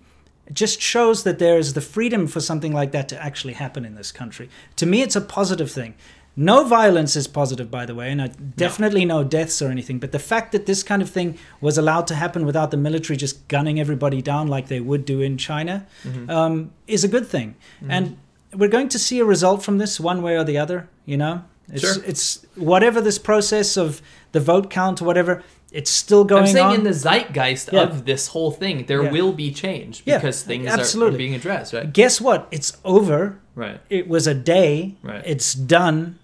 just 0.52 0.78
shows 0.78 1.22
that 1.22 1.38
there 1.38 1.56
is 1.56 1.72
the 1.72 1.80
freedom 1.80 2.26
for 2.26 2.38
something 2.40 2.70
like 2.74 2.92
that 2.92 3.08
to 3.08 3.22
actually 3.24 3.54
happen 3.54 3.86
in 3.86 3.94
this 3.94 4.12
country. 4.12 4.50
To 4.76 4.84
me, 4.84 5.00
it's 5.00 5.16
a 5.16 5.22
positive 5.22 5.70
thing. 5.70 5.94
No 6.36 6.64
violence 6.64 7.14
is 7.14 7.28
positive, 7.28 7.70
by 7.70 7.86
the 7.86 7.94
way, 7.94 8.10
and 8.10 8.56
definitely 8.56 9.04
no 9.04 9.22
deaths 9.22 9.62
or 9.62 9.70
anything. 9.70 9.98
But 10.00 10.10
the 10.10 10.18
fact 10.18 10.50
that 10.52 10.66
this 10.66 10.82
kind 10.82 11.00
of 11.00 11.08
thing 11.08 11.38
was 11.60 11.78
allowed 11.78 12.06
to 12.08 12.14
happen 12.16 12.44
without 12.44 12.70
the 12.72 12.76
military 12.76 13.16
just 13.16 13.46
gunning 13.48 13.78
everybody 13.78 14.20
down 14.20 14.48
like 14.48 14.66
they 14.68 14.80
would 14.80 15.04
do 15.04 15.20
in 15.20 15.38
China 15.38 15.86
Mm-hmm. 16.04 16.28
um, 16.30 16.70
is 16.88 17.04
a 17.04 17.08
good 17.08 17.26
thing. 17.26 17.54
And 17.88 18.16
we're 18.52 18.68
going 18.68 18.88
to 18.88 18.98
see 18.98 19.20
a 19.20 19.24
result 19.24 19.62
from 19.62 19.78
this 19.78 20.00
one 20.00 20.22
way 20.22 20.36
or 20.36 20.44
the 20.44 20.58
other, 20.58 20.88
you 21.06 21.16
know? 21.16 21.44
It's, 21.72 21.82
Sure. 21.82 22.02
it's 22.04 22.44
whatever 22.56 23.00
this 23.00 23.18
process 23.18 23.76
of 23.76 24.02
the 24.32 24.40
vote 24.40 24.68
count 24.70 25.00
or 25.00 25.04
whatever, 25.06 25.42
it's 25.72 25.90
still 25.90 26.24
going 26.24 26.42
I'm 26.44 26.48
saying 26.52 26.66
on. 26.66 26.74
in 26.74 26.82
the 26.84 26.92
zeitgeist 26.92 27.70
Yeah. 27.72 27.82
of 27.82 28.04
this 28.04 28.28
whole 28.28 28.50
thing, 28.50 28.84
there 28.86 29.02
Yeah. 29.04 29.10
will 29.12 29.32
be 29.32 29.50
change 29.52 30.02
Yeah, 30.04 30.18
because 30.18 30.42
things 30.42 30.66
are- 30.66 30.70
are, 30.76 30.80
absolutely. 30.80 31.18
being 31.18 31.34
addressed, 31.34 31.72
right? 31.72 31.90
Guess 31.92 32.20
what? 32.20 32.48
It's 32.50 32.76
over. 32.84 33.38
Right. 33.54 33.80
It 33.88 34.08
was 34.08 34.26
a 34.26 34.34
day. 34.34 34.96
Right. 35.02 35.22
It's 35.24 35.54
done. 35.54 36.18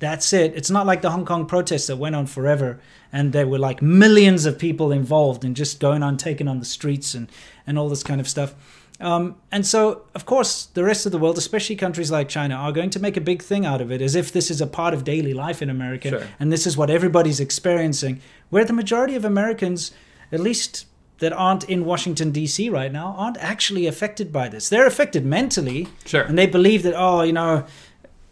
That's 0.00 0.32
it. 0.32 0.54
It's 0.54 0.70
not 0.70 0.86
like 0.86 1.02
the 1.02 1.10
Hong 1.10 1.24
Kong 1.24 1.46
protests 1.46 1.86
that 1.86 1.96
went 1.96 2.14
on 2.16 2.26
forever 2.26 2.80
and 3.12 3.32
there 3.32 3.46
were 3.46 3.58
like 3.58 3.80
millions 3.80 4.44
of 4.44 4.58
people 4.58 4.90
involved 4.92 5.44
and 5.44 5.54
just 5.56 5.80
going 5.80 6.02
on, 6.02 6.16
taking 6.16 6.48
on 6.48 6.58
the 6.58 6.64
streets 6.64 7.14
and, 7.14 7.30
and 7.66 7.78
all 7.78 7.88
this 7.88 8.02
kind 8.02 8.20
of 8.20 8.28
stuff. 8.28 8.54
Um, 9.00 9.36
and 9.50 9.66
so, 9.66 10.02
of 10.14 10.24
course, 10.26 10.66
the 10.66 10.84
rest 10.84 11.04
of 11.06 11.12
the 11.12 11.18
world, 11.18 11.36
especially 11.38 11.76
countries 11.76 12.10
like 12.10 12.28
China, 12.28 12.54
are 12.54 12.72
going 12.72 12.90
to 12.90 13.00
make 13.00 13.16
a 13.16 13.20
big 13.20 13.42
thing 13.42 13.64
out 13.66 13.80
of 13.80 13.90
it 13.90 14.00
as 14.02 14.14
if 14.14 14.30
this 14.32 14.50
is 14.50 14.60
a 14.60 14.66
part 14.66 14.94
of 14.94 15.04
daily 15.04 15.34
life 15.34 15.62
in 15.62 15.70
America 15.70 16.10
Sure. 16.10 16.22
and 16.38 16.52
this 16.52 16.66
is 16.66 16.76
what 16.76 16.90
everybody's 16.90 17.40
experiencing. 17.40 18.20
Where 18.50 18.64
the 18.64 18.72
majority 18.72 19.14
of 19.16 19.24
Americans, 19.24 19.90
at 20.30 20.40
least 20.40 20.86
that 21.18 21.32
aren't 21.32 21.64
in 21.64 21.84
Washington, 21.84 22.30
D.C. 22.30 22.68
right 22.68 22.90
now, 22.92 23.14
aren't 23.18 23.36
actually 23.38 23.86
affected 23.86 24.32
by 24.32 24.48
this. 24.48 24.68
They're 24.68 24.86
affected 24.86 25.24
mentally 25.24 25.88
Sure. 26.04 26.22
and 26.22 26.36
they 26.38 26.46
believe 26.46 26.82
that, 26.84 26.94
oh, 26.96 27.22
you 27.22 27.32
know, 27.32 27.64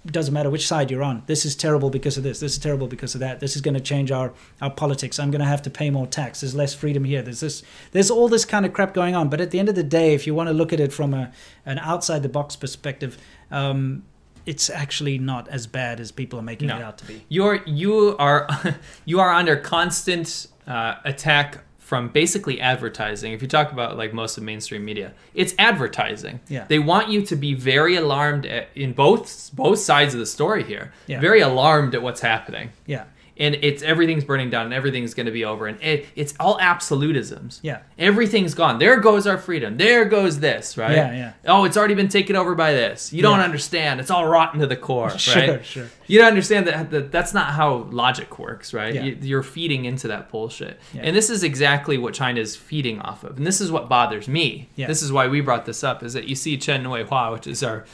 doesn't 0.06 0.34
matter 0.34 0.50
which 0.50 0.66
side 0.66 0.90
you're 0.90 1.02
on. 1.02 1.22
This 1.26 1.44
is 1.44 1.54
terrible 1.54 1.88
because 1.90 2.16
of 2.16 2.24
this. 2.24 2.40
This 2.40 2.52
is 2.52 2.58
terrible 2.58 2.88
because 2.88 3.14
of 3.14 3.20
that. 3.20 3.38
This 3.40 3.54
is 3.54 3.62
going 3.62 3.74
to 3.74 3.80
change 3.80 4.10
our, 4.10 4.32
our 4.60 4.70
politics. 4.70 5.18
I'm 5.20 5.30
going 5.30 5.40
to 5.40 5.46
have 5.46 5.62
to 5.62 5.70
pay 5.70 5.90
more 5.90 6.06
tax. 6.08 6.40
There's 6.40 6.54
less 6.54 6.74
freedom 6.74 7.04
here. 7.04 7.22
There's 7.22 7.40
this. 7.40 7.62
There's 7.92 8.10
all 8.10 8.28
this 8.28 8.44
kind 8.44 8.66
of 8.66 8.72
crap 8.72 8.94
going 8.94 9.14
on. 9.14 9.28
But 9.28 9.40
at 9.40 9.52
the 9.52 9.58
end 9.60 9.68
of 9.68 9.74
the 9.76 9.84
day, 9.84 10.14
if 10.14 10.26
you 10.26 10.34
want 10.34 10.48
to 10.48 10.52
look 10.52 10.72
at 10.72 10.80
it 10.80 10.92
from 10.92 11.14
a 11.14 11.32
an 11.64 11.78
outside 11.78 12.22
the 12.24 12.28
box 12.28 12.56
perspective, 12.56 13.16
um, 13.52 14.02
it's 14.44 14.68
actually 14.68 15.18
not 15.18 15.46
as 15.48 15.68
bad 15.68 16.00
as 16.00 16.10
people 16.10 16.36
are 16.38 16.42
making 16.42 16.66
No. 16.68 16.78
it 16.78 16.82
out 16.82 16.98
to 16.98 17.04
be. 17.04 17.24
You're 17.28 17.62
you 17.64 18.16
are 18.18 18.48
you 19.04 19.20
are 19.20 19.32
under 19.32 19.56
constant 19.56 20.48
uh, 20.66 20.96
attack 21.04 21.64
from 21.92 22.08
basically 22.08 22.58
advertising. 22.58 23.34
If 23.34 23.42
you 23.42 23.48
talk 23.48 23.70
about 23.70 23.98
like 23.98 24.14
most 24.14 24.38
of 24.38 24.44
mainstream 24.44 24.82
media, 24.82 25.12
it's 25.34 25.54
advertising. 25.58 26.40
Yeah. 26.48 26.64
They 26.66 26.78
want 26.78 27.10
you 27.10 27.20
to 27.26 27.36
be 27.36 27.52
very 27.52 27.96
alarmed 27.96 28.46
at, 28.46 28.68
in 28.74 28.94
both 28.94 29.50
both 29.52 29.78
sides 29.78 30.14
of 30.14 30.20
the 30.20 30.24
story 30.24 30.64
here. 30.64 30.90
Yeah. 31.06 31.20
Very 31.20 31.42
alarmed 31.42 31.94
at 31.94 32.00
what's 32.00 32.22
happening. 32.22 32.70
Yeah. 32.86 33.04
And 33.38 33.54
it's 33.62 33.82
everything's 33.82 34.24
burning 34.24 34.50
down 34.50 34.66
and 34.66 34.74
everything's 34.74 35.14
going 35.14 35.24
to 35.26 35.32
be 35.32 35.44
over 35.44 35.66
and 35.66 35.80
it, 35.82 36.06
it's 36.14 36.34
all 36.38 36.58
absolutisms. 36.58 37.60
Yeah. 37.62 37.80
Everything's 37.98 38.54
gone. 38.54 38.78
There 38.78 39.00
goes 39.00 39.26
our 39.26 39.38
freedom. 39.38 39.78
There 39.78 40.04
goes 40.04 40.40
this, 40.40 40.76
right? 40.76 40.94
Yeah, 40.94 41.12
yeah. 41.12 41.32
Oh, 41.46 41.64
it's 41.64 41.76
already 41.76 41.94
been 41.94 42.08
taken 42.08 42.36
over 42.36 42.54
by 42.54 42.72
this. 42.72 43.12
You 43.12 43.22
don't 43.22 43.38
Yeah. 43.38 43.44
understand. 43.44 44.00
It's 44.00 44.10
all 44.10 44.26
rotten 44.26 44.60
to 44.60 44.66
the 44.66 44.76
core, 44.76 45.10
Sure, 45.18 45.34
right? 45.34 45.46
sure. 45.64 45.84
Sure. 45.84 45.90
you 46.06 46.18
don't 46.18 46.28
understand 46.28 46.66
that, 46.66 46.90
that 46.90 47.10
that's 47.10 47.32
not 47.32 47.52
how 47.52 47.86
logic 47.90 48.38
works, 48.38 48.74
right? 48.74 48.94
Yeah. 48.94 49.04
You, 49.04 49.18
you're 49.22 49.42
feeding 49.42 49.86
into 49.86 50.08
that 50.08 50.30
bullshit. 50.30 50.78
Yeah. 50.92 51.02
And 51.04 51.16
this 51.16 51.30
is 51.30 51.42
exactly 51.42 51.96
what 51.98 52.12
China 52.14 52.38
is 52.40 52.54
feeding 52.54 53.00
off 53.00 53.24
of. 53.24 53.38
And 53.38 53.46
this 53.46 53.60
is 53.62 53.70
what 53.72 53.88
bothers 53.88 54.28
me. 54.28 54.68
Yeah. 54.76 54.86
This 54.88 55.02
is 55.02 55.10
why 55.10 55.28
we 55.28 55.40
brought 55.40 55.64
this 55.64 55.82
up 55.82 56.02
is 56.02 56.12
that 56.12 56.28
you 56.28 56.34
see 56.34 56.58
Chen 56.58 56.88
Wei 56.88 57.04
Hua, 57.04 57.32
which 57.32 57.46
is 57.46 57.62
our 57.62 57.84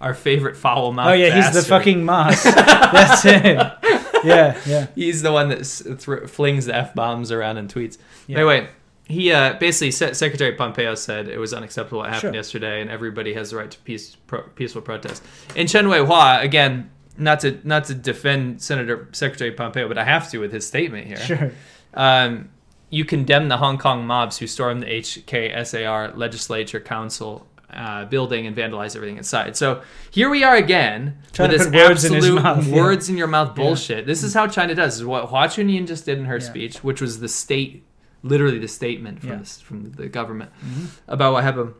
our 0.00 0.14
favorite 0.14 0.56
foul 0.56 0.92
mouth. 0.92 1.08
Oh 1.08 1.12
yeah, 1.12 1.34
he's 1.34 1.52
the 1.52 1.62
fucking 1.68 2.04
mask. 2.12 2.44
That's 2.44 3.24
it. 3.24 3.56
Yeah, 4.24 4.60
yeah. 4.66 4.86
He's 4.94 5.22
the 5.22 5.32
one 5.32 5.48
that 5.50 5.64
thr 5.64 6.26
flings 6.26 6.66
the 6.66 6.74
f 6.74 6.94
bombs 6.94 7.30
around 7.32 7.56
and 7.58 7.72
tweets. 7.72 7.98
Yeah. 8.26 8.38
Anyway, 8.38 8.68
he 9.06 9.32
uh, 9.32 9.54
basically 9.58 9.90
Se- 9.90 10.12
Secretary 10.14 10.52
Pompeo 10.54 10.94
said 10.94 11.28
it 11.28 11.38
was 11.38 11.54
unacceptable 11.54 11.98
what 12.00 12.08
happened 12.10 12.32
Sure. 12.32 12.34
yesterday, 12.34 12.80
and 12.82 12.90
everybody 12.90 13.32
has 13.34 13.50
the 13.50 13.56
right 13.56 13.70
to 13.70 13.78
peace, 13.80 14.16
pro- 14.26 14.42
peaceful 14.54 14.82
protest. 14.82 15.22
And 15.56 15.68
Chen 15.68 15.88
Wei 15.88 16.04
Hua 16.04 16.40
again, 16.40 16.90
not 17.16 17.40
to 17.40 17.58
not 17.64 17.84
to 17.86 17.94
defend 17.94 18.60
Senator 18.62 19.08
Secretary 19.12 19.50
Pompeo, 19.52 19.88
but 19.88 19.96
I 19.98 20.04
have 20.04 20.30
to 20.30 20.38
with 20.38 20.52
his 20.52 20.66
statement 20.66 21.06
here. 21.06 21.16
Sure. 21.16 21.52
Um, 21.94 22.50
you 22.90 23.04
condemn 23.04 23.48
the 23.48 23.56
Hong 23.58 23.76
Kong 23.78 24.06
mobs 24.06 24.38
who 24.38 24.46
stormed 24.46 24.82
the 24.82 24.86
HKSAR 24.86 26.16
legislature 26.16 26.80
council 26.80 27.46
uh, 27.72 28.04
building 28.06 28.46
and 28.46 28.56
vandalize 28.56 28.96
everything 28.96 29.16
inside. 29.18 29.56
So 29.56 29.82
here 30.10 30.30
we 30.30 30.42
are 30.44 30.56
again 30.56 31.18
Trying 31.32 31.50
with 31.50 31.58
this 31.58 31.66
words 31.72 32.04
in 32.04 32.14
his 32.14 32.24
absolute 32.30 32.66
yeah. 32.66 32.74
words 32.74 33.08
in 33.08 33.16
your 33.18 33.26
mouth 33.26 33.48
Yeah. 33.48 33.62
bullshit. 33.64 34.06
This 34.06 34.22
is 34.22 34.32
how 34.34 34.46
China 34.46 34.74
does. 34.74 34.94
This 34.94 35.00
is 35.00 35.04
what 35.04 35.26
Hua 35.26 35.46
Chunying 35.48 35.86
just 35.86 36.06
did 36.06 36.18
in 36.18 36.24
her 36.24 36.38
Yeah. 36.38 36.44
speech, 36.44 36.82
which 36.82 37.00
was 37.00 37.20
the 37.20 37.28
state, 37.28 37.84
literally 38.22 38.58
the 38.58 38.68
statement 38.68 39.20
from 39.20 39.28
Yeah. 39.30 39.36
the, 39.38 39.44
from 39.44 39.92
the 39.92 40.08
government 40.08 40.50
Mhm. 40.64 40.86
about 41.08 41.32
what 41.34 41.44
happened. 41.44 41.74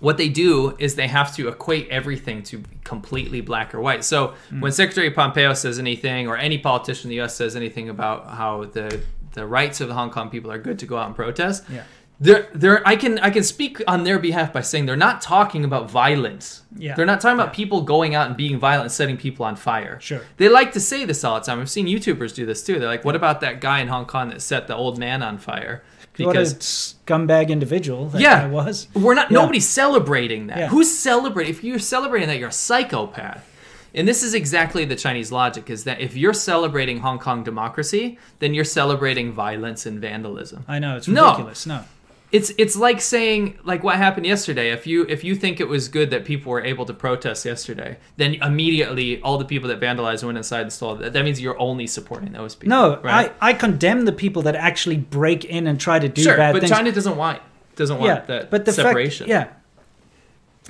What 0.00 0.16
they 0.16 0.28
do 0.28 0.74
is 0.80 0.96
they 0.96 1.06
have 1.06 1.32
to 1.36 1.46
equate 1.46 1.86
everything 1.88 2.42
to 2.44 2.64
completely 2.82 3.40
black 3.40 3.72
or 3.72 3.80
white. 3.80 4.02
So 4.02 4.34
Hmm. 4.50 4.60
when 4.60 4.72
Secretary 4.72 5.10
Pompeo 5.12 5.54
says 5.54 5.78
anything, 5.78 6.26
or 6.26 6.36
any 6.36 6.58
politician 6.58 7.04
in 7.06 7.10
the 7.10 7.16
U.S. 7.16 7.36
says 7.36 7.54
anything 7.54 7.88
about 7.88 8.28
how 8.30 8.64
the 8.64 9.00
the 9.34 9.46
rights 9.46 9.80
of 9.80 9.88
the 9.88 9.94
Hong 9.94 10.10
Kong 10.10 10.28
people 10.28 10.52
are 10.52 10.58
good 10.58 10.78
to 10.80 10.84
go 10.84 10.98
out 10.98 11.06
and 11.06 11.16
protest, 11.16 11.64
Yeah. 11.72 11.84
They're, 12.22 12.46
they're, 12.54 12.86
I 12.88 12.94
can 12.96 13.18
I 13.18 13.30
can 13.30 13.42
speak 13.42 13.82
on 13.88 14.04
their 14.04 14.18
behalf 14.18 14.52
by 14.52 14.60
saying 14.60 14.86
they're 14.86 14.96
not 15.08 15.20
talking 15.20 15.64
about 15.64 15.90
violence. 15.90 16.62
Yeah. 16.76 16.94
They're 16.94 17.04
not 17.06 17.20
talking 17.20 17.38
about 17.40 17.52
people 17.52 17.82
going 17.82 18.14
out 18.14 18.28
and 18.28 18.36
being 18.36 18.58
violent 18.58 18.84
and 18.84 18.92
setting 18.92 19.16
people 19.16 19.44
on 19.44 19.56
fire. 19.56 19.98
Sure. 20.00 20.20
They 20.36 20.48
like 20.48 20.72
to 20.72 20.80
say 20.80 21.04
this 21.04 21.24
all 21.24 21.38
the 21.40 21.44
time. 21.44 21.60
I've 21.60 21.68
seen 21.70 21.86
YouTubers 21.86 22.34
do 22.34 22.46
this 22.46 22.64
too. 22.64 22.78
They're 22.78 22.88
like, 22.88 23.04
"What 23.04 23.16
about 23.16 23.40
that 23.40 23.60
guy 23.60 23.80
in 23.80 23.88
Hong 23.88 24.06
Kong 24.06 24.30
that 24.30 24.40
set 24.40 24.68
the 24.68 24.76
old 24.76 24.98
man 24.98 25.22
on 25.22 25.36
fire?" 25.38 25.82
a 26.18 26.22
scumbag 26.24 27.48
individual 27.48 28.06
that 28.10 28.20
Yeah. 28.20 28.46
was. 28.46 28.86
We're 28.94 29.14
not. 29.14 29.30
Yeah. 29.30 29.38
Nobody's 29.40 29.68
celebrating 29.68 30.46
that. 30.48 30.58
Yeah. 30.58 30.68
Who's 30.68 30.90
celebrating? 30.96 31.50
If 31.52 31.64
you're 31.64 31.78
celebrating 31.78 32.28
that, 32.28 32.38
you're 32.38 32.50
a 32.50 32.52
psychopath. 32.52 33.48
And 33.94 34.08
this 34.08 34.22
is 34.22 34.32
exactly 34.32 34.84
the 34.84 34.96
Chinese 34.96 35.32
logic: 35.32 35.68
is 35.70 35.84
that 35.84 36.00
if 36.00 36.16
you're 36.16 36.32
celebrating 36.34 37.00
Hong 37.00 37.18
Kong 37.18 37.42
democracy, 37.42 38.18
then 38.38 38.54
you're 38.54 38.64
celebrating 38.64 39.32
violence 39.32 39.86
and 39.86 40.00
vandalism. 40.00 40.64
I 40.68 40.78
know 40.78 40.96
it's 40.96 41.08
No. 41.08 41.24
ridiculous. 41.30 41.66
No. 41.66 41.80
It's 42.32 42.50
it's 42.56 42.76
like 42.76 43.02
saying 43.02 43.58
like 43.62 43.84
what 43.84 43.96
happened 43.96 44.24
yesterday. 44.24 44.72
If 44.72 44.86
you 44.86 45.04
if 45.06 45.22
you 45.22 45.34
think 45.34 45.60
it 45.60 45.68
was 45.68 45.88
good 45.88 46.08
that 46.10 46.24
people 46.24 46.50
were 46.50 46.64
able 46.64 46.86
to 46.86 46.94
protest 46.94 47.44
yesterday, 47.44 47.98
then 48.16 48.34
immediately 48.36 49.20
all 49.20 49.36
the 49.36 49.44
people 49.44 49.68
that 49.68 49.78
vandalized 49.78 50.20
and 50.20 50.28
went 50.28 50.38
inside 50.38 50.62
and 50.62 50.72
stole 50.72 50.94
that. 50.96 51.12
That 51.12 51.24
means 51.26 51.42
you're 51.42 51.60
only 51.60 51.86
supporting 51.86 52.32
those 52.32 52.54
people. 52.54 52.70
No, 52.70 53.00
right? 53.02 53.30
I, 53.42 53.50
I 53.50 53.52
condemn 53.52 54.06
the 54.06 54.12
people 54.12 54.40
that 54.42 54.56
actually 54.56 54.96
break 54.96 55.44
in 55.44 55.66
and 55.66 55.78
try 55.78 55.98
to 55.98 56.08
do 56.08 56.22
sure, 56.22 56.38
bad 56.38 56.54
but 56.54 56.60
things. 56.60 56.70
China 56.70 56.90
doesn't 56.90 57.16
want 57.16 57.42
doesn't 57.76 57.98
want 57.98 58.08
yeah, 58.08 58.20
that 58.26 58.50
but 58.50 58.64
the 58.64 58.72
separation. 58.72 59.28
Fact, 59.28 59.52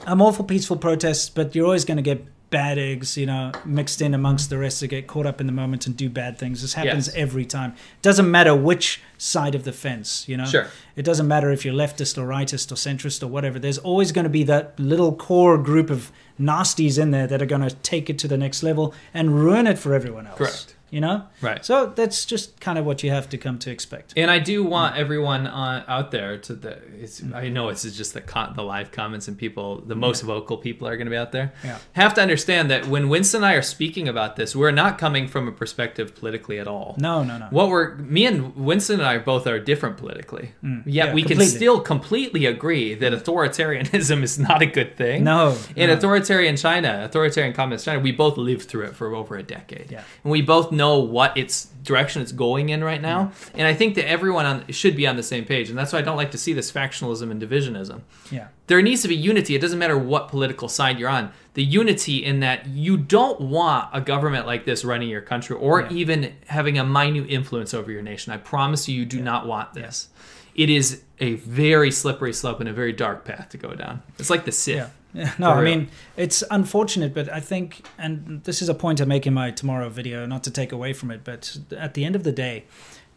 yeah, 0.01 0.05
I'm 0.05 0.21
all 0.21 0.33
for 0.33 0.43
peaceful 0.43 0.77
protests, 0.77 1.31
but 1.31 1.55
you're 1.55 1.67
always 1.67 1.85
going 1.85 1.97
to 1.97 2.03
get 2.03 2.27
bad 2.53 2.79
eggs, 2.79 3.17
you 3.17 3.27
know, 3.27 3.51
mixed 3.65 4.01
in 4.01 4.15
amongst 4.15 4.49
the 4.51 4.57
rest 4.59 4.79
to 4.79 4.87
get 4.87 5.09
caught 5.09 5.27
up 5.27 5.41
in 5.41 5.49
the 5.49 5.53
moment 5.53 5.87
and 5.89 5.97
do 5.97 6.09
bad 6.09 6.39
things. 6.39 6.63
This 6.63 6.75
happens 6.75 7.09
Yes. 7.09 7.17
every 7.17 7.45
time. 7.45 7.73
It 7.73 8.03
Doesn't 8.03 8.31
matter 8.31 8.55
which 8.55 9.01
side 9.19 9.57
of 9.57 9.65
the 9.65 9.73
fence, 9.73 10.25
you 10.29 10.37
know. 10.37 10.45
Sure. 10.47 10.69
It 10.95 11.03
doesn't 11.05 11.27
matter 11.27 11.51
if 11.51 11.65
you're 11.65 11.75
leftist 11.75 12.17
or 12.17 12.29
rightist 12.29 12.71
or 12.71 12.77
centrist 12.77 13.23
or 13.23 13.27
whatever. 13.27 13.59
There's 13.59 13.79
always 13.79 14.13
going 14.13 14.25
to 14.25 14.31
be 14.31 14.45
that 14.45 14.79
little 14.79 15.13
core 15.17 15.59
group 15.59 15.91
of 15.91 16.13
nasties 16.41 16.97
in 17.01 17.11
there 17.11 17.27
that 17.27 17.43
are 17.43 17.47
going 17.47 17.63
to 17.69 17.75
take 17.77 18.09
it 18.09 18.19
to 18.21 18.29
the 18.29 18.37
next 18.39 18.63
level 18.63 18.95
and 19.13 19.35
ruin 19.35 19.67
it 19.67 19.79
for 19.79 19.95
everyone 19.95 20.27
else. 20.29 20.39
Correct. 20.39 20.77
You 20.93 21.01
know. 21.01 21.25
Right. 21.41 21.65
So 21.65 21.87
that's 21.87 22.27
just 22.27 22.61
kind 22.61 22.79
of 22.79 22.85
what 22.85 23.03
you 23.03 23.11
have 23.11 23.29
to 23.31 23.39
come 23.39 23.59
to 23.61 23.71
expect. 23.71 24.13
And 24.15 24.31
I 24.31 24.39
do 24.39 24.63
want 24.63 24.97
everyone 24.97 25.47
uh, 25.47 25.85
out 25.89 26.11
there 26.11 26.37
to 26.37 26.53
the. 26.55 26.79
It's, 27.01 27.23
I 27.35 27.49
know 27.49 27.71
it's 27.71 27.83
just 27.83 28.13
the 28.13 28.21
con- 28.21 28.53
the 28.55 28.63
live 28.63 28.93
comments 28.93 29.27
and 29.27 29.37
people, 29.39 29.81
the 29.87 29.97
most 29.97 30.21
vocal 30.21 30.59
people 30.59 30.87
are 30.87 30.97
going 30.99 31.07
to 31.07 31.11
be 31.11 31.17
out 31.17 31.33
there. 31.33 31.55
Yeah. 31.65 31.79
Have 31.95 32.13
to 32.15 32.21
understand 32.21 32.71
that 32.71 32.87
when 32.89 33.09
Winston 33.09 33.39
and 33.39 33.47
I 33.47 33.55
are 33.55 33.63
speaking 33.63 34.07
about 34.07 34.37
this, 34.37 34.55
we're 34.55 34.71
not 34.71 34.99
coming 34.99 35.29
from 35.29 35.49
a 35.49 35.53
perspective 35.53 36.15
politically 36.15 36.59
at 36.59 36.69
all. 36.69 36.95
No, 36.99 37.25
no, 37.25 37.39
no. 37.39 37.47
What 37.49 37.71
we're 37.71 37.95
me 37.97 38.27
and 38.27 38.55
Winston 38.55 39.01
and 39.01 39.09
I 39.09 39.17
both 39.17 39.47
are 39.47 39.59
different 39.59 39.97
politically. 39.97 40.53
Yet 40.63 40.83
Yeah, 40.85 41.15
we 41.15 41.23
can 41.23 41.41
still 41.41 41.81
completely 41.81 42.45
agree 42.45 42.95
that 42.97 43.15
authoritarianism 43.15 44.23
is 44.23 44.39
not 44.39 44.61
a 44.61 44.67
good 44.67 44.97
thing. 44.99 45.25
No, 45.25 45.57
In 45.75 45.89
no. 45.89 45.95
authoritarian 45.95 46.57
China, 46.57 47.01
authoritarian 47.05 47.55
communist 47.55 47.87
China, 47.87 48.01
we 48.01 48.13
both 48.13 48.37
lived 48.37 48.69
through 48.69 48.85
it 48.89 48.95
for 48.95 49.15
over 49.15 49.37
a 49.37 49.43
decade. 49.43 49.91
Yeah. 49.91 50.05
And 50.23 50.31
we 50.31 50.43
both 50.43 50.71
know 50.71 50.82
what 50.99 51.37
its 51.37 51.67
direction 51.83 52.23
it's 52.23 52.33
going 52.33 52.69
in 52.69 52.83
right 52.85 53.03
now. 53.03 53.25
Hmm. 53.27 53.59
And 53.59 53.67
I 53.67 53.75
think 53.75 53.97
that 53.97 54.09
everyone 54.09 54.47
on, 54.47 54.65
should 54.73 54.95
be 54.97 55.07
on 55.07 55.17
the 55.17 55.23
same 55.23 55.45
page. 55.45 55.69
And 55.69 55.77
that's 55.77 55.93
why 55.93 55.99
I 55.99 56.03
don't 56.03 56.17
like 56.17 56.31
to 56.31 56.39
see 56.39 56.53
this 56.53 56.71
factionalism 56.71 57.31
and 57.31 57.43
divisionism. 57.43 58.03
Yeah. 58.31 58.49
There 58.69 58.81
needs 58.83 59.03
to 59.03 59.09
be 59.09 59.17
unity. 59.17 59.55
It 59.57 59.61
doesn't 59.61 59.79
matter 59.79 59.99
what 59.99 60.29
political 60.29 60.69
side 60.69 60.99
you're 60.99 61.09
on. 61.09 61.33
The 61.55 61.65
unity 61.65 62.25
in 62.25 62.41
that 62.41 62.67
you 62.69 62.97
don't 62.97 63.41
want 63.41 63.89
a 63.93 64.01
government 64.01 64.47
like 64.47 64.65
this 64.65 64.85
running 64.85 65.09
your 65.09 65.21
country 65.23 65.57
or 65.57 65.83
Yeah. 65.83 65.89
even 65.93 66.33
having 66.47 66.79
a 66.79 66.85
minute 66.85 67.27
influence 67.29 67.75
over 67.75 67.91
your 67.91 68.03
nation. 68.03 68.33
I 68.33 68.37
promise 68.37 68.89
you, 68.89 68.95
you 68.99 69.05
do 69.05 69.21
not 69.21 69.47
want 69.47 69.75
this. 69.75 70.09
It 70.55 70.71
is 70.71 71.03
a 71.19 71.35
very 71.35 71.91
slippery 71.91 72.33
slope 72.33 72.61
and 72.61 72.69
a 72.69 72.73
very 72.73 72.93
dark 72.93 73.25
path 73.25 73.49
to 73.51 73.57
go 73.59 73.75
down. 73.75 74.03
It's 74.19 74.31
like 74.31 74.45
the 74.45 74.53
Sith. 74.53 74.91
Yeah. 75.15 75.33
No, 75.39 75.51
I 75.51 75.63
mean 75.63 75.89
it's 76.17 76.43
unfortunate, 76.51 77.13
but 77.15 77.29
I 77.31 77.41
think, 77.41 77.87
and 77.99 78.43
this 78.45 78.63
is 78.63 78.69
a 78.69 78.75
point 78.75 79.01
I 79.01 79.05
make 79.05 79.27
in 79.27 79.35
my 79.35 79.51
tomorrow 79.51 79.89
video, 79.91 80.25
not 80.27 80.43
to 80.45 80.51
take 80.51 80.73
away 80.73 80.93
from 80.95 81.11
it, 81.11 81.21
but 81.23 81.59
at 81.77 81.95
the 81.95 82.05
end 82.05 82.17
of 82.17 82.23
the 82.25 82.33
day, 82.33 82.65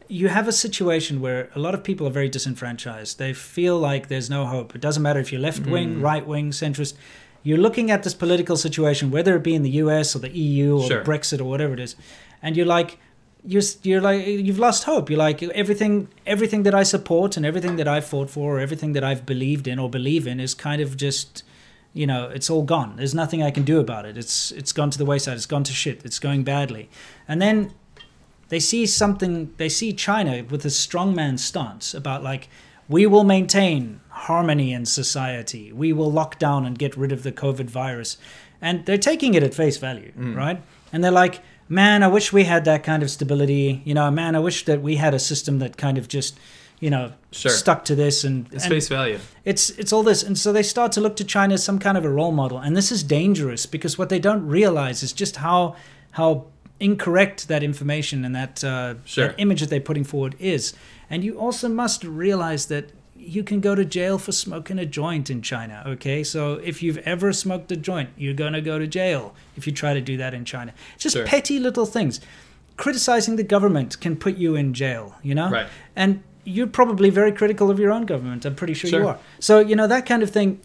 you 0.08 0.28
have 0.28 0.48
a 0.48 0.52
situation 0.52 1.20
where 1.22 1.50
a 1.56 1.60
lot 1.60 1.74
of 1.74 1.84
people 1.84 2.06
are 2.06 2.12
very 2.12 2.30
disenfranchised. 2.30 3.18
They 3.18 3.34
feel 3.34 3.80
like 3.80 4.08
there's 4.08 4.30
no 4.30 4.46
hope. 4.46 4.76
It 4.76 4.82
doesn't 4.82 5.02
matter 5.02 5.20
if 5.20 5.32
you're 5.32 5.42
left 5.42 5.66
wing, 5.66 5.96
Mm. 5.96 6.04
right 6.04 6.28
wing, 6.28 6.52
centrist. 6.52 6.94
You're 7.44 7.58
looking 7.60 7.90
at 7.92 8.04
this 8.04 8.14
political 8.14 8.58
situation, 8.58 9.10
whether 9.10 9.36
it 9.36 9.44
be 9.44 9.56
in 9.56 9.64
the 9.64 9.72
US 9.84 10.16
or 10.16 10.20
the 10.20 10.30
EU 10.38 10.78
or 10.80 10.88
Sure. 10.88 11.04
Brexit 11.04 11.40
or 11.40 11.46
whatever 11.46 11.74
it 11.74 11.80
is, 11.80 11.96
and 12.42 12.56
you're 12.58 12.66
like, 12.78 12.98
you're 13.48 13.62
you're 13.84 14.02
like 14.02 14.26
you've 14.28 14.60
lost 14.60 14.84
hope. 14.84 15.10
You're 15.10 15.20
like 15.30 15.42
everything 15.44 16.08
everything 16.26 16.64
that 16.64 16.74
I 16.76 16.84
support 16.84 17.38
and 17.38 17.46
everything 17.46 17.76
that 17.78 17.88
I've 17.88 18.06
fought 18.06 18.30
for, 18.30 18.58
or 18.58 18.60
everything 18.60 18.94
that 18.94 19.04
I've 19.04 19.26
believed 19.26 19.68
in 19.68 19.80
or 19.80 19.90
believe 19.90 20.28
in 20.28 20.40
is 20.40 20.54
kind 20.56 20.82
of 20.82 20.98
just 20.98 21.44
you 21.96 22.06
know 22.06 22.28
it's 22.28 22.50
all 22.50 22.62
gone. 22.62 22.98
There's 22.98 23.16
nothing 23.16 23.42
i 23.42 23.50
can 23.50 23.64
do 23.64 23.80
about 23.80 24.06
it. 24.06 24.18
It's 24.18 24.52
it's 24.52 24.72
gone 24.74 24.92
to 24.92 24.98
the 24.98 25.06
wayside. 25.06 25.38
It's 25.38 25.46
gone 25.48 25.64
to 25.64 25.74
shit. 25.74 26.04
It's 26.06 26.20
going 26.20 26.44
badly. 26.44 26.90
And 27.28 27.42
then 27.42 27.74
they 28.50 28.60
see 28.60 28.86
something 28.86 29.54
they 29.58 29.70
see 29.70 29.94
china 29.94 30.44
with 30.48 30.66
a 30.66 30.70
strongman 30.70 31.40
stance 31.40 31.94
about 31.94 32.22
like 32.22 32.50
we 32.88 33.08
will 33.08 33.24
maintain 33.24 34.02
harmony 34.10 34.74
in 34.74 34.86
society. 34.86 35.72
We 35.72 35.94
will 35.94 36.12
lock 36.12 36.38
down 36.38 36.66
and 36.66 36.78
get 36.78 36.96
rid 36.98 37.12
of 37.12 37.24
the 37.24 37.32
covid 37.32 37.70
virus. 37.70 38.18
And 38.62 38.86
they're 38.86 38.98
taking 38.98 39.34
it 39.34 39.42
at 39.42 39.54
face 39.54 39.78
value 39.78 40.12
mm. 40.18 40.36
right? 40.36 40.62
And 40.92 41.02
they're 41.04 41.12
like 41.12 41.42
man 41.68 42.04
i 42.04 42.08
wish 42.08 42.32
we 42.32 42.44
had 42.44 42.66
that 42.66 42.84
kind 42.84 43.04
of 43.04 43.10
stability. 43.10 43.82
You 43.86 43.94
know 43.94 44.12
man 44.12 44.36
i 44.36 44.40
wish 44.40 44.66
that 44.66 44.82
we 44.82 44.98
had 44.98 45.14
a 45.14 45.20
system 45.20 45.60
that 45.60 45.78
kind 45.78 45.98
of 45.98 46.10
just 46.10 46.38
you 46.86 46.92
know 46.96 47.06
Sure. 47.32 47.52
stuck 47.52 47.80
to 47.90 47.96
this 48.04 48.24
and, 48.28 48.36
It's 48.56 48.64
and 48.66 48.74
face 48.76 48.88
value. 48.98 49.20
it's 49.52 49.64
it's 49.82 49.92
all 49.96 50.04
this 50.12 50.22
and 50.28 50.36
so 50.44 50.48
they 50.58 50.64
start 50.76 50.90
to 50.98 51.02
look 51.06 51.16
to 51.22 51.26
china 51.36 51.54
as 51.58 51.64
some 51.70 51.80
kind 51.86 51.98
of 52.00 52.04
a 52.06 52.10
role 52.20 52.32
model 52.42 52.58
and 52.66 52.72
this 52.80 52.90
is 52.96 53.02
dangerous 53.20 53.64
because 53.76 53.94
what 54.00 54.10
they 54.14 54.20
don't 54.28 54.46
realize 54.60 54.98
is 55.08 55.12
just 55.24 55.36
how 55.48 55.60
how 56.20 56.30
incorrect 56.80 57.48
that 57.48 57.64
information 57.64 58.18
and 58.26 58.34
that, 58.36 58.64
uh, 58.64 58.96
Sure. 59.06 59.28
that 59.28 59.36
image 59.40 59.60
that 59.62 59.70
they're 59.72 59.88
putting 59.92 60.04
forward 60.14 60.34
is 60.40 60.74
and 61.10 61.24
you 61.24 61.34
also 61.46 61.68
must 61.84 62.04
realize 62.26 62.64
that 62.74 62.86
you 63.36 63.44
can 63.50 63.60
go 63.62 63.74
to 63.82 63.86
jail 63.86 64.18
for 64.26 64.32
smoking 64.46 64.78
a 64.80 64.86
joint 64.86 65.30
in 65.30 65.42
china 65.42 65.78
okay 65.94 66.20
so 66.24 66.40
if 66.72 66.76
you've 66.84 67.02
ever 67.14 67.34
smoked 67.34 67.72
a 67.78 67.80
joint 67.90 68.10
you're 68.22 68.40
going 68.44 68.54
to 68.54 68.62
go 68.72 68.76
to 68.84 68.88
jail 68.88 69.34
if 69.58 69.66
you 69.68 69.74
try 69.74 69.94
to 70.00 70.02
do 70.12 70.16
that 70.18 70.34
in 70.34 70.44
china 70.46 70.72
just 71.04 71.16
Sure. 71.16 71.26
petty 71.26 71.58
little 71.68 71.86
things 71.98 72.20
criticizing 72.78 73.36
the 73.38 73.44
government 73.56 74.00
can 74.02 74.16
put 74.26 74.36
you 74.38 74.56
in 74.56 74.74
jail 74.74 75.16
you 75.24 75.34
know 75.40 75.50
Right. 75.50 75.68
and 75.96 76.12
you're 76.46 76.68
probably 76.68 77.10
very 77.10 77.32
critical 77.32 77.70
of 77.70 77.80
your 77.80 77.92
own 77.92 78.06
government. 78.06 78.46
I'm 78.46 78.56
pretty 78.56 78.74
sure, 78.74 78.90
you 78.90 79.08
are. 79.08 79.20
So 79.40 79.60
you 79.60 79.76
know 79.76 79.88
that 79.88 80.06
kind 80.06 80.24
of 80.24 80.30
thing. 80.30 80.60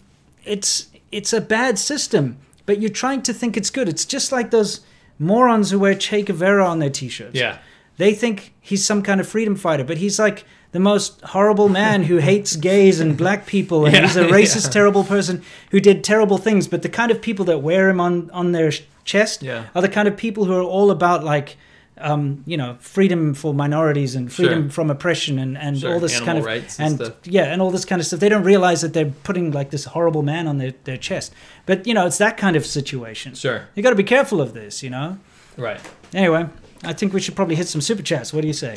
It's 0.44 0.88
it's 1.10 1.32
a 1.32 1.40
bad 1.40 1.78
system, 1.78 2.36
but 2.66 2.80
you're 2.80 2.90
trying 2.90 3.22
to 3.22 3.32
think 3.32 3.56
it's 3.56 3.70
good. 3.70 3.88
It's 3.88 4.04
just 4.04 4.30
like 4.32 4.50
those 4.50 4.80
morons 5.18 5.70
who 5.70 5.78
wear 5.78 5.94
Che 5.94 6.22
Guevara 6.22 6.64
on 6.66 6.78
their 6.78 6.90
t-shirts. 6.90 7.34
Yeah. 7.34 7.58
They 7.98 8.14
think 8.14 8.54
he's 8.60 8.84
some 8.84 9.02
kind 9.02 9.20
of 9.20 9.28
freedom 9.28 9.56
fighter, 9.56 9.84
but 9.84 9.98
he's 9.98 10.18
like 10.18 10.44
the 10.72 10.80
most 10.80 11.20
horrible 11.22 11.68
man 11.68 12.04
who 12.04 12.16
hates 12.18 12.56
gays 12.56 13.00
and 13.00 13.16
black 13.16 13.44
people, 13.46 13.84
and 13.84 13.94
Yeah, 13.94 14.02
he's 14.06 14.16
a 14.16 14.24
racist, 14.38 14.66
yeah. 14.66 14.70
terrible 14.72 15.04
person 15.04 15.42
who 15.72 15.80
did 15.80 16.02
terrible 16.04 16.38
things. 16.38 16.68
But 16.68 16.82
the 16.82 16.88
kind 16.88 17.10
of 17.10 17.20
people 17.20 17.44
that 17.46 17.58
wear 17.58 17.88
him 17.90 18.00
on 18.00 18.30
on 18.30 18.52
their 18.52 18.70
chest 19.04 19.42
Yeah. 19.42 19.64
are 19.74 19.82
the 19.82 19.88
kind 19.88 20.08
of 20.08 20.16
people 20.16 20.44
who 20.46 20.54
are 20.54 20.62
all 20.62 20.90
about 20.90 21.24
like. 21.24 21.56
Um, 22.00 22.42
you 22.46 22.56
know, 22.56 22.76
freedom 22.80 23.34
for 23.34 23.52
minorities 23.54 24.14
and 24.14 24.32
freedom 24.32 24.62
Sure. 24.64 24.70
from 24.70 24.90
oppression 24.90 25.38
and, 25.38 25.56
and 25.58 25.78
Sure, 25.78 25.92
all 25.94 26.00
this 26.00 26.12
animal 26.14 26.26
kind 26.26 26.38
of 26.38 26.44
rights 26.44 26.78
and 26.78 26.86
and 26.88 27.06
stuff. 27.06 27.14
yeah, 27.24 27.44
and 27.52 27.60
all 27.60 27.70
this 27.70 27.84
kind 27.84 28.00
of 28.00 28.06
stuff. 28.06 28.20
They 28.20 28.28
don't 28.28 28.44
realize 28.44 28.80
that 28.80 28.92
they're 28.94 29.12
putting 29.24 29.50
like 29.52 29.70
this 29.70 29.84
horrible 29.84 30.22
man 30.22 30.46
on 30.46 30.58
their, 30.58 30.72
their 30.84 30.96
chest. 30.96 31.32
But 31.66 31.86
you 31.86 31.94
know, 31.94 32.06
it's 32.06 32.18
that 32.18 32.36
kind 32.36 32.56
of 32.56 32.64
situation. 32.64 33.34
Sure. 33.34 33.68
You 33.74 33.82
got 33.82 33.90
to 33.90 33.96
be 33.96 34.04
careful 34.04 34.40
of 34.40 34.54
this. 34.54 34.82
You 34.82 34.90
know. 34.90 35.18
Right. 35.56 35.80
Anyway, 36.14 36.46
I 36.84 36.92
think 36.94 37.12
we 37.12 37.20
should 37.20 37.36
probably 37.36 37.56
hit 37.56 37.68
some 37.68 37.80
super 37.80 38.02
chats. 38.02 38.32
What 38.32 38.40
do 38.42 38.46
you 38.48 38.54
say? 38.54 38.76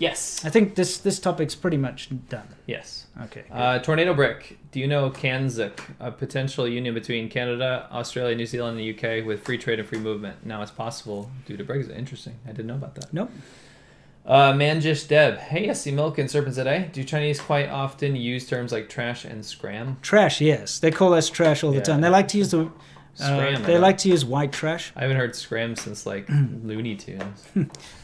Yes. 0.00 0.44
I 0.44 0.50
think 0.50 0.74
this 0.74 0.98
this 0.98 1.20
topic's 1.20 1.54
pretty 1.54 1.76
much 1.76 2.08
done. 2.28 2.48
Yes. 2.66 3.06
Okay. 3.24 3.44
Uh, 3.52 3.78
Tornado 3.78 4.14
Brick. 4.14 4.58
Do 4.72 4.80
you 4.80 4.86
know 4.88 5.10
CANZUK, 5.10 5.78
a 6.00 6.10
potential 6.10 6.66
union 6.66 6.94
between 6.94 7.28
Canada, 7.28 7.86
Australia, 7.92 8.34
New 8.34 8.46
Zealand, 8.46 8.78
and 8.78 8.80
the 8.80 8.90
UK 9.20 9.24
with 9.26 9.44
free 9.44 9.58
trade 9.58 9.78
and 9.78 9.86
free 9.86 9.98
movement? 10.00 10.44
Now 10.44 10.62
it's 10.62 10.70
possible 10.72 11.30
due 11.46 11.56
to 11.56 11.64
Brexit. 11.64 11.96
Interesting. 11.96 12.34
I 12.46 12.48
didn't 12.48 12.66
know 12.66 12.74
about 12.76 12.94
that. 12.96 13.12
nope. 13.12 13.30
Uh, 14.26 14.52
Manjish 14.52 15.08
Deb. 15.08 15.38
Hey, 15.38 15.72
SC 15.72 15.88
Milk 15.92 16.18
and 16.18 16.28
SerpentZA. 16.28 16.92
Do 16.92 17.02
Chinese 17.04 17.40
quite 17.40 17.68
often 17.68 18.14
use 18.16 18.46
terms 18.48 18.70
like 18.72 18.88
trash 18.88 19.24
and 19.24 19.44
scram? 19.44 19.96
Trash. 20.02 20.40
Yes, 20.40 20.78
they 20.78 20.90
call 20.90 21.14
us 21.14 21.28
trash 21.30 21.62
all 21.64 21.70
the 21.72 21.78
Yeah. 21.78 21.82
time. 21.84 22.00
They 22.00 22.08
like 22.10 22.28
to 22.28 22.38
use 22.38 22.50
the. 22.50 22.66
Uh, 22.66 22.68
Scram. 23.14 23.62
I 23.62 23.66
they 23.66 23.76
like 23.78 23.98
to 23.98 24.08
use 24.08 24.24
white 24.24 24.52
trash. 24.52 24.92
I 24.94 25.00
haven't 25.02 25.16
heard 25.16 25.34
scram 25.34 25.74
since 25.74 26.06
like 26.06 26.28
Looney 26.62 26.96
Tunes. 26.96 27.44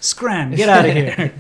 Scram. 0.01 0.51
Get 0.55 0.69
out 0.69 0.85
of 0.85 0.93
here. 0.95 1.33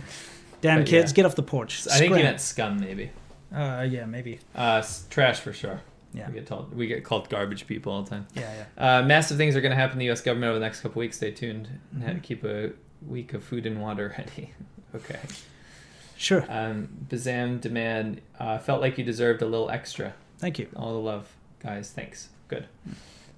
Damn 0.67 0.81
But, 0.81 0.89
kids, 0.89 1.13
yeah. 1.13 1.17
get 1.17 1.27
off 1.27 1.35
the 1.37 1.43
porch. 1.43 1.87
I 1.91 1.99
think 1.99 2.15
he 2.17 2.23
meant 2.23 2.41
scum, 2.41 2.81
maybe. 2.81 3.11
Uh, 3.55 3.87
yeah, 3.89 4.05
maybe. 4.07 4.41
Uh, 4.55 4.83
trash 5.11 5.41
for 5.41 5.53
sure. 5.53 5.81
Yeah. 6.13 6.29
We 6.29 6.35
get 6.35 6.47
told 6.47 6.75
we 6.75 6.87
get 6.87 7.05
called 7.05 7.29
garbage 7.29 7.67
people 7.67 7.93
all 7.93 8.03
the 8.03 8.11
time. 8.11 8.27
Yeah, 8.35 8.51
yeah. 8.79 8.99
Uh, 8.99 9.03
massive 9.03 9.37
things 9.37 9.55
are 9.55 9.61
going 9.61 9.71
to 9.71 9.77
happen 9.77 9.93
in 9.95 9.99
the 9.99 10.05
U.S. 10.07 10.21
government 10.23 10.51
over 10.51 10.59
the 10.59 10.65
next 10.65 10.81
couple 10.81 11.01
weeks. 11.01 11.17
Stay 11.17 11.31
tuned. 11.31 11.69
And 11.93 12.03
Mm-hmm. 12.03 12.15
to 12.15 12.21
keep 12.21 12.45
a 12.45 12.71
week 13.07 13.35
of 13.35 13.45
food 13.45 13.67
and 13.67 13.81
water 13.81 14.15
ready. 14.19 14.53
okay. 14.95 15.21
Sure. 16.17 16.45
Um, 16.49 16.89
Bazam 17.09 17.61
demand 17.61 18.23
uh, 18.41 18.59
felt 18.59 18.81
like 18.81 18.97
you 18.97 19.05
deserved 19.05 19.43
a 19.43 19.47
little 19.47 19.69
extra. 19.71 20.15
Thank 20.39 20.59
you. 20.59 20.69
All 20.75 20.93
the 20.95 20.99
love, 21.01 21.29
guys. 21.63 21.91
Thanks. 21.91 22.31
Good. 22.49 22.67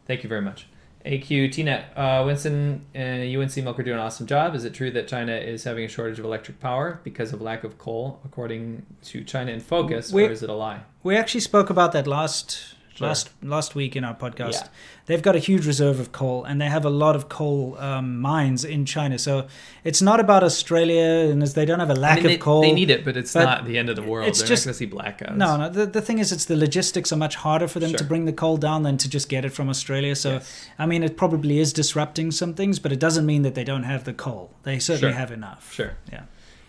Thank 0.07 0.23
you 0.23 0.29
very 0.29 0.43
much. 0.43 0.69
AQ 1.09 1.49
TNet. 1.51 1.85
Uh, 1.97 2.23
Winston 2.27 2.85
and 2.95 3.35
UNC 3.35 3.57
Milk 3.65 3.79
are 3.79 3.83
doing 3.83 3.97
an 3.97 4.03
awesome 4.03 4.27
job. 4.27 4.55
Is 4.55 4.65
it 4.65 4.75
true 4.75 4.91
that 4.91 5.09
China 5.09 5.35
is 5.35 5.65
having 5.65 5.85
a 5.85 5.89
shortage 5.89 6.19
of 6.19 6.25
electric 6.27 6.61
power 6.61 7.01
because 7.03 7.33
of 7.33 7.41
lack 7.41 7.65
of 7.65 7.79
coal, 7.79 8.21
according 8.25 8.85
to 9.05 9.25
China 9.25 9.51
in 9.53 9.61
Focus, 9.61 10.13
We- 10.13 10.27
or 10.27 10.31
is 10.31 10.43
it 10.43 10.51
a 10.51 10.55
lie? 10.55 10.81
We 11.03 11.17
actually 11.17 11.41
spoke 11.41 11.71
about 11.71 11.93
that 11.93 12.07
last 12.07 12.75
Sure. 12.99 13.09
last 13.09 13.31
last 13.43 13.75
week 13.75 13.97
in 13.97 14.05
our 14.05 14.15
podcast. 14.15 14.53
Yeah. 14.53 14.69
They've 15.07 15.23
got 15.23 15.35
a 15.35 15.39
huge 15.39 15.67
reserve 15.67 15.99
of 16.01 16.13
coal, 16.13 16.45
and 16.45 16.61
they 16.61 16.67
have 16.67 16.85
a 16.85 16.91
lot 16.91 17.17
of 17.17 17.29
coal 17.31 17.77
um, 17.79 18.21
mines 18.21 18.65
in 18.65 18.85
China. 18.85 19.19
So 19.19 19.47
it's 19.85 20.03
not 20.03 20.21
about 20.21 20.43
Australia, 20.43 21.31
and 21.31 21.43
as 21.43 21.55
they 21.55 21.65
don't 21.65 21.79
have 21.81 21.89
a 21.91 21.95
lack 21.95 22.13
I 22.13 22.17
mean, 22.17 22.27
of 22.27 22.31
they, 22.33 22.37
coal. 22.39 22.61
they 22.61 22.73
need 22.73 22.91
it, 22.91 23.05
but 23.05 23.17
it's 23.17 23.33
but 23.33 23.45
not 23.45 23.65
the 23.65 23.79
end 23.79 23.89
of 23.89 23.97
the 23.97 24.03
world. 24.03 24.29
it's 24.29 24.41
They're 24.41 24.49
just- 24.49 24.67
not 24.67 24.73
going 24.79 24.91
to 24.91 24.97
see 25.19 25.25
blackouts. 25.25 25.37
No, 25.37 25.57
no. 25.57 25.71
The, 25.71 25.87
the 25.87 26.03
thing 26.03 26.19
is, 26.19 26.31
it's 26.33 26.45
the 26.45 26.57
logistics 26.57 27.13
are 27.13 27.17
much 27.17 27.37
harder 27.37 27.69
for 27.69 27.81
them 27.81 27.93
to 27.95 28.05
bring 28.05 28.27
the 28.27 28.33
coal 28.33 28.57
down 28.59 28.83
than 28.83 28.99
to 28.99 29.09
just 29.09 29.29
get 29.29 29.45
it 29.45 29.51
from 29.51 29.69
Australia. 29.71 30.15
So, 30.15 30.33
Yes. 30.35 30.67
I 30.79 30.87
mean, 30.87 31.03
it 31.03 31.17
probably 31.17 31.59
is 31.59 31.73
disrupting 31.73 32.31
some 32.33 32.53
things, 32.55 32.79
but 32.79 32.93
it 32.93 33.01
doesn't 33.01 33.25
mean 33.25 33.43
that 33.43 33.55
they 33.55 33.65
don't 33.65 33.85
have 33.85 34.05
the 34.05 34.13
coal. 34.13 34.51
They 34.65 34.79
certainly 34.79 35.13
Sure. 35.13 35.19
have 35.19 35.31
enough. 35.33 35.73
Sure. 35.73 35.93
Yeah. 36.13 36.23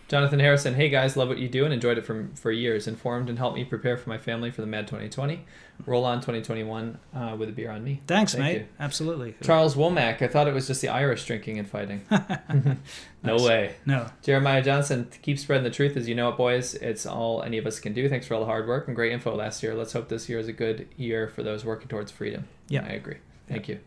Jonathan 0.10 0.40
Harrison, 0.40 0.74
hey 0.74 0.90
guys, 0.90 1.16
love 1.16 1.30
what 1.30 1.38
you 1.38 1.48
do 1.48 1.66
and 1.66 1.74
enjoyed 1.74 2.00
it 2.00 2.04
from 2.06 2.34
for 2.34 2.52
years. 2.52 2.88
Informed 2.88 3.30
and 3.30 3.38
helped 3.38 3.56
me 3.56 3.64
prepare 3.64 3.96
for 3.96 4.10
my 4.10 4.18
family 4.18 4.50
for 4.50 4.62
the 4.62 4.68
Mad 4.68 4.88
2020. 4.88 5.46
Roll 5.86 6.04
on 6.04 6.18
2021 6.18 6.98
uh, 7.16 7.36
with 7.38 7.48
a 7.50 7.52
beer 7.52 7.70
on 7.70 7.84
me. 7.84 8.02
Thanks, 8.08 8.34
Thank 8.34 8.44
mate. 8.44 8.58
you. 8.62 8.68
Absolutely. 8.80 9.36
Charles 9.44 9.76
Womack, 9.76 10.24
I 10.24 10.28
thought 10.28 10.48
it 10.48 10.54
was 10.54 10.66
just 10.66 10.82
the 10.82 10.90
Irish 10.90 11.24
drinking 11.26 11.60
and 11.60 11.70
fighting. 11.70 12.02
no 12.10 12.78
Nice. 13.24 13.42
way. 13.44 13.76
No. 13.86 14.08
Jeremiah 14.24 14.64
Johnson, 14.64 15.08
keep 15.22 15.38
spreading 15.38 15.64
the 15.64 15.70
truth 15.70 15.96
as 15.96 16.10
you 16.10 16.16
know 16.16 16.30
it, 16.30 16.38
boys. 16.38 16.74
It's 16.74 17.06
all 17.06 17.44
any 17.44 17.60
of 17.60 17.68
us 17.68 17.80
can 17.80 17.94
do. 17.94 18.10
Thanks 18.10 18.26
for 18.26 18.34
all 18.34 18.40
the 18.40 18.48
hard 18.48 18.68
work 18.68 18.88
and 18.88 18.96
great 18.96 19.12
info 19.12 19.36
last 19.36 19.62
year. 19.62 19.76
Let's 19.76 19.94
hope 19.94 20.10
this 20.10 20.28
year 20.28 20.40
is 20.40 20.48
a 20.48 20.54
good 20.54 20.88
year 20.98 21.28
for 21.28 21.44
those 21.44 21.64
working 21.64 21.88
towards 21.88 22.12
freedom. 22.12 22.48
Yeah. 22.68 22.84
I 22.84 22.94
agree. 22.94 23.18
Thank 23.48 23.70
you. 23.70 23.80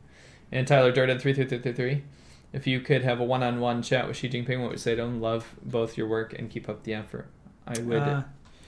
And 0.52 0.68
Tyler 0.68 0.92
Durden, 0.92 1.18
3333. 1.18 2.04
If 2.52 2.66
you 2.66 2.80
could 2.80 3.02
have 3.02 3.18
a 3.20 3.24
one 3.24 3.42
on 3.42 3.60
one 3.60 3.82
chat 3.82 4.06
with 4.06 4.16
Xi 4.16 4.28
Jinping, 4.28 4.58
what 4.60 4.68
would 4.68 4.72
you 4.72 4.78
say 4.78 4.94
to 4.94 5.02
him? 5.02 5.20
Love 5.20 5.54
both 5.62 5.96
your 5.96 6.06
work 6.06 6.34
and 6.38 6.50
keep 6.50 6.68
up 6.68 6.82
the 6.84 6.94
effort. 6.94 7.26
I 7.66 7.78
would. 7.80 8.02
Uh, 8.02 8.22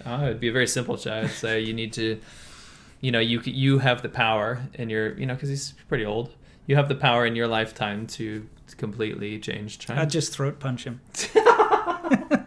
Uh, 0.04 0.20
it'd 0.24 0.40
be 0.40 0.48
a 0.48 0.52
very 0.52 0.66
simple 0.66 0.96
chat. 0.98 1.24
I'd 1.24 1.30
say 1.30 1.60
you 1.60 1.72
need 1.72 1.92
to, 1.94 2.20
you 3.00 3.10
know, 3.12 3.20
you 3.20 3.40
you 3.44 3.78
have 3.78 4.02
the 4.02 4.08
power 4.08 4.62
in 4.74 4.90
your, 4.90 5.16
you 5.18 5.24
know, 5.26 5.34
because 5.34 5.48
he's 5.48 5.74
pretty 5.88 6.04
old. 6.04 6.34
You 6.66 6.76
have 6.76 6.88
the 6.88 6.94
power 6.94 7.24
in 7.26 7.36
your 7.36 7.46
lifetime 7.46 8.06
to, 8.08 8.46
to 8.68 8.76
completely 8.76 9.38
change 9.38 9.78
China. 9.78 10.00
I'd 10.02 10.10
just 10.10 10.32
throat 10.32 10.58
punch 10.60 10.84
him. 10.84 11.00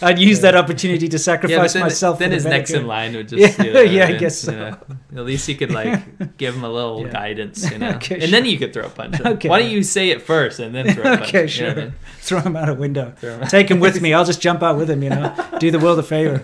I'd 0.00 0.18
use 0.18 0.40
that 0.40 0.56
opportunity 0.56 1.06
to 1.08 1.16
yeah, 1.16 1.20
sacrifice 1.20 1.72
then, 1.74 1.82
myself. 1.82 2.18
then 2.18 2.32
his 2.32 2.44
next 2.44 2.70
in 2.72 2.86
line 2.86 3.14
would 3.14 3.28
just, 3.28 3.58
Yeah, 3.58 3.64
you 3.66 3.72
know, 3.72 3.80
yeah, 3.82 4.06
I 4.06 4.12
guess 4.14 4.38
so. 4.38 4.52
know, 4.52 4.76
at 5.16 5.24
least 5.24 5.46
you 5.48 5.54
could 5.54 5.70
like 5.70 6.36
give 6.36 6.54
him 6.56 6.64
a 6.64 6.68
little 6.70 7.02
Yeah. 7.06 7.12
guidance, 7.12 7.70
you 7.70 7.78
know, 7.78 7.90
Okay, 7.96 8.18
and 8.20 8.32
then 8.32 8.44
you 8.44 8.58
could 8.58 8.72
throw 8.72 8.84
a 8.86 8.88
punch. 8.90 9.20
Okay. 9.20 9.48
Why 9.48 9.60
don't 9.60 9.70
you 9.70 9.82
say 9.84 10.10
it 10.10 10.22
first 10.22 10.58
and 10.58 10.74
then 10.74 10.92
throw 10.92 11.04
a 11.04 11.16
punch? 11.18 11.28
okay, 11.28 11.38
him, 11.40 11.44
you 11.44 11.48
sure. 11.48 11.66
know 11.74 11.80
I 11.82 11.84
mean? 11.86 11.94
Throw 12.20 12.40
him 12.40 12.56
out 12.56 12.68
a 12.68 12.74
window. 12.74 13.14
Him- 13.20 13.46
Take 13.48 13.70
him 13.70 13.78
with 13.80 14.00
me. 14.02 14.12
I'll 14.12 14.24
just 14.24 14.40
jump 14.40 14.62
out 14.62 14.76
with 14.76 14.90
him. 14.90 15.02
You 15.02 15.10
know, 15.10 15.34
do 15.60 15.70
the 15.70 15.78
world 15.78 15.98
a 15.98 16.02
favor. 16.02 16.38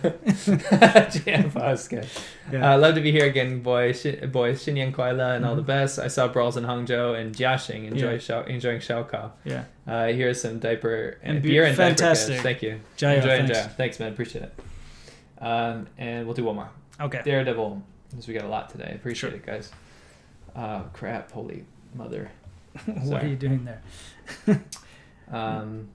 Jam 0.45 1.51
Fosca. 1.51 2.07
Yeah. 2.53 2.75
Uh, 2.75 2.79
love 2.79 2.95
to 2.95 3.01
be 3.01 3.11
here 3.13 3.27
again, 3.27 3.61
boys. 3.63 4.01
Sh- 4.01 4.25
boys, 4.27 4.65
Xinnian 4.65 4.93
Kuaile 4.93 5.37
and 5.37 5.45
all 5.45 5.55
the 5.55 5.63
Mhm. 5.63 5.67
best. 5.67 5.99
I 5.99 6.09
saw 6.09 6.29
Brawls 6.29 6.57
in 6.57 6.65
Hangzhou 6.65 7.19
and 7.21 7.35
Jiaxing. 7.35 7.87
Enjoy 7.91 8.13
Yeah. 8.13 8.19
Shao, 8.19 8.43
enjoying 8.43 8.81
Shaokao. 8.81 9.33
yeah. 9.45 9.65
Uh, 9.87 10.07
here's 10.09 10.41
some 10.41 10.59
diaper 10.59 11.19
and 11.23 11.35
And 11.37 11.43
be- 11.43 11.51
beer 11.51 11.65
and 11.65 11.77
fantastic. 11.77 12.37
diaper. 12.37 12.43
Thank 12.43 12.63
you. 12.63 12.81
Jaya, 12.97 13.17
Enjoy 13.17 13.29
thanks. 13.29 13.53
Jaya. 13.53 13.69
Thanks, 13.69 14.01
man. 14.01 14.13
Appreciate 14.13 14.45
it. 14.45 14.55
Um, 15.41 15.87
and 15.99 16.25
we'll 16.27 16.35
do 16.35 16.45
one 16.45 16.57
more. 16.57 16.71
Okay. 17.01 17.21
Daredevil, 17.25 17.83
because 18.11 18.27
we 18.27 18.35
got 18.35 18.45
a 18.45 18.49
lot 18.49 18.71
today. 18.71 18.93
Appreciate 18.95 19.31
Sure. 19.31 19.39
it, 19.39 19.45
guys. 19.47 19.71
Uh, 20.57 20.81
crap, 20.95 21.31
holy 21.33 21.65
mother. 21.95 22.31
what 23.05 23.23
are 23.23 23.29
you 23.29 23.37
doing 23.37 23.65
there? 23.67 24.61
Um, 25.31 25.89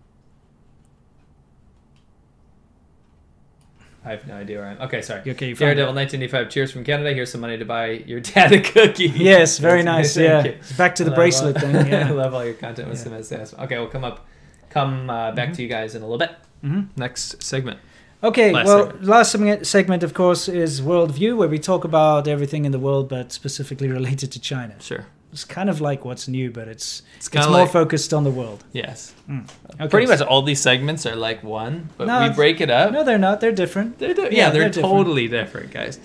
I 4.06 4.10
have 4.12 4.28
no 4.28 4.36
idea 4.36 4.60
where 4.60 4.68
I'm. 4.68 4.82
Okay, 4.82 5.02
sorry. 5.02 5.22
You 5.26 5.32
Okay, 5.32 5.48
you 5.50 5.56
Daredevil 5.56 5.94
1985. 5.94 6.50
Cheers 6.50 6.72
from 6.74 6.84
Canada. 6.84 7.14
Here's 7.14 7.32
some 7.32 7.40
money 7.42 7.58
to 7.58 7.66
buy 7.66 7.92
your 7.92 8.20
dad 8.20 8.52
a 8.52 8.60
cookie. 8.62 9.08
Yes, 9.16 9.60
very 9.60 9.82
nice. 9.84 10.18
Yeah. 10.18 10.44
you. 10.44 10.56
Back 10.78 10.96
to 10.96 11.04
the 11.06 11.12
bracelet 11.12 11.56
all- 11.56 11.62
thing. 11.72 11.94
I 11.94 12.10
love 12.12 12.34
all 12.34 12.44
your 12.44 12.54
content. 12.56 12.90
With 12.90 13.06
Yeah. 13.32 13.44
some. 13.46 13.60
Okay, 13.62 13.78
we'll 13.80 13.88
come 13.88 14.04
up, 14.04 14.26
come 14.70 15.10
uh, 15.10 15.32
back 15.32 15.50
Mhm. 15.50 15.56
to 15.56 15.62
you 15.64 15.70
guys 15.70 15.96
in 15.96 16.02
a 16.02 16.06
little 16.06 16.18
bit. 16.20 16.32
hmm 16.62 16.82
Next 16.98 17.42
segment. 17.42 17.80
Okay, 18.24 18.52
Last 18.54 18.68
well, 18.68 18.86
segment. 18.86 19.04
last 19.06 19.32
segment, 19.32 19.68
segment, 19.68 20.04
of 20.04 20.14
course, 20.14 20.48
is 20.48 20.82
Worldview, 20.82 21.36
where 21.38 21.50
we 21.50 21.60
talk 21.60 21.84
about 21.84 22.28
everything 22.28 22.64
in 22.66 22.72
the 22.72 22.80
world, 22.80 23.08
but 23.10 23.32
specifically 23.34 23.88
related 24.00 24.32
to 24.34 24.40
China. 24.40 24.76
Sure. 24.80 25.06
It's 25.34 25.46
kind 25.46 25.70
of 25.70 25.82
like 25.82 26.06
what's 26.06 26.28
new, 26.28 26.52
but 26.52 26.68
it's 26.68 27.02
It's 27.18 27.28
it's 27.28 27.48
more 27.48 27.62
like 27.64 27.72
focused 27.72 28.14
on 28.14 28.24
the 28.24 28.32
world. 28.32 28.64
yes. 28.72 29.14
Mm. 29.30 29.50
Okay. 29.80 29.88
Pretty 29.90 30.08
much 30.08 30.22
all 30.22 30.42
these 30.44 30.62
segments 30.62 31.06
are 31.06 31.16
like 31.16 31.44
one, 31.44 31.90
but 31.98 32.08
No, 32.08 32.22
we 32.28 32.30
break 32.36 32.62
it 32.62 32.70
up. 32.70 32.92
No, 32.94 33.04
they're 33.04 33.18
not. 33.28 33.42
They're 33.42 33.52
different. 33.64 33.98
They're 34.00 34.14
di- 34.14 34.22
Yeah, 34.24 34.30
yeah, 34.32 34.50
they're, 34.52 34.62
they're 34.62 34.70
different. 34.70 34.96
totally 34.98 35.28
different, 35.28 35.72
guys. 35.72 36.00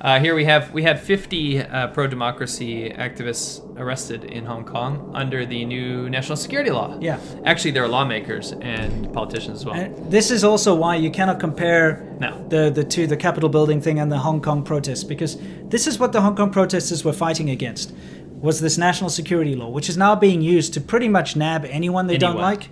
Uh, 0.00 0.20
here 0.20 0.34
we 0.36 0.44
have 0.44 0.72
we 0.72 0.82
had 0.84 1.00
50 1.00 1.58
uh, 1.60 1.88
pro-democracy 1.88 2.90
activists 2.96 3.60
arrested 3.76 4.22
in 4.24 4.44
Hong 4.46 4.64
Kong 4.64 5.10
under 5.14 5.44
the 5.44 5.64
new 5.64 6.08
national 6.08 6.36
security 6.36 6.70
law. 6.70 6.96
Yeah. 7.00 7.18
Actually, 7.44 7.72
they're 7.72 7.88
lawmakers 7.88 8.52
and 8.60 9.12
politicians 9.12 9.58
as 9.60 9.64
well. 9.66 9.74
And 9.74 10.10
this 10.10 10.30
is 10.30 10.44
also 10.44 10.74
why 10.74 10.94
you 10.96 11.10
cannot 11.10 11.40
compare 11.40 12.06
no, 12.20 12.30
the 12.48 12.70
the 12.70 12.84
two, 12.84 13.06
the 13.08 13.16
Capitol 13.16 13.48
building 13.48 13.80
thing 13.80 13.98
and 13.98 14.10
the 14.12 14.18
Hong 14.18 14.40
Kong 14.40 14.62
protests, 14.62 15.02
because 15.04 15.36
this 15.68 15.86
is 15.88 15.98
what 15.98 16.12
the 16.12 16.20
Hong 16.20 16.36
Kong 16.36 16.50
protesters 16.52 17.04
were 17.04 17.12
fighting 17.14 17.50
against, 17.50 17.92
was 18.40 18.60
this 18.60 18.78
national 18.78 19.10
security 19.10 19.54
law, 19.54 19.68
which 19.68 19.88
is 19.88 19.96
now 19.96 20.14
being 20.14 20.40
used 20.42 20.74
to 20.74 20.80
pretty 20.80 21.08
much 21.08 21.36
nab 21.36 21.64
anyone 21.64 22.06
they 22.06 22.18
don't 22.18 22.38
like. 22.38 22.68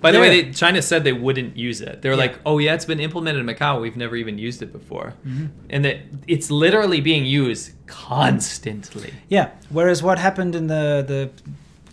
by 0.00 0.12
the 0.12 0.20
way, 0.20 0.28
they, 0.42 0.52
China 0.52 0.80
said 0.82 1.02
they 1.04 1.12
wouldn't 1.12 1.56
use 1.56 1.80
it. 1.80 2.00
They 2.02 2.08
were 2.08 2.14
Yeah. 2.14 2.26
like, 2.26 2.38
"Oh 2.46 2.58
yeah, 2.58 2.74
it's 2.74 2.84
been 2.84 3.00
implemented 3.00 3.40
in 3.40 3.46
Macau. 3.52 3.80
We've 3.80 3.96
never 3.96 4.14
even 4.16 4.38
used 4.38 4.62
it 4.62 4.70
before," 4.72 5.08
Mm-hmm. 5.26 5.46
and 5.70 5.84
that 5.84 5.96
it's 6.28 6.48
literally 6.50 7.00
being 7.00 7.24
used 7.24 7.72
constantly. 7.86 9.12
Yeah. 9.28 9.48
Whereas 9.70 10.02
what 10.02 10.18
happened 10.18 10.54
in 10.54 10.66
the 10.68 11.04
the 11.12 11.30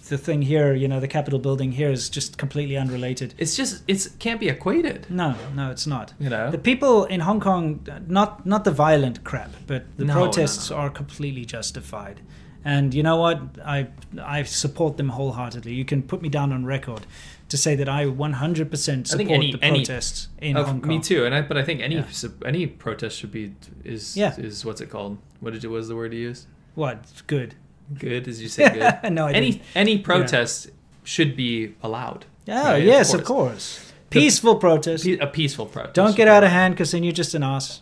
the 0.10 0.18
thing 0.18 0.42
here, 0.44 0.74
you 0.74 0.88
know, 0.88 1.00
the 1.00 1.08
Capitol 1.08 1.40
building 1.40 1.72
here 1.72 1.90
is 1.90 2.10
just 2.10 2.38
completely 2.38 2.78
unrelated. 2.78 3.34
It's 3.38 3.56
just 3.56 3.84
it 3.88 4.00
can't 4.20 4.40
be 4.40 4.50
equated. 4.50 5.00
No, 5.10 5.30
no, 5.56 5.72
it's 5.72 5.88
not. 5.88 6.14
You 6.20 6.30
know, 6.30 6.52
The 6.52 6.58
people 6.72 7.06
in 7.06 7.22
Hong 7.22 7.40
Kong, 7.40 7.64
not 8.08 8.46
not 8.46 8.64
the 8.64 8.72
violent 8.72 9.24
crap, 9.24 9.52
but 9.66 9.82
the 9.98 10.06
No, 10.06 10.14
no, 10.14 10.20
protests 10.20 10.70
no. 10.70 10.76
are 10.78 10.90
completely 10.90 11.46
justified. 11.46 12.18
And 12.66 12.94
you 12.94 13.04
know 13.04 13.18
what? 13.18 13.40
I 13.66 13.88
I 14.22 14.44
support 14.44 14.98
them 14.98 15.10
wholeheartedly. 15.10 15.74
You 15.74 15.86
can 15.86 16.02
put 16.04 16.22
me 16.22 16.30
down 16.30 16.52
on 16.54 16.66
record 16.66 17.06
to 17.50 17.58
say 17.58 17.76
that 17.76 17.90
I 17.90 18.06
100% 18.06 19.06
support 19.08 19.30
any- 19.30 19.52
the 19.52 19.64
any- 19.64 19.80
protests 19.86 20.30
in 20.42 20.58
Of- 20.58 20.68
Hong 20.68 20.80
Kong. 20.82 20.88
me 20.90 21.00
too. 21.00 21.26
And 21.26 21.36
I, 21.36 21.42
but 21.42 21.58
I 21.58 21.64
think 21.64 21.82
any 21.82 21.96
Yeah. 21.96 22.06
any 22.46 22.66
protest 22.68 23.20
should 23.20 23.32
be 23.32 23.54
is 23.84 24.16
Yeah. 24.18 24.34
is 24.38 24.64
what's 24.66 24.82
it 24.82 24.90
called? 24.90 25.18
What 25.42 25.54
did 25.54 25.64
was 25.66 25.88
the 25.90 25.96
word 25.96 26.14
you 26.14 26.22
used? 26.22 26.48
What? 26.76 27.00
Good. 27.28 27.56
Good, 28.00 28.28
as 28.28 28.42
you 28.42 28.48
say, 28.58 28.70
good. 29.02 29.12
no, 29.14 29.28
I 29.28 29.34
any 29.34 29.52
didn't. 29.52 29.64
any 29.76 29.98
protest 30.00 30.70
should 31.04 31.36
be 31.36 31.76
allowed. 31.84 32.26
Yeah, 32.46 32.72
Right, 32.72 32.84
yes, 32.84 33.14
of 33.14 33.24
course. 33.24 33.92
Peaceful 34.10 34.56
protest. 34.56 35.06
A 35.06 35.28
peaceful 35.28 35.66
protest. 35.66 35.94
Don't 35.96 36.16
get 36.16 36.28
out 36.28 36.44
of 36.44 36.50
hand 36.50 36.74
because 36.76 36.92
then 36.92 37.04
you're 37.04 37.14
just 37.14 37.34
an 37.36 37.44
ass. 37.44 37.82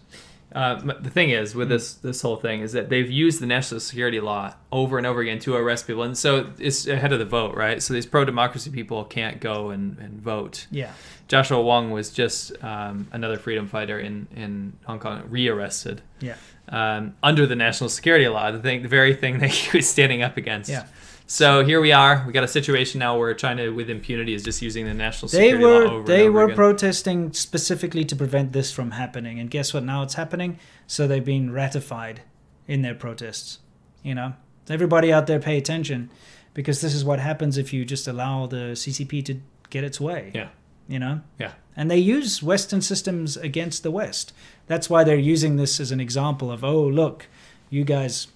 Uh, 0.53 0.75
the 0.99 1.09
thing 1.09 1.29
is 1.29 1.55
with 1.55 1.69
this 1.69 1.93
this 1.93 2.21
whole 2.21 2.35
thing 2.35 2.59
is 2.61 2.73
that 2.73 2.89
they've 2.89 3.09
used 3.09 3.41
the 3.41 3.45
national 3.45 3.79
security 3.79 4.19
law 4.19 4.53
over 4.71 4.97
and 4.97 5.07
over 5.07 5.21
again 5.21 5.39
to 5.39 5.55
arrest 5.55 5.87
people. 5.87 6.03
And 6.03 6.17
so 6.17 6.51
it's 6.59 6.87
ahead 6.87 7.13
of 7.13 7.19
the 7.19 7.25
vote, 7.25 7.55
right? 7.55 7.81
So 7.81 7.93
these 7.93 8.05
pro 8.05 8.25
democracy 8.25 8.69
people 8.69 9.05
can't 9.05 9.39
go 9.39 9.69
and, 9.69 9.97
and 9.99 10.21
vote. 10.21 10.67
Yeah. 10.69 10.91
Joshua 11.29 11.61
Wong 11.61 11.91
was 11.91 12.09
just 12.09 12.51
um, 12.61 13.07
another 13.13 13.37
freedom 13.37 13.67
fighter 13.67 13.97
in, 13.97 14.27
in 14.35 14.73
Hong 14.85 14.99
Kong, 14.99 15.23
rearrested 15.29 16.01
Yeah. 16.19 16.35
um, 16.67 17.15
under 17.23 17.45
the 17.47 17.55
national 17.55 17.89
security 17.89 18.27
law, 18.27 18.51
the 18.51 18.59
thing, 18.59 18.81
the 18.81 18.89
very 18.89 19.13
thing 19.15 19.39
that 19.43 19.49
he 19.51 19.77
was 19.77 19.89
standing 19.89 20.21
up 20.21 20.35
against. 20.35 20.69
Yeah. 20.69 20.85
So 21.31 21.63
here 21.63 21.79
we 21.79 21.93
are. 21.93 22.25
We 22.27 22.33
got 22.33 22.43
a 22.43 22.47
situation 22.47 22.99
now 22.99 23.17
where 23.17 23.33
China, 23.33 23.71
with 23.71 23.89
impunity, 23.89 24.33
is 24.33 24.43
just 24.43 24.61
using 24.61 24.83
the 24.83 24.93
national 24.93 25.29
They 25.29 25.51
security 25.51 25.63
law 25.63 25.69
were 25.69 25.85
over 25.85 26.05
they 26.05 26.25
and 26.25 26.29
over 26.29 26.31
were 26.33 26.43
again. 26.43 26.55
protesting 26.57 27.31
specifically 27.31 28.03
to 28.03 28.17
prevent 28.17 28.51
this 28.51 28.73
from 28.73 28.91
happening, 28.91 29.39
and 29.39 29.49
guess 29.49 29.73
what? 29.73 29.85
Now 29.85 30.03
it's 30.03 30.15
happening, 30.15 30.59
so 30.87 31.07
they've 31.07 31.23
been 31.23 31.53
ratified 31.53 32.23
in 32.67 32.81
their 32.81 32.93
protests. 32.93 33.59
You 34.03 34.13
know, 34.13 34.33
everybody 34.69 35.13
out 35.13 35.27
there 35.27 35.39
pay 35.39 35.57
attention, 35.57 36.11
because 36.53 36.81
this 36.81 36.93
is 36.93 37.05
what 37.05 37.19
happens 37.19 37.57
if 37.57 37.71
you 37.71 37.85
just 37.85 38.09
allow 38.09 38.45
the 38.45 38.75
CCP 38.75 39.23
to 39.23 39.39
get 39.69 39.85
its 39.85 40.01
way. 40.01 40.33
Yeah. 40.35 40.49
You 40.89 40.99
know. 40.99 41.21
Yeah. 41.39 41.53
And 41.77 41.89
they 41.89 41.97
use 41.97 42.43
Western 42.43 42.81
systems 42.81 43.37
against 43.37 43.83
the 43.83 43.91
West. 43.91 44.33
That's 44.67 44.89
why 44.89 45.05
they're 45.05 45.15
using 45.15 45.55
this 45.55 45.79
as 45.79 45.93
an 45.93 46.01
example 46.01 46.51
of, 46.51 46.65
oh, 46.65 46.85
look, 46.85 47.27
you 47.69 47.85
guys 47.85 48.27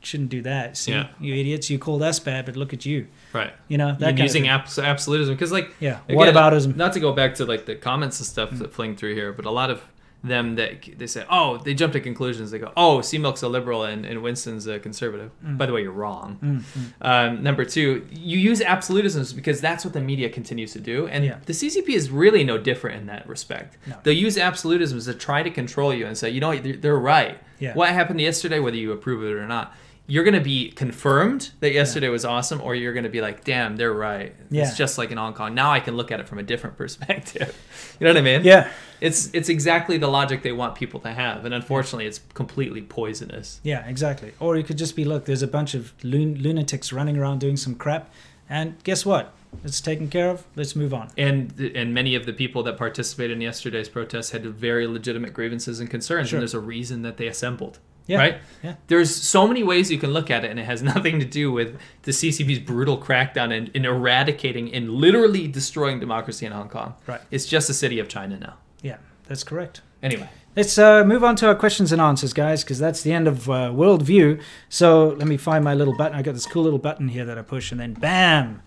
shouldn't 0.00 0.30
do 0.30 0.42
that. 0.42 0.76
See, 0.76 0.92
Yeah. 0.92 1.08
you 1.20 1.34
idiots, 1.34 1.68
you 1.70 1.78
called 1.78 2.02
us 2.02 2.18
bad, 2.20 2.46
but 2.46 2.56
look 2.56 2.72
at 2.72 2.84
you. 2.86 3.06
right. 3.32 3.52
You 3.68 3.78
know, 3.78 3.96
that 4.00 4.16
using 4.18 4.48
abs- 4.48 4.78
absolutism 4.78 5.34
because, 5.34 5.52
like, 5.52 5.70
yeah. 5.80 5.98
again, 6.08 6.18
Whataboutism? 6.34 6.76
Not 6.76 6.92
to 6.94 7.00
go 7.00 7.12
back 7.12 7.34
to 7.36 7.44
like 7.44 7.66
the 7.66 7.74
comments 7.74 8.18
and 8.20 8.26
Mm. 8.26 8.30
stuff 8.30 8.50
that 8.58 8.72
fling 8.72 8.96
through 8.96 9.14
here, 9.14 9.32
but 9.32 9.44
a 9.44 9.50
lot 9.50 9.70
of 9.70 9.82
them 10.24 10.56
that 10.56 10.98
they 10.98 11.06
say, 11.06 11.24
oh, 11.30 11.58
they 11.58 11.72
jump 11.74 11.92
to 11.92 12.00
conclusions. 12.00 12.50
They 12.50 12.58
go, 12.58 12.72
oh, 12.76 13.00
C 13.02 13.18
Milk's 13.18 13.42
a 13.42 13.48
liberal 13.48 13.84
and, 13.84 14.04
and 14.04 14.20
Winston's 14.20 14.66
a 14.66 14.80
conservative. 14.80 15.30
Mm. 15.46 15.56
By 15.58 15.66
the 15.66 15.72
way, 15.72 15.82
you're 15.82 15.92
wrong. 15.92 16.64
Um, 17.00 17.42
number 17.44 17.64
two, 17.64 18.04
you 18.10 18.36
use 18.36 18.60
absolutisms 18.60 19.32
because 19.34 19.60
that's 19.60 19.84
what 19.84 19.94
the 19.94 20.00
media 20.00 20.28
continues 20.28 20.72
to 20.72 20.80
do, 20.80 21.06
and 21.06 21.24
Yeah. 21.24 21.36
the 21.46 21.52
CCP 21.54 21.94
is 21.94 22.10
really 22.10 22.42
no 22.42 22.58
different 22.58 23.00
in 23.00 23.06
that 23.06 23.28
respect. 23.28 23.76
No. 23.86 23.94
They'll 24.02 24.12
use 24.16 24.36
absolutisms 24.36 25.04
to 25.04 25.14
try 25.14 25.44
to 25.44 25.50
control 25.50 25.94
you 25.94 26.06
and 26.06 26.18
say, 26.18 26.30
you 26.30 26.40
know, 26.40 26.48
what, 26.48 26.64
they're, 26.64 26.72
they're 26.76 26.98
right. 26.98 27.38
Yeah. 27.60 27.74
What 27.74 27.90
happened 27.90 28.20
yesterday, 28.20 28.58
whether 28.58 28.76
you 28.76 28.90
approve 28.92 29.22
of 29.22 29.28
it 29.30 29.34
or 29.34 29.46
not. 29.46 29.72
You're 30.10 30.24
gonna 30.24 30.40
be 30.40 30.70
confirmed 30.70 31.50
that 31.60 31.72
yesterday 31.72 32.08
was 32.08 32.24
awesome, 32.24 32.62
or 32.62 32.74
you're 32.74 32.94
gonna 32.94 33.10
be 33.10 33.20
like, 33.20 33.44
"Damn, 33.44 33.76
they're 33.76 33.92
right." 33.92 34.34
Yeah. 34.50 34.62
It's 34.62 34.76
just 34.76 34.96
like 34.96 35.10
in 35.10 35.18
Hong 35.18 35.34
Kong. 35.34 35.54
Now 35.54 35.70
I 35.70 35.80
can 35.80 35.96
look 35.98 36.10
at 36.10 36.18
it 36.18 36.26
from 36.26 36.38
a 36.38 36.42
different 36.42 36.76
perspective. 36.82 37.54
you 38.00 38.04
know 38.06 38.10
what 38.12 38.16
I 38.16 38.22
mean? 38.22 38.42
Yeah. 38.42 38.70
It's 39.02 39.28
it's 39.34 39.48
exactly 39.50 39.98
the 39.98 40.08
logic 40.08 40.42
they 40.42 40.52
want 40.52 40.74
people 40.76 40.98
to 41.00 41.10
have, 41.12 41.44
and 41.44 41.52
unfortunately, 41.54 42.06
it's 42.06 42.20
completely 42.34 42.80
poisonous. 42.80 43.60
Yeah, 43.62 43.86
exactly. 43.86 44.32
Or 44.40 44.56
it 44.56 44.66
could 44.66 44.78
just 44.78 44.96
be 44.96 45.04
look, 45.04 45.26
there's 45.26 45.42
a 45.42 45.46
bunch 45.46 45.74
of 45.74 45.92
lun- 46.02 46.36
lunatics 46.40 46.92
running 46.92 47.16
around 47.18 47.38
doing 47.40 47.58
some 47.58 47.74
crap, 47.74 48.10
and 48.48 48.82
guess 48.84 49.04
what? 49.06 49.34
It's 49.64 49.80
taken 49.80 50.08
care 50.08 50.30
of. 50.30 50.44
Let's 50.56 50.74
move 50.74 50.92
on. 50.94 51.08
And 51.18 51.52
and 51.74 51.92
many 51.92 52.14
of 52.14 52.24
the 52.26 52.32
people 52.32 52.62
that 52.64 52.76
participated 52.78 53.36
in 53.36 53.40
yesterday's 53.42 53.88
protests 53.88 54.30
had 54.30 54.44
very 54.46 54.86
legitimate 54.86 55.32
grievances 55.34 55.80
and 55.80 55.90
concerns, 55.90 56.30
Sure. 56.30 56.38
and 56.38 56.42
there's 56.42 56.54
a 56.54 56.60
reason 56.60 57.02
that 57.02 57.18
they 57.18 57.26
assembled. 57.26 57.78
Yeah. 58.08 58.18
Right? 58.18 58.38
Yeah. 58.64 58.74
There's 58.88 59.14
so 59.14 59.46
many 59.46 59.62
ways 59.62 59.90
you 59.90 59.98
can 59.98 60.12
look 60.12 60.30
at 60.30 60.44
it, 60.44 60.50
and 60.50 60.58
it 60.58 60.64
has 60.64 60.82
nothing 60.94 61.20
to 61.20 61.24
do 61.24 61.52
with 61.52 61.78
the 62.02 62.10
CCP's 62.10 62.58
brutal 62.58 62.98
crackdown 62.98 63.56
and 63.56 63.68
in 63.68 63.84
eradicating 63.84 64.74
and 64.74 64.90
literally 64.90 65.46
destroying 65.46 66.00
democracy 66.00 66.44
in 66.44 66.52
Hong 66.52 66.68
Kong. 66.68 66.94
Right. 67.06 67.20
It's 67.30 67.46
just 67.46 67.70
a 67.70 67.74
city 67.74 68.00
of 68.00 68.08
China 68.08 68.38
now. 68.38 68.54
Yeah, 68.82 68.96
that's 69.28 69.44
correct. 69.44 69.82
Anyway, 70.02 70.28
Let's 70.58 70.76
uh, 70.76 71.04
move 71.04 71.22
on 71.22 71.36
to 71.36 71.46
our 71.46 71.54
questions 71.54 71.92
and 71.92 72.00
answers, 72.00 72.32
guys, 72.32 72.64
because 72.64 72.80
that's 72.80 73.02
the 73.02 73.12
end 73.12 73.28
of 73.28 73.48
uh, 73.48 73.70
Worldview. 73.70 74.42
So 74.68 75.10
let 75.10 75.28
me 75.28 75.36
find 75.36 75.62
my 75.62 75.72
little 75.72 75.96
button. 75.96 76.18
I 76.18 76.22
got 76.22 76.34
this 76.34 76.46
cool 76.46 76.64
little 76.64 76.80
button 76.80 77.06
here 77.06 77.24
that 77.24 77.38
I 77.38 77.42
push, 77.42 77.70
and 77.70 77.78
then 77.78 77.92
bam! 77.92 78.62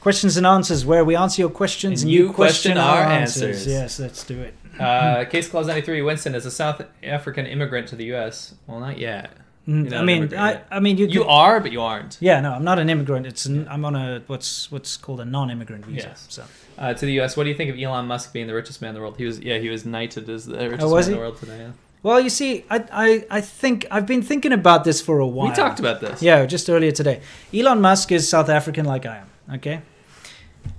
Questions 0.00 0.36
and 0.36 0.44
answers, 0.44 0.84
where 0.84 1.04
we 1.04 1.14
answer 1.14 1.42
your 1.42 1.50
questions 1.50 2.02
And 2.02 2.10
you 2.10 2.32
question 2.32 2.76
our 2.76 3.00
answers. 3.00 3.64
Yes, 3.64 4.00
let's 4.00 4.24
do 4.24 4.40
it. 4.40 4.55
Uh, 4.80 5.24
case 5.30 5.48
clause 5.48 5.66
93 5.66 6.02
Winston 6.02 6.34
is 6.34 6.46
a 6.46 6.50
South 6.50 6.82
African 7.02 7.46
immigrant 7.46 7.88
to 7.88 7.96
the 7.96 8.04
U.S. 8.06 8.54
Well, 8.66 8.80
not 8.80 8.98
yet. 8.98 9.30
Not 9.68 10.00
I 10.00 10.04
mean, 10.04 10.32
I, 10.34 10.50
yet. 10.52 10.66
I 10.70 10.78
mean, 10.80 10.96
you, 10.96 11.06
You 11.06 11.20
could- 11.22 11.28
are, 11.28 11.58
but 11.60 11.72
you 11.72 11.80
aren't. 11.82 12.18
Yeah, 12.20 12.40
no, 12.40 12.52
I'm 12.52 12.62
not 12.62 12.78
an 12.78 12.88
immigrant. 12.88 13.26
It's 13.26 13.46
an, 13.46 13.66
I'm 13.68 13.84
on 13.84 13.96
a 13.96 14.22
what's 14.28 14.70
what's 14.70 14.96
called 14.96 15.20
a 15.20 15.24
non-immigrant 15.24 15.84
visa. 15.86 16.08
Yes. 16.08 16.26
So 16.28 16.44
Uh, 16.78 16.94
to 16.94 17.04
the 17.06 17.12
U.S., 17.14 17.36
what 17.36 17.44
do 17.44 17.50
you 17.50 17.56
think 17.56 17.70
of 17.70 17.78
Elon 17.78 18.06
Musk 18.06 18.32
being 18.32 18.46
the 18.46 18.54
richest 18.54 18.80
man 18.80 18.90
in 18.90 18.94
the 18.94 19.00
world? 19.00 19.16
He 19.16 19.24
was, 19.24 19.40
yeah, 19.40 19.58
he 19.58 19.68
was 19.68 19.84
knighted 19.84 20.28
as 20.30 20.46
the 20.46 20.56
richest 20.70 20.82
Oh, 20.82 20.94
man 20.94 21.04
in 21.04 21.10
the 21.12 21.18
world 21.18 21.36
today. 21.38 21.58
Yeah. 21.58 21.70
Well, 22.04 22.20
you 22.20 22.30
see, 22.30 22.64
I, 22.70 22.84
I, 22.92 23.26
I 23.38 23.40
think 23.40 23.86
I've 23.90 24.06
been 24.06 24.22
thinking 24.22 24.52
about 24.52 24.84
this 24.84 25.00
for 25.00 25.18
a 25.18 25.26
while. 25.26 25.48
We 25.48 25.54
talked 25.54 25.80
about 25.80 26.00
this. 26.00 26.22
Yeah, 26.22 26.46
just 26.46 26.70
earlier 26.70 26.92
today. 26.92 27.20
Elon 27.52 27.80
Musk 27.80 28.12
is 28.12 28.28
South 28.28 28.48
African 28.48 28.84
like 28.86 29.04
I 29.04 29.16
am, 29.16 29.54
okay? 29.56 29.80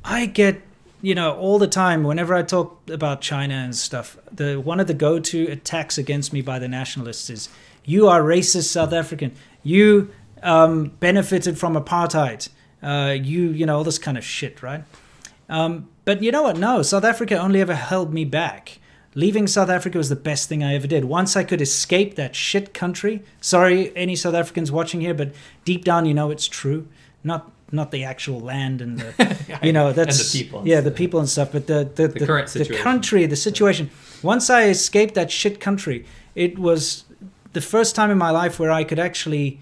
I 0.06 0.28
get, 0.28 0.62
you 1.02 1.14
know, 1.14 1.36
all 1.36 1.60
the 1.60 1.68
time 1.68 2.04
whenever 2.04 2.34
I 2.34 2.43
talk 2.43 2.89
about 2.89 3.22
China 3.22 3.54
and 3.54 3.76
stuff, 3.76 4.18
the 4.32 4.56
one 4.56 4.80
of 4.80 4.88
the 4.88 4.93
go-to 4.93 5.48
attacks 5.48 5.98
against 5.98 6.34
me 6.34 6.41
by 6.41 6.60
the 6.60 6.68
nationalists 6.68 7.30
is 7.30 7.50
you 7.86 8.08
are 8.08 8.22
racist 8.22 8.66
South 8.66 8.93
African. 8.93 9.34
You 9.64 10.12
um, 10.43 10.91
benefited 11.00 11.58
from 11.58 11.76
apartheid. 11.76 12.50
Uh, 12.82 13.16
you, 13.20 13.50
you 13.50 13.66
know, 13.66 13.78
all 13.78 13.84
this 13.84 13.98
kind 13.98 14.18
of 14.18 14.24
shit, 14.24 14.62
right? 14.62 14.84
Um, 15.50 15.89
but 16.06 16.22
you 16.22 16.32
know 16.32 16.43
what? 16.43 16.58
No, 16.58 16.82
South 16.82 17.04
Africa 17.04 17.38
only 17.38 17.62
ever 17.62 17.76
held 17.76 18.14
me 18.14 18.26
back. 18.26 18.80
Leaving 19.16 19.48
South 19.48 19.70
Africa 19.70 19.98
was 19.98 20.10
the 20.10 20.16
best 20.16 20.48
thing 20.48 20.64
I 20.64 20.76
ever 20.76 20.86
did. 20.86 21.06
Once 21.06 21.36
I 21.36 21.43
could 21.43 21.62
escape 21.62 22.16
that 22.16 22.36
shit 22.36 22.74
country. 22.74 23.24
Sorry, 23.41 23.95
any 23.95 24.16
South 24.16 24.36
Africans 24.36 24.72
watching 24.72 25.02
here, 25.02 25.14
but 25.14 25.34
deep 25.66 25.84
down, 25.84 26.06
you 26.06 26.14
know 26.14 26.30
it's 26.30 26.48
true. 26.48 26.88
Not 27.24 27.52
not 27.72 27.91
the 27.91 28.03
actual 28.05 28.39
land 28.39 28.82
and 28.82 28.99
the, 28.99 29.59
you 29.63 29.74
know, 29.74 29.91
that's 29.93 30.32
the 30.32 30.39
people 30.39 30.61
Yeah, 30.65 30.82
the 30.82 30.91
people 30.91 31.20
and 31.20 31.30
stuff. 31.30 31.51
But 31.51 31.68
the 31.68 31.89
the, 31.95 32.07
The 32.07 32.26
current 32.26 32.49
situation. 32.49 32.84
country, 32.84 33.26
the 33.26 33.36
situation. 33.36 33.89
Once 34.24 34.49
I 34.49 34.70
escaped 34.70 35.13
that 35.15 35.30
shit 35.32 35.59
country, 35.59 36.05
it 36.36 36.57
was 36.57 37.03
the 37.53 37.61
first 37.61 37.95
time 37.95 38.09
in 38.11 38.18
my 38.18 38.30
life 38.32 38.59
where 38.59 38.72
I 38.72 38.84
could 38.84 38.99
actually 38.99 39.59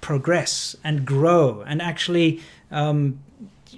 progress 0.00 0.76
and 0.84 1.04
grow 1.06 1.62
and 1.66 1.80
actually 1.80 2.40
um, 2.70 3.18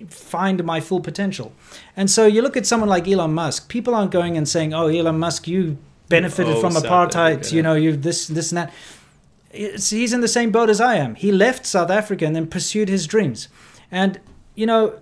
find 0.09 0.65
my 0.65 0.81
full 0.81 1.01
potential. 1.01 1.53
And 1.97 2.11
so 2.11 2.27
you 2.27 2.43
look 2.43 2.57
at 2.57 2.67
someone 2.67 2.89
like 2.89 3.09
Elon 3.09 3.33
Musk. 3.35 3.69
People 3.69 3.95
aren't 3.95 4.11
going 4.11 4.37
and 4.37 4.49
saying, 4.49 4.75
"Oh, 4.75 4.89
Elon 4.89 5.19
Musk, 5.19 5.47
you 5.49 5.79
benefited 6.09 6.57
Oh, 6.57 6.61
from 6.61 6.75
apartheid. 6.75 7.53
You 7.53 7.63
know, 7.63 7.75
you 7.75 7.97
this 7.97 8.27
this 8.27 8.51
and 8.53 8.59
that." 8.59 8.73
He's 9.57 10.13
in 10.13 10.21
the 10.21 10.29
same 10.29 10.51
boat 10.51 10.69
as 10.71 10.81
I 10.81 10.97
am. 10.97 11.15
He 11.15 11.33
left 11.33 11.67
South 11.67 11.91
Africa 11.91 12.25
and 12.27 12.35
then 12.37 12.47
pursued 12.47 12.89
his 12.89 13.07
dreams. 13.07 13.49
And 13.91 14.21
you 14.55 14.67
know, 14.67 15.01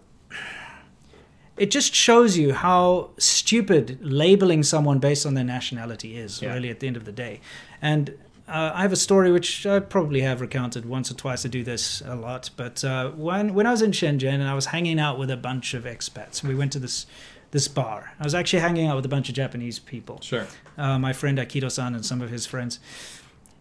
it 1.57 1.71
just 1.71 1.95
shows 1.95 2.37
you 2.37 2.53
how 2.53 3.11
stupid 3.19 3.99
labeling 4.01 4.63
someone 4.63 4.99
based 4.99 5.25
on 5.27 5.35
their 5.35 5.45
nationality 5.45 6.17
is. 6.17 6.43
Yeah. 6.43 6.53
Really, 6.55 6.71
at 6.71 6.81
the 6.81 6.87
end 6.87 6.97
of 6.97 7.05
the 7.05 7.13
day, 7.13 7.41
and. 7.83 8.15
Uh, 8.47 8.73
I 8.75 8.83
have 8.83 8.93
a 8.93 8.97
story 8.97 9.33
which 9.33 9.65
I 9.65 9.81
probably 9.81 10.21
have 10.21 10.43
recounted 10.43 10.85
once 10.85 11.11
or 11.11 11.15
twice. 11.15 11.47
I 11.47 11.49
do 11.49 11.65
this 11.65 12.03
a 12.05 12.15
lot, 12.15 12.51
but 12.59 12.85
uh, 12.85 13.09
when 13.13 13.55
when 13.55 13.67
I 13.67 13.71
was 13.71 13.81
in 13.81 13.91
Shenzhen 13.93 14.35
and 14.35 14.43
I 14.47 14.53
was 14.53 14.67
hanging 14.67 14.99
out 15.01 15.19
with 15.19 15.31
a 15.31 15.37
bunch 15.39 15.73
of 15.73 15.85
expats, 15.85 16.43
we 16.45 16.55
went 16.55 16.71
to 16.73 16.79
this 16.79 17.07
this 17.53 17.69
bar. 17.69 18.13
I 18.21 18.23
was 18.23 18.35
actually 18.35 18.59
hanging 18.61 18.87
out 18.87 18.97
with 18.97 19.07
a 19.07 19.09
bunch 19.09 19.31
of 19.31 19.35
Japanese 19.35 19.79
people 19.79 20.19
Sure. 20.21 20.47
uh, 20.77 20.99
my 20.99 21.15
friend 21.15 21.39
Akito-san 21.39 21.95
and 21.95 22.05
some 22.05 22.21
of 22.21 22.29
his 22.29 22.45
friends. 22.45 22.81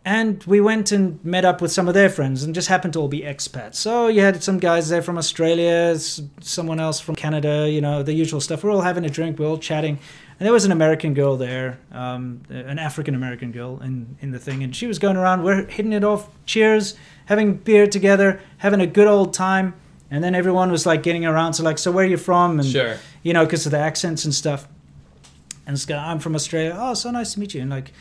And 0.06 0.44
we 0.44 0.60
went 0.60 0.92
and 0.92 1.24
met 1.24 1.46
up 1.46 1.62
with 1.62 1.72
some 1.72 1.88
of 1.88 1.94
their 1.94 2.10
friends 2.10 2.44
and 2.44 2.54
just 2.54 2.68
happened 2.68 2.94
to 2.94 3.00
all 3.00 3.08
be 3.08 3.22
expats. 3.22 3.76
So 3.76 4.08
you 4.08 4.20
had 4.20 4.44
some 4.44 4.60
guys 4.60 4.90
there 4.90 5.02
from 5.02 5.18
Australia, 5.18 5.98
someone 6.42 6.82
else 6.82 7.00
from 7.00 7.16
Canada, 7.16 7.70
you 7.70 7.80
know, 7.80 8.04
the 8.04 8.12
usual 8.12 8.42
stuff. 8.42 8.66
We're 8.66 8.72
all 8.72 8.82
having 8.82 9.06
a 9.06 9.10
drink, 9.10 9.40
we're 9.40 9.48
all 9.48 9.58
chatting. 9.58 9.98
And 10.40 10.46
there 10.46 10.52
was 10.52 10.66
an 10.66 10.74
American 10.74 11.14
girl 11.14 11.38
there, 11.38 11.80
um, 11.94 12.42
an 12.50 12.80
African 12.80 13.16
American 13.16 13.54
girl 13.54 13.82
in, 13.82 14.18
in 14.20 14.32
the 14.32 14.40
thing. 14.40 14.62
And 14.62 14.76
she 14.76 14.88
was 14.88 15.00
going 15.00 15.16
around, 15.16 15.44
we're 15.44 15.66
hitting 15.68 15.94
it 15.94 16.04
off, 16.04 16.28
cheers, 16.46 16.96
having 17.28 17.54
beer 17.54 17.88
together, 17.88 18.42
having 18.58 18.82
a 18.82 18.88
good 18.88 19.08
old 19.08 19.34
time. 19.34 19.74
And 20.12 20.22
then 20.22 20.36
everyone 20.36 20.70
was 20.70 20.86
like 20.86 21.02
getting 21.02 21.26
around 21.26 21.54
to 21.54 21.64
like, 21.64 21.78
so 21.78 21.92
where 21.92 22.04
are 22.04 22.10
you 22.10 22.18
from? 22.18 22.60
And 22.60 22.68
Sure. 22.68 22.98
you 23.22 23.32
know, 23.32 23.46
because 23.46 23.66
of 23.66 23.72
the 23.72 23.80
accents 23.80 24.26
and 24.26 24.34
stuff. 24.34 24.68
And 25.66 25.76
this 25.76 25.86
guy, 25.86 26.12
I'm 26.12 26.20
from 26.20 26.36
Australia. 26.36 26.76
Oh, 26.78 26.94
so 26.94 27.10
nice 27.10 27.36
to 27.36 27.40
meet 27.40 27.54
you. 27.54 27.62
And 27.62 27.70
like, 27.70 27.94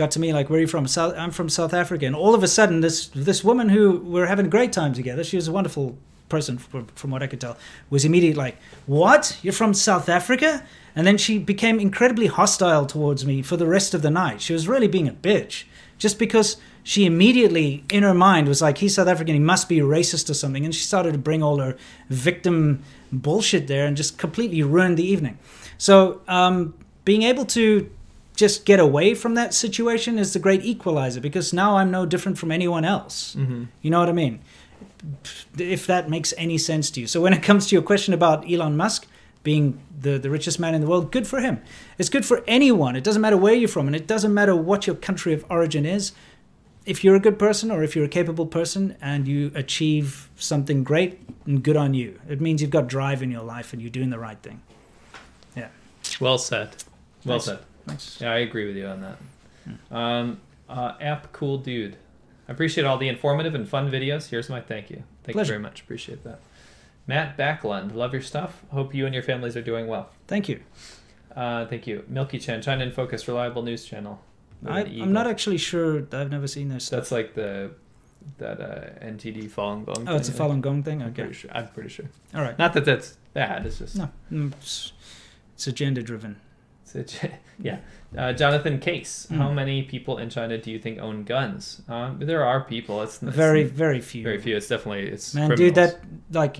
got 0.00 0.10
to 0.12 0.20
me 0.20 0.32
like, 0.32 0.48
where 0.50 0.58
are 0.58 0.62
you 0.62 0.66
from? 0.66 0.86
South, 0.86 1.14
I'm 1.16 1.30
from 1.30 1.48
South 1.48 1.74
Africa. 1.74 2.06
And 2.06 2.16
all 2.16 2.34
of 2.34 2.42
a 2.42 2.48
sudden, 2.48 2.80
this 2.80 3.08
this 3.08 3.44
woman 3.44 3.68
who 3.68 4.00
we're 4.00 4.26
having 4.26 4.46
a 4.46 4.48
great 4.48 4.72
time 4.72 4.92
together. 4.94 5.22
She 5.22 5.36
was 5.36 5.46
a 5.46 5.52
wonderful 5.52 5.96
person, 6.28 6.58
from, 6.58 6.86
from 6.94 7.10
what 7.10 7.22
I 7.22 7.26
could 7.26 7.40
tell. 7.40 7.56
Was 7.90 8.04
immediately 8.04 8.42
like, 8.44 8.56
what? 8.86 9.38
You're 9.42 9.52
from 9.52 9.74
South 9.74 10.08
Africa? 10.08 10.64
And 10.96 11.06
then 11.06 11.18
she 11.18 11.38
became 11.38 11.78
incredibly 11.78 12.26
hostile 12.26 12.86
towards 12.86 13.24
me 13.24 13.42
for 13.42 13.56
the 13.56 13.66
rest 13.66 13.94
of 13.94 14.02
the 14.02 14.10
night. 14.10 14.40
She 14.40 14.52
was 14.52 14.66
really 14.66 14.88
being 14.88 15.08
a 15.08 15.12
bitch, 15.12 15.64
just 15.98 16.18
because 16.18 16.56
she 16.82 17.04
immediately 17.04 17.84
in 17.92 18.02
her 18.02 18.14
mind 18.14 18.48
was 18.48 18.62
like, 18.62 18.78
he's 18.78 18.94
South 18.94 19.06
African, 19.06 19.34
he 19.34 19.40
must 19.40 19.68
be 19.68 19.78
racist 19.80 20.30
or 20.30 20.34
something. 20.34 20.64
And 20.64 20.74
she 20.74 20.82
started 20.82 21.12
to 21.12 21.18
bring 21.18 21.42
all 21.42 21.58
her 21.58 21.76
victim 22.08 22.82
bullshit 23.12 23.66
there 23.66 23.86
and 23.86 23.96
just 23.96 24.18
completely 24.18 24.62
ruined 24.62 24.96
the 24.96 25.06
evening. 25.06 25.38
So 25.76 26.22
um, 26.26 26.74
being 27.04 27.22
able 27.22 27.44
to 27.46 27.90
just 28.40 28.64
get 28.64 28.80
away 28.80 29.14
from 29.14 29.34
that 29.34 29.52
situation 29.52 30.18
is 30.18 30.32
the 30.32 30.38
great 30.38 30.64
equalizer 30.64 31.20
because 31.20 31.52
now 31.52 31.76
I'm 31.76 31.90
no 31.90 32.06
different 32.06 32.38
from 32.38 32.50
anyone 32.50 32.84
else. 32.86 33.36
Mm-hmm. 33.36 33.64
You 33.82 33.90
know 33.90 34.00
what 34.00 34.08
I 34.08 34.12
mean? 34.12 34.40
if 35.56 35.86
that 35.86 36.10
makes 36.10 36.34
any 36.36 36.58
sense 36.58 36.90
to 36.90 37.00
you. 37.00 37.06
So 37.06 37.22
when 37.22 37.32
it 37.32 37.42
comes 37.42 37.66
to 37.68 37.74
your 37.74 37.82
question 37.82 38.12
about 38.12 38.50
Elon 38.50 38.76
Musk 38.76 39.06
being 39.42 39.80
the, 39.98 40.18
the 40.18 40.28
richest 40.28 40.60
man 40.60 40.74
in 40.74 40.82
the 40.82 40.86
world, 40.86 41.10
good 41.10 41.26
for 41.26 41.40
him. 41.40 41.62
It's 41.98 42.10
good 42.10 42.26
for 42.26 42.44
anyone. 42.46 42.96
It 42.96 43.04
doesn't 43.04 43.22
matter 43.22 43.36
where 43.38 43.54
you're 43.54 43.68
from, 43.68 43.86
and 43.86 43.96
it 43.96 44.06
doesn't 44.06 44.34
matter 44.34 44.54
what 44.54 44.86
your 44.86 44.96
country 44.96 45.32
of 45.32 45.44
origin 45.48 45.86
is. 45.86 46.12
If 46.84 47.02
you're 47.02 47.16
a 47.16 47.20
good 47.20 47.38
person 47.38 47.70
or 47.70 47.82
if 47.82 47.96
you're 47.96 48.04
a 48.04 48.08
capable 48.20 48.46
person 48.46 48.96
and 49.00 49.26
you 49.26 49.50
achieve 49.54 50.28
something 50.36 50.84
great, 50.84 51.18
and 51.46 51.62
good 51.62 51.76
on 51.76 51.94
you. 51.94 52.20
It 52.28 52.40
means 52.40 52.60
you've 52.60 52.70
got 52.70 52.86
drive 52.86 53.22
in 53.22 53.30
your 53.30 53.42
life 53.42 53.72
and 53.72 53.80
you're 53.80 53.90
doing 53.90 54.10
the 54.10 54.18
right 54.18 54.38
thing. 54.42 54.60
Yeah. 55.56 55.68
Well 56.20 56.38
said. 56.38 56.76
Well 57.24 57.36
Nice. 57.36 57.46
said. 57.46 57.58
Thanks. 57.86 58.20
Yeah, 58.20 58.32
I 58.32 58.38
agree 58.38 58.66
with 58.66 58.76
you 58.76 58.86
on 58.86 59.00
that. 59.02 59.16
Hmm. 59.64 59.94
Um, 59.96 60.40
uh, 60.68 60.94
app 61.00 61.32
cool 61.32 61.58
dude. 61.58 61.96
I 62.48 62.52
appreciate 62.52 62.84
all 62.84 62.98
the 62.98 63.08
informative 63.08 63.54
and 63.54 63.68
fun 63.68 63.90
videos. 63.90 64.28
Here's 64.28 64.48
my 64.48 64.60
thank 64.60 64.90
you. 64.90 65.02
Thank 65.24 65.34
Pleasure. 65.34 65.52
you 65.54 65.58
very 65.58 65.62
much. 65.62 65.80
Appreciate 65.82 66.24
that. 66.24 66.40
Matt 67.06 67.36
Backlund, 67.36 67.94
love 67.94 68.12
your 68.12 68.22
stuff. 68.22 68.62
Hope 68.70 68.94
you 68.94 69.04
and 69.06 69.14
your 69.14 69.22
families 69.22 69.56
are 69.56 69.62
doing 69.62 69.86
well. 69.86 70.10
Thank 70.28 70.48
you. 70.48 70.60
Uh, 71.34 71.66
thank 71.66 71.86
you. 71.86 72.04
Milky 72.08 72.38
Chen, 72.38 72.60
China 72.62 72.84
in 72.84 72.92
Focus, 72.92 73.26
reliable 73.28 73.62
news 73.62 73.84
channel. 73.84 74.20
I, 74.66 74.80
I'm 74.82 75.12
not 75.12 75.26
actually 75.26 75.56
sure. 75.58 76.06
I've 76.12 76.30
never 76.30 76.46
seen 76.46 76.68
this. 76.68 76.88
That's 76.88 77.10
like 77.10 77.34
the 77.34 77.70
that 78.38 78.60
uh, 78.60 79.04
NTD 79.04 79.50
Falun 79.50 79.86
Gong. 79.86 80.06
Oh, 80.06 80.16
it's 80.16 80.28
a 80.28 80.32
Falun 80.32 80.60
Gong 80.60 80.82
thing. 80.82 81.00
I'm 81.02 81.08
Okay. 81.08 81.22
pretty 81.22 81.34
sure. 81.38 81.50
I'm 81.54 81.68
pretty 81.68 81.88
sure. 81.88 82.06
All 82.34 82.42
right. 82.42 82.58
Not 82.58 82.74
that 82.74 82.84
that's 82.84 83.16
bad. 83.32 83.64
It's 83.64 83.78
just 83.78 83.96
No, 83.96 84.10
it's, 84.30 84.92
it's 85.54 85.66
agenda 85.66 86.02
driven. 86.02 86.36
Yeah. 87.62 87.78
Uh, 88.16 88.32
Jonathan 88.32 88.78
Case, 88.80 89.26
Mm. 89.30 89.36
how 89.36 89.50
many 89.52 89.82
people 89.82 90.18
in 90.18 90.30
China 90.30 90.56
do 90.58 90.70
you 90.70 90.78
think 90.78 90.98
own 90.98 91.24
guns? 91.24 91.82
Um, 91.88 92.18
there 92.20 92.42
are 92.44 92.62
people. 92.64 93.02
It's, 93.02 93.22
it's 93.22 93.36
Very, 93.36 93.64
very 93.64 94.00
few. 94.00 94.22
very 94.24 94.38
few. 94.40 94.56
It's 94.56 94.66
definitely 94.68 95.08
it's 95.08 95.34
Man, 95.34 95.50
dude, 95.54 95.74
that 95.74 96.00
like 96.32 96.58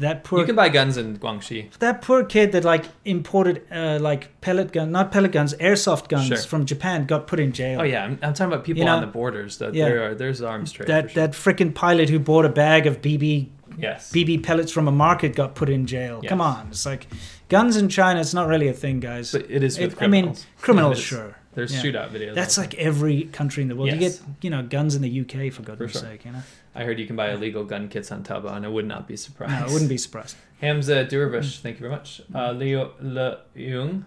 that 0.00 0.24
poor 0.24 0.40
you 0.40 0.46
can 0.46 0.56
buy 0.56 0.68
guns 0.68 0.96
in 0.96 1.16
Guangxi. 1.18 1.70
that 1.78 2.02
poor 2.02 2.24
kid 2.24 2.52
that 2.52 2.64
like 2.64 2.86
imported 3.04 3.62
uh, 3.70 3.98
like 4.00 4.40
pellet 4.40 4.72
gun, 4.72 4.90
not 4.90 5.12
pellet 5.12 5.30
guns, 5.32 5.54
airsoft 5.54 6.08
guns 6.08 6.26
Sure. 6.26 6.36
from 6.38 6.64
Japan 6.66 7.04
got 7.06 7.26
put 7.26 7.38
in 7.38 7.52
jail. 7.52 7.80
Oh 7.80 7.84
yeah, 7.84 8.04
I'm, 8.04 8.18
I'm 8.22 8.34
talking 8.34 8.52
about 8.52 8.64
people 8.64 8.80
You 8.80 8.86
know, 8.86 8.96
on 8.96 9.00
the 9.02 9.06
borders. 9.06 9.58
That 9.58 9.74
yeah. 9.74 9.84
there 9.84 10.10
are 10.10 10.14
there's 10.14 10.42
arms 10.42 10.72
trade. 10.72 10.88
that 10.88 11.10
sure. 11.12 11.26
that 11.26 11.32
freaking 11.36 11.72
pilot 11.74 12.08
who 12.08 12.18
bought 12.18 12.44
a 12.44 12.48
bag 12.50 12.86
of 12.86 13.00
BB 13.00 13.48
yes. 13.78 14.10
BB 14.12 14.42
pellets 14.42 14.72
from 14.72 14.88
a 14.88 14.92
market 14.92 15.34
got 15.36 15.54
put 15.54 15.68
in 15.70 15.86
jail. 15.86 16.20
Yes. 16.22 16.28
Come 16.30 16.40
on, 16.40 16.68
it's 16.70 16.84
like 16.84 17.06
guns 17.50 17.76
in 17.76 17.88
China. 17.90 18.20
It's 18.20 18.32
not 18.32 18.46
really 18.48 18.68
a 18.68 18.72
thing, 18.72 19.00
guys. 19.00 19.32
But 19.32 19.50
it 19.50 19.62
is 19.62 19.78
with 19.78 19.92
It- 19.92 20.02
I 20.02 20.06
mean, 20.06 20.24
criminals. 20.24 20.46
criminals, 20.60 20.98
sure. 21.00 21.36
There's 21.52 21.74
yeah. 21.74 21.82
shootout 21.82 22.10
videos. 22.10 22.34
That's 22.34 22.56
like 22.56 22.74
every 22.76 23.24
country 23.24 23.62
in 23.62 23.68
the 23.68 23.74
world. 23.76 23.90
You 23.92 23.98
get 23.98 24.18
you 24.40 24.50
know 24.50 24.62
guns 24.62 24.94
in 24.94 25.02
the 25.02 25.20
UK 25.20 25.50
for 25.52 25.62
goodness 25.62 25.92
sure. 25.92 26.00
sake. 26.02 26.24
You 26.24 26.32
know, 26.32 26.42
I 26.76 26.84
heard 26.84 26.98
you 27.00 27.06
can 27.06 27.16
buy 27.16 27.32
illegal 27.32 27.64
gun 27.64 27.88
kits 27.88 28.10
on 28.12 28.22
Taobao, 28.22 28.54
and 28.56 28.64
I 28.64 28.68
would 28.68 28.86
not 28.86 29.06
be 29.08 29.16
surprised. 29.16 29.52
no, 29.52 29.66
I 29.66 29.72
wouldn't 29.72 29.88
be 29.90 29.98
surprised. 29.98 30.36
Hamza 30.60 31.04
Mm. 31.04 31.10
Durvish, 31.10 31.58
thank 31.60 31.76
you 31.76 31.80
very 31.80 31.90
much. 31.90 32.22
Uh, 32.34 32.52
Leo 32.52 32.92
Le 33.00 33.38
Leung, 33.56 34.04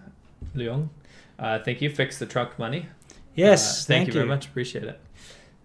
Leung, 0.56 0.88
uh, 1.38 1.58
thank 1.58 1.82
you. 1.82 1.90
Fix 1.90 2.18
the 2.18 2.26
truck 2.26 2.58
money. 2.58 2.86
Yes, 3.34 3.60
Uh, 3.62 3.72
thank, 3.74 3.86
thank, 3.86 4.06
you 4.08 4.12
very 4.14 4.26
much. 4.26 4.46
Appreciate 4.46 4.84
it. 4.84 4.98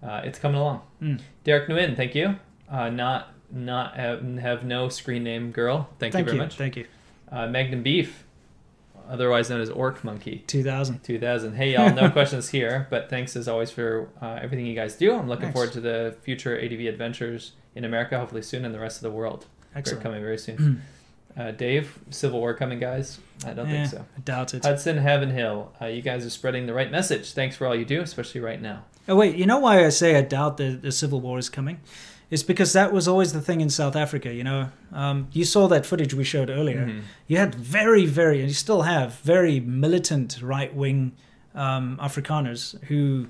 Uh, 0.03 0.21
it's 0.25 0.37
coming 0.39 0.59
along. 0.59 0.81
Mm. 1.01 1.21
Derek 1.45 1.69
Nguyen, 1.69 1.95
thank 1.95 2.13
you. 2.13 2.35
Uh, 2.69 2.89
not 2.89 3.33
not 3.51 3.95
have, 3.95 4.21
have 4.39 4.63
no 4.65 4.89
screen 4.89 5.23
name 5.23 5.51
girl. 5.51 5.89
Thank, 5.97 6.13
Thank 6.13 6.25
you 6.25 6.25
very 6.25 6.37
you, 6.37 6.43
much. 6.43 6.57
thank 6.57 6.75
you. 6.75 6.85
Uh, 7.31 7.47
Magnum 7.47 7.83
Beef, 7.83 8.25
otherwise 9.09 9.49
known 9.49 9.61
as 9.61 9.69
Orc 9.69 10.03
Monkey. 10.03 10.43
Two 10.47 10.63
thousand. 10.63 11.03
2000. 11.03 11.53
Hey 11.55 11.73
y'all, 11.73 11.93
no 11.93 12.09
questions 12.11 12.49
here, 12.49 12.87
but 12.89 13.09
thanks 13.09 13.35
as 13.35 13.47
always 13.47 13.71
for 13.71 14.09
uh, 14.21 14.39
everything 14.41 14.65
you 14.65 14.75
guys 14.75 14.95
do. 14.95 15.13
I'm 15.13 15.27
looking 15.27 15.43
Thanks. 15.43 15.53
forward 15.55 15.73
to 15.73 15.81
the 15.81 16.15
future 16.21 16.59
ADV 16.59 16.81
adventures 16.81 17.53
in 17.75 17.85
America, 17.85 18.17
hopefully 18.19 18.41
soon, 18.41 18.65
and 18.65 18.73
the 18.73 18.79
rest 18.79 18.97
of 18.97 19.03
the 19.03 19.11
world. 19.11 19.45
They're 19.73 19.79
Excellent. 19.79 20.03
coming 20.03 20.21
very 20.21 20.37
soon. 20.37 20.81
Uh, 21.37 21.51
Dave, 21.51 21.97
Civil 22.09 22.39
War 22.41 22.53
coming, 22.55 22.79
guys? 22.79 23.19
I 23.45 23.53
don't 23.53 23.69
Eh, 23.69 23.71
think 23.85 23.91
so. 23.91 24.05
I 24.17 24.19
doubt 24.21 24.53
it. 24.55 24.65
Hudson 24.65 24.97
Heaven 24.97 25.29
Hill, 25.29 25.71
uh, 25.79 25.85
you 25.85 26.01
guys 26.01 26.25
are 26.25 26.29
spreading 26.31 26.65
the 26.65 26.73
right 26.73 26.91
message. 26.91 27.31
Thanks 27.33 27.55
for 27.55 27.67
all 27.67 27.75
you 27.75 27.85
do, 27.85 28.01
especially 28.01 28.41
right 28.41 28.59
now. 28.59 28.83
Oh 29.07 29.15
wait, 29.15 29.35
you 29.35 29.45
know 29.45 29.59
why 29.59 29.85
I 29.85 29.89
say 29.89 30.17
I 30.17 30.21
doubt 30.21 30.57
the, 30.57 30.71
the 30.71 30.91
civil 30.91 31.21
war 31.21 31.37
is 31.37 31.47
coming? 31.47 31.79
It's 32.31 32.43
because 32.43 32.73
that 32.73 32.93
was 32.93 33.07
always 33.07 33.33
the 33.33 33.41
thing 33.41 33.59
in 33.61 33.69
South 33.69 33.95
Africa. 33.95 34.31
You 34.33 34.43
know, 34.43 34.69
um, 34.93 35.27
you 35.31 35.45
saw 35.45 35.67
that 35.67 35.85
footage 35.85 36.13
we 36.13 36.23
showed 36.23 36.49
earlier. 36.49 36.85
Mhm. 36.85 37.01
You 37.27 37.37
had 37.37 37.55
very, 37.55 38.05
very, 38.05 38.39
and 38.39 38.47
you 38.49 38.53
still 38.53 38.83
have 38.83 39.15
very 39.21 39.59
militant 39.59 40.39
right 40.41 40.73
wing 40.75 41.13
um, 41.55 41.97
Afrikaners 42.01 42.79
who 42.85 43.27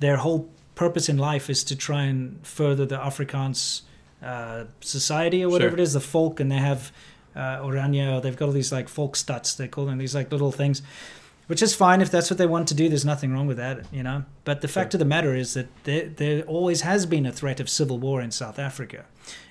their 0.00 0.16
whole 0.16 0.48
purpose 0.74 1.08
in 1.08 1.16
life 1.18 1.48
is 1.48 1.62
to 1.64 1.76
try 1.76 2.02
and 2.04 2.38
further 2.44 2.84
the 2.86 2.96
Afrikaans 2.98 3.82
uh, 4.22 4.64
society 4.80 5.42
or 5.44 5.48
whatever 5.48 5.70
Sure. 5.76 5.78
it 5.78 5.82
is, 5.82 5.92
the 5.92 6.00
folk, 6.00 6.40
and 6.40 6.50
they 6.50 6.56
have 6.58 6.90
uh, 7.36 7.58
Orania, 7.62 8.16
or 8.16 8.20
they've 8.20 8.36
got 8.36 8.46
all 8.46 8.52
these 8.52 8.72
like 8.72 8.88
volkstaats, 8.88 9.56
they 9.56 9.68
call 9.68 9.86
them 9.86 9.98
these 9.98 10.14
like 10.14 10.30
little 10.32 10.50
things, 10.52 10.82
which 11.50 11.62
is 11.62 11.74
fine 11.74 12.00
if 12.00 12.12
that's 12.12 12.30
what 12.30 12.38
they 12.38 12.46
want 12.46 12.68
to 12.68 12.74
do. 12.74 12.88
There's 12.88 13.04
nothing 13.04 13.32
wrong 13.32 13.48
with 13.48 13.56
that, 13.56 13.84
you 13.92 14.04
know. 14.04 14.22
But 14.44 14.60
the 14.60 14.68
fact 14.68 14.94
of 14.94 15.00
the 15.00 15.04
matter 15.04 15.34
is 15.34 15.54
that 15.54 15.66
there, 15.82 16.08
there 16.08 16.42
always 16.44 16.82
has 16.82 17.06
been 17.06 17.26
a 17.26 17.32
threat 17.32 17.58
of 17.58 17.68
civil 17.68 17.98
war 17.98 18.20
in 18.20 18.30
South 18.30 18.56
Africa. 18.56 19.06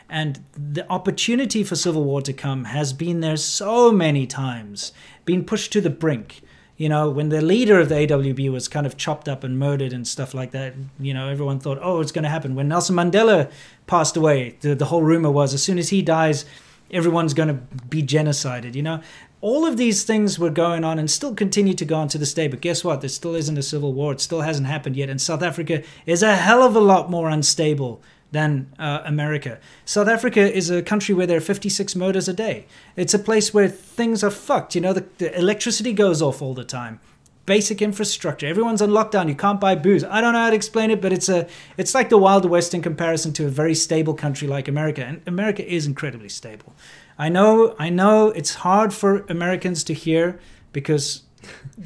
And 0.09 0.39
the 0.53 0.89
opportunity 0.89 1.61
for 1.61 1.75
civil 1.75 2.05
war 2.05 2.21
to 2.21 2.31
come 2.31 2.63
has 2.63 2.93
been 2.93 3.19
there 3.19 3.35
so 3.35 3.91
many 3.91 4.25
times, 4.25 4.93
been 5.25 5.43
pushed 5.43 5.73
to 5.73 5.81
the 5.81 5.89
brink. 5.89 6.39
You 6.77 6.87
know, 6.87 7.09
when 7.09 7.27
the 7.27 7.41
leader 7.41 7.81
of 7.81 7.89
the 7.89 7.95
AWB 7.95 8.49
was 8.49 8.69
kind 8.69 8.85
of 8.85 8.95
chopped 8.95 9.27
up 9.27 9.43
and 9.43 9.59
murdered 9.59 9.91
and 9.91 10.07
stuff 10.07 10.33
like 10.33 10.51
that, 10.51 10.75
you 11.01 11.13
know, 11.13 11.27
everyone 11.27 11.59
thought, 11.59 11.79
oh, 11.81 11.99
it's 11.99 12.13
going 12.13 12.23
to 12.23 12.29
happen. 12.29 12.55
When 12.55 12.69
Nelson 12.69 12.95
Mandela 12.95 13.51
passed 13.87 14.15
away, 14.15 14.55
the, 14.61 14.73
the 14.73 14.85
whole 14.85 15.03
rumor 15.03 15.31
was 15.31 15.53
as 15.53 15.61
soon 15.61 15.77
as 15.77 15.89
he 15.89 16.01
dies, 16.01 16.45
everyone's 16.91 17.33
going 17.33 17.49
to 17.49 17.55
be 17.89 18.01
genocided, 18.01 18.75
you 18.75 18.83
know? 18.83 19.01
All 19.41 19.65
of 19.65 19.77
these 19.77 20.03
things 20.03 20.37
were 20.37 20.49
going 20.49 20.83
on 20.83 20.99
and 20.99 21.09
still 21.09 21.33
continue 21.33 21.73
to 21.73 21.85
go 21.85 21.95
on 21.95 22.09
to 22.09 22.17
this 22.17 22.33
day. 22.33 22.47
But 22.47 22.59
guess 22.59 22.83
what? 22.83 22.99
There 22.99 23.09
still 23.09 23.35
isn't 23.35 23.57
a 23.57 23.63
civil 23.63 23.93
war. 23.93 24.11
It 24.11 24.19
still 24.19 24.41
hasn't 24.41 24.67
happened 24.67 24.97
yet. 24.97 25.09
And 25.09 25.21
South 25.21 25.41
Africa 25.41 25.83
is 26.05 26.21
a 26.21 26.35
hell 26.35 26.61
of 26.61 26.75
a 26.75 26.81
lot 26.81 27.09
more 27.09 27.29
unstable 27.29 28.01
than 28.31 28.71
uh, 28.77 29.01
America. 29.05 29.59
South 29.85 30.07
Africa 30.07 30.41
is 30.41 30.69
a 30.69 30.81
country 30.81 31.15
where 31.15 31.25
there 31.25 31.37
are 31.37 31.41
56 31.41 31.95
murders 31.95 32.27
a 32.27 32.33
day. 32.33 32.65
It's 32.95 33.13
a 33.13 33.19
place 33.19 33.53
where 33.53 33.67
things 33.67 34.23
are 34.23 34.31
fucked. 34.31 34.75
You 34.75 34.81
know, 34.81 34.93
the, 34.93 35.05
the 35.17 35.37
electricity 35.37 35.93
goes 35.93 36.21
off 36.21 36.41
all 36.41 36.53
the 36.53 36.63
time. 36.63 36.99
Basic 37.45 37.81
infrastructure. 37.81 38.45
Everyone's 38.45 38.81
on 38.81 38.89
lockdown. 38.89 39.27
You 39.27 39.35
can't 39.35 39.59
buy 39.59 39.73
booze. 39.73 40.03
I 40.03 40.21
don't 40.21 40.33
know 40.33 40.39
how 40.39 40.51
to 40.51 40.55
explain 40.55 40.91
it, 40.91 41.01
but 41.01 41.11
it's 41.11 41.29
a 41.29 41.47
it's 41.77 41.95
like 41.95 42.09
the 42.09 42.17
Wild 42.17 42.45
West 42.45 42.75
in 42.75 42.83
comparison 42.83 43.33
to 43.33 43.47
a 43.47 43.49
very 43.49 43.73
stable 43.73 44.13
country 44.13 44.47
like 44.47 44.67
America. 44.67 45.03
And 45.03 45.21
America 45.25 45.67
is 45.67 45.87
incredibly 45.87 46.29
stable. 46.29 46.75
I 47.19 47.27
know 47.27 47.75
I 47.77 47.89
know 47.89 48.29
it's 48.29 48.55
hard 48.55 48.93
for 48.93 49.25
Americans 49.27 49.83
to 49.83 49.93
hear 49.93 50.39
because 50.71 51.23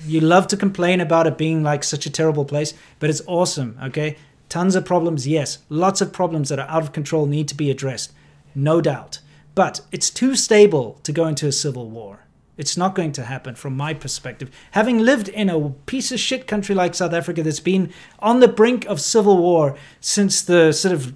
you 0.06 0.22
love 0.22 0.48
to 0.48 0.58
complain 0.58 1.02
about 1.02 1.26
it 1.26 1.38
being 1.38 1.64
like 1.64 1.84
such 1.84 2.06
a 2.06 2.12
terrible 2.12 2.46
place, 2.46 2.76
but 3.00 3.10
it's 3.10 3.22
awesome, 3.26 3.78
okay? 3.84 4.16
Tons 4.50 4.76
of 4.76 4.86
problems, 4.86 5.28
yes. 5.28 5.60
Lots 5.70 6.02
of 6.02 6.14
problems 6.14 6.50
that 6.50 6.60
are 6.60 6.70
out 6.70 6.84
of 6.84 6.94
control 6.94 7.26
need 7.26 7.48
to 7.48 7.56
be 7.56 7.72
addressed, 7.72 8.14
no 8.54 8.80
doubt. 8.80 9.20
But 9.56 9.82
it's 9.92 10.10
too 10.12 10.36
stable 10.36 11.00
to 11.04 11.12
go 11.12 11.26
into 11.26 11.48
a 11.48 11.52
civil 11.52 11.90
war. 11.90 12.20
It's 12.56 12.78
not 12.78 12.94
going 12.94 13.12
to 13.14 13.24
happen 13.24 13.56
from 13.56 13.76
my 13.76 13.96
perspective. 13.96 14.52
Having 14.72 15.00
lived 15.00 15.30
in 15.30 15.50
a 15.50 15.72
piece 15.88 16.12
of 16.12 16.20
shit 16.20 16.46
country 16.46 16.76
like 16.76 16.94
South 16.94 17.14
Africa 17.14 17.42
that's 17.42 17.60
been 17.60 17.92
on 18.20 18.40
the 18.40 18.48
brink 18.48 18.86
of 18.86 19.02
civil 19.02 19.38
war 19.38 19.76
since 20.00 20.44
the 20.44 20.72
sort 20.72 20.94
of 20.94 21.16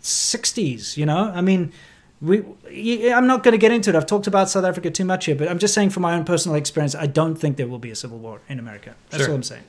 60s, 0.00 0.96
you 0.96 1.06
know? 1.06 1.30
I 1.32 1.40
mean, 1.40 1.72
we, 2.22 3.12
I'm 3.12 3.26
not 3.26 3.42
going 3.42 3.52
to 3.52 3.58
get 3.58 3.72
into 3.72 3.90
it. 3.90 3.96
I've 3.96 4.06
talked 4.06 4.26
about 4.28 4.48
South 4.48 4.64
Africa 4.64 4.90
too 4.90 5.04
much 5.04 5.26
here, 5.26 5.34
but 5.34 5.48
I'm 5.48 5.58
just 5.58 5.74
saying 5.74 5.90
from 5.90 6.02
my 6.04 6.14
own 6.14 6.24
personal 6.24 6.56
experience, 6.56 6.94
I 6.94 7.06
don't 7.06 7.34
think 7.34 7.56
there 7.56 7.66
will 7.66 7.78
be 7.80 7.90
a 7.90 7.96
civil 7.96 8.18
war 8.18 8.40
in 8.48 8.58
America. 8.58 8.94
That's 9.10 9.24
Sure. 9.24 9.30
all 9.32 9.36
I'm 9.36 9.42
saying. 9.42 9.64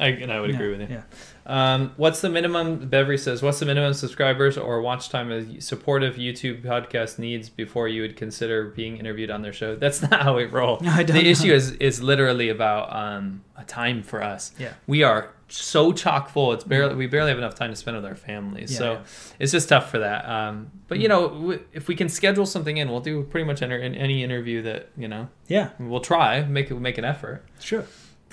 I, 0.00 0.06
and 0.08 0.32
I 0.32 0.40
would 0.40 0.50
Yeah, 0.50 0.56
agree 0.56 0.70
with 0.76 0.80
you. 0.90 0.96
Yeah. 0.96 1.02
Um, 1.46 1.92
what's 1.96 2.20
the 2.20 2.28
minimum? 2.28 2.88
Beverly 2.88 3.16
says, 3.18 3.42
"What's 3.42 3.60
the 3.60 3.66
minimum 3.66 3.92
subscribers 3.94 4.56
or 4.58 4.80
watch 4.80 5.08
time 5.08 5.30
a 5.30 5.60
supportive 5.60 6.16
YouTube 6.16 6.62
podcast 6.62 7.18
needs 7.18 7.48
before 7.48 7.86
you 7.86 8.02
would 8.02 8.16
consider 8.16 8.64
being 8.64 8.96
interviewed 8.96 9.30
on 9.30 9.42
their 9.42 9.52
show?" 9.52 9.76
That's 9.84 10.02
not 10.02 10.22
how 10.22 10.36
we 10.36 10.46
roll. 10.46 10.78
No, 10.80 10.90
I 10.92 11.02
don't 11.04 11.14
the 11.16 11.22
know. 11.22 11.28
issue 11.30 11.52
is 11.52 11.72
is 11.72 12.02
literally 12.02 12.48
about 12.48 12.92
um, 12.96 13.42
a 13.56 13.64
time 13.64 14.02
for 14.02 14.22
us. 14.22 14.52
Yeah. 14.58 14.72
we 14.88 15.02
are 15.04 15.30
so 15.56 15.92
chock 15.92 16.28
full. 16.30 16.52
It's 16.52 16.64
barely 16.64 16.94
we 16.94 17.06
barely 17.06 17.30
have 17.30 17.38
enough 17.38 17.54
time 17.54 17.70
to 17.70 17.76
spend 17.76 17.96
with 17.96 18.04
our 18.06 18.14
families. 18.16 18.72
Yeah, 18.72 18.78
so 18.78 18.92
yeah. 18.92 19.02
it's 19.38 19.52
just 19.52 19.68
tough 19.68 19.90
for 19.90 19.98
that. 20.00 20.28
Um, 20.28 20.70
but 20.88 20.98
you 20.98 21.08
know, 21.08 21.28
w- 21.28 21.64
if 21.72 21.88
we 21.88 21.94
can 21.94 22.08
schedule 22.08 22.46
something 22.46 22.76
in, 22.76 22.90
we'll 22.90 23.00
do 23.00 23.22
pretty 23.24 23.44
much 23.46 23.62
enter 23.62 23.76
in 23.78 23.94
any 23.94 24.22
interview 24.24 24.62
that 24.62 24.88
you 24.96 25.08
know. 25.08 25.28
Yeah, 25.48 25.70
We'll 25.78 26.00
try 26.00 26.42
make 26.44 26.70
it 26.70 26.74
make 26.80 26.98
an 26.98 27.04
effort. 27.04 27.44
sure. 27.60 27.84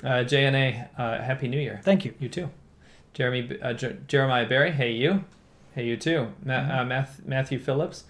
Uh, 0.02 0.24
JNA, 0.24 0.88
uh, 0.98 1.22
Happy 1.22 1.46
New 1.46 1.60
Year. 1.60 1.80
Thank 1.84 2.04
you. 2.04 2.12
You 2.18 2.28
too. 2.28 2.50
Jeremy 3.14 3.56
uh, 3.62 3.72
Jer- 3.74 3.98
Jeremiah 4.08 4.46
Barry. 4.48 4.72
Hey 4.72 4.92
you. 4.92 5.24
Hey 5.74 5.86
you 5.86 5.96
too. 5.96 6.32
Ma- 6.44 6.54
Mm-hmm. 6.54 6.70
uh, 6.78 6.84
Math- 6.84 7.20
Matthew 7.24 7.58
Phillips. 7.58 8.04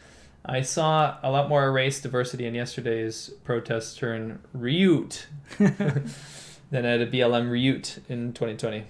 I 0.45 0.63
saw 0.63 1.19
a 1.23 1.31
lot 1.31 1.49
more 1.49 1.71
race 1.71 2.01
diversity 2.01 2.47
in 2.47 2.55
yesterday's 2.55 3.31
protest 3.45 3.99
turn 3.99 4.41
Ryut 4.57 5.27
than 5.59 6.85
at 6.87 7.01
a 7.01 7.07
BLM 7.07 7.51
Ryut 7.51 7.99
in 8.09 8.33
2020. 8.33 8.85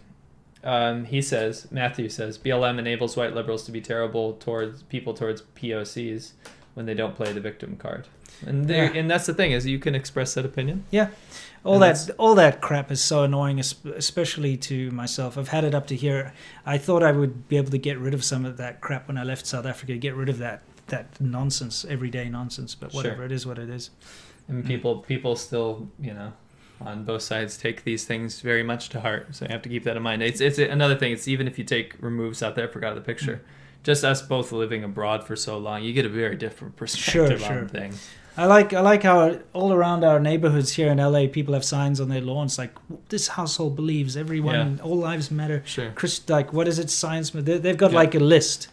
Um, 0.64 1.04
he 1.06 1.20
says, 1.22 1.66
Matthew 1.70 2.08
says, 2.08 2.38
BLM 2.38 2.78
enables 2.78 3.16
white 3.16 3.34
liberals 3.34 3.64
to 3.64 3.72
be 3.72 3.80
terrible 3.80 4.34
towards 4.34 4.82
people 4.84 5.12
towards 5.14 5.42
POCs 5.56 6.32
when 6.74 6.86
they 6.86 6.94
don't 6.94 7.14
play 7.16 7.32
the 7.32 7.40
victim 7.40 7.76
card. 7.76 8.06
And 8.46 8.68
Yeah. 8.68 8.90
and 8.94 9.10
that's 9.10 9.26
the 9.26 9.34
thing 9.34 9.52
is 9.52 9.66
you 9.66 9.78
can 9.78 9.94
express 9.94 10.34
that 10.34 10.44
opinion. 10.44 10.84
Yeah, 10.90 11.08
all 11.64 11.74
And 11.74 11.82
that 11.82 11.86
that's- 11.98 12.10
all 12.18 12.34
that 12.36 12.60
crap 12.60 12.90
is 12.90 13.00
so 13.02 13.22
annoying, 13.24 13.60
especially 13.60 14.56
to 14.58 14.90
myself. 14.90 15.36
I've 15.36 15.48
had 15.48 15.64
it 15.64 15.74
up 15.74 15.86
to 15.88 15.96
here. 15.96 16.32
I 16.66 16.78
thought 16.78 17.02
I 17.02 17.12
would 17.12 17.48
be 17.48 17.56
able 17.56 17.70
to 17.70 17.78
get 17.78 17.98
rid 17.98 18.14
of 18.14 18.24
some 18.24 18.44
of 18.44 18.56
that 18.56 18.80
crap 18.80 19.06
when 19.08 19.18
I 19.18 19.22
left 19.24 19.46
South 19.46 19.66
Africa. 19.66 19.96
Get 19.96 20.14
rid 20.14 20.28
of 20.28 20.38
that 20.38 20.62
that 20.88 21.20
nonsense, 21.20 21.84
everyday 21.88 22.28
nonsense. 22.28 22.74
But 22.74 22.92
whatever, 22.92 23.16
Sure. 23.16 23.24
it 23.26 23.32
is 23.32 23.46
what 23.46 23.58
it 23.58 23.68
is. 23.70 23.90
And 24.48 24.64
Mm. 24.64 24.66
people 24.66 24.96
people 24.98 25.36
still, 25.36 25.88
you 26.00 26.12
know, 26.14 26.32
on 26.86 27.04
both 27.04 27.22
sides 27.22 27.56
take 27.56 27.84
these 27.84 28.04
things 28.04 28.40
very 28.40 28.62
much 28.62 28.88
to 28.90 29.00
heart. 29.00 29.34
So 29.34 29.44
you 29.44 29.52
have 29.52 29.62
to 29.62 29.68
keep 29.68 29.84
that 29.84 29.96
in 29.96 30.02
mind. 30.02 30.22
It's 30.22 30.40
it's 30.40 30.58
another 30.58 30.96
thing. 30.96 31.12
It's 31.12 31.28
even 31.28 31.46
if 31.46 31.58
you 31.58 31.64
take 31.64 31.94
remove 32.00 32.36
South 32.36 32.58
Africa 32.58 32.86
out 32.86 32.96
of 32.96 33.02
the 33.02 33.06
picture, 33.06 33.42
just 33.82 34.04
us 34.04 34.22
both 34.22 34.52
living 34.52 34.84
abroad 34.84 35.24
for 35.24 35.36
so 35.36 35.58
long, 35.58 35.82
you 35.82 35.92
get 35.92 36.06
a 36.06 36.08
very 36.08 36.36
different 36.36 36.76
perspective 36.76 37.40
sure. 37.40 37.60
on 37.60 37.68
things. 37.68 38.08
I 38.36 38.46
like 38.46 38.72
I 38.72 38.80
like 38.80 39.02
how 39.02 39.38
all 39.52 39.72
around 39.72 40.04
our 40.04 40.18
neighborhoods 40.18 40.72
here 40.72 40.90
in 40.90 40.98
LA, 40.98 41.26
people 41.26 41.52
have 41.52 41.64
signs 41.64 42.00
on 42.00 42.08
their 42.08 42.22
lawns 42.22 42.56
like 42.56 42.74
"This 43.10 43.28
household 43.28 43.76
believes 43.76 44.16
everyone, 44.16 44.80
all 44.82 44.96
lives 44.96 45.30
matter." 45.30 45.62
Sure. 45.66 45.92
Chris, 45.94 46.26
like 46.30 46.52
what 46.52 46.66
is 46.66 46.78
it? 46.78 46.88
Science. 46.88 47.30
They, 47.30 47.58
they've 47.58 47.76
got 47.76 47.90
Yeah. 47.90 47.98
like 47.98 48.14
a 48.14 48.20
list, 48.20 48.68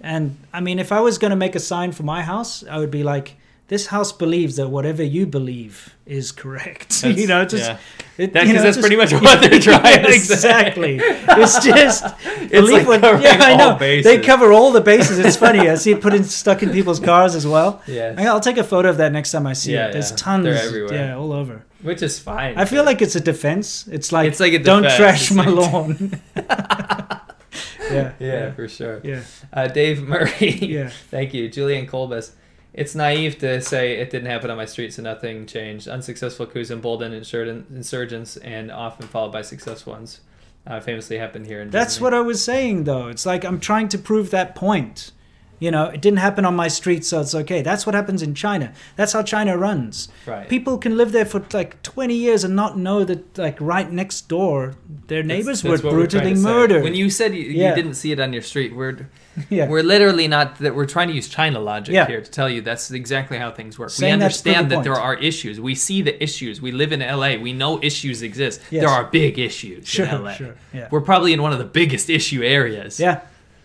and 0.00 0.36
I 0.52 0.60
mean, 0.60 0.78
if 0.78 0.92
I 0.92 1.00
was 1.00 1.18
going 1.18 1.30
to 1.30 1.36
make 1.36 1.56
a 1.56 1.60
sign 1.60 1.90
for 1.90 2.04
my 2.04 2.22
house, 2.22 2.62
I 2.70 2.78
would 2.78 2.92
be 2.92 3.02
like, 3.02 3.34
"This 3.68 3.86
house 3.86 4.12
believes 4.12 4.56
that 4.56 4.68
whatever 4.68 5.02
you 5.02 5.26
believe 5.26 5.94
is 6.06 6.32
correct." 6.32 7.04
you 7.20 7.26
know, 7.26 7.44
just 7.44 7.70
yeah. 7.70 7.78
it, 8.18 8.32
That, 8.32 8.46
you 8.46 8.54
'cause 8.54 8.56
know, 8.56 8.62
that's 8.64 8.76
just- 8.76 8.80
pretty 8.80 8.96
much 8.96 9.12
what 9.22 9.40
they're 9.40 9.60
trying 9.60 10.04
to 10.04 10.12
say. 10.12 10.16
exactly. 10.16 11.00
It's 11.40 11.64
just 11.64 12.04
It's 12.26 12.50
believe 12.50 12.86
like 12.88 13.02
what- 13.02 13.22
yeah, 13.22 13.38
I 13.40 13.54
know. 13.56 13.76
bases. 13.76 14.04
They 14.10 14.18
cover 14.20 14.52
all 14.52 14.72
the 14.72 14.80
bases. 14.80 15.18
It's 15.20 15.36
funny. 15.36 15.60
I 15.70 15.76
see 15.76 15.92
it 15.92 16.00
put 16.00 16.14
in 16.14 16.24
stuck 16.24 16.62
in 16.62 16.70
people's 16.70 16.98
cars 17.00 17.34
as 17.36 17.46
well. 17.46 17.82
Yeah, 17.86 18.14
I'll 18.32 18.40
take 18.40 18.56
a 18.58 18.64
photo 18.64 18.88
of 18.90 18.96
that 18.96 19.12
next 19.12 19.30
time 19.32 19.46
I 19.46 19.52
see 19.52 19.72
Yeah, 19.74 19.88
it. 19.88 19.92
There's 19.92 20.10
yeah. 20.10 20.16
tons. 20.16 20.44
They're 20.44 20.54
everywhere. 20.68 20.94
Yeah, 20.94 21.16
all 21.16 21.32
over. 21.32 21.64
Which 21.82 22.02
is 22.02 22.18
fine. 22.18 22.58
I 22.58 22.64
feel 22.64 22.82
like 22.84 23.00
it's 23.02 23.14
a 23.14 23.20
defense. 23.20 23.86
It's 23.86 24.10
like, 24.10 24.26
It's 24.28 24.40
like 24.40 24.52
a 24.52 24.58
don't 24.58 24.82
trash 24.82 25.30
It's 25.30 25.30
my 25.30 25.46
like- 25.46 25.72
lawn. 25.72 26.20
yeah, 27.90 28.12
yeah, 28.18 28.52
for 28.52 28.68
sure. 28.68 29.00
yeah, 29.04 29.22
Uh, 29.52 29.68
Dave 29.68 30.02
Murray. 30.02 30.50
yeah. 30.60 30.90
Thank 31.10 31.34
you. 31.34 31.48
Julian 31.48 31.86
Colbus. 31.86 32.32
It's 32.74 32.94
naive 32.94 33.38
to 33.38 33.60
say 33.60 33.94
it 33.98 34.10
didn't 34.10 34.28
happen 34.30 34.50
on 34.50 34.56
my 34.56 34.66
street, 34.66 34.92
so 34.92 35.02
nothing 35.02 35.46
changed. 35.46 35.88
Unsuccessful 35.88 36.46
coups 36.46 36.70
embolden 36.70 37.12
insurgents 37.12 38.36
and 38.38 38.70
often 38.70 39.06
followed 39.08 39.32
by 39.32 39.42
successful 39.42 39.94
ones. 39.94 40.20
Uh, 40.66 40.78
famously 40.80 41.16
happened 41.16 41.46
here 41.46 41.62
in 41.62 41.70
That's 41.70 41.96
Germany. 41.96 42.04
what 42.04 42.14
I 42.14 42.20
was 42.26 42.44
saying, 42.44 42.84
though. 42.84 43.08
It's 43.08 43.24
like 43.24 43.42
I'm 43.44 43.58
trying 43.58 43.88
to 43.88 43.98
prove 43.98 44.30
that 44.30 44.54
point. 44.54 45.12
You 45.60 45.72
know, 45.72 45.86
it 45.86 46.00
didn't 46.00 46.18
happen 46.18 46.44
on 46.44 46.54
my 46.54 46.68
street, 46.68 47.04
so 47.04 47.20
it's 47.20 47.34
okay. 47.34 47.62
That's 47.62 47.84
what 47.86 47.94
happens 47.94 48.22
in 48.22 48.34
China. 48.34 48.72
That's 48.94 49.12
how 49.12 49.22
China 49.22 49.56
runs. 49.56 50.08
Right. 50.26 50.48
People 50.48 50.78
can 50.78 50.96
live 50.96 51.10
there 51.10 51.24
for 51.24 51.44
like 51.52 51.82
20 51.82 52.14
years 52.14 52.44
and 52.44 52.54
not 52.54 52.78
know 52.78 53.02
that, 53.04 53.36
like, 53.38 53.56
right 53.60 53.90
next 53.90 54.28
door, 54.28 54.74
their 55.08 55.22
neighbors 55.24 55.62
that's 55.62 55.82
were 55.82 55.88
what 55.88 55.96
we're 55.96 56.06
brutally 56.06 56.34
murdered. 56.34 56.84
When 56.84 56.94
you 56.94 57.10
said 57.10 57.34
you, 57.34 57.42
Yeah. 57.44 57.70
you 57.70 57.74
didn't 57.74 57.94
see 57.94 58.12
it 58.12 58.20
on 58.20 58.32
your 58.32 58.42
street, 58.42 58.76
we're 58.76 59.08
yeah. 59.50 59.68
we're 59.68 59.82
literally 59.82 60.28
not 60.28 60.58
that 60.58 60.74
we're 60.74 60.86
trying 60.86 61.08
to 61.08 61.14
use 61.14 61.28
China 61.28 61.60
logic 61.60 61.94
Yeah. 61.94 62.06
here 62.06 62.20
to 62.20 62.30
tell 62.30 62.48
you 62.48 62.60
that's 62.60 62.90
exactly 62.90 63.38
how 63.38 63.50
things 63.50 63.78
work. 63.78 63.90
Saying 63.90 64.10
we 64.10 64.24
understand 64.24 64.70
that 64.70 64.76
point. 64.76 64.84
there 64.84 64.94
are 64.94 65.14
issues. 65.14 65.60
We 65.60 65.74
see 65.74 66.02
the 66.02 66.20
issues. 66.22 66.60
We 66.60 66.72
live 66.72 66.92
in 66.92 67.00
LA. 67.00 67.36
We 67.36 67.52
know 67.52 67.80
issues 67.82 68.22
exist. 68.22 68.60
Yes. 68.70 68.82
There 68.82 68.90
are 68.90 69.04
big 69.04 69.38
issues 69.38 69.86
sure, 69.88 70.06
in 70.06 70.24
LA. 70.24 70.32
sure. 70.32 70.54
Yeah. 70.72 70.88
We're 70.90 71.00
probably 71.00 71.32
in 71.32 71.42
one 71.42 71.52
of 71.52 71.58
the 71.58 71.64
biggest 71.64 72.08
issue 72.10 72.42
areas. 72.42 72.98
yeah. 73.00 73.20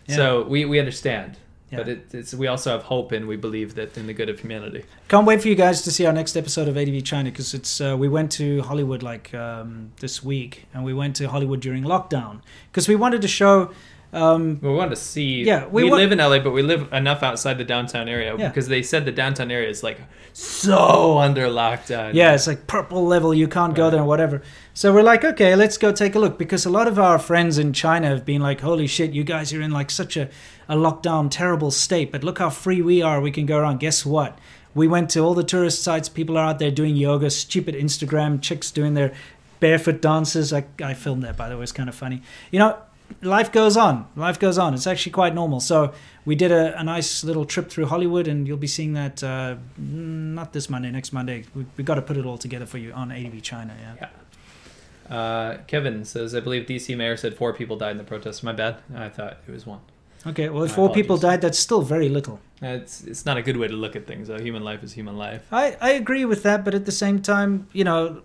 Yeah. 0.07 0.15
So 0.17 0.43
we, 0.43 0.65
we 0.65 0.79
understand. 0.79 1.37
Yeah. 1.71 1.77
But 1.77 1.87
it, 1.89 2.13
it's, 2.13 2.33
we 2.35 2.45
also 2.47 2.71
have 2.71 2.83
hope 2.83 3.11
and 3.13 3.27
we 3.27 3.35
believe 3.35 3.73
that 3.75 3.97
in 3.97 4.05
the 4.05 4.13
good 4.13 4.29
of 4.29 4.39
humanity. 4.39 4.83
Can't 5.07 5.25
wait 5.25 5.41
for 5.41 5.47
you 5.47 5.55
guys 5.55 5.81
to 5.83 5.91
see 5.91 6.05
our 6.05 6.13
next 6.13 6.35
episode 6.35 6.67
of 6.67 6.77
ADV 6.77 7.03
China 7.03 7.31
because 7.31 7.53
it's 7.55 7.81
uh, 7.81 7.95
we 7.97 8.07
went 8.09 8.31
to 8.33 8.61
Hollywood 8.63 9.01
like 9.01 9.33
um, 9.33 9.91
this 10.01 10.21
week 10.21 10.65
and 10.73 10.83
we 10.83 10.93
went 10.93 11.15
to 11.15 11.29
Hollywood 11.29 11.61
during 11.61 11.83
lockdown 11.83 12.41
because 12.71 12.87
we 12.87 12.95
wanted 12.95 13.21
to 13.23 13.27
show. 13.27 13.71
Um, 14.14 14.60
We 14.61 14.69
want 14.69 14.91
to 14.91 14.95
see. 14.95 15.44
Yeah, 15.44 15.65
we 15.68 15.84
we, 15.84 15.91
live 15.91 16.11
in 16.11 16.19
LA, 16.19 16.40
but 16.40 16.52
we 16.52 16.61
live 16.61 16.91
enough 16.94 17.23
outside 17.23 17.57
the 17.57 17.64
downtown 17.64 18.07
area 18.07 18.35
Yeah. 18.38 18.48
because 18.49 18.68
they 18.68 18.84
said 18.84 19.06
the 19.06 19.11
downtown 19.11 19.49
area 19.52 19.69
is 19.69 19.81
like 19.84 19.99
so 20.34 21.18
under 21.18 21.48
lockdown. 21.48 22.14
yeah, 22.14 22.34
it's 22.34 22.48
like 22.48 22.68
purple 22.68 23.06
level. 23.06 23.34
You 23.34 23.48
can't 23.48 23.76
go 23.76 23.90
there 23.90 24.03
whatever. 24.03 24.41
So 24.73 24.94
we're 24.94 25.03
like, 25.03 25.23
okay, 25.23 25.56
let's 25.56 25.77
go 25.77 25.91
take 25.91 26.15
a 26.15 26.19
look 26.19 26.38
because 26.38 26.65
a 26.65 26.69
lot 26.69 26.88
of 26.88 26.98
our 26.99 27.19
friends 27.19 27.57
in 27.57 27.73
China 27.73 28.07
have 28.07 28.26
been 28.26 28.41
like, 28.41 28.61
holy 28.61 28.88
shit, 28.88 29.11
you 29.11 29.23
guys 29.23 29.53
are 29.53 29.61
in 29.61 29.72
like 29.72 29.90
such 29.91 30.18
a, 30.18 30.30
a 30.68 30.76
lockdown, 30.76 31.30
terrible 31.30 31.72
state. 31.72 32.11
But 32.11 32.23
look 32.23 32.40
how 32.40 32.49
free 32.49 32.81
we 32.81 33.02
are. 33.02 33.22
We 33.22 33.31
can 33.31 33.45
go 33.45 33.57
around. 33.60 33.80
Guess 33.80 34.06
what? 34.06 34.38
We 34.76 34.88
went 34.88 35.11
to 35.11 35.19
all 35.19 35.35
the 35.35 35.44
tourist 35.44 35.84
sites. 35.84 36.10
People 36.10 36.38
are 36.38 36.45
out 36.49 36.60
there 36.60 36.72
doing 36.72 36.95
yoga. 36.95 37.30
Stupid 37.30 37.76
Instagram 37.76 38.41
chicks 38.41 38.72
doing 38.72 38.95
their 38.95 39.14
barefoot 39.60 40.02
dances. 40.02 40.52
I, 40.52 40.65
I 40.84 40.94
filmed 40.95 41.23
that 41.23 41.38
by 41.38 41.49
the 41.49 41.57
way. 41.57 41.64
It's 41.64 41.72
kind 41.72 41.88
of 41.90 41.95
funny. 41.95 42.22
You 42.52 42.60
know, 42.60 42.77
life 43.21 43.51
goes 43.51 43.77
on. 43.77 44.07
Life 44.15 44.39
goes 44.39 44.57
on. 44.57 44.73
It's 44.73 44.88
actually 44.88 45.11
quite 45.11 45.34
normal. 45.34 45.59
So 45.59 45.93
we 46.25 46.35
did 46.35 46.51
a, 46.51 46.80
a 46.80 46.84
nice 46.84 47.23
little 47.23 47.45
trip 47.45 47.69
through 47.69 47.88
Hollywood, 47.88 48.27
and 48.27 48.47
you'll 48.47 48.57
be 48.57 48.67
seeing 48.67 48.93
that 48.93 49.23
uh, 49.23 49.55
not 49.77 50.53
this 50.53 50.69
Monday, 50.69 50.91
next 50.91 51.13
Monday. 51.13 51.45
We, 51.55 51.65
we 51.77 51.84
got 51.84 51.95
to 51.95 52.01
put 52.01 52.17
it 52.17 52.25
all 52.25 52.38
together 52.38 52.65
for 52.65 52.77
you 52.77 52.91
on 52.93 53.11
ADV 53.11 53.41
China. 53.41 53.75
Yeah. 53.99 54.09
Uh, 55.09 55.57
Kevin 55.67 56.05
says, 56.05 56.34
I 56.34 56.39
believe 56.39 56.65
DC 56.65 56.95
mayor 56.95 57.17
said 57.17 57.35
four 57.35 57.53
people 57.53 57.77
died 57.77 57.91
in 57.91 57.97
the 57.97 58.03
protests. 58.03 58.41
My 58.43 58.53
bad. 58.53 58.77
I 58.95 59.09
thought 59.09 59.38
it 59.47 59.51
was 59.51 59.65
one. 59.65 59.81
Okay. 60.25 60.47
Well, 60.49 60.63
if 60.63 60.71
My 60.71 60.75
four 60.75 60.93
people 60.93 61.17
died, 61.17 61.41
that's 61.41 61.59
still 61.59 61.81
very 61.81 62.07
little. 62.07 62.39
It's 62.61 63.03
it's 63.03 63.25
not 63.25 63.35
a 63.35 63.41
good 63.41 63.57
way 63.57 63.67
to 63.67 63.73
look 63.73 63.95
at 63.97 64.07
things. 64.07 64.30
though. 64.30 64.39
human 64.39 64.63
life 64.63 64.81
is 64.81 64.93
human 64.93 65.17
life. 65.17 65.45
I, 65.51 65.75
I 65.81 65.91
agree 65.91 66.23
with 66.23 66.43
that, 66.43 66.63
but 66.63 66.73
at 66.73 66.85
the 66.85 66.93
same 66.93 67.21
time, 67.21 67.67
you 67.73 67.84
know, 67.84 68.21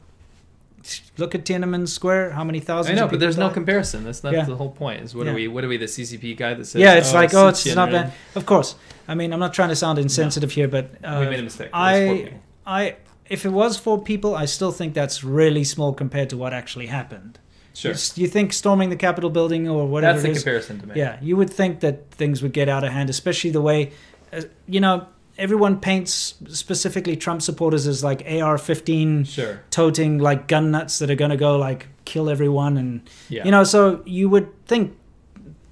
look 1.17 1.35
at 1.35 1.45
Tiananmen 1.45 1.89
Square. 1.89 2.31
How 2.33 2.45
many 2.45 2.61
thousands? 2.61 2.99
I 2.99 3.01
know, 3.03 3.09
but 3.09 3.21
there's 3.21 3.37
no 3.37 3.51
comparison. 3.51 4.05
That's 4.05 4.23
not 4.23 4.33
Yeah. 4.33 4.45
the 4.45 4.57
whole 4.57 4.71
point. 4.71 5.03
Is 5.03 5.15
what 5.15 5.27
Yeah. 5.27 5.33
are 5.33 5.35
we? 5.35 5.49
What 5.49 5.65
are 5.65 5.69
we? 5.69 5.77
The 5.77 5.87
CCP 5.89 6.35
guy 6.37 6.55
that 6.55 6.67
says? 6.67 6.81
Yeah, 6.81 6.95
it's 6.95 7.13
like, 7.15 7.35
oh, 7.35 7.49
it's 7.49 7.65
not 7.75 7.89
Tiananmen." 7.89 7.93
that. 7.93 8.13
Of 8.35 8.47
course. 8.47 8.75
I 9.07 9.15
mean, 9.15 9.33
I'm 9.33 9.41
not 9.41 9.55
trying 9.55 9.71
to 9.71 9.77
sound 9.77 9.99
insensitive 9.99 10.53
here, 10.53 10.69
but 10.69 10.91
uh, 11.03 11.19
we 11.21 11.31
made 11.31 11.41
a 11.41 11.43
mistake. 11.43 11.71
Was 11.73 11.99
four 11.99 12.29
I. 12.67 12.81
I, 12.81 12.97
if 13.29 13.45
it 13.45 13.51
was 13.51 13.77
four 13.79 14.01
people, 14.03 14.35
I 14.35 14.45
still 14.45 14.73
think 14.73 14.95
that's 14.95 15.25
really 15.25 15.65
small 15.65 15.93
compared 15.93 16.31
to 16.31 16.37
what 16.37 16.53
actually 16.53 16.87
happened. 16.87 17.39
Sure. 17.75 17.95
You 18.17 18.27
think 18.27 18.53
storming 18.53 18.91
the 18.91 18.97
Capitol 18.97 19.31
building 19.31 19.69
or 19.69 19.87
whatever 19.87 20.21
That's 20.21 20.35
the 20.35 20.35
comparison 20.35 20.81
to 20.81 20.87
make. 20.89 20.97
Yeah, 20.97 21.17
you 21.23 21.37
would 21.37 21.49
think 21.51 21.81
that 21.81 22.11
things 22.11 22.43
would 22.43 22.53
get 22.53 22.69
out 22.69 22.83
of 22.85 22.93
hand, 22.93 23.09
especially 23.09 23.51
the 23.51 23.61
way, 23.61 23.93
uh, 24.33 24.43
you 24.67 24.81
know, 24.81 25.07
everyone 25.39 25.79
paints 25.81 26.35
specifically 26.49 27.17
Trump 27.17 27.43
supporters 27.43 27.87
as 27.87 28.03
like 28.03 28.23
AR-15 28.27 29.27
Sure. 29.27 29.61
toting 29.71 30.19
like 30.19 30.49
gun 30.49 30.71
nuts 30.71 30.99
that 30.99 31.11
are 31.11 31.15
going 31.15 31.31
to 31.31 31.37
go 31.37 31.57
like 31.57 31.87
kill 32.05 32.29
everyone, 32.29 32.77
and 32.77 33.09
Yeah. 33.29 33.45
you 33.45 33.51
know, 33.51 33.65
so 33.65 34.03
you 34.05 34.29
would 34.29 34.49
think 34.67 34.97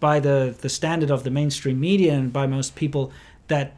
by 0.00 0.20
the 0.20 0.54
the 0.60 0.68
standard 0.68 1.10
of 1.10 1.22
the 1.24 1.30
mainstream 1.30 1.80
media 1.80 2.12
and 2.14 2.32
by 2.32 2.46
most 2.46 2.74
people 2.76 3.10
that 3.48 3.74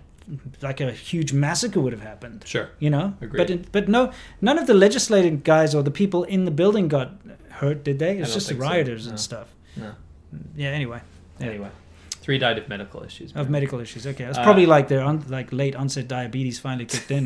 like 0.60 0.80
a 0.80 0.90
huge 0.92 1.32
massacre 1.32 1.80
would 1.80 1.92
have 1.92 2.02
happened 2.02 2.42
Sure. 2.46 2.68
you 2.78 2.90
know 2.90 3.14
Agreed. 3.22 3.38
but 3.38 3.50
it, 3.50 3.72
but 3.72 3.88
no 3.88 4.12
none 4.42 4.58
of 4.58 4.66
the 4.66 4.74
legislating 4.74 5.40
guys 5.42 5.74
or 5.74 5.82
the 5.82 5.90
people 5.90 6.24
in 6.24 6.44
the 6.44 6.50
building 6.50 6.86
got 6.88 7.12
hurt 7.50 7.82
did 7.84 7.98
they 7.98 8.18
it's 8.18 8.34
just 8.34 8.48
the 8.48 8.54
think 8.54 8.62
so, 8.64 8.68
rioters 8.70 9.06
no. 9.06 9.10
and 9.10 9.20
stuff 9.20 9.48
No. 9.76 9.92
yeah 10.56 10.68
anyway. 10.68 11.00
Anyway, 11.40 11.70
three 12.28 12.36
died 12.38 12.58
of 12.58 12.68
medical 12.68 13.02
issues. 13.02 13.32
of 13.34 13.48
medical 13.48 13.78
issues 13.80 14.06
okay 14.06 14.24
it's 14.24 14.36
Uh, 14.38 14.42
probably 14.48 14.66
like 14.66 14.86
their 14.88 15.02
un, 15.10 15.24
like 15.28 15.48
late 15.50 15.74
onset 15.82 16.06
diabetes 16.06 16.58
finally 16.58 16.84
kicked 16.84 17.10
in 17.10 17.24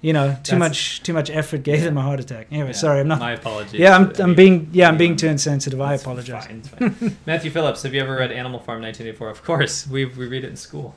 you 0.00 0.12
know 0.16 0.26
too 0.42 0.56
much 0.64 1.02
too 1.06 1.12
much 1.12 1.28
effort 1.40 1.62
gave 1.62 1.82
them 1.88 1.98
a 1.98 2.04
heart 2.08 2.20
attack 2.24 2.46
anyway 2.50 2.68
Yeah, 2.72 2.84
sorry 2.84 3.00
i'm 3.02 3.08
not 3.08 3.18
My 3.18 3.32
apologies. 3.32 3.78
yeah 3.84 3.92
i'm, 3.96 4.06
I'm 4.24 4.34
being 4.34 4.56
yeah 4.72 4.88
i'm 4.88 4.96
being 5.04 5.16
too 5.16 5.28
insensitive 5.36 5.80
i 5.90 5.92
apologize 6.00 6.46
fine, 6.46 6.62
fine. 6.62 7.16
Matthew 7.26 7.50
Phillips, 7.50 7.82
have 7.84 7.92
you 7.94 8.00
ever 8.06 8.14
read 8.22 8.32
Animal 8.42 8.60
Farm 8.66 8.80
1984? 8.80 9.28
Of 9.36 9.40
course, 9.50 9.74
we 9.94 10.00
we 10.20 10.24
read 10.34 10.44
it 10.44 10.50
in 10.54 10.56
school, 10.68 10.88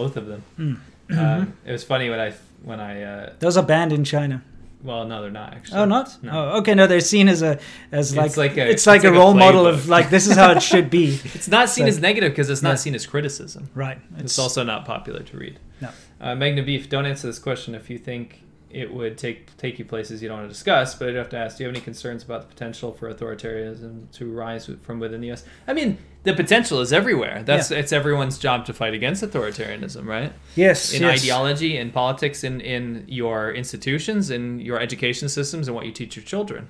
both 0.00 0.14
of 0.20 0.24
them. 0.30 0.42
Mm. 0.64 0.76
Um, 1.22 1.40
it 1.68 1.72
was 1.72 1.82
funny 1.92 2.06
when 2.12 2.20
I 2.28 2.30
when 2.70 2.78
I 2.90 2.92
uh, 3.12 3.32
those 3.44 3.56
are 3.60 3.66
banned 3.74 3.92
in 3.98 4.04
china 4.04 4.36
well 4.82 5.04
no 5.06 5.22
they're 5.22 5.30
not 5.30 5.54
actually. 5.54 5.78
Oh, 5.78 5.84
not? 5.84 6.22
No. 6.22 6.30
Oh, 6.32 6.58
okay. 6.58 6.74
No, 6.74 6.86
they're 6.86 7.00
seen 7.00 7.28
as 7.28 7.42
a 7.42 7.58
as 7.92 8.10
It's 8.12 8.16
like, 8.16 8.36
like 8.36 8.56
a- 8.58 8.70
it's 8.70 8.86
like 8.86 8.96
it's 8.96 9.04
a 9.04 9.08
like 9.08 9.16
a 9.16 9.18
role 9.18 9.34
model 9.34 9.66
of 9.66 9.88
like 9.88 10.10
this 10.10 10.26
is 10.26 10.36
how 10.36 10.50
it 10.52 10.62
should 10.62 10.90
be. 10.90 11.20
It's 11.34 11.48
not 11.48 11.68
seen 11.68 11.84
So- 11.84 11.88
as 11.88 11.98
negative 12.00 12.32
because 12.32 12.50
it's 12.50 12.62
not 12.62 12.70
Yeah. 12.70 12.74
seen 12.76 12.94
as 12.94 13.06
criticism. 13.06 13.70
Right. 13.74 13.98
It's, 14.18 14.38
also 14.38 14.62
not 14.64 14.84
popular 14.84 15.20
to 15.22 15.36
read. 15.36 15.58
No. 15.80 15.88
Uh, 16.20 16.34
Magna 16.34 16.62
Beef, 16.62 16.88
don't 16.88 17.06
answer 17.06 17.26
this 17.26 17.38
question 17.38 17.74
if 17.74 17.88
you 17.90 17.98
think 17.98 18.42
it 18.70 18.92
would 18.92 19.18
take 19.18 19.54
take 19.58 19.78
you 19.78 19.84
places 19.84 20.22
you 20.22 20.28
don't 20.28 20.38
want 20.38 20.48
to 20.48 20.52
discuss, 20.52 20.94
but 20.94 21.08
I'd 21.08 21.14
have 21.16 21.28
to 21.30 21.36
ask, 21.36 21.58
do 21.58 21.64
you 21.64 21.68
have 21.68 21.76
any 21.76 21.84
concerns 21.84 22.22
about 22.24 22.40
the 22.42 22.48
potential 22.48 22.92
for 22.92 23.12
authoritarianism 23.12 24.10
to 24.12 24.30
rise 24.32 24.70
from 24.82 24.98
within 24.98 25.20
the 25.20 25.26
U.S.? 25.28 25.44
I 25.68 25.74
mean, 25.74 25.98
the 26.24 26.32
potential 26.34 26.80
is 26.80 26.92
everywhere. 26.92 27.42
That's 27.44 27.70
It's 27.70 27.92
everyone's 27.92 28.38
job 28.38 28.64
to 28.66 28.72
fight 28.72 28.94
against 28.94 29.22
authoritarianism, 29.24 30.06
right? 30.06 30.32
yes. 30.54 30.92
In 30.92 31.02
yes. 31.02 31.20
ideology, 31.20 31.76
in 31.76 31.90
politics, 31.90 32.44
in, 32.44 32.60
in 32.60 33.04
your 33.08 33.52
institutions, 33.52 34.30
in 34.30 34.60
your 34.60 34.78
education 34.80 35.28
systems, 35.28 35.66
and 35.68 35.74
what 35.74 35.84
you 35.86 35.92
teach 35.92 36.14
your 36.16 36.24
children. 36.24 36.68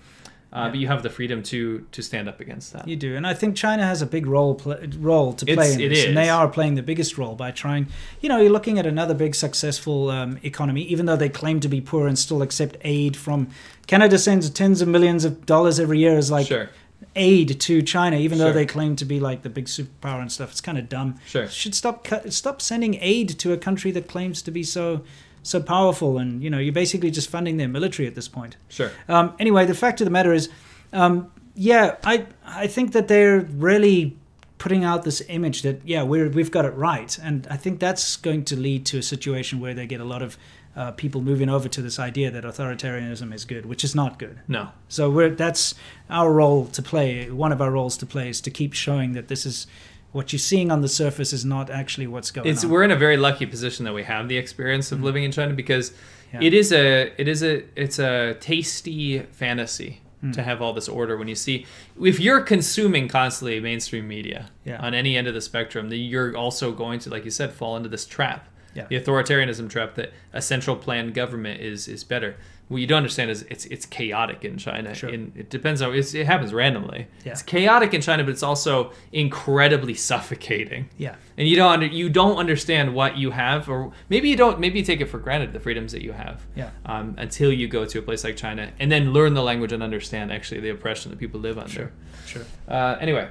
uh, 0.54 0.68
but 0.68 0.78
you 0.78 0.86
have 0.86 1.02
the 1.02 1.08
freedom 1.08 1.42
to 1.42 1.58
to 1.92 2.02
stand 2.02 2.28
up 2.28 2.38
against 2.40 2.72
that. 2.74 2.86
You 2.86 2.94
do, 2.96 3.16
and 3.16 3.26
I 3.26 3.32
think 3.34 3.56
China 3.56 3.84
has 3.86 4.02
a 4.02 4.06
big 4.06 4.26
role 4.26 4.60
role 4.98 5.32
to 5.34 5.44
play 5.46 5.52
It's- 5.54 5.74
in 5.76 5.80
it 5.80 5.88
this, 5.88 6.04
and 6.04 6.14
they 6.16 6.28
are 6.28 6.46
playing 6.48 6.74
the 6.76 6.82
biggest 6.82 7.16
role 7.16 7.34
by 7.34 7.50
trying. 7.52 7.86
You 8.20 8.28
know, 8.28 8.38
you're 8.42 8.52
looking 8.58 8.78
at 8.78 8.86
another 8.86 9.14
big 9.14 9.34
successful 9.34 10.10
um, 10.10 10.38
economy, 10.42 10.82
even 10.94 11.06
though 11.06 11.16
they 11.16 11.30
claim 11.30 11.60
to 11.60 11.68
be 11.68 11.80
poor 11.80 12.06
and 12.06 12.18
still 12.18 12.42
accept 12.42 12.76
aid 12.84 13.16
from 13.16 13.48
Canada 13.86 14.18
sends 14.18 14.50
tens 14.50 14.82
of 14.82 14.88
millions 14.88 15.24
of 15.24 15.32
dollars 15.46 15.80
every 15.80 15.98
year 15.98 16.18
as 16.18 16.30
like 16.30 16.46
sure, 16.48 16.68
aid 17.16 17.60
to 17.60 17.82
China, 17.82 18.16
even 18.16 18.38
though 18.38 18.52
they 18.52 18.66
claim 18.66 18.96
to 18.96 19.04
be 19.04 19.20
like 19.20 19.42
the 19.42 19.50
big 19.50 19.66
superpower 19.66 20.20
and 20.20 20.30
stuff. 20.30 20.50
It's 20.50 20.60
kind 20.60 20.78
of 20.78 20.88
dumb. 20.88 21.18
sure. 21.26 21.48
Should 21.48 21.74
stop 21.74 22.04
cut, 22.04 22.32
stop 22.32 22.60
sending 22.60 22.94
aid 23.00 23.38
to 23.40 23.52
a 23.52 23.56
country 23.56 23.90
that 23.92 24.08
claims 24.08 24.42
to 24.42 24.50
be 24.50 24.62
so 24.62 25.02
so 25.42 25.60
powerful, 25.60 26.18
and 26.18 26.42
you 26.42 26.50
know, 26.50 26.58
you're 26.58 26.72
basically 26.72 27.10
just 27.10 27.28
funding 27.28 27.56
their 27.56 27.68
military 27.68 28.06
at 28.06 28.14
this 28.14 28.28
point. 28.28 28.56
Sure. 28.68 28.90
Um, 29.08 29.34
anyway, 29.38 29.66
the 29.66 29.74
fact 29.74 30.00
of 30.00 30.04
the 30.04 30.10
matter 30.10 30.32
is, 30.32 30.48
um, 30.92 31.30
yeah, 31.54 31.96
I 32.04 32.26
I 32.44 32.66
think 32.66 32.92
that 32.92 33.08
they're 33.08 33.40
really 33.40 34.16
putting 34.58 34.84
out 34.84 35.02
this 35.02 35.20
image 35.28 35.62
that 35.62 35.80
yeah 35.84 36.04
we're 36.04 36.28
we've 36.28 36.50
got 36.50 36.64
it 36.64 36.74
right, 36.74 37.18
and 37.18 37.46
I 37.50 37.56
think 37.56 37.80
that's 37.80 38.16
going 38.16 38.44
to 38.46 38.56
lead 38.56 38.86
to 38.86 38.98
a 38.98 39.02
situation 39.02 39.60
where 39.60 39.74
they 39.74 39.86
get 39.86 40.00
a 40.00 40.04
lot 40.04 40.22
of 40.22 40.38
uh, 40.76 40.90
people 40.92 41.20
moving 41.20 41.48
over 41.48 41.68
to 41.68 41.82
this 41.82 41.98
idea 41.98 42.30
that 42.30 42.44
authoritarianism 42.44 43.32
is 43.34 43.44
good, 43.44 43.66
which 43.66 43.84
is 43.84 43.94
not 43.94 44.18
good. 44.18 44.38
No. 44.48 44.70
So 44.88 45.10
we're 45.10 45.30
that's 45.30 45.74
our 46.08 46.32
role 46.32 46.66
to 46.66 46.82
play. 46.82 47.30
One 47.30 47.52
of 47.52 47.60
our 47.60 47.70
roles 47.70 47.96
to 47.98 48.06
play 48.06 48.28
is 48.30 48.40
to 48.42 48.50
keep 48.50 48.72
showing 48.72 49.12
that 49.12 49.28
this 49.28 49.44
is 49.46 49.66
what 50.12 50.32
you're 50.32 50.38
seeing 50.38 50.70
on 50.70 50.80
the 50.82 50.88
surface 50.88 51.32
is 51.32 51.44
not 51.44 51.70
actually 51.70 52.06
what's 52.06 52.30
going 52.30 52.46
It's 52.46 52.64
on. 52.64 52.70
we're 52.70 52.82
in 52.84 52.90
a 52.90 52.96
very 52.96 53.16
lucky 53.16 53.46
position 53.46 53.84
that 53.86 53.94
we 53.94 54.02
have 54.04 54.28
the 54.28 54.36
experience 54.36 54.92
of 54.92 55.02
living 55.02 55.24
in 55.24 55.32
China 55.32 55.52
because 55.54 55.90
Mm-hmm. 56.32 56.40
Yeah. 56.42 56.46
it 56.48 56.54
is 56.54 56.72
a 56.72 57.20
it 57.20 57.28
is 57.28 57.42
a 57.42 57.62
it's 57.76 57.98
a 57.98 58.34
tasty 58.40 59.18
fantasy 59.32 59.98
Mm. 60.24 60.32
to 60.34 60.42
have 60.44 60.62
all 60.62 60.72
this 60.72 60.88
order 60.88 61.16
when 61.16 61.26
you 61.26 61.34
see 61.34 61.66
if 62.00 62.20
you're 62.20 62.40
consuming 62.42 63.08
constantly 63.08 63.58
mainstream 63.58 64.06
media 64.06 64.50
Yeah. 64.64 64.78
on 64.80 64.94
any 64.94 65.16
end 65.16 65.26
of 65.26 65.34
the 65.34 65.40
spectrum 65.40 65.88
then 65.90 65.98
you're 65.98 66.36
also 66.36 66.70
going 66.70 67.00
to 67.00 67.10
like 67.10 67.24
you 67.24 67.32
said 67.32 67.52
fall 67.52 67.76
into 67.76 67.88
this 67.88 68.06
trap 68.06 68.46
Yeah. 68.74 68.86
the 68.88 68.98
authoritarianism 68.98 69.68
trap 69.70 69.94
that 69.96 70.12
a 70.32 70.40
central 70.40 70.76
planned 70.76 71.14
government 71.14 71.60
is 71.60 71.88
is 71.88 72.04
better 72.04 72.36
what 72.68 72.80
you 72.80 72.86
don't 72.86 72.98
understand 72.98 73.30
is 73.30 73.42
it's 73.50 73.66
it's 73.66 73.84
chaotic 73.84 74.46
in 74.46 74.56
China. 74.56 74.94
Sure. 74.94 75.10
In, 75.10 75.30
it 75.36 75.50
depends 75.50 75.82
on 75.82 75.94
it's, 75.94 76.14
it 76.14 76.24
happens 76.26 76.54
randomly. 76.54 77.06
Yeah. 77.22 77.32
It's 77.32 77.42
chaotic 77.42 77.92
in 77.92 78.00
China, 78.00 78.24
but 78.24 78.30
it's 78.30 78.42
also 78.42 78.92
incredibly 79.12 79.92
suffocating 79.92 80.88
yeah. 80.96 81.16
and 81.36 81.46
you 81.46 81.54
don't 81.56 81.70
under, 81.72 81.86
you 81.86 82.08
don't 82.08 82.38
understand 82.38 82.94
what 82.94 83.18
you 83.18 83.30
have 83.32 83.68
or 83.68 83.92
maybe 84.08 84.30
you 84.30 84.36
don't 84.36 84.58
maybe 84.58 84.78
you 84.78 84.84
take 84.86 85.02
it 85.02 85.06
for 85.10 85.18
granted 85.18 85.52
the 85.52 85.60
freedoms 85.60 85.92
that 85.92 86.02
you 86.02 86.12
have 86.12 86.40
Yeah. 86.54 86.70
um, 86.86 87.14
until 87.18 87.52
you 87.52 87.68
go 87.68 87.84
to 87.84 87.98
a 87.98 88.02
place 88.02 88.24
like 88.24 88.36
china 88.36 88.72
and 88.78 88.90
then 88.90 89.12
learn 89.12 89.34
the 89.34 89.42
language 89.42 89.72
and 89.72 89.82
understand 89.82 90.32
actually 90.32 90.60
the 90.60 90.70
oppression 90.70 91.10
that 91.10 91.18
people 91.18 91.40
live 91.40 91.58
under 91.58 91.70
Sure. 91.70 91.92
Sure. 92.26 92.42
uh, 92.68 92.96
anyway 93.00 93.28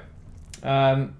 um, 0.62 1.14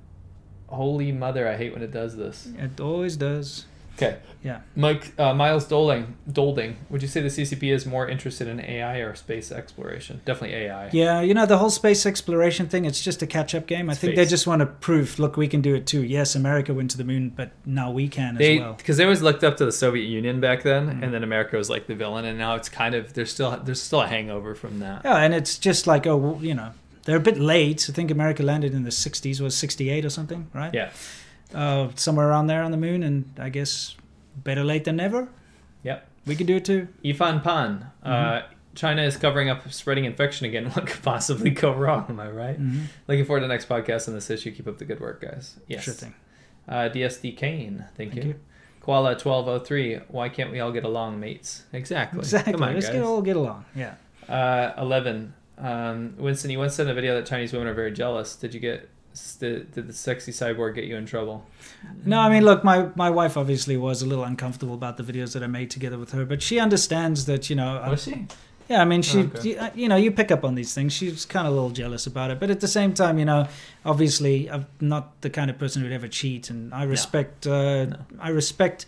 holy 0.69 1.11
mother 1.13 1.49
i 1.49 1.57
hate 1.57 1.73
when 1.73 1.83
it 1.83 1.91
does 1.91 2.17
this 2.17 2.49
It 2.59 2.81
always 2.81 3.17
does. 3.17 3.67
Okay 3.97 4.19
Yeah. 4.43 4.61
mike 4.75 5.13
uh, 5.19 5.33
miles 5.35 5.65
dolding 5.67 6.17
dolding 6.31 6.77
would 6.91 7.03
you 7.03 7.09
say 7.09 7.21
the 7.21 7.29
ccp 7.29 7.73
is 7.73 7.87
more 7.87 8.09
interested 8.09 8.49
in 8.49 8.59
ai 8.61 8.97
or 8.99 9.15
space 9.15 9.53
exploration 9.53 10.21
definitely 10.25 10.57
ai 10.57 10.91
Yeah, 10.93 11.21
you 11.21 11.35
know 11.35 11.47
the 11.47 11.59
whole 11.59 11.71
space 11.71 12.05
exploration 12.07 12.67
thing. 12.69 12.85
It's 12.85 13.03
just 13.03 13.23
a 13.23 13.27
catch-up 13.27 13.67
game. 13.67 13.89
I 13.91 13.95
think 13.95 14.17
they 14.17 14.27
just 14.27 14.47
want 14.47 14.61
to 14.61 14.67
prove, 14.67 15.19
look, 15.19 15.37
we 15.37 15.49
can 15.49 15.61
do 15.63 15.75
it 15.75 15.87
too. 15.87 16.03
Yes, 16.03 16.35
America 16.35 16.75
went 16.75 16.91
to 16.93 16.99
the 16.99 17.05
moon, 17.05 17.31
but 17.35 17.51
now 17.65 17.91
we 17.91 18.09
can 18.09 18.35
they 18.37 18.55
as 18.57 18.61
well. 18.61 18.73
because 18.75 18.97
they 18.97 19.05
always 19.05 19.23
looked 19.23 19.45
up 19.45 19.57
to 19.59 19.65
the 19.65 19.73
Soviet 19.73 20.07
Union 20.07 20.41
back 20.41 20.63
then, 20.63 20.83
Mm-hmm. 20.89 21.03
and 21.05 21.15
then 21.15 21.23
America 21.23 21.57
was 21.57 21.69
like 21.71 21.87
the 21.87 21.95
villain, 21.95 22.25
and 22.25 22.37
now 22.39 22.55
it's 22.57 22.69
kind 22.69 22.95
of 22.95 23.15
there's 23.15 23.33
still 23.33 23.51
there's 23.67 23.81
still 23.83 24.03
a 24.03 24.09
hangover 24.09 24.55
from 24.55 24.81
that. 24.81 25.03
Yeah, 25.05 25.17
and 25.25 25.33
it's 25.35 25.57
just 25.59 25.87
like, 25.87 26.07
oh, 26.07 26.17
well, 26.17 26.39
you 26.45 26.55
know, 26.55 26.71
they're 27.05 27.17
a 27.25 27.27
bit 27.31 27.39
late. 27.39 27.87
I 27.89 27.93
think 27.93 28.11
America 28.11 28.43
landed 28.43 28.73
in 28.75 28.83
the 28.85 28.91
'60s, 28.91 29.41
was 29.41 29.57
'68 29.57 30.05
or 30.05 30.11
something, 30.11 30.49
right? 30.53 30.73
Yeah. 30.75 30.91
Uh, 31.55 31.89
somewhere 31.95 32.29
around 32.29 32.47
there 32.47 32.63
on 32.63 32.71
the 32.71 32.77
moon, 32.77 33.03
and 33.03 33.31
I 33.39 33.49
guess 33.49 33.97
better 34.37 34.65
late 34.65 34.85
than 34.85 34.97
never. 34.97 35.29
Yep. 35.83 36.09
We 36.27 36.37
could 36.37 36.47
do 36.47 36.57
it 36.57 36.65
too. 36.65 36.89
Ifan 37.05 37.43
Pan, 37.43 37.87
uh, 38.03 38.09
Mm-hmm. 38.11 38.47
China 38.75 39.03
is 39.03 39.19
covering 39.19 39.51
up 39.51 39.71
spreading 39.71 40.07
infection 40.07 40.47
again. 40.47 40.67
What 40.71 40.87
could 40.87 41.03
possibly 41.03 41.51
go 41.51 41.73
wrong? 41.75 42.07
Am 42.09 42.19
I 42.19 42.31
right? 42.31 42.59
Mhm. 42.59 42.85
Looking 43.07 43.27
forward 43.27 43.41
to 43.41 43.47
the 43.47 43.53
next 43.53 43.69
podcast 43.69 44.09
on 44.09 44.15
this 44.15 44.31
issue. 44.31 44.51
Keep 44.51 44.67
up 44.67 44.79
the 44.79 44.87
good 44.87 44.99
work, 44.99 45.21
guys. 45.21 45.57
Yes. 45.69 45.85
Sure 45.85 45.93
thing. 45.93 46.15
Uh, 46.67 46.89
DSD 46.89 47.37
Kane, 47.37 47.85
thank, 47.97 48.13
Thank 48.13 48.25
you. 48.25 48.31
you. 48.31 48.41
Koala 48.81 49.15
twelve 49.19 49.47
oh 49.47 49.59
three. 49.59 49.97
Why 50.09 50.31
can't 50.31 50.51
we 50.51 50.59
all 50.61 50.73
get 50.73 50.85
along, 50.85 51.21
mates? 51.21 51.65
Exactly. 51.73 52.21
Exactly. 52.21 52.53
Come 52.55 52.63
on, 52.63 52.75
Let's 52.75 52.87
guys. 52.87 52.95
get 52.95 53.03
all 53.05 53.21
get 53.21 53.37
along. 53.37 53.65
Yeah. 53.77 53.95
Uh, 54.29 54.73
11. 54.79 55.35
Um, 55.59 56.15
Winston, 56.17 56.51
you 56.51 56.59
once 56.59 56.75
said 56.75 56.87
in 56.87 56.93
a 56.93 56.95
video 56.95 57.15
that 57.17 57.27
Chinese 57.27 57.53
women 57.53 57.69
are 57.69 57.75
very 57.75 57.93
jealous. 57.93 58.37
Did 58.37 58.55
you 58.55 58.61
get, 58.61 58.89
did, 59.39 59.73
did 59.73 59.87
the 59.89 59.93
sexy 59.93 60.33
cyborg 60.33 60.75
get 60.75 60.85
you 60.85 60.97
in 60.97 61.07
trouble? 61.07 61.45
No, 62.05 62.19
I 62.21 62.29
mean, 62.29 62.45
look, 62.45 62.65
my, 62.65 62.89
my 62.95 63.11
wife 63.11 63.37
obviously 63.37 63.77
was 63.77 64.03
a 64.03 64.07
little 64.07 64.25
uncomfortable 64.25 64.75
about 64.75 64.97
the 64.97 65.03
videos 65.03 65.33
that 65.35 65.43
I 65.43 65.47
made 65.47 65.71
together 65.71 65.99
with 65.99 66.13
her, 66.13 66.25
but 66.25 66.43
she 66.43 66.59
understands 66.59 67.27
that, 67.27 67.51
you 67.51 67.57
know, 67.57 67.79
I- 67.79 67.91
Was 67.91 68.05
she? 68.05 68.27
yeah, 68.69 68.81
I 68.81 68.85
mean, 68.85 69.03
she, 69.03 69.19
Oh, 69.19 69.31
okay. 69.35 69.49
you, 69.51 69.57
uh, 69.57 69.71
you 69.75 69.89
know, 69.89 69.97
you 69.97 70.11
pick 70.13 70.31
up 70.31 70.45
on 70.45 70.55
these 70.55 70.73
things. 70.75 70.93
She's 70.93 71.25
kind 71.25 71.47
of 71.47 71.53
a 71.53 71.57
little 71.57 71.71
jealous 71.71 72.07
about 72.07 72.31
it, 72.31 72.41
but 72.41 72.51
at 72.51 72.61
the 72.61 72.69
same 72.69 72.95
time, 72.95 73.19
you 73.19 73.25
know, 73.25 73.47
obviously, 73.85 74.51
I'm 74.51 74.67
not 74.81 75.21
the 75.21 75.31
kind 75.31 75.51
of 75.51 75.59
person 75.59 75.83
who'd 75.83 75.93
ever 75.93 76.09
cheat, 76.09 76.49
and 76.51 76.73
I 76.73 76.85
respect, 76.85 77.47
uh, 77.47 77.87
No. 77.87 77.97
I 78.21 78.29
respect 78.31 78.87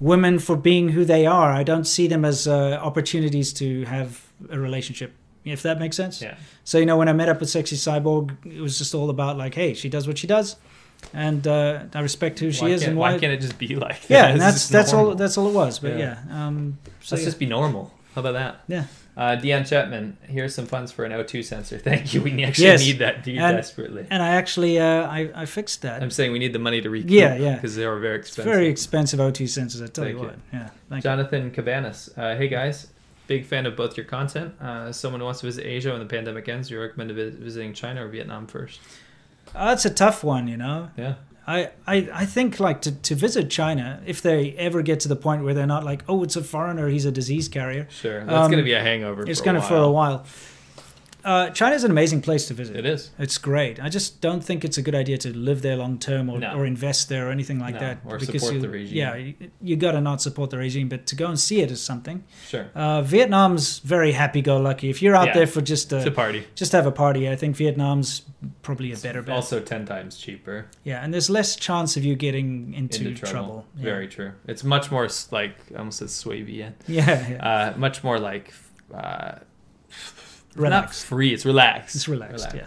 women 0.00 0.38
for 0.38 0.56
being 0.56 0.90
who 0.90 1.04
they 1.04 1.26
are. 1.26 1.50
I 1.52 1.62
don't 1.62 1.86
see 1.86 2.06
them 2.06 2.24
as 2.24 2.46
uh, 2.46 2.78
opportunities 2.82 3.52
to 3.54 3.84
have 3.84 4.26
a 4.50 4.58
relationship. 4.58 5.12
If 5.46 5.62
that 5.62 5.78
makes 5.78 5.96
sense. 5.96 6.20
Yeah. 6.20 6.34
So 6.64 6.78
you 6.78 6.86
know, 6.86 6.96
when 6.98 7.08
I 7.08 7.12
met 7.14 7.28
up 7.28 7.40
with 7.40 7.48
Sexy 7.48 7.76
Cyborg, 7.76 8.36
it 8.44 8.60
was 8.60 8.76
just 8.78 8.94
all 8.94 9.08
about 9.10 9.38
like, 9.38 9.54
hey, 9.54 9.72
she 9.74 9.88
does 9.88 10.06
what 10.08 10.18
she 10.18 10.26
does, 10.26 10.56
and 11.14 11.46
uh, 11.46 11.84
I 11.94 12.00
respect 12.00 12.38
who 12.40 12.50
she 12.52 12.64
why 12.64 12.70
is 12.70 12.82
and 12.82 12.96
why 12.98 13.12
why. 13.12 13.18
can't 13.18 13.32
it 13.32 13.40
just 13.40 13.58
be 13.58 13.76
like 13.76 14.00
that? 14.02 14.10
yeah, 14.10 14.26
and 14.28 14.40
that's 14.40 14.68
that's 14.68 14.92
all 14.92 15.14
that's 15.14 15.38
all 15.38 15.48
it 15.48 15.52
was. 15.54 15.78
But 15.78 15.92
Yeah. 15.98 16.18
yeah, 16.28 16.46
um, 16.46 16.78
so 17.00 17.14
Let's 17.14 17.22
yeah. 17.22 17.28
just 17.28 17.38
be 17.38 17.46
normal. 17.46 17.92
How 18.14 18.20
about 18.20 18.32
that? 18.32 18.60
Yeah. 18.66 18.84
Uh, 19.14 19.34
Deanne 19.36 19.66
Chapman, 19.66 20.18
here's 20.28 20.54
some 20.54 20.66
funds 20.66 20.92
for 20.92 21.04
an 21.06 21.12
O2 21.12 21.42
sensor. 21.42 21.78
Thank 21.90 22.12
you. 22.12 22.20
We 22.20 22.44
actually 22.44 22.66
Yes. 22.66 22.80
need 22.84 22.98
that 22.98 23.26
need 23.26 23.38
And- 23.38 23.56
desperately. 23.56 24.06
and 24.10 24.22
I 24.22 24.30
actually 24.36 24.78
uh, 24.78 25.06
I 25.06 25.30
I 25.34 25.46
fixed 25.46 25.82
that. 25.82 26.02
I'm 26.02 26.10
saying 26.10 26.32
we 26.32 26.38
need 26.38 26.52
the 26.52 26.58
money 26.58 26.80
to 26.82 26.90
recoup. 26.90 27.10
Yeah, 27.10 27.34
yeah. 27.36 27.54
Because 27.54 27.76
they 27.76 27.84
are 27.84 27.98
very 27.98 28.18
it's 28.18 28.28
expensive. 28.28 28.52
very 28.52 28.68
expensive 28.68 29.20
O2 29.20 29.44
sensors. 29.44 29.82
I 29.82 29.86
tell 29.86 30.04
Thank 30.04 30.16
you 30.16 30.22
you. 30.22 30.26
what. 30.28 30.36
Yeah, 30.52 30.68
thank 30.90 31.04
you. 31.04 31.08
Jonathan 31.10 31.50
Cabanas. 31.50 32.10
Uh, 32.16 32.36
hey 32.36 32.48
guys, 32.48 32.88
big 33.26 33.44
fan 33.44 33.66
of 33.66 33.76
both 33.76 33.96
your 33.96 34.06
content. 34.06 34.54
Uh, 34.60 34.92
someone 34.92 35.20
who 35.20 35.24
wants 35.24 35.40
to 35.40 35.46
visit 35.46 35.64
Asia 35.66 35.90
when 35.90 36.00
the 36.00 36.06
pandemic 36.06 36.48
ends, 36.48 36.70
you 36.70 36.80
recommend 36.80 37.10
visiting 37.12 37.72
China 37.72 38.04
or 38.04 38.08
Vietnam 38.08 38.46
first? 38.46 38.80
Uh, 39.54 39.66
that's 39.66 39.84
a 39.84 39.90
tough 39.90 40.22
one, 40.24 40.48
you 40.48 40.56
know. 40.56 40.90
Yeah. 40.96 41.14
I, 41.48 41.70
I, 41.86 42.08
I 42.12 42.26
think 42.26 42.58
like 42.58 42.80
to, 42.82 42.92
to 42.92 43.14
visit 43.14 43.48
China 43.50 44.00
if 44.04 44.20
they 44.20 44.50
ever 44.54 44.82
get 44.82 44.98
to 45.00 45.08
the 45.08 45.14
point 45.14 45.44
where 45.44 45.54
they're 45.54 45.64
not 45.64 45.84
like 45.84 46.02
oh 46.08 46.24
it's 46.24 46.34
a 46.34 46.42
foreigner 46.42 46.88
he's 46.88 47.04
a 47.04 47.12
disease 47.12 47.48
carrier 47.48 47.86
Sure. 47.88 48.18
That's 48.24 48.32
Um, 48.32 48.50
going 48.50 48.58
to 48.58 48.64
be 48.64 48.72
a 48.72 48.82
hangover. 48.82 49.22
it's 49.30 49.40
going 49.40 49.54
to 49.54 49.62
for 49.62 49.76
a 49.76 49.88
while. 49.88 50.26
Uh, 51.26 51.50
China's 51.50 51.82
an 51.82 51.90
amazing 51.90 52.22
place 52.22 52.46
to 52.46 52.54
visit. 52.54 52.76
It 52.76 52.86
is. 52.86 53.10
It's 53.18 53.36
great. 53.36 53.82
I 53.82 53.88
just 53.88 54.20
don't 54.20 54.44
think 54.44 54.64
it's 54.64 54.78
a 54.78 54.82
good 54.82 54.94
idea 54.94 55.18
to 55.18 55.36
live 55.36 55.60
there 55.60 55.74
long 55.76 55.98
term 55.98 56.30
or, 56.30 56.38
No. 56.38 56.52
or 56.56 56.64
invest 56.64 57.08
there 57.08 57.26
or 57.28 57.30
anything 57.32 57.58
like 57.58 57.74
No, 57.74 57.80
that. 57.80 57.98
or 58.06 58.20
support 58.20 58.54
you, 58.54 58.60
the 58.60 58.68
regime. 58.68 58.96
Yeah, 58.96 59.14
you, 59.16 59.34
you 59.60 59.74
got 59.76 59.92
to 59.92 60.00
not 60.00 60.22
support 60.22 60.50
the 60.50 60.58
regime, 60.58 60.88
but 60.88 61.04
to 61.08 61.16
go 61.16 61.26
and 61.26 61.38
see 61.38 61.60
it 61.60 61.70
is 61.72 61.82
something. 61.82 62.22
Sure. 62.46 62.66
Uh, 62.76 63.02
Vietnam's 63.02 63.80
very 63.80 64.12
happy-go-lucky. 64.12 64.88
If 64.88 65.02
you're 65.02 65.16
out 65.16 65.26
Yeah. 65.28 65.34
there 65.34 65.46
for 65.48 65.60
just 65.60 65.92
a 65.92 66.06
a, 66.06 66.10
party. 66.12 66.46
just 66.54 66.70
have 66.70 66.86
a 66.86 66.92
party, 66.92 67.28
I 67.28 67.34
think 67.34 67.56
Vietnam's 67.56 68.22
probably 68.62 68.92
a 68.92 68.96
better 68.96 69.20
bet. 69.22 69.34
Also 69.34 69.58
10 69.58 69.84
times 69.86 70.16
cheaper. 70.18 70.66
yeah, 70.84 71.02
and 71.02 71.12
there's 71.12 71.28
less 71.28 71.56
chance 71.56 71.96
of 71.96 72.04
you 72.04 72.14
getting 72.14 72.72
into, 72.74 73.08
Into 73.08 73.14
trouble. 73.20 73.32
trouble. 73.32 73.66
Yeah. 73.76 73.82
Very 73.82 74.06
true. 74.06 74.32
It's 74.46 74.62
much 74.62 74.92
more 74.92 75.08
like, 75.32 75.56
I 75.74 75.78
almost 75.78 75.98
said 75.98 76.10
Swabian. 76.10 76.74
Yeah, 76.86 77.28
yeah. 77.28 77.72
Uh, 77.74 77.78
much 77.78 78.04
more 78.04 78.20
like, 78.20 78.54
uh, 78.94 79.38
not 80.56 80.94
free. 80.94 81.32
It's 81.32 81.44
relaxed. 81.44 81.96
It's 81.96 82.08
relaxed. 82.08 82.54
Yeah. 82.54 82.66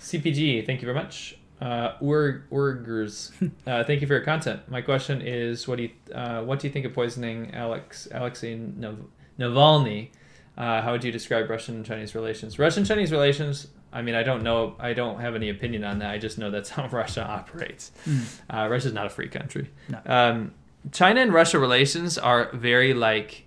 CPG, 0.00 0.66
thank 0.66 0.80
you 0.82 0.86
very 0.86 0.98
much. 0.98 1.36
Uh, 1.60 1.92
uh, 3.66 3.84
thank 3.84 4.00
you 4.00 4.06
for 4.06 4.14
your 4.14 4.24
content. 4.24 4.62
My 4.68 4.80
question 4.80 5.20
is, 5.20 5.68
what 5.68 5.76
do 5.76 5.84
you 5.84 5.90
uh, 6.14 6.42
what 6.42 6.58
do 6.60 6.66
you 6.66 6.72
think 6.72 6.86
of 6.86 6.94
poisoning 6.94 7.54
Alex 7.54 8.08
Alexei 8.10 8.54
Nav- 8.54 9.06
Navalny? 9.38 10.10
Uh, 10.56 10.80
how 10.82 10.92
would 10.92 11.04
you 11.04 11.12
describe 11.12 11.48
Russian 11.50 11.76
and 11.76 11.86
Chinese 11.86 12.14
relations? 12.14 12.58
Russian 12.58 12.84
Chinese 12.84 13.12
relations. 13.12 13.68
I 13.92 14.02
mean, 14.02 14.14
I 14.14 14.22
don't 14.22 14.42
know. 14.42 14.74
I 14.78 14.92
don't 14.94 15.20
have 15.20 15.34
any 15.34 15.50
opinion 15.50 15.84
on 15.84 15.98
that. 15.98 16.10
I 16.10 16.18
just 16.18 16.38
know 16.38 16.50
that's 16.50 16.70
how 16.70 16.86
Russia 16.92 17.26
operates. 17.26 17.92
Mm. 18.06 18.40
Uh, 18.48 18.68
Russia's 18.68 18.92
not 18.92 19.06
a 19.06 19.10
free 19.10 19.28
country. 19.28 19.70
No. 19.88 20.00
Um, 20.06 20.54
China 20.92 21.20
and 21.20 21.32
Russia 21.32 21.58
relations 21.58 22.16
are 22.16 22.50
very 22.52 22.94
like 22.94 23.46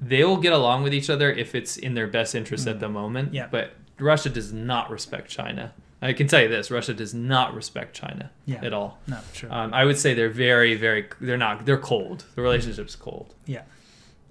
they 0.00 0.24
will 0.24 0.36
get 0.36 0.52
along 0.52 0.82
with 0.82 0.94
each 0.94 1.10
other 1.10 1.30
if 1.32 1.54
it's 1.54 1.76
in 1.76 1.94
their 1.94 2.06
best 2.06 2.34
interest 2.34 2.66
at 2.66 2.80
the 2.80 2.88
moment. 2.88 3.30
Mm. 3.30 3.34
Yeah. 3.34 3.48
But 3.50 3.72
Russia 3.98 4.28
does 4.30 4.52
not 4.52 4.90
respect 4.90 5.28
China. 5.30 5.72
I 6.00 6.12
can 6.12 6.28
tell 6.28 6.40
you 6.42 6.48
this: 6.48 6.70
Russia 6.70 6.94
does 6.94 7.12
not 7.14 7.54
respect 7.54 7.94
China 7.96 8.30
Yeah. 8.46 8.64
at 8.64 8.72
all. 8.72 8.98
No, 9.08 9.18
sure. 9.32 9.52
Um, 9.52 9.74
I 9.74 9.84
would 9.84 9.98
say 9.98 10.14
they're 10.14 10.28
very, 10.30 10.74
very. 10.76 11.08
They're 11.20 11.36
not. 11.36 11.66
They're 11.66 11.76
cold. 11.78 12.24
The 12.36 12.42
relationship's 12.42 12.94
cold. 12.94 13.34
Yeah. 13.46 13.62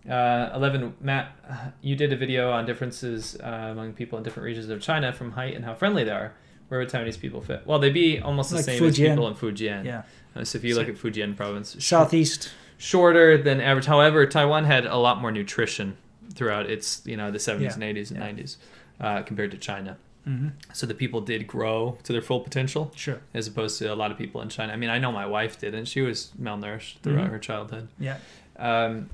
Uh, 0.09 0.51
11, 0.55 0.93
Matt, 1.01 1.35
you 1.81 1.97
did 1.97 2.13
a 2.13 2.15
video 2.15 2.49
on 2.51 2.65
differences 2.65 3.35
uh, 3.43 3.47
among 3.71 3.91
people 3.91 4.17
in 4.17 4.23
different 4.23 4.45
regions 4.45 4.69
of 4.69 4.79
China 4.81 5.11
from 5.11 5.31
height 5.33 5.53
and 5.53 5.65
how 5.65 5.73
friendly 5.73 6.05
they 6.05 6.11
are. 6.11 6.31
Where 6.69 6.79
would 6.79 6.87
Taiwanese 6.89 7.19
people 7.19 7.41
fit? 7.41 7.63
Well, 7.65 7.77
they'd 7.79 7.93
be 7.93 8.21
almost 8.21 8.51
the 8.51 8.57
Like 8.57 8.65
same 8.65 8.83
as 8.85 8.97
people 8.97 9.27
in 9.27 9.33
Fujian. 9.35 9.83
Yeah. 9.83 10.03
Uh, 10.33 10.45
so 10.45 10.57
if 10.57 10.63
you 10.63 10.73
So- 10.75 10.79
look 10.79 10.87
at 10.89 10.95
Fujian 10.95 11.35
province, 11.35 11.75
Southeast. 11.83 12.51
Shorter 12.77 13.37
than 13.37 13.59
average. 13.61 13.85
However, 13.85 14.25
Taiwan 14.25 14.65
had 14.65 14.85
a 14.85 14.97
lot 14.97 15.19
more 15.21 15.31
nutrition 15.31 15.97
throughout 16.33 16.69
its, 16.69 17.01
you 17.05 17.17
know, 17.17 17.31
the 17.31 17.39
70s 17.39 17.61
Yeah. 17.61 17.73
and 17.73 17.83
80s 17.83 18.11
and 18.11 18.19
Yeah. 18.19 18.25
90s 18.27 18.57
uh, 18.99 19.21
compared 19.23 19.51
to 19.51 19.57
China. 19.57 19.97
hmm 20.25 20.49
So 20.73 20.85
the 20.85 20.93
people 20.93 21.21
did 21.21 21.47
grow 21.47 21.97
to 22.03 22.11
their 22.13 22.21
full 22.21 22.41
potential 22.41 22.91
Sure. 22.95 23.19
as 23.33 23.47
opposed 23.47 23.79
to 23.79 23.85
a 23.91 23.95
lot 23.95 24.11
of 24.11 24.17
people 24.17 24.41
in 24.41 24.49
China. 24.49 24.73
I 24.73 24.75
mean, 24.75 24.89
I 24.89 24.99
know 24.99 25.11
my 25.11 25.25
wife 25.25 25.57
did, 25.59 25.73
and 25.73 25.87
she 25.87 26.01
was 26.01 26.31
malnourished 26.39 26.99
throughout 27.01 27.27
Mhm. 27.27 27.31
her 27.31 27.39
childhood. 27.39 27.87
Yeah. 27.99 28.17
Um, 28.57 29.09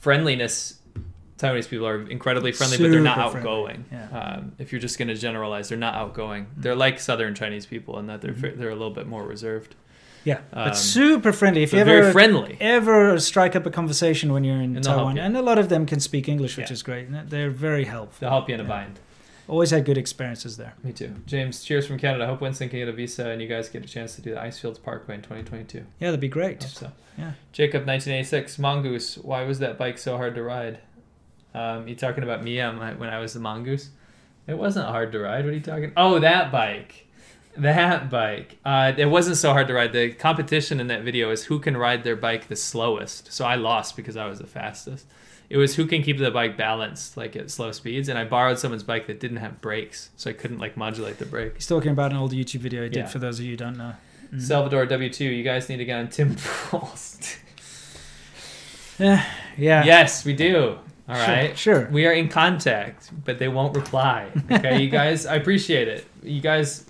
friendliness. 0.00 0.74
Taiwanese 1.38 1.68
people 1.68 1.86
are 1.86 2.02
incredibly 2.08 2.50
friendly, 2.50 2.78
but 2.78 2.90
they're 2.90 3.00
not 3.00 3.18
outgoing. 3.18 3.84
yeah. 3.92 4.08
Um, 4.10 4.52
if 4.58 4.72
you're 4.72 4.80
just 4.80 4.98
going 4.98 5.06
to 5.08 5.14
generalize, 5.14 5.68
they're 5.68 5.78
not 5.78 5.94
outgoing. 5.94 6.48
They're 6.56 6.74
like 6.74 6.98
Southern 6.98 7.34
Chinese 7.36 7.64
people 7.64 7.96
in 8.00 8.08
that 8.08 8.20
they're 8.22 8.32
Mhm. 8.32 8.58
they're 8.58 8.70
a 8.70 8.74
little 8.74 8.90
bit 8.90 9.06
more 9.06 9.24
reserved. 9.24 9.76
Yeah. 10.28 10.38
Um, 10.52 10.68
but 10.68 10.76
super 10.76 11.32
friendly. 11.32 11.62
If 11.62 11.72
you 11.72 11.82
very 11.84 12.00
ever 12.02 12.12
friendly. 12.12 12.56
ever 12.60 13.18
strike 13.18 13.56
up 13.56 13.64
a 13.66 13.70
conversation 13.70 14.32
when 14.32 14.44
you're 14.44 14.60
in 14.60 14.76
And 14.76 14.84
Taiwan, 14.84 15.16
and 15.18 15.36
a 15.36 15.42
lot 15.42 15.58
of 15.58 15.68
them 15.68 15.86
can 15.86 16.00
speak 16.00 16.28
English, 16.28 16.56
which 16.58 16.68
Yeah. 16.68 16.72
is 16.74 16.82
great. 16.82 17.06
They're 17.30 17.50
very 17.50 17.84
helpful. 17.84 18.18
They'll 18.20 18.30
help 18.30 18.48
you 18.48 18.54
in 18.54 18.60
a 18.60 18.64
Yeah. 18.64 18.68
bind. 18.68 19.00
Always 19.48 19.70
had 19.70 19.86
good 19.86 19.96
experiences 19.96 20.58
there. 20.58 20.74
Me 20.84 20.92
too. 20.92 21.10
James, 21.24 21.64
cheers 21.64 21.86
from 21.86 21.98
Canada. 21.98 22.26
Hope 22.26 22.42
Winston 22.42 22.68
can 22.68 22.80
get 22.80 22.88
a 22.88 22.92
visa 22.92 23.30
and 23.30 23.40
you 23.40 23.48
guys 23.48 23.70
get 23.70 23.82
a 23.82 23.88
chance 23.88 24.14
to 24.16 24.20
do 24.20 24.34
the 24.34 24.40
Icefields 24.40 24.78
Parkway 24.78 25.14
in 25.14 25.22
2022. 25.22 25.78
Yeah, 25.98 26.08
that'd 26.08 26.20
be 26.20 26.28
great. 26.28 26.62
So. 26.62 26.92
Yeah. 27.16 27.32
Jacob, 27.52 27.86
1986. 27.86 28.58
Mongoose. 28.58 29.16
Why 29.16 29.44
was 29.44 29.58
that 29.60 29.78
bike 29.78 29.96
so 29.96 30.18
hard 30.18 30.34
to 30.34 30.42
ride? 30.42 30.80
Um, 31.54 31.88
you 31.88 31.94
talking 31.94 32.22
about 32.24 32.44
me 32.44 32.60
um, 32.60 32.78
when 32.98 33.08
I 33.08 33.18
was 33.18 33.32
the 33.32 33.40
mongoose? 33.40 33.88
It 34.46 34.58
wasn't 34.58 34.86
hard 34.86 35.12
to 35.12 35.18
ride. 35.20 35.44
What 35.46 35.50
are 35.52 35.56
you 35.56 35.60
talking? 35.60 35.92
Oh, 35.96 36.18
that 36.18 36.52
bike. 36.52 37.06
That 37.60 38.10
bike. 38.10 38.58
Uh, 38.64 38.92
it 38.96 39.06
wasn't 39.06 39.36
so 39.36 39.52
hard 39.52 39.68
to 39.68 39.74
ride. 39.74 39.92
The 39.92 40.12
competition 40.12 40.80
in 40.80 40.86
that 40.88 41.02
video 41.02 41.30
is 41.30 41.44
who 41.44 41.58
can 41.58 41.76
ride 41.76 42.04
their 42.04 42.16
bike 42.16 42.48
the 42.48 42.56
slowest. 42.56 43.32
So 43.32 43.44
I 43.44 43.54
lost 43.56 43.96
because 43.96 44.16
I 44.16 44.26
was 44.26 44.38
the 44.38 44.46
fastest. 44.46 45.06
It 45.50 45.56
was 45.56 45.76
who 45.76 45.86
can 45.86 46.02
keep 46.02 46.18
the 46.18 46.30
bike 46.30 46.56
balanced 46.58 47.16
like 47.16 47.34
at 47.34 47.50
slow 47.50 47.72
speeds, 47.72 48.08
and 48.10 48.18
I 48.18 48.24
borrowed 48.24 48.58
someone's 48.58 48.82
bike 48.82 49.06
that 49.06 49.18
didn't 49.18 49.38
have 49.38 49.60
brakes, 49.62 50.10
so 50.16 50.28
I 50.28 50.34
couldn't 50.34 50.58
like 50.58 50.76
modulate 50.76 51.18
the 51.18 51.24
brake. 51.26 51.54
He's 51.54 51.66
talking 51.66 51.90
about 51.90 52.10
an 52.10 52.18
old 52.18 52.32
YouTube 52.32 52.60
video 52.60 52.82
he 52.82 52.90
did 52.90 52.98
Yeah. 53.00 53.06
for 53.06 53.18
those 53.18 53.38
of 53.38 53.44
you 53.46 53.52
who 53.52 53.56
don't 53.56 53.78
know. 53.78 53.94
Mhm. 54.34 54.42
Salvador 54.42 54.86
W2, 54.86 55.20
you 55.34 55.42
guys 55.42 55.70
need 55.70 55.78
to 55.78 55.86
get 55.86 55.98
on 55.98 56.08
Tim 56.08 56.36
Post. 56.36 57.38
yeah. 58.98 59.24
Yeah. 59.56 59.84
Yes, 59.84 60.24
we 60.24 60.34
do. 60.34 60.78
All 61.08 61.14
right. 61.16 61.58
Sure. 61.58 61.80
sure. 61.82 61.90
We 61.90 62.06
are 62.06 62.12
in 62.12 62.28
contact, 62.28 63.10
but 63.24 63.38
they 63.40 63.48
won't 63.48 63.74
reply. 63.74 64.28
Okay, 64.52 64.80
you 64.82 64.88
guys, 64.88 65.26
I 65.26 65.34
appreciate 65.34 65.88
it. 65.88 66.06
You 66.22 66.40
guys 66.40 66.84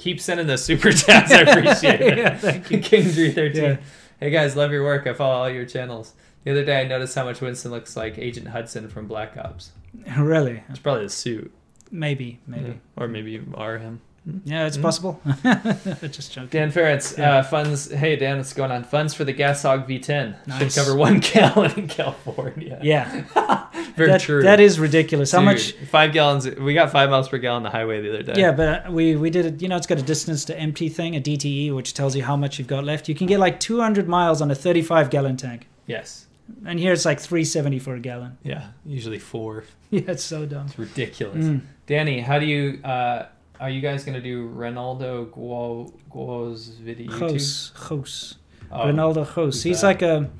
keep 0.00 0.20
sending 0.20 0.46
those 0.46 0.64
super 0.64 0.90
chats. 0.92 1.30
I 1.30 1.40
appreciate 1.42 2.00
it. 2.00 2.18
Yeah, 2.18 2.36
thank 2.36 2.70
you. 2.70 2.78
King 2.80 3.04
three 3.08 3.30
thirteen. 3.32 3.62
Yeah. 3.62 3.76
Hey 4.18 4.30
guys, 4.30 4.56
love 4.56 4.72
your 4.72 4.82
work. 4.84 5.06
I 5.06 5.12
follow 5.12 5.34
all 5.34 5.50
your 5.50 5.64
channels. 5.66 6.14
The 6.44 6.50
other 6.52 6.64
day, 6.64 6.80
I 6.80 6.84
noticed 6.86 7.14
how 7.14 7.24
much 7.24 7.40
Winston 7.40 7.70
looks 7.70 7.96
like 7.96 8.18
Agent 8.18 8.48
Hudson 8.48 8.88
from 8.88 9.06
Black 9.06 9.36
Ops. 9.36 9.72
Really? 10.18 10.62
It's 10.68 10.78
probably 10.78 11.04
the 11.04 11.10
suit, 11.10 11.52
Maybe. 11.90 12.38
Maybe. 12.46 12.68
Yeah. 12.68 12.74
or 12.96 13.08
maybe 13.08 13.32
you 13.32 13.52
are 13.56 13.78
him. 13.78 14.00
Yeah, 14.44 14.66
it's 14.66 14.76
Mhm. 14.76 14.82
possible. 14.82 15.20
Just 16.10 16.32
joking. 16.32 16.48
Dan 16.50 16.70
Ferentz, 16.70 17.16
Yeah. 17.16 17.36
uh, 17.38 17.42
funds. 17.42 17.90
Hey 17.90 18.16
Dan, 18.16 18.36
what's 18.36 18.52
going 18.52 18.70
on? 18.70 18.84
Funds 18.84 19.14
for 19.14 19.24
the 19.24 19.32
Gas 19.32 19.62
Hog 19.62 19.88
V10 19.88 20.34
Nice. 20.46 20.58
should 20.74 20.74
cover 20.84 20.94
one 20.96 21.18
gallon 21.32 21.72
in 21.76 21.88
California. 21.88 22.78
Yeah. 22.82 23.22
very 23.96 24.10
that, 24.10 24.20
true. 24.20 24.42
That 24.42 24.60
is 24.60 24.78
ridiculous. 24.78 25.32
How 25.32 25.40
much? 25.40 25.72
Five 25.90 26.12
gallons. 26.12 26.46
We 26.48 26.74
got 26.74 26.92
five 26.92 27.08
miles 27.10 27.28
per 27.30 27.38
gallon 27.38 27.62
the 27.62 27.70
highway 27.70 28.02
the 28.02 28.10
other 28.10 28.22
day. 28.22 28.34
Yeah, 28.40 28.52
but 28.52 28.92
we 28.92 29.16
we 29.16 29.30
did 29.30 29.46
it. 29.46 29.62
You 29.62 29.68
know, 29.68 29.76
it's 29.76 29.86
got 29.86 29.98
a 29.98 30.02
distance 30.02 30.44
to 30.46 30.58
empty 30.58 30.88
thing, 30.90 31.16
a 31.16 31.20
DTE, 31.20 31.74
which 31.74 31.94
tells 31.94 32.14
you 32.14 32.22
how 32.22 32.36
much 32.36 32.58
you've 32.58 32.68
got 32.68 32.84
left. 32.84 33.08
You 33.08 33.14
can 33.14 33.26
get 33.26 33.40
like 33.40 33.58
200 33.58 34.06
miles 34.06 34.42
on 34.42 34.50
a 34.50 34.54
35 34.54 35.08
gallon 35.10 35.36
tank, 35.38 35.66
Yes. 35.86 36.26
and 36.66 36.78
here 36.78 36.92
it's 36.92 37.06
like 37.06 37.20
370 37.20 37.78
for 37.78 37.94
a 37.94 38.00
gallon. 38.00 38.36
Yeah. 38.42 38.64
Usually 38.84 39.18
four. 39.18 39.64
Yeah, 39.90 40.02
it's 40.08 40.22
so 40.22 40.44
dumb. 40.46 40.66
It's 40.66 40.78
ridiculous. 40.78 41.46
Mm. 41.46 41.62
Danny, 41.86 42.20
how 42.20 42.38
do 42.38 42.46
you? 42.46 42.80
Uh, 42.84 43.24
are 43.60 43.70
you 43.70 43.80
guys 43.80 44.04
gonna 44.04 44.20
do 44.20 44.48
Renaldo 44.48 45.26
Guo 45.26 45.92
Gouws 46.10 46.78
video? 46.78 47.10
Jos, 47.18 47.72
Jos, 47.88 48.34
Oh, 48.72 48.86
Renaldo 48.86 49.24
who's 49.24 49.62
He's 49.62 49.80
that? 49.80 49.86
like 49.86 50.02
a, 50.02 50.30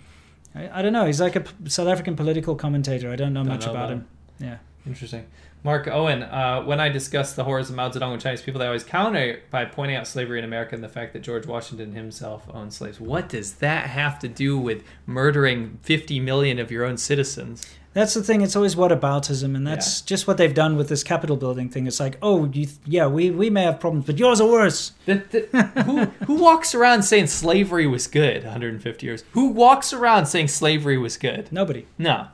I, 0.54 0.78
I 0.78 0.82
don't 0.82 0.92
know. 0.92 1.04
He's 1.06 1.20
like 1.20 1.36
a 1.36 1.44
South 1.68 1.88
African 1.88 2.16
political 2.16 2.54
commentator. 2.54 3.10
I 3.10 3.16
don't 3.16 3.32
know 3.32 3.40
Don't 3.40 3.48
much 3.48 3.66
know 3.66 3.72
about 3.72 3.84
about 3.90 3.92
him. 3.92 4.08
Yeah. 4.38 4.58
Interesting. 4.86 5.26
Mark 5.62 5.88
Owen, 5.88 6.22
uh, 6.22 6.62
when 6.62 6.80
I 6.80 6.88
discuss 6.88 7.34
the 7.34 7.44
horrors 7.44 7.68
of 7.68 7.76
Mao 7.76 7.90
Zedong 7.90 8.12
with 8.12 8.22
Chinese 8.22 8.40
people, 8.40 8.60
they 8.60 8.66
always 8.66 8.82
counter 8.82 9.42
by 9.50 9.66
pointing 9.66 9.94
out 9.96 10.06
slavery 10.06 10.38
in 10.38 10.44
America 10.44 10.74
and 10.74 10.82
the 10.82 10.88
fact 10.88 11.12
that 11.12 11.20
George 11.20 11.46
Washington 11.46 11.92
himself 11.92 12.46
owned 12.54 12.72
slaves. 12.72 12.98
What 12.98 13.28
does 13.28 13.54
that 13.56 13.90
have 13.90 14.18
to 14.20 14.28
do 14.28 14.56
with 14.58 14.82
murdering 15.04 15.78
50 15.82 16.18
million 16.20 16.58
of 16.58 16.70
your 16.70 16.84
own 16.86 16.96
citizens? 16.96 17.66
That's 17.92 18.14
the 18.14 18.22
thing. 18.22 18.40
It's 18.40 18.54
always 18.54 18.76
whataboutism, 18.76 19.56
and 19.56 19.66
that's 19.66 20.00
just 20.00 20.28
what 20.28 20.36
they've 20.36 20.54
done 20.54 20.76
with 20.76 20.88
this 20.88 21.02
Capitol 21.02 21.36
building 21.36 21.68
thing. 21.68 21.88
It's 21.88 21.98
like, 21.98 22.18
oh, 22.22 22.44
you, 22.46 22.68
yeah, 22.86 23.08
we, 23.08 23.30
we 23.30 23.50
may 23.50 23.64
have 23.64 23.80
problems, 23.80 24.06
but 24.06 24.16
yours 24.16 24.40
are 24.40 24.48
worse. 24.48 24.92
That, 25.06 25.30
that, 25.32 25.48
who, 25.86 26.04
who 26.26 26.34
walks 26.34 26.72
around 26.72 27.02
saying 27.02 27.26
slavery 27.26 27.88
was 27.88 28.06
good 28.06 28.44
150 28.44 29.06
years? 29.06 29.24
Who 29.32 29.48
walks 29.48 29.92
around 29.92 30.26
saying 30.26 30.48
slavery 30.48 30.98
was 30.98 31.16
good? 31.16 31.50
Nobody. 31.50 31.86
No. 31.98 32.28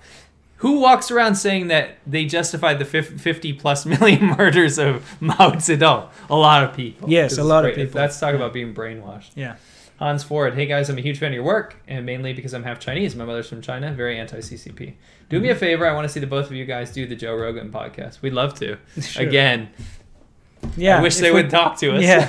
Who 0.57 0.81
walks 0.81 1.11
around 1.11 1.37
saying 1.37 1.69
that 1.69 1.99
they 2.07 2.24
justified 2.27 2.78
the 2.78 2.85
50 2.85 3.53
plus 3.55 3.87
million 4.01 4.27
murders 4.37 4.78
of 4.78 5.20
Mao 5.23 5.53
Zedong? 5.53 6.09
A 6.28 6.37
lot 6.37 6.65
of 6.65 6.74
people. 6.74 7.09
Yes, 7.11 7.39
a 7.39 7.45
lot 7.45 7.65
of 7.65 7.74
people. 7.74 8.01
Let's 8.01 8.19
talk 8.20 8.35
about 8.35 8.53
being 8.53 8.74
brainwashed. 8.74 9.31
Yeah. 9.35 9.57
Hans 9.98 10.23
Ford, 10.23 10.55
hey 10.55 10.66
guys, 10.66 10.90
I'm 10.90 10.98
a 10.98 11.01
huge 11.01 11.18
fan 11.18 11.28
of 11.28 11.35
your 11.35 11.43
work, 11.44 11.77
and 11.89 12.05
mainly 12.05 12.35
because 12.35 12.52
I'm 12.52 12.62
half 12.64 12.78
Chinese. 12.78 13.16
My 13.16 13.24
mother's 13.24 13.48
from 13.48 13.62
China, 13.62 13.93
very 13.93 14.18
anti 14.18 14.39
CCP. 14.39 14.94
Do 15.31 15.40
me 15.40 15.48
a 15.48 15.52
Mm-hmm. 15.52 15.59
favor, 15.60 15.86
I 15.86 15.94
want 15.94 16.05
to 16.06 16.09
see 16.10 16.20
the 16.20 16.27
both 16.27 16.47
of 16.47 16.52
you 16.52 16.66
guys 16.66 16.93
do 16.93 17.06
the 17.06 17.16
Joe 17.16 17.35
Rogan 17.35 17.70
podcast. 17.73 18.20
We'd 18.20 18.35
love 18.35 18.55
to. 18.60 18.77
Sure. 19.01 19.27
Again, 19.27 19.70
Yeah. 20.77 20.98
I 20.98 21.02
wish 21.02 21.16
they 21.16 21.31
we- 21.31 21.43
would 21.43 21.51
talk 21.51 21.78
to 21.78 21.93
us. 21.97 22.02
Yeah. 22.02 22.28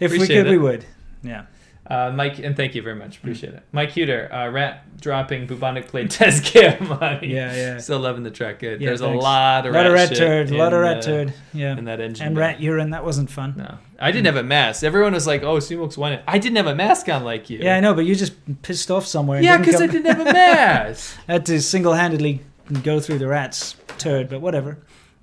If 0.00 0.12
we 0.12 0.18
could, 0.18 0.30
it. 0.30 0.46
we 0.50 0.58
would. 0.58 0.84
Yeah. 1.22 1.46
Uh, 1.88 2.12
Mike, 2.14 2.38
and 2.38 2.54
thank 2.54 2.74
you 2.74 2.82
very 2.82 2.96
much. 2.96 3.16
Appreciate 3.16 3.54
it. 3.54 3.62
Mike 3.72 3.92
Huter, 3.92 4.30
uh, 4.30 4.50
rat 4.50 4.84
dropping 5.00 5.46
bubonic 5.46 5.88
plague 5.88 6.10
test 6.10 6.54
money. 6.80 7.28
Yeah, 7.32 7.54
yeah. 7.56 7.78
Still 7.78 8.00
loving 8.00 8.24
the 8.24 8.30
track. 8.30 8.58
Good. 8.58 8.80
Yeah, 8.82 8.88
There's 8.88 9.00
a 9.00 9.06
thanks. 9.06 9.22
lot 9.24 9.64
A 9.64 9.68
of 9.70 9.74
lot 9.74 9.86
of 9.86 9.92
rat 9.94 10.14
turd. 10.14 10.50
A 10.50 10.56
lot 10.58 10.74
of 10.74 10.80
rat 10.80 10.98
uh, 10.98 11.02
turd. 11.02 11.34
Yeah. 11.54 11.78
in 11.78 11.86
that 11.86 12.00
engine. 12.00 12.26
And 12.26 12.36
rat 12.36 12.60
urine. 12.60 12.90
That 12.90 13.04
wasn't 13.06 13.30
fun. 13.30 13.54
No, 13.56 13.78
I 13.98 14.10
didn't 14.12 14.26
have 14.26 14.36
a 14.36 14.42
mask. 14.42 14.84
Everyone 14.84 15.14
was 15.14 15.26
like, 15.26 15.42
"Oh, 15.42 15.56
Sumok's 15.56 15.96
won 15.96 16.12
it." 16.12 16.22
I 16.28 16.36
didn't 16.38 16.56
have 16.56 16.66
a 16.66 16.74
mask 16.74 17.08
on 17.08 17.24
like 17.24 17.48
you. 17.48 17.60
Yeah, 17.60 17.76
I 17.76 17.80
know, 17.80 17.94
but 17.94 18.04
you 18.04 18.14
just 18.14 18.34
pissed 18.60 18.90
off 18.90 19.06
somewhere. 19.06 19.40
Yeah, 19.40 19.56
because 19.56 19.80
I 19.80 19.86
didn't 19.86 20.14
have 20.14 20.20
a 20.26 20.30
mask. 20.32 21.16
I 21.26 21.32
had 21.32 21.46
to 21.46 21.60
single-handedly 21.62 22.42
go 22.82 23.00
through 23.00 23.18
the 23.18 23.28
rat's 23.28 23.76
turd, 23.96 24.28
but 24.28 24.42
whatever. 24.42 24.76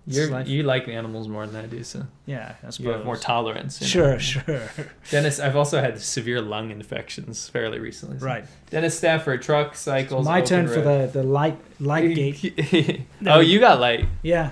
It's 0.07 0.17
You're, 0.17 0.29
life. 0.29 0.47
you 0.47 0.61
like 0.61 0.87
animals 0.87 1.27
more 1.27 1.47
than 1.47 1.63
I 1.63 1.67
do, 1.67 1.83
so 1.83 2.05
yeah, 2.27 2.53
I 2.63 2.69
suppose. 2.69 2.79
you 2.79 2.89
have 2.91 3.05
more 3.05 3.17
tolerance. 3.17 3.81
you 3.81 3.87
Sure, 3.87 4.11
know. 4.11 4.17
sure. 4.19 4.61
Dennis, 5.09 5.39
I've 5.39 5.55
also 5.55 5.81
had 5.81 5.99
severe 5.99 6.41
lung 6.41 6.69
infections 6.69 7.49
fairly 7.49 7.79
recently. 7.79 8.19
so- 8.19 8.25
Right. 8.25 8.45
Dennis 8.69 8.95
Stafford, 8.97 9.41
truck 9.41 9.75
cycles. 9.75 10.25
My 10.25 10.41
turn 10.41 10.65
open 10.65 10.75
for 10.75 10.81
the, 10.81 11.09
the 11.11 11.23
light 11.23 11.57
light 11.79 12.13
gate. 12.19 13.07
oh, 13.25 13.39
you 13.39 13.59
got 13.59 13.79
light. 13.79 14.05
Yeah. 14.21 14.51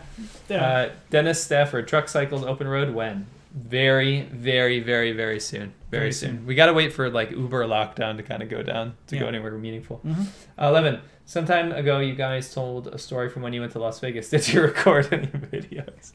Yeah. 0.50 0.66
Uh, 0.66 0.90
Dennis 1.12 1.44
Stafford, 1.44 1.88
truck 1.88 2.10
cycles 2.10 2.44
open 2.44 2.68
road 2.68 2.94
when? 2.94 3.28
Very, 3.54 4.24
very, 4.24 4.80
very, 4.80 5.12
very 5.12 5.40
soon. 5.40 5.74
Very, 5.92 6.06
Very 6.06 6.12
soon. 6.12 6.38
soon. 6.38 6.46
We 6.48 6.56
got 6.56 6.66
to 6.66 6.74
wait 6.74 6.92
for 6.92 7.08
like 7.12 7.30
Uber 7.30 7.66
lockdown 7.68 8.18
to 8.18 8.24
kind 8.24 8.42
of 8.42 8.50
go 8.50 8.64
down 8.64 8.96
to 9.08 9.18
go 9.20 9.28
anywhere 9.28 9.52
meaningful. 9.52 10.02
Mhm. 10.04 10.26
Uh, 10.60 10.68
Eleven. 10.70 11.02
Some 11.26 11.46
time 11.46 11.72
ago, 11.72 12.00
you 12.00 12.16
guys 12.16 12.54
told 12.54 12.88
a 12.88 12.98
story 12.98 13.30
from 13.30 13.44
when 13.44 13.54
you 13.54 13.62
went 13.62 13.72
to 13.74 13.80
Las 13.80 14.00
Vegas. 14.00 14.30
Did 14.32 14.48
you 14.50 14.62
record 14.62 15.12
any 15.12 15.28
videos? 15.28 16.12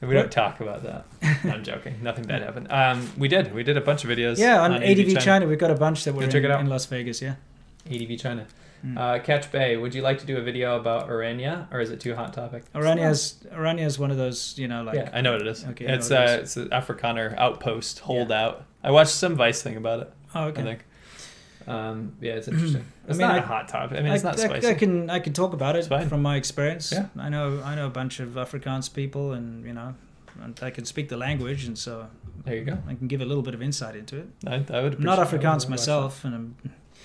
We 0.00 0.14
don't 0.14 0.32
talk 0.32 0.60
about 0.60 0.82
that. 0.84 1.06
I'm 1.44 1.62
joking. 1.62 2.02
Nothing 2.02 2.24
bad 2.24 2.42
happened. 2.42 2.68
Um, 2.70 3.10
we 3.18 3.28
did. 3.28 3.54
We 3.54 3.62
did 3.62 3.76
a 3.76 3.82
bunch 3.82 4.02
of 4.02 4.08
videos. 4.08 4.38
Yeah, 4.38 4.62
on, 4.62 4.82
ADV 4.82 5.08
China. 5.08 5.20
China. 5.20 5.46
we've 5.46 5.58
got 5.58 5.70
a 5.70 5.74
bunch 5.74 6.04
that 6.04 6.14
were 6.14 6.22
in, 6.22 6.34
in 6.34 6.66
Las 6.68 6.86
Vegas. 6.86 7.20
Yeah. 7.20 7.34
ADV 7.86 8.18
China. 8.18 8.46
Mm. 8.84 8.98
Uh, 8.98 9.18
Catch 9.22 9.52
Bay. 9.52 9.76
Would 9.76 9.94
you 9.94 10.00
like 10.00 10.18
to 10.20 10.26
do 10.26 10.38
a 10.38 10.40
video 10.40 10.78
about 10.78 11.10
Orania, 11.10 11.70
or 11.70 11.80
is 11.80 11.90
it 11.90 12.00
too 12.00 12.14
hot 12.14 12.32
topic? 12.32 12.64
Orania 12.72 13.10
is 13.10 13.44
Orania 13.52 13.84
is 13.84 13.98
one 13.98 14.10
of 14.10 14.16
those, 14.16 14.56
you 14.56 14.68
know, 14.68 14.82
like 14.82 14.96
yeah, 14.96 15.10
I 15.12 15.20
know 15.20 15.32
what 15.32 15.42
it 15.42 15.46
is. 15.46 15.64
Okay, 15.66 15.84
it's 15.84 16.08
what 16.08 16.18
uh, 16.18 16.32
it 16.32 16.40
it's 16.40 16.56
an 16.56 16.70
Afrikaner 16.70 17.36
outpost 17.36 17.98
holdout. 17.98 18.64
I 18.82 18.90
watched 18.90 19.10
some 19.10 19.36
Vice 19.36 19.60
thing 19.60 19.76
about 19.76 20.00
it. 20.00 20.12
oh, 20.34 20.40
I 20.40 20.44
okay. 20.46 20.62
think. 20.62 20.84
Um, 21.66 22.14
yeah, 22.20 22.32
it's 22.32 22.48
interesting. 22.48 22.84
It's 23.06 23.18
mean, 23.18 23.28
not 23.28 23.36
a 23.38 23.42
I- 23.42 23.46
hot 23.46 23.68
topic. 23.68 23.98
I 23.98 24.02
mean, 24.02 24.12
it's 24.12 24.24
I, 24.24 24.28
not 24.30 24.38
spicy. 24.38 24.66
I 24.68 24.74
can 24.74 25.10
I 25.10 25.18
can 25.20 25.32
talk 25.32 25.52
about 25.52 25.76
it 25.76 25.84
from 26.08 26.22
my 26.22 26.36
experience. 26.36 26.92
Yeah. 26.92 27.06
I 27.18 27.28
know 27.28 27.60
I 27.64 27.74
know 27.74 27.86
a 27.86 27.90
bunch 27.90 28.20
of 28.20 28.30
Afrikaans 28.30 28.92
people, 28.92 29.32
and 29.32 29.64
you 29.66 29.72
know, 29.72 29.94
and 30.42 30.58
I 30.62 30.70
can 30.70 30.84
speak 30.84 31.08
the 31.08 31.16
language, 31.16 31.64
and 31.66 31.76
so 31.78 32.06
there 32.44 32.56
you 32.56 32.64
go. 32.64 32.78
I 32.88 32.94
can 32.94 33.06
give 33.08 33.20
a 33.20 33.24
little 33.26 33.42
bit 33.42 33.54
of 33.54 33.62
insight 33.62 33.94
into 33.96 34.16
it. 34.18 34.28
I, 34.46 34.64
I 34.72 34.82
would. 34.82 34.94
I'm 34.94 35.02
not 35.02 35.18
Afrikaans 35.18 35.68
myself, 35.68 36.24
and 36.24 36.34
I'm, 36.34 36.56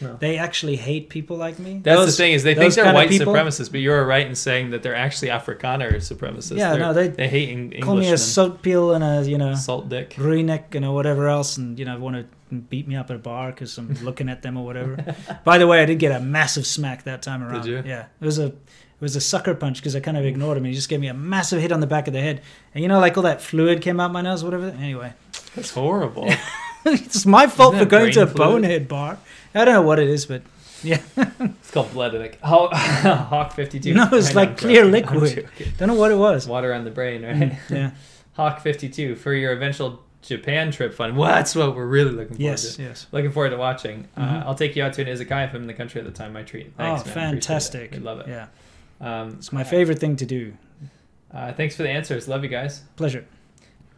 No. 0.02 0.18
They 0.20 0.38
actually 0.38 0.76
hate 0.76 1.08
people 1.10 1.38
like 1.38 1.58
me. 1.58 1.80
That's 1.82 1.98
Those- 1.98 2.18
the 2.18 2.24
thing 2.24 2.34
is 2.34 2.44
they 2.44 2.54
think 2.54 2.74
they're 2.74 2.94
white 2.94 3.10
supremacists, 3.10 3.72
but 3.72 3.80
you're 3.80 4.06
right 4.06 4.28
in 4.28 4.36
saying 4.36 4.72
that 4.72 4.84
they're 4.84 4.94
actually 4.96 5.30
Afrikaner 5.30 5.96
supremacists. 5.96 6.58
Yeah, 6.58 6.72
They're- 6.72 6.80
no, 6.80 6.94
they 6.94 7.08
they 7.08 7.30
hate 7.30 7.50
Eng- 7.50 7.82
Call 7.82 7.96
me 7.96 8.10
a 8.10 8.16
soutpiel 8.16 8.94
and 8.96 9.04
a 9.04 9.30
you 9.30 9.38
know 9.38 9.56
Salt 9.56 9.88
dick. 9.88 10.10
Rooinek 10.16 10.76
and 10.76 10.94
whatever 10.94 11.28
else, 11.30 11.56
and 11.58 11.80
you 11.80 11.86
know 11.86 11.98
want 11.98 12.16
to 12.18 12.26
beat 12.70 12.88
me 12.88 12.96
up 12.96 13.10
at 13.10 13.16
a 13.16 13.20
bar 13.20 13.52
because 13.52 13.78
I'm 13.78 13.94
looking 14.04 14.30
at 14.30 14.42
them 14.42 14.58
or 14.58 14.66
whatever. 14.66 15.16
By 15.44 15.58
the 15.58 15.68
way, 15.68 15.82
I 15.82 15.86
did 15.86 16.00
get 16.00 16.12
a 16.12 16.20
massive 16.24 16.66
smack 16.68 17.04
that 17.04 17.22
time 17.22 17.44
around. 17.44 17.64
Did 17.64 17.66
you? 17.66 17.84
Yeah, 17.86 18.06
it 18.20 18.26
was 18.26 18.40
a 18.40 18.48
it 18.48 19.02
was 19.02 19.16
a 19.16 19.22
sucker 19.22 19.54
punch 19.54 19.78
because 19.78 19.96
I 19.96 20.00
kind 20.00 20.16
of 20.18 20.26
ignored 20.26 20.58
him. 20.58 20.64
and 20.66 20.72
He 20.72 20.76
just 20.76 20.90
gave 20.90 21.00
me 21.00 21.08
a 21.08 21.14
massive 21.14 21.62
hit 21.62 21.72
on 21.72 21.80
the 21.82 21.88
back 21.88 22.08
of 22.08 22.14
the 22.14 22.22
head, 22.22 22.42
and 22.74 22.82
you 22.82 22.88
know, 22.88 23.00
like 23.00 23.18
all 23.18 23.24
that 23.24 23.42
fluid 23.42 23.82
came 23.82 24.00
out 24.00 24.12
my 24.12 24.22
nose, 24.22 24.44
whatever. 24.44 24.68
Anyway, 24.70 25.14
That's 25.56 25.72
horrible. 25.72 26.28
it's 26.86 27.26
my 27.26 27.48
fault 27.48 27.76
for 27.76 27.86
going 27.86 28.12
to 28.14 28.24
a 28.24 28.28
fluid? 28.28 28.38
bonehead 28.38 28.88
bar. 28.88 29.18
I 29.54 29.66
don't 29.66 29.74
know 29.74 29.82
what 29.82 30.00
it 30.00 30.08
is, 30.08 30.26
but 30.26 30.44
yeah. 30.84 31.02
it's 31.18 31.72
called 31.72 31.92
blood. 31.92 32.14
Like 32.14 32.40
Hawk, 32.42 32.74
Hawk 32.74 33.54
52. 33.54 33.94
No, 33.94 34.08
it's 34.14 34.32
I 34.32 34.34
like 34.34 34.50
I'm 34.50 34.56
clear 34.58 34.90
joking. 34.90 35.20
Liquid. 35.20 35.50
don't 35.78 35.88
know 35.88 35.96
what 35.96 36.12
it 36.12 36.18
was. 36.18 36.48
Water 36.48 36.74
on 36.74 36.84
the 36.84 36.92
brain, 36.92 37.24
right? 37.24 37.36
Mm, 37.36 37.70
yeah. 37.70 37.92
Hawk 38.34 38.62
52 38.62 39.16
for 39.16 39.34
your 39.34 39.54
eventual 39.54 40.04
Japan 40.28 40.72
trip 40.72 40.94
fun. 40.94 41.16
Well, 41.16 41.30
that's 41.30 41.56
what 41.56 41.76
we're 41.76 41.86
really 41.86 42.12
looking 42.12 42.36
forward 42.38 42.42
Yes. 42.42 42.76
to. 42.76 42.82
Yes. 42.82 42.90
yes. 42.90 43.08
Looking 43.12 43.32
forward 43.32 43.50
to 43.52 43.58
watching. 43.58 44.08
Uh, 44.18 44.22
Mhm. 44.22 44.46
I'll 44.46 44.56
take 44.56 44.76
you 44.76 44.84
out 44.84 44.94
to 44.94 45.02
an 45.02 45.08
izakaya 45.08 45.48
if 45.48 45.54
I'm 45.54 45.62
in 45.62 45.68
the 45.68 45.74
country 45.74 46.00
at 46.02 46.06
the 46.06 46.14
time. 46.14 46.34
My 46.34 46.44
treat. 46.44 46.74
Thanks, 46.78 47.04
oh, 47.04 47.08
man. 47.16 47.34
Fantastic! 47.34 47.96
I 47.96 47.98
love 48.00 48.20
it. 48.22 48.28
Yeah, 48.28 48.48
Um, 49.02 49.30
it's 49.38 49.52
my 49.54 49.64
favorite 49.64 50.00
thing 50.00 50.16
to 50.18 50.26
do. 50.26 50.54
Uh, 51.34 51.52
thanks 51.54 51.76
for 51.76 51.84
the 51.84 51.90
answers. 51.90 52.28
Love 52.28 52.44
you 52.44 52.50
guys. 52.50 52.84
Pleasure. 52.96 53.26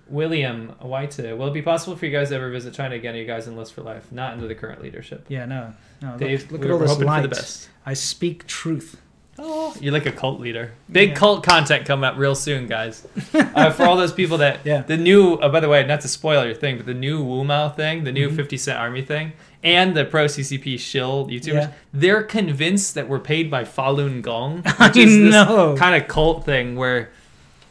William 0.09 0.69
White, 0.79 1.17
will 1.17 1.47
it 1.47 1.53
be 1.53 1.61
possible 1.61 1.97
for 1.97 2.05
you 2.05 2.11
guys 2.11 2.29
to 2.29 2.35
ever 2.35 2.49
visit 2.49 2.73
China 2.73 2.95
again? 2.95 3.13
Are 3.13 3.17
you 3.17 3.25
guys 3.25 3.47
in 3.47 3.57
list 3.57 3.73
for 3.73 3.81
life? 3.81 4.09
Not 4.11 4.33
under 4.33 4.47
the 4.47 4.55
current 4.55 4.81
leadership. 4.81 5.25
Yeah. 5.27 5.45
No. 5.45 5.73
No. 6.01 6.11
Look, 6.11 6.19
Dave, 6.19 6.51
look 6.51 6.61
we 6.61 6.67
at 6.67 6.71
all 6.71 6.79
this 6.79 6.97
light. 6.99 7.21
for 7.23 7.27
the 7.27 7.35
best. 7.35 7.69
I 7.85 7.93
speak 7.93 8.47
truth. 8.47 9.01
Oh, 9.39 9.75
you're 9.79 9.93
like 9.93 10.05
a 10.07 10.11
cult 10.11 10.39
leader. 10.39 10.71
Big 10.91 11.09
Yeah. 11.09 11.15
cult 11.15 11.43
content 11.43 11.85
coming 11.85 12.05
up 12.05 12.15
real 12.17 12.33
soon, 12.33 12.65
guys. 12.67 13.05
uh, 13.33 13.69
for 13.71 13.83
all 13.85 13.95
those 13.95 14.11
people 14.13 14.37
that 14.39 14.61
Yeah. 14.63 14.81
the 14.81 14.97
new. 14.97 15.37
Oh, 15.41 15.49
by 15.49 15.59
the 15.59 15.69
way, 15.69 15.85
not 15.85 16.01
to 16.01 16.07
spoil 16.07 16.43
your 16.45 16.55
thing, 16.55 16.77
but 16.77 16.85
the 16.85 16.93
new 16.93 17.23
Wu 17.23 17.43
Mao 17.43 17.69
thing, 17.69 18.03
the 18.03 18.11
new 18.11 18.29
Mhm. 18.29 18.35
50 18.35 18.57
Cent 18.57 18.79
Army 18.79 19.01
thing, 19.03 19.33
and 19.63 19.95
the 19.95 20.05
pro 20.05 20.25
CCP 20.27 20.77
shill 20.77 21.27
YouTubers, 21.27 21.53
Yeah. 21.53 21.67
they're 21.93 22.23
convinced 22.23 22.95
that 22.95 23.07
we're 23.07 23.19
paid 23.19 23.51
by 23.51 23.63
Falun 23.63 24.21
Gong, 24.23 24.63
which 24.79 24.97
is 24.97 25.17
this 25.31 25.35
kind 25.79 25.95
of 26.01 26.07
cult 26.07 26.43
thing 26.45 26.75
where 26.75 27.09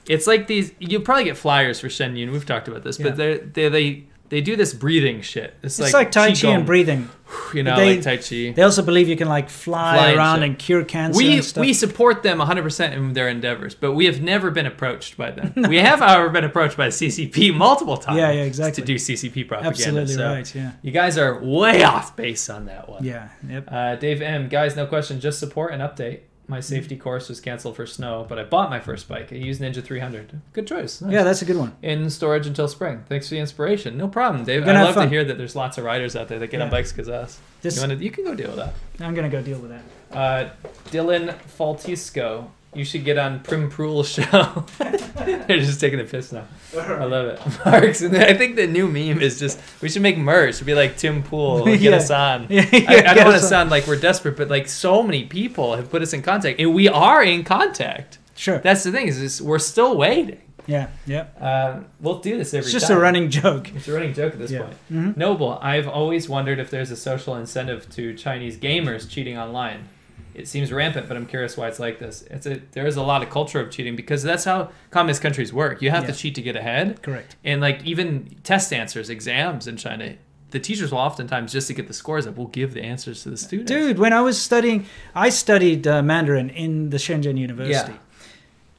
it's 0.08 0.28
like 0.28 0.46
these. 0.46 0.72
You'll 0.78 1.02
probably 1.02 1.24
get 1.24 1.36
flyers 1.36 1.80
for 1.80 1.88
Shen 1.88 2.14
Yun. 2.14 2.30
We've 2.30 2.46
talked 2.46 2.68
about 2.68 2.84
this, 2.84 2.96
but 2.96 3.16
they 3.16 3.38
they 3.38 3.68
they 3.68 4.02
they 4.28 4.40
do 4.40 4.56
this 4.56 4.74
breathing 4.74 5.20
shit. 5.20 5.54
It's, 5.62 5.78
It's 5.78 5.92
like, 5.92 6.10
Tai 6.10 6.34
Chi 6.34 6.48
and 6.48 6.66
breathing. 6.66 7.08
You 7.52 7.64
know, 7.64 7.74
They- 7.76 7.96
like 7.96 8.02
Tai 8.02 8.16
Chi. 8.18 8.52
They 8.54 8.62
also 8.62 8.82
believe 8.82 9.08
you 9.08 9.16
can 9.16 9.28
like 9.28 9.50
fly, 9.50 9.96
Fly 9.96 10.12
around 10.14 10.38
shit. 10.38 10.48
and 10.48 10.58
cure 10.58 10.84
cancer 10.84 11.18
we 11.18 11.34
and 11.34 11.44
stuff. 11.44 11.60
we 11.60 11.72
support 11.72 12.22
them 12.22 12.38
100% 12.38 12.92
in 12.92 13.12
their 13.14 13.28
endeavors, 13.28 13.74
but 13.74 13.92
we 13.92 14.06
have 14.06 14.22
never 14.22 14.50
been 14.52 14.64
approached 14.66 15.16
by 15.16 15.32
them. 15.32 15.52
We 15.68 15.78
have, 15.78 15.98
however, 15.98 16.28
been 16.30 16.44
approached 16.44 16.76
by 16.76 16.86
the 16.86 16.92
CCP 16.92 17.52
multiple 17.54 17.96
times. 17.96 18.18
Yeah, 18.18 18.30
yeah, 18.30 18.42
exactly. 18.42 18.80
To 18.82 18.86
do 18.86 18.94
CCP 18.94 19.48
propaganda. 19.48 19.68
Absolutely 19.68 20.14
so 20.14 20.28
right. 20.32 20.54
Yeah. 20.54 20.72
You 20.82 20.92
guys 20.92 21.18
are 21.18 21.42
way 21.42 21.82
off 21.82 22.14
base 22.14 22.48
on 22.48 22.66
that 22.66 22.88
one. 22.88 23.02
Yeah. 23.04 23.28
Yep. 23.48 23.68
Uh, 23.70 23.96
Dave 23.96 24.22
M, 24.22 24.48
guys, 24.48 24.76
no 24.76 24.86
question, 24.86 25.18
just 25.18 25.38
support 25.40 25.72
and 25.72 25.82
update. 25.82 26.20
My 26.48 26.60
safety 26.60 26.96
course 26.96 27.28
was 27.28 27.40
canceled 27.40 27.74
for 27.74 27.86
snow, 27.86 28.24
but 28.28 28.38
I 28.38 28.44
bought 28.44 28.70
my 28.70 28.78
first 28.78 29.08
bike. 29.08 29.32
I 29.32 29.36
used 29.36 29.60
Ninja 29.60 29.82
300. 29.82 30.40
Good 30.52 30.66
choice. 30.66 31.00
Nice. 31.00 31.12
Yeah, 31.12 31.22
that's 31.24 31.42
a 31.42 31.44
good 31.44 31.56
one. 31.56 31.74
in 31.82 32.08
storage 32.08 32.46
until 32.46 32.68
spring. 32.68 33.02
Thanks 33.08 33.28
for 33.28 33.34
the 33.34 33.40
inspiration. 33.40 33.96
No 33.98 34.06
problem, 34.06 34.44
Dave. 34.44 34.66
I 34.68 34.82
love 34.82 34.94
to 34.94 35.08
hear 35.08 35.24
that 35.24 35.38
there's 35.38 35.56
lots 35.56 35.76
of 35.76 35.84
riders 35.84 36.14
out 36.14 36.28
there 36.28 36.38
that 36.38 36.48
get 36.48 36.62
on 36.62 36.70
bikes 36.70 36.92
because 36.92 37.08
us. 37.08 37.40
This, 37.62 37.74
You, 37.76 37.82
wanna, 37.82 37.94
you 37.96 38.10
can 38.10 38.24
go 38.24 38.34
deal 38.34 38.48
with 38.48 38.56
that. 38.58 38.74
I'm 39.00 39.14
gonna 39.14 39.28
go 39.28 39.42
deal 39.42 39.58
with 39.58 39.70
that. 39.70 39.82
Uh, 40.16 40.48
Dylan 40.90 41.34
Faltisco, 41.58 42.48
you 42.76 42.84
should 42.84 43.04
get 43.04 43.18
on 43.18 43.40
Prim 43.40 43.70
Prul's 43.70 44.08
show. 44.08 44.64
They're 44.78 45.58
just 45.58 45.80
taking 45.80 45.98
the 45.98 46.04
piss 46.04 46.32
now. 46.32 46.44
I 46.78 47.04
love 47.04 47.26
it. 47.26 47.40
Marks, 47.64 48.02
and 48.02 48.16
I 48.16 48.34
think 48.34 48.56
the 48.56 48.66
new 48.66 48.86
meme 48.86 49.20
is 49.20 49.38
just 49.38 49.58
we 49.82 49.88
should 49.88 50.02
make 50.02 50.18
merch. 50.18 50.56
It'd 50.56 50.66
be 50.66 50.74
like 50.74 50.96
Tim 50.96 51.22
Pool, 51.22 51.64
get 51.64 51.80
Yeah. 51.80 51.96
us 51.96 52.10
on. 52.10 52.46
Yeah, 52.50 52.64
I, 52.72 53.04
I 53.08 53.14
don't 53.14 53.24
want 53.26 53.40
to 53.40 53.46
sound 53.46 53.70
like 53.70 53.86
we're 53.86 53.96
desperate, 53.98 54.36
but 54.36 54.48
like 54.48 54.68
so 54.68 55.02
many 55.02 55.24
people 55.24 55.76
have 55.76 55.90
put 55.90 56.02
us 56.02 56.12
in 56.12 56.22
contact, 56.22 56.60
and 56.60 56.74
we 56.74 56.88
are 56.88 57.22
in 57.22 57.44
contact. 57.44 58.18
Sure. 58.36 58.58
That's 58.58 58.84
the 58.84 58.92
thing 58.92 59.08
is, 59.08 59.20
is 59.20 59.40
we're 59.42 59.58
still 59.58 59.96
waiting. 59.96 60.40
Yeah. 60.66 60.88
Yeah. 61.06 61.26
Um, 61.40 61.86
we'll 62.00 62.18
do 62.18 62.36
this 62.36 62.52
every 62.52 62.64
It's 62.64 62.72
just 62.72 62.88
time. 62.88 62.96
a 62.96 63.00
running 63.00 63.30
joke. 63.30 63.72
It's 63.74 63.86
a 63.86 63.92
running 63.92 64.12
joke 64.14 64.32
at 64.32 64.38
this 64.40 64.50
Yeah. 64.50 64.62
point. 64.62 64.74
hmm 64.88 65.12
Noble, 65.16 65.58
I've 65.62 65.86
always 65.88 66.28
wondered 66.28 66.58
if 66.58 66.70
there's 66.70 66.90
a 66.90 66.96
social 66.96 67.36
incentive 67.36 67.88
to 67.90 68.14
Chinese 68.14 68.56
gamers 68.58 69.08
cheating 69.08 69.38
online. 69.38 69.88
It 70.36 70.46
seems 70.48 70.70
rampant, 70.70 71.08
but 71.08 71.16
I'm 71.16 71.24
curious 71.26 71.56
why 71.56 71.66
it's 71.68 71.78
like 71.80 71.98
this. 71.98 72.22
It's 72.30 72.46
a 72.46 72.60
there 72.72 72.86
is 72.86 72.96
a 72.96 73.02
lot 73.02 73.22
of 73.22 73.30
culture 73.30 73.58
of 73.58 73.70
cheating 73.70 73.96
because 73.96 74.22
that's 74.22 74.44
how 74.44 74.70
communist 74.90 75.22
countries 75.22 75.52
work. 75.52 75.80
You 75.80 75.90
have 75.90 76.04
Yeah. 76.04 76.10
to 76.12 76.16
cheat 76.18 76.34
to 76.34 76.42
get 76.42 76.56
ahead, 76.56 77.02
Correct. 77.02 77.36
and 77.42 77.60
like 77.60 77.82
even 77.84 78.36
test 78.44 78.72
answers, 78.72 79.08
exams 79.08 79.66
in 79.66 79.76
China, 79.78 80.14
the 80.50 80.60
teachers 80.60 80.92
will 80.92 80.98
oftentimes 80.98 81.52
just 81.52 81.66
to 81.68 81.74
get 81.74 81.88
the 81.88 81.94
scores 81.94 82.26
up, 82.26 82.36
will 82.36 82.48
give 82.48 82.74
the 82.74 82.82
answers 82.82 83.22
to 83.22 83.30
the 83.30 83.36
students. 83.38 83.70
Dude, 83.72 83.98
when 83.98 84.12
I 84.12 84.20
was 84.20 84.40
studying, 84.40 84.84
I 85.14 85.30
studied 85.30 85.86
uh, 85.86 86.02
Mandarin 86.02 86.50
in 86.50 86.90
the 86.90 86.98
Shenzhen 86.98 87.38
University. 87.38 87.94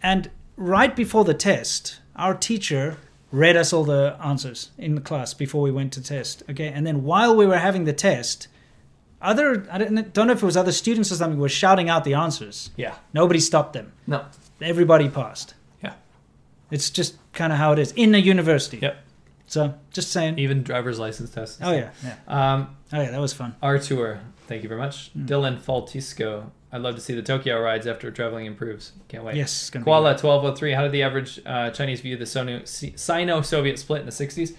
And 0.03 0.29
right 0.55 0.95
before 0.95 1.25
the 1.25 1.33
test, 1.33 1.99
our 2.15 2.33
teacher 2.35 2.97
read 3.31 3.57
us 3.57 3.73
all 3.73 3.83
the 3.83 4.15
answers 4.23 4.71
in 4.77 4.95
the 4.95 5.01
class 5.01 5.33
before 5.33 5.61
we 5.61 5.71
went 5.71 5.91
to 5.93 6.01
test. 6.03 6.43
Okay. 6.49 6.67
And 6.67 6.85
then 6.87 7.03
while 7.03 7.35
we 7.35 7.45
were 7.45 7.57
having 7.57 7.83
the 7.85 7.93
test, 7.93 8.47
other, 9.21 9.67
I 9.71 9.77
don't, 9.77 10.13
don't 10.13 10.27
know 10.27 10.33
if 10.33 10.43
it 10.43 10.45
was 10.45 10.57
other 10.57 10.71
students 10.71 11.11
or 11.11 11.15
something, 11.15 11.39
were 11.39 11.49
shouting 11.49 11.89
out 11.89 12.03
the 12.03 12.13
answers. 12.13 12.69
Yeah. 12.75 12.95
Nobody 13.13 13.39
stopped 13.39 13.73
them. 13.73 13.93
No. 14.05 14.25
Everybody 14.61 15.09
passed. 15.09 15.53
Yeah. 15.83 15.93
It's 16.71 16.89
just 16.89 17.15
kind 17.33 17.51
of 17.53 17.59
how 17.59 17.71
it 17.73 17.79
is 17.79 17.91
in 17.95 18.13
a 18.15 18.17
university. 18.19 18.79
Yep. 18.81 18.97
So 19.47 19.73
just 19.91 20.11
saying. 20.11 20.37
Even 20.39 20.61
driver's 20.63 20.99
license 20.99 21.29
tests. 21.29 21.59
Oh, 21.61 21.71
yeah. 21.71 21.91
Yeah. 22.03 22.15
Um, 22.27 22.75
Oh, 22.93 23.01
yeah. 23.01 23.11
That 23.11 23.19
was 23.19 23.33
fun. 23.33 23.55
Our 23.61 23.79
tour. 23.79 24.19
thank 24.47 24.63
you 24.63 24.69
very 24.69 24.79
much. 24.79 25.11
Mm. 25.13 25.27
Dylan 25.27 25.59
Faltisco, 25.61 26.51
I'd 26.71 26.81
love 26.81 26.95
to 26.95 27.01
see 27.01 27.13
the 27.13 27.21
Tokyo 27.21 27.59
rides 27.61 27.85
after 27.87 28.09
traveling 28.11 28.45
improves. 28.45 28.93
Can't 29.09 29.23
wait. 29.25 29.35
Yes. 29.35 29.51
It's 29.63 29.69
gonna 29.69 29.83
Koala 29.83 30.11
1203, 30.11 30.71
how 30.73 30.83
did 30.83 30.91
the 30.93 31.03
average 31.03 31.39
uh, 31.45 31.69
Chinese 31.71 31.99
view 32.01 32.15
the 32.17 32.25
Sino 32.25 33.41
Soviet 33.41 33.79
split 33.79 33.99
in 34.01 34.05
the 34.05 34.11
60s? 34.11 34.55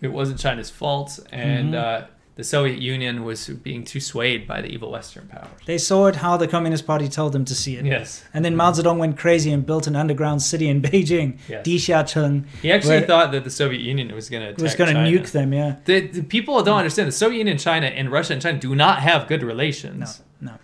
It 0.00 0.08
wasn't 0.08 0.38
China's 0.40 0.70
fault, 0.70 1.18
and 1.32 1.74
Mhm. 1.74 2.02
uh, 2.02 2.06
the 2.38 2.44
Soviet 2.44 2.78
Union 2.78 3.24
was 3.24 3.48
being 3.48 3.82
too 3.82 3.98
swayed 3.98 4.46
by 4.46 4.60
the 4.62 4.68
evil 4.68 4.92
Western 4.92 5.26
powers. 5.26 5.48
They 5.66 5.76
saw 5.76 6.06
it 6.06 6.14
how 6.14 6.36
the 6.36 6.46
Communist 6.46 6.86
Party 6.86 7.08
told 7.08 7.32
them 7.32 7.44
to 7.44 7.52
see 7.52 7.74
it. 7.76 7.84
Yes. 7.84 8.24
And 8.32 8.44
then 8.44 8.54
Mao 8.54 8.70
Zedong 8.70 8.98
went 8.98 9.18
crazy 9.18 9.50
and 9.50 9.66
built 9.66 9.88
an 9.88 9.96
underground 9.96 10.40
city 10.40 10.68
in 10.68 10.80
Beijing, 10.86 11.38
Yes. 11.48 11.66
Dixiacheng, 11.66 12.44
He 12.62 12.70
actually 12.70 13.00
thought 13.00 13.32
that 13.32 13.42
the 13.42 13.50
Soviet 13.50 13.80
Union 13.80 14.14
was 14.14 14.30
going 14.30 14.54
to 14.54 14.62
was 14.62 14.76
going 14.76 14.94
to 14.94 15.00
nuke 15.00 15.32
them. 15.32 15.52
Yeah. 15.52 15.76
The, 15.84 16.06
the 16.06 16.22
people 16.22 16.62
don't 16.62 16.78
understand 16.78 17.08
the 17.08 17.12
Soviet 17.12 17.38
Union, 17.38 17.58
China, 17.58 17.86
and 17.86 18.08
Russia 18.12 18.34
and 18.34 18.40
China 18.42 18.58
do 18.60 18.72
not 18.76 19.00
have 19.00 19.26
good 19.26 19.42
relations. 19.42 20.22
No, 20.40 20.52
no. 20.52 20.58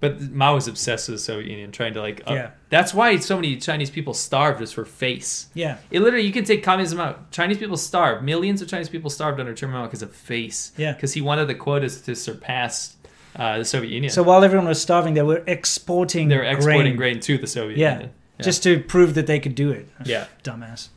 But 0.00 0.20
Mao 0.30 0.54
was 0.54 0.68
obsessed 0.68 1.08
with 1.08 1.18
the 1.18 1.22
Soviet 1.22 1.50
Union, 1.50 1.72
trying 1.72 1.94
to 1.94 2.00
like. 2.00 2.20
Up. 2.20 2.30
Yeah. 2.30 2.50
That's 2.70 2.94
why 2.94 3.16
so 3.16 3.34
many 3.34 3.56
Chinese 3.56 3.90
people 3.90 4.14
starved 4.14 4.60
just 4.60 4.74
for 4.74 4.84
face. 4.84 5.48
Yeah. 5.54 5.78
It 5.90 6.00
literally, 6.00 6.24
you 6.24 6.32
can 6.32 6.44
take 6.44 6.62
communism 6.62 7.00
out. 7.00 7.32
Chinese 7.32 7.58
people 7.58 7.76
starved. 7.76 8.22
Millions 8.24 8.62
of 8.62 8.68
Chinese 8.68 8.88
people 8.88 9.10
starved 9.10 9.40
under 9.40 9.54
Chairman 9.54 9.78
Mao 9.80 9.86
because 9.86 10.02
of 10.02 10.14
face. 10.14 10.70
Yeah. 10.76 10.92
Because 10.92 11.14
he 11.14 11.20
wanted 11.20 11.46
the 11.48 11.56
quotas 11.56 12.00
to 12.02 12.14
surpass 12.14 12.94
uh, 13.34 13.58
the 13.58 13.64
Soviet 13.64 13.90
Union. 13.90 14.12
So 14.12 14.22
while 14.22 14.44
everyone 14.44 14.68
was 14.68 14.80
starving, 14.80 15.14
they 15.14 15.22
were 15.22 15.42
exporting. 15.48 16.28
they 16.28 16.36
were 16.36 16.42
exporting 16.44 16.94
grain, 16.96 17.14
grain, 17.14 17.20
to 17.20 17.36
the 17.38 17.46
Soviet 17.48 17.76
Yeah. 17.78 17.92
Union. 17.94 18.10
Yeah. 18.38 18.44
just 18.44 18.62
to 18.62 18.78
prove 18.80 19.14
that 19.14 19.26
they 19.26 19.40
could 19.40 19.56
do 19.56 19.72
it. 19.72 19.88
Yeah. 20.04 20.26
Dumbass. 20.44 20.90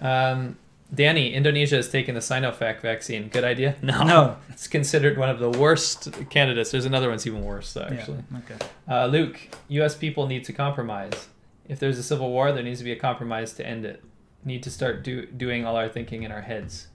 Um, 0.00 0.56
Danny, 0.94 1.32
Indonesia 1.32 1.76
has 1.76 1.88
taken 1.88 2.14
the 2.14 2.20
Sinovac 2.20 2.80
vaccine. 2.80 3.28
Good 3.28 3.44
idea? 3.44 3.76
No. 3.82 4.02
No. 4.04 4.36
It's 4.50 4.66
considered 4.68 5.16
one 5.16 5.30
of 5.30 5.38
the 5.38 5.48
worst 5.50 6.10
candidates. 6.30 6.70
There's 6.70 6.84
another 6.84 7.08
one's 7.08 7.26
even 7.26 7.42
worse, 7.42 7.76
actually. 7.76 8.22
Yeah. 8.30 8.38
Okay. 8.38 8.66
Uh, 8.88 9.06
Luke, 9.06 9.40
U.S. 9.68 9.94
people 9.96 10.26
need 10.26 10.44
to 10.44 10.52
compromise. 10.52 11.28
If 11.68 11.78
there's 11.78 11.98
a 11.98 12.02
civil 12.02 12.30
war, 12.30 12.52
there 12.52 12.62
needs 12.62 12.80
to 12.80 12.84
be 12.84 12.92
a 12.92 12.96
compromise 12.96 13.52
to 13.54 13.66
end 13.66 13.84
it. 13.86 14.04
Need 14.44 14.62
to 14.64 14.70
start 14.70 15.02
do, 15.02 15.24
doing 15.26 15.64
all 15.64 15.76
our 15.76 15.88
thinking 15.88 16.24
in 16.24 16.32
our 16.32 16.42
heads. 16.42 16.88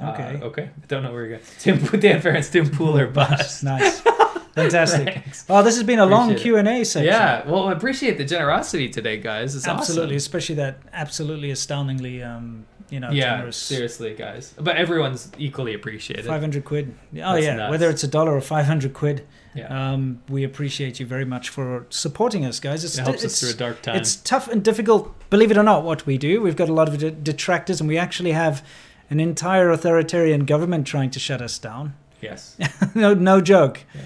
Uh, 0.00 0.10
Okay. 0.12 0.38
okay. 0.42 0.62
I 0.62 0.86
don't 0.88 1.02
know 1.02 1.12
where 1.12 1.26
you're 1.26 1.38
going. 1.38 1.42
Tim, 1.58 1.78
Dan 2.00 2.22
Ferentz, 2.22 2.52
Tim 2.52 2.66
Pooler, 2.66 3.12
bust. 3.12 3.64
Nice. 3.64 4.02
Fantastic. 4.54 5.14
Thanks. 5.14 5.44
Well, 5.48 5.62
this 5.62 5.76
has 5.76 5.84
been 5.84 5.98
a 5.98 6.06
long 6.06 6.34
Q 6.34 6.56
and 6.56 6.66
A 6.68 6.84
section. 6.84 7.06
Yeah. 7.06 7.46
Well, 7.48 7.68
I 7.68 7.72
appreciate 7.72 8.18
the 8.18 8.24
generosity 8.24 8.88
today, 8.88 9.16
guys. 9.18 9.54
It's 9.54 9.66
absolutely, 9.68 10.16
awesome. 10.16 10.16
especially 10.16 10.54
that 10.56 10.78
absolutely 10.92 11.50
astoundingly, 11.50 12.22
um, 12.22 12.66
you 12.90 12.98
know, 13.00 13.10
Yeah. 13.10 13.36
generous. 13.36 13.56
Seriously, 13.56 14.14
guys. 14.14 14.52
But 14.58 14.76
everyone's 14.76 15.30
equally 15.38 15.74
appreciated. 15.74 16.26
Five 16.26 16.40
hundred 16.40 16.64
quid. 16.64 16.94
Oh 17.14 17.34
That's 17.34 17.44
yeah, 17.44 17.56
nuts. 17.56 17.70
whether 17.70 17.88
it's 17.90 18.02
a 18.02 18.08
dollar 18.08 18.34
or 18.34 18.40
five 18.40 18.66
hundred 18.66 18.92
quid, 18.94 19.24
Yeah. 19.54 19.92
um, 19.92 20.20
we 20.28 20.42
appreciate 20.44 20.98
you 20.98 21.06
very 21.06 21.24
much 21.24 21.48
for 21.48 21.86
supporting 21.90 22.44
us, 22.44 22.58
guys. 22.60 22.82
It's 22.84 22.98
it 22.98 23.02
helps 23.02 23.24
us 23.24 23.38
through 23.40 23.50
a 23.50 23.54
dark 23.54 23.82
time. 23.82 23.96
it's 23.96 24.16
tough 24.16 24.48
and 24.48 24.64
difficult, 24.64 25.14
believe 25.30 25.50
it 25.52 25.56
or 25.56 25.62
not, 25.62 25.84
what 25.84 26.06
we 26.06 26.18
do. 26.18 26.40
We've 26.42 26.56
got 26.56 26.68
a 26.68 26.72
lot 26.72 26.88
of 26.88 26.98
de- 26.98 27.10
detractors, 27.12 27.80
and 27.80 27.88
we 27.88 27.96
actually 27.96 28.32
have 28.32 28.64
an 29.08 29.20
entire 29.20 29.70
authoritarian 29.70 30.44
government 30.44 30.86
trying 30.86 31.10
to 31.10 31.18
shut 31.20 31.40
us 31.40 31.58
down. 31.58 31.94
Yes. 32.20 32.56
no, 32.94 33.14
no 33.14 33.40
joke. 33.40 33.80
Yeah. 33.94 34.00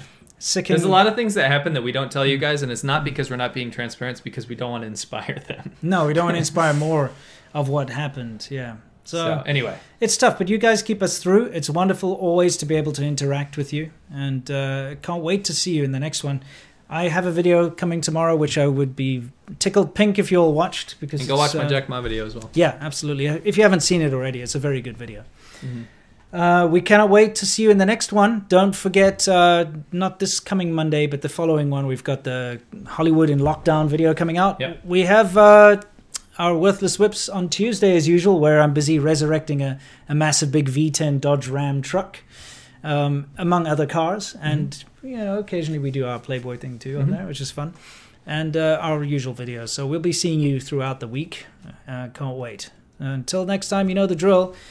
Sickening. 0.45 0.77
There's 0.77 0.85
a 0.87 0.91
lot 0.91 1.07
of 1.07 1.15
things 1.15 1.33
that 1.35 1.51
happen 1.51 1.73
that 1.73 1.81
we 1.83 1.91
don't 1.91 2.13
tell 2.13 2.27
you 2.27 2.37
guys, 2.37 2.61
and 2.63 2.71
it's 2.71 2.85
not 2.85 3.03
because 3.03 3.31
we're 3.31 3.37
not 3.37 3.55
being 3.55 3.71
transparent. 3.71 4.17
It's 4.17 4.21
because 4.21 4.47
we 4.47 4.55
don't 4.55 4.71
want 4.71 4.83
to 4.83 4.87
inspire 4.87 5.43
them. 5.49 5.73
No, 5.81 6.07
we 6.07 6.13
don't 6.13 6.27
want 6.27 6.35
to 6.35 6.39
inspire 6.47 6.75
more 6.75 7.11
of 7.55 7.71
what 7.71 7.89
happened. 7.89 8.47
Yeah. 8.51 8.77
So, 9.05 9.17
So, 9.17 9.43
anyway, 9.47 9.79
it's 10.01 10.19
tough, 10.19 10.37
but 10.37 10.51
you 10.51 10.59
guys 10.59 10.83
keep 10.83 11.03
us 11.03 11.17
through. 11.19 11.47
It's 11.47 11.71
wonderful 11.71 12.13
always 12.13 12.59
to 12.59 12.67
be 12.67 12.75
able 12.75 12.93
to 12.93 13.03
interact 13.03 13.57
with 13.57 13.73
you, 13.73 13.91
and 14.13 14.51
uh, 14.51 14.97
can't 15.01 15.23
wait 15.23 15.45
to 15.45 15.55
see 15.55 15.75
you 15.77 15.83
in 15.83 15.93
the 15.93 16.01
next 16.01 16.23
one. 16.23 16.43
I 16.91 17.09
have 17.09 17.25
a 17.25 17.31
video 17.31 17.71
coming 17.71 18.03
tomorrow, 18.03 18.37
which 18.37 18.59
I 18.59 18.67
would 18.67 18.95
be 18.95 19.25
tickled 19.59 19.95
pink 19.95 20.19
if 20.19 20.31
you 20.31 20.39
all 20.43 20.53
watched 20.53 21.01
because 21.01 21.21
and 21.21 21.29
go 21.29 21.37
watch 21.39 21.55
my 21.55 21.65
uh, 21.65 21.69
Jack 21.71 21.89
Ma 21.89 22.03
video 22.03 22.27
as 22.27 22.35
well. 22.35 22.51
Yeah, 22.53 22.77
absolutely. 22.83 23.27
If 23.27 23.57
you 23.57 23.63
haven't 23.63 23.81
seen 23.81 24.03
it 24.03 24.13
already, 24.13 24.43
it's 24.43 24.55
a 24.55 24.59
very 24.59 24.83
good 24.83 24.99
video. 24.99 25.25
Mhm. 25.63 25.85
Uh, 26.35 26.67
we 26.69 26.81
cannot 26.81 27.11
wait 27.11 27.37
to 27.37 27.47
see 27.47 27.63
you 27.63 27.71
in 27.71 27.79
the 27.79 27.87
next 27.87 28.13
one. 28.13 28.45
Don't 28.49 28.75
forget, 28.75 29.29
uh, 29.29 29.67
not 29.93 30.19
this 30.19 30.41
coming 30.41 30.73
Monday, 30.73 31.07
but 31.07 31.23
the 31.23 31.29
following 31.29 31.71
one, 31.71 31.87
we've 31.87 32.03
got 32.03 32.25
the 32.25 32.61
Hollywood 32.87 33.31
in 33.31 33.39
lockdown 33.39 33.87
video 33.87 34.13
coming 34.15 34.37
out. 34.37 34.59
Yep. 34.61 34.81
We 34.85 35.03
have 35.03 35.37
uh, 35.39 35.81
our 36.37 36.57
Worthless 36.59 36.99
Whips 36.99 37.29
on 37.29 37.49
Tuesday, 37.49 37.95
as 37.97 38.09
usual, 38.09 38.41
where 38.41 38.61
I'm 38.61 38.75
busy 38.75 38.99
resurrecting 38.99 39.63
a, 39.63 39.79
a 40.09 40.15
massive 40.15 40.51
big 40.51 40.69
V10 40.69 41.21
Dodge 41.21 41.47
Ram 41.47 41.81
truck, 41.83 42.19
um, 42.83 43.29
among 43.39 43.69
other 43.69 43.87
cars. 43.87 44.37
And, 44.43 44.83
you 45.05 45.17
know, 45.17 45.39
occasionally 45.39 45.79
we 45.79 45.93
do 45.93 46.05
our 46.05 46.19
Playboy 46.19 46.57
thing 46.59 46.81
too 46.81 46.99
on 46.99 47.07
Mhm. 47.07 47.11
there, 47.11 47.27
which 47.27 47.41
is 47.41 47.53
fun. 47.53 47.75
And 48.27 48.57
uh, 48.57 48.79
our 48.81 49.05
usual 49.05 49.35
videos. 49.35 49.69
So 49.69 49.87
we'll 49.87 50.01
be 50.01 50.13
seeing 50.13 50.41
you 50.41 50.59
throughout 50.59 50.99
the 50.99 51.07
week. 51.07 51.47
Uh, 51.87 52.09
can't 52.09 52.37
wait. 52.37 52.71
Until 52.99 53.45
next 53.45 53.69
time, 53.69 53.89
you 53.89 53.95
know 53.95 54.07
the 54.07 54.15
drill. 54.17 54.55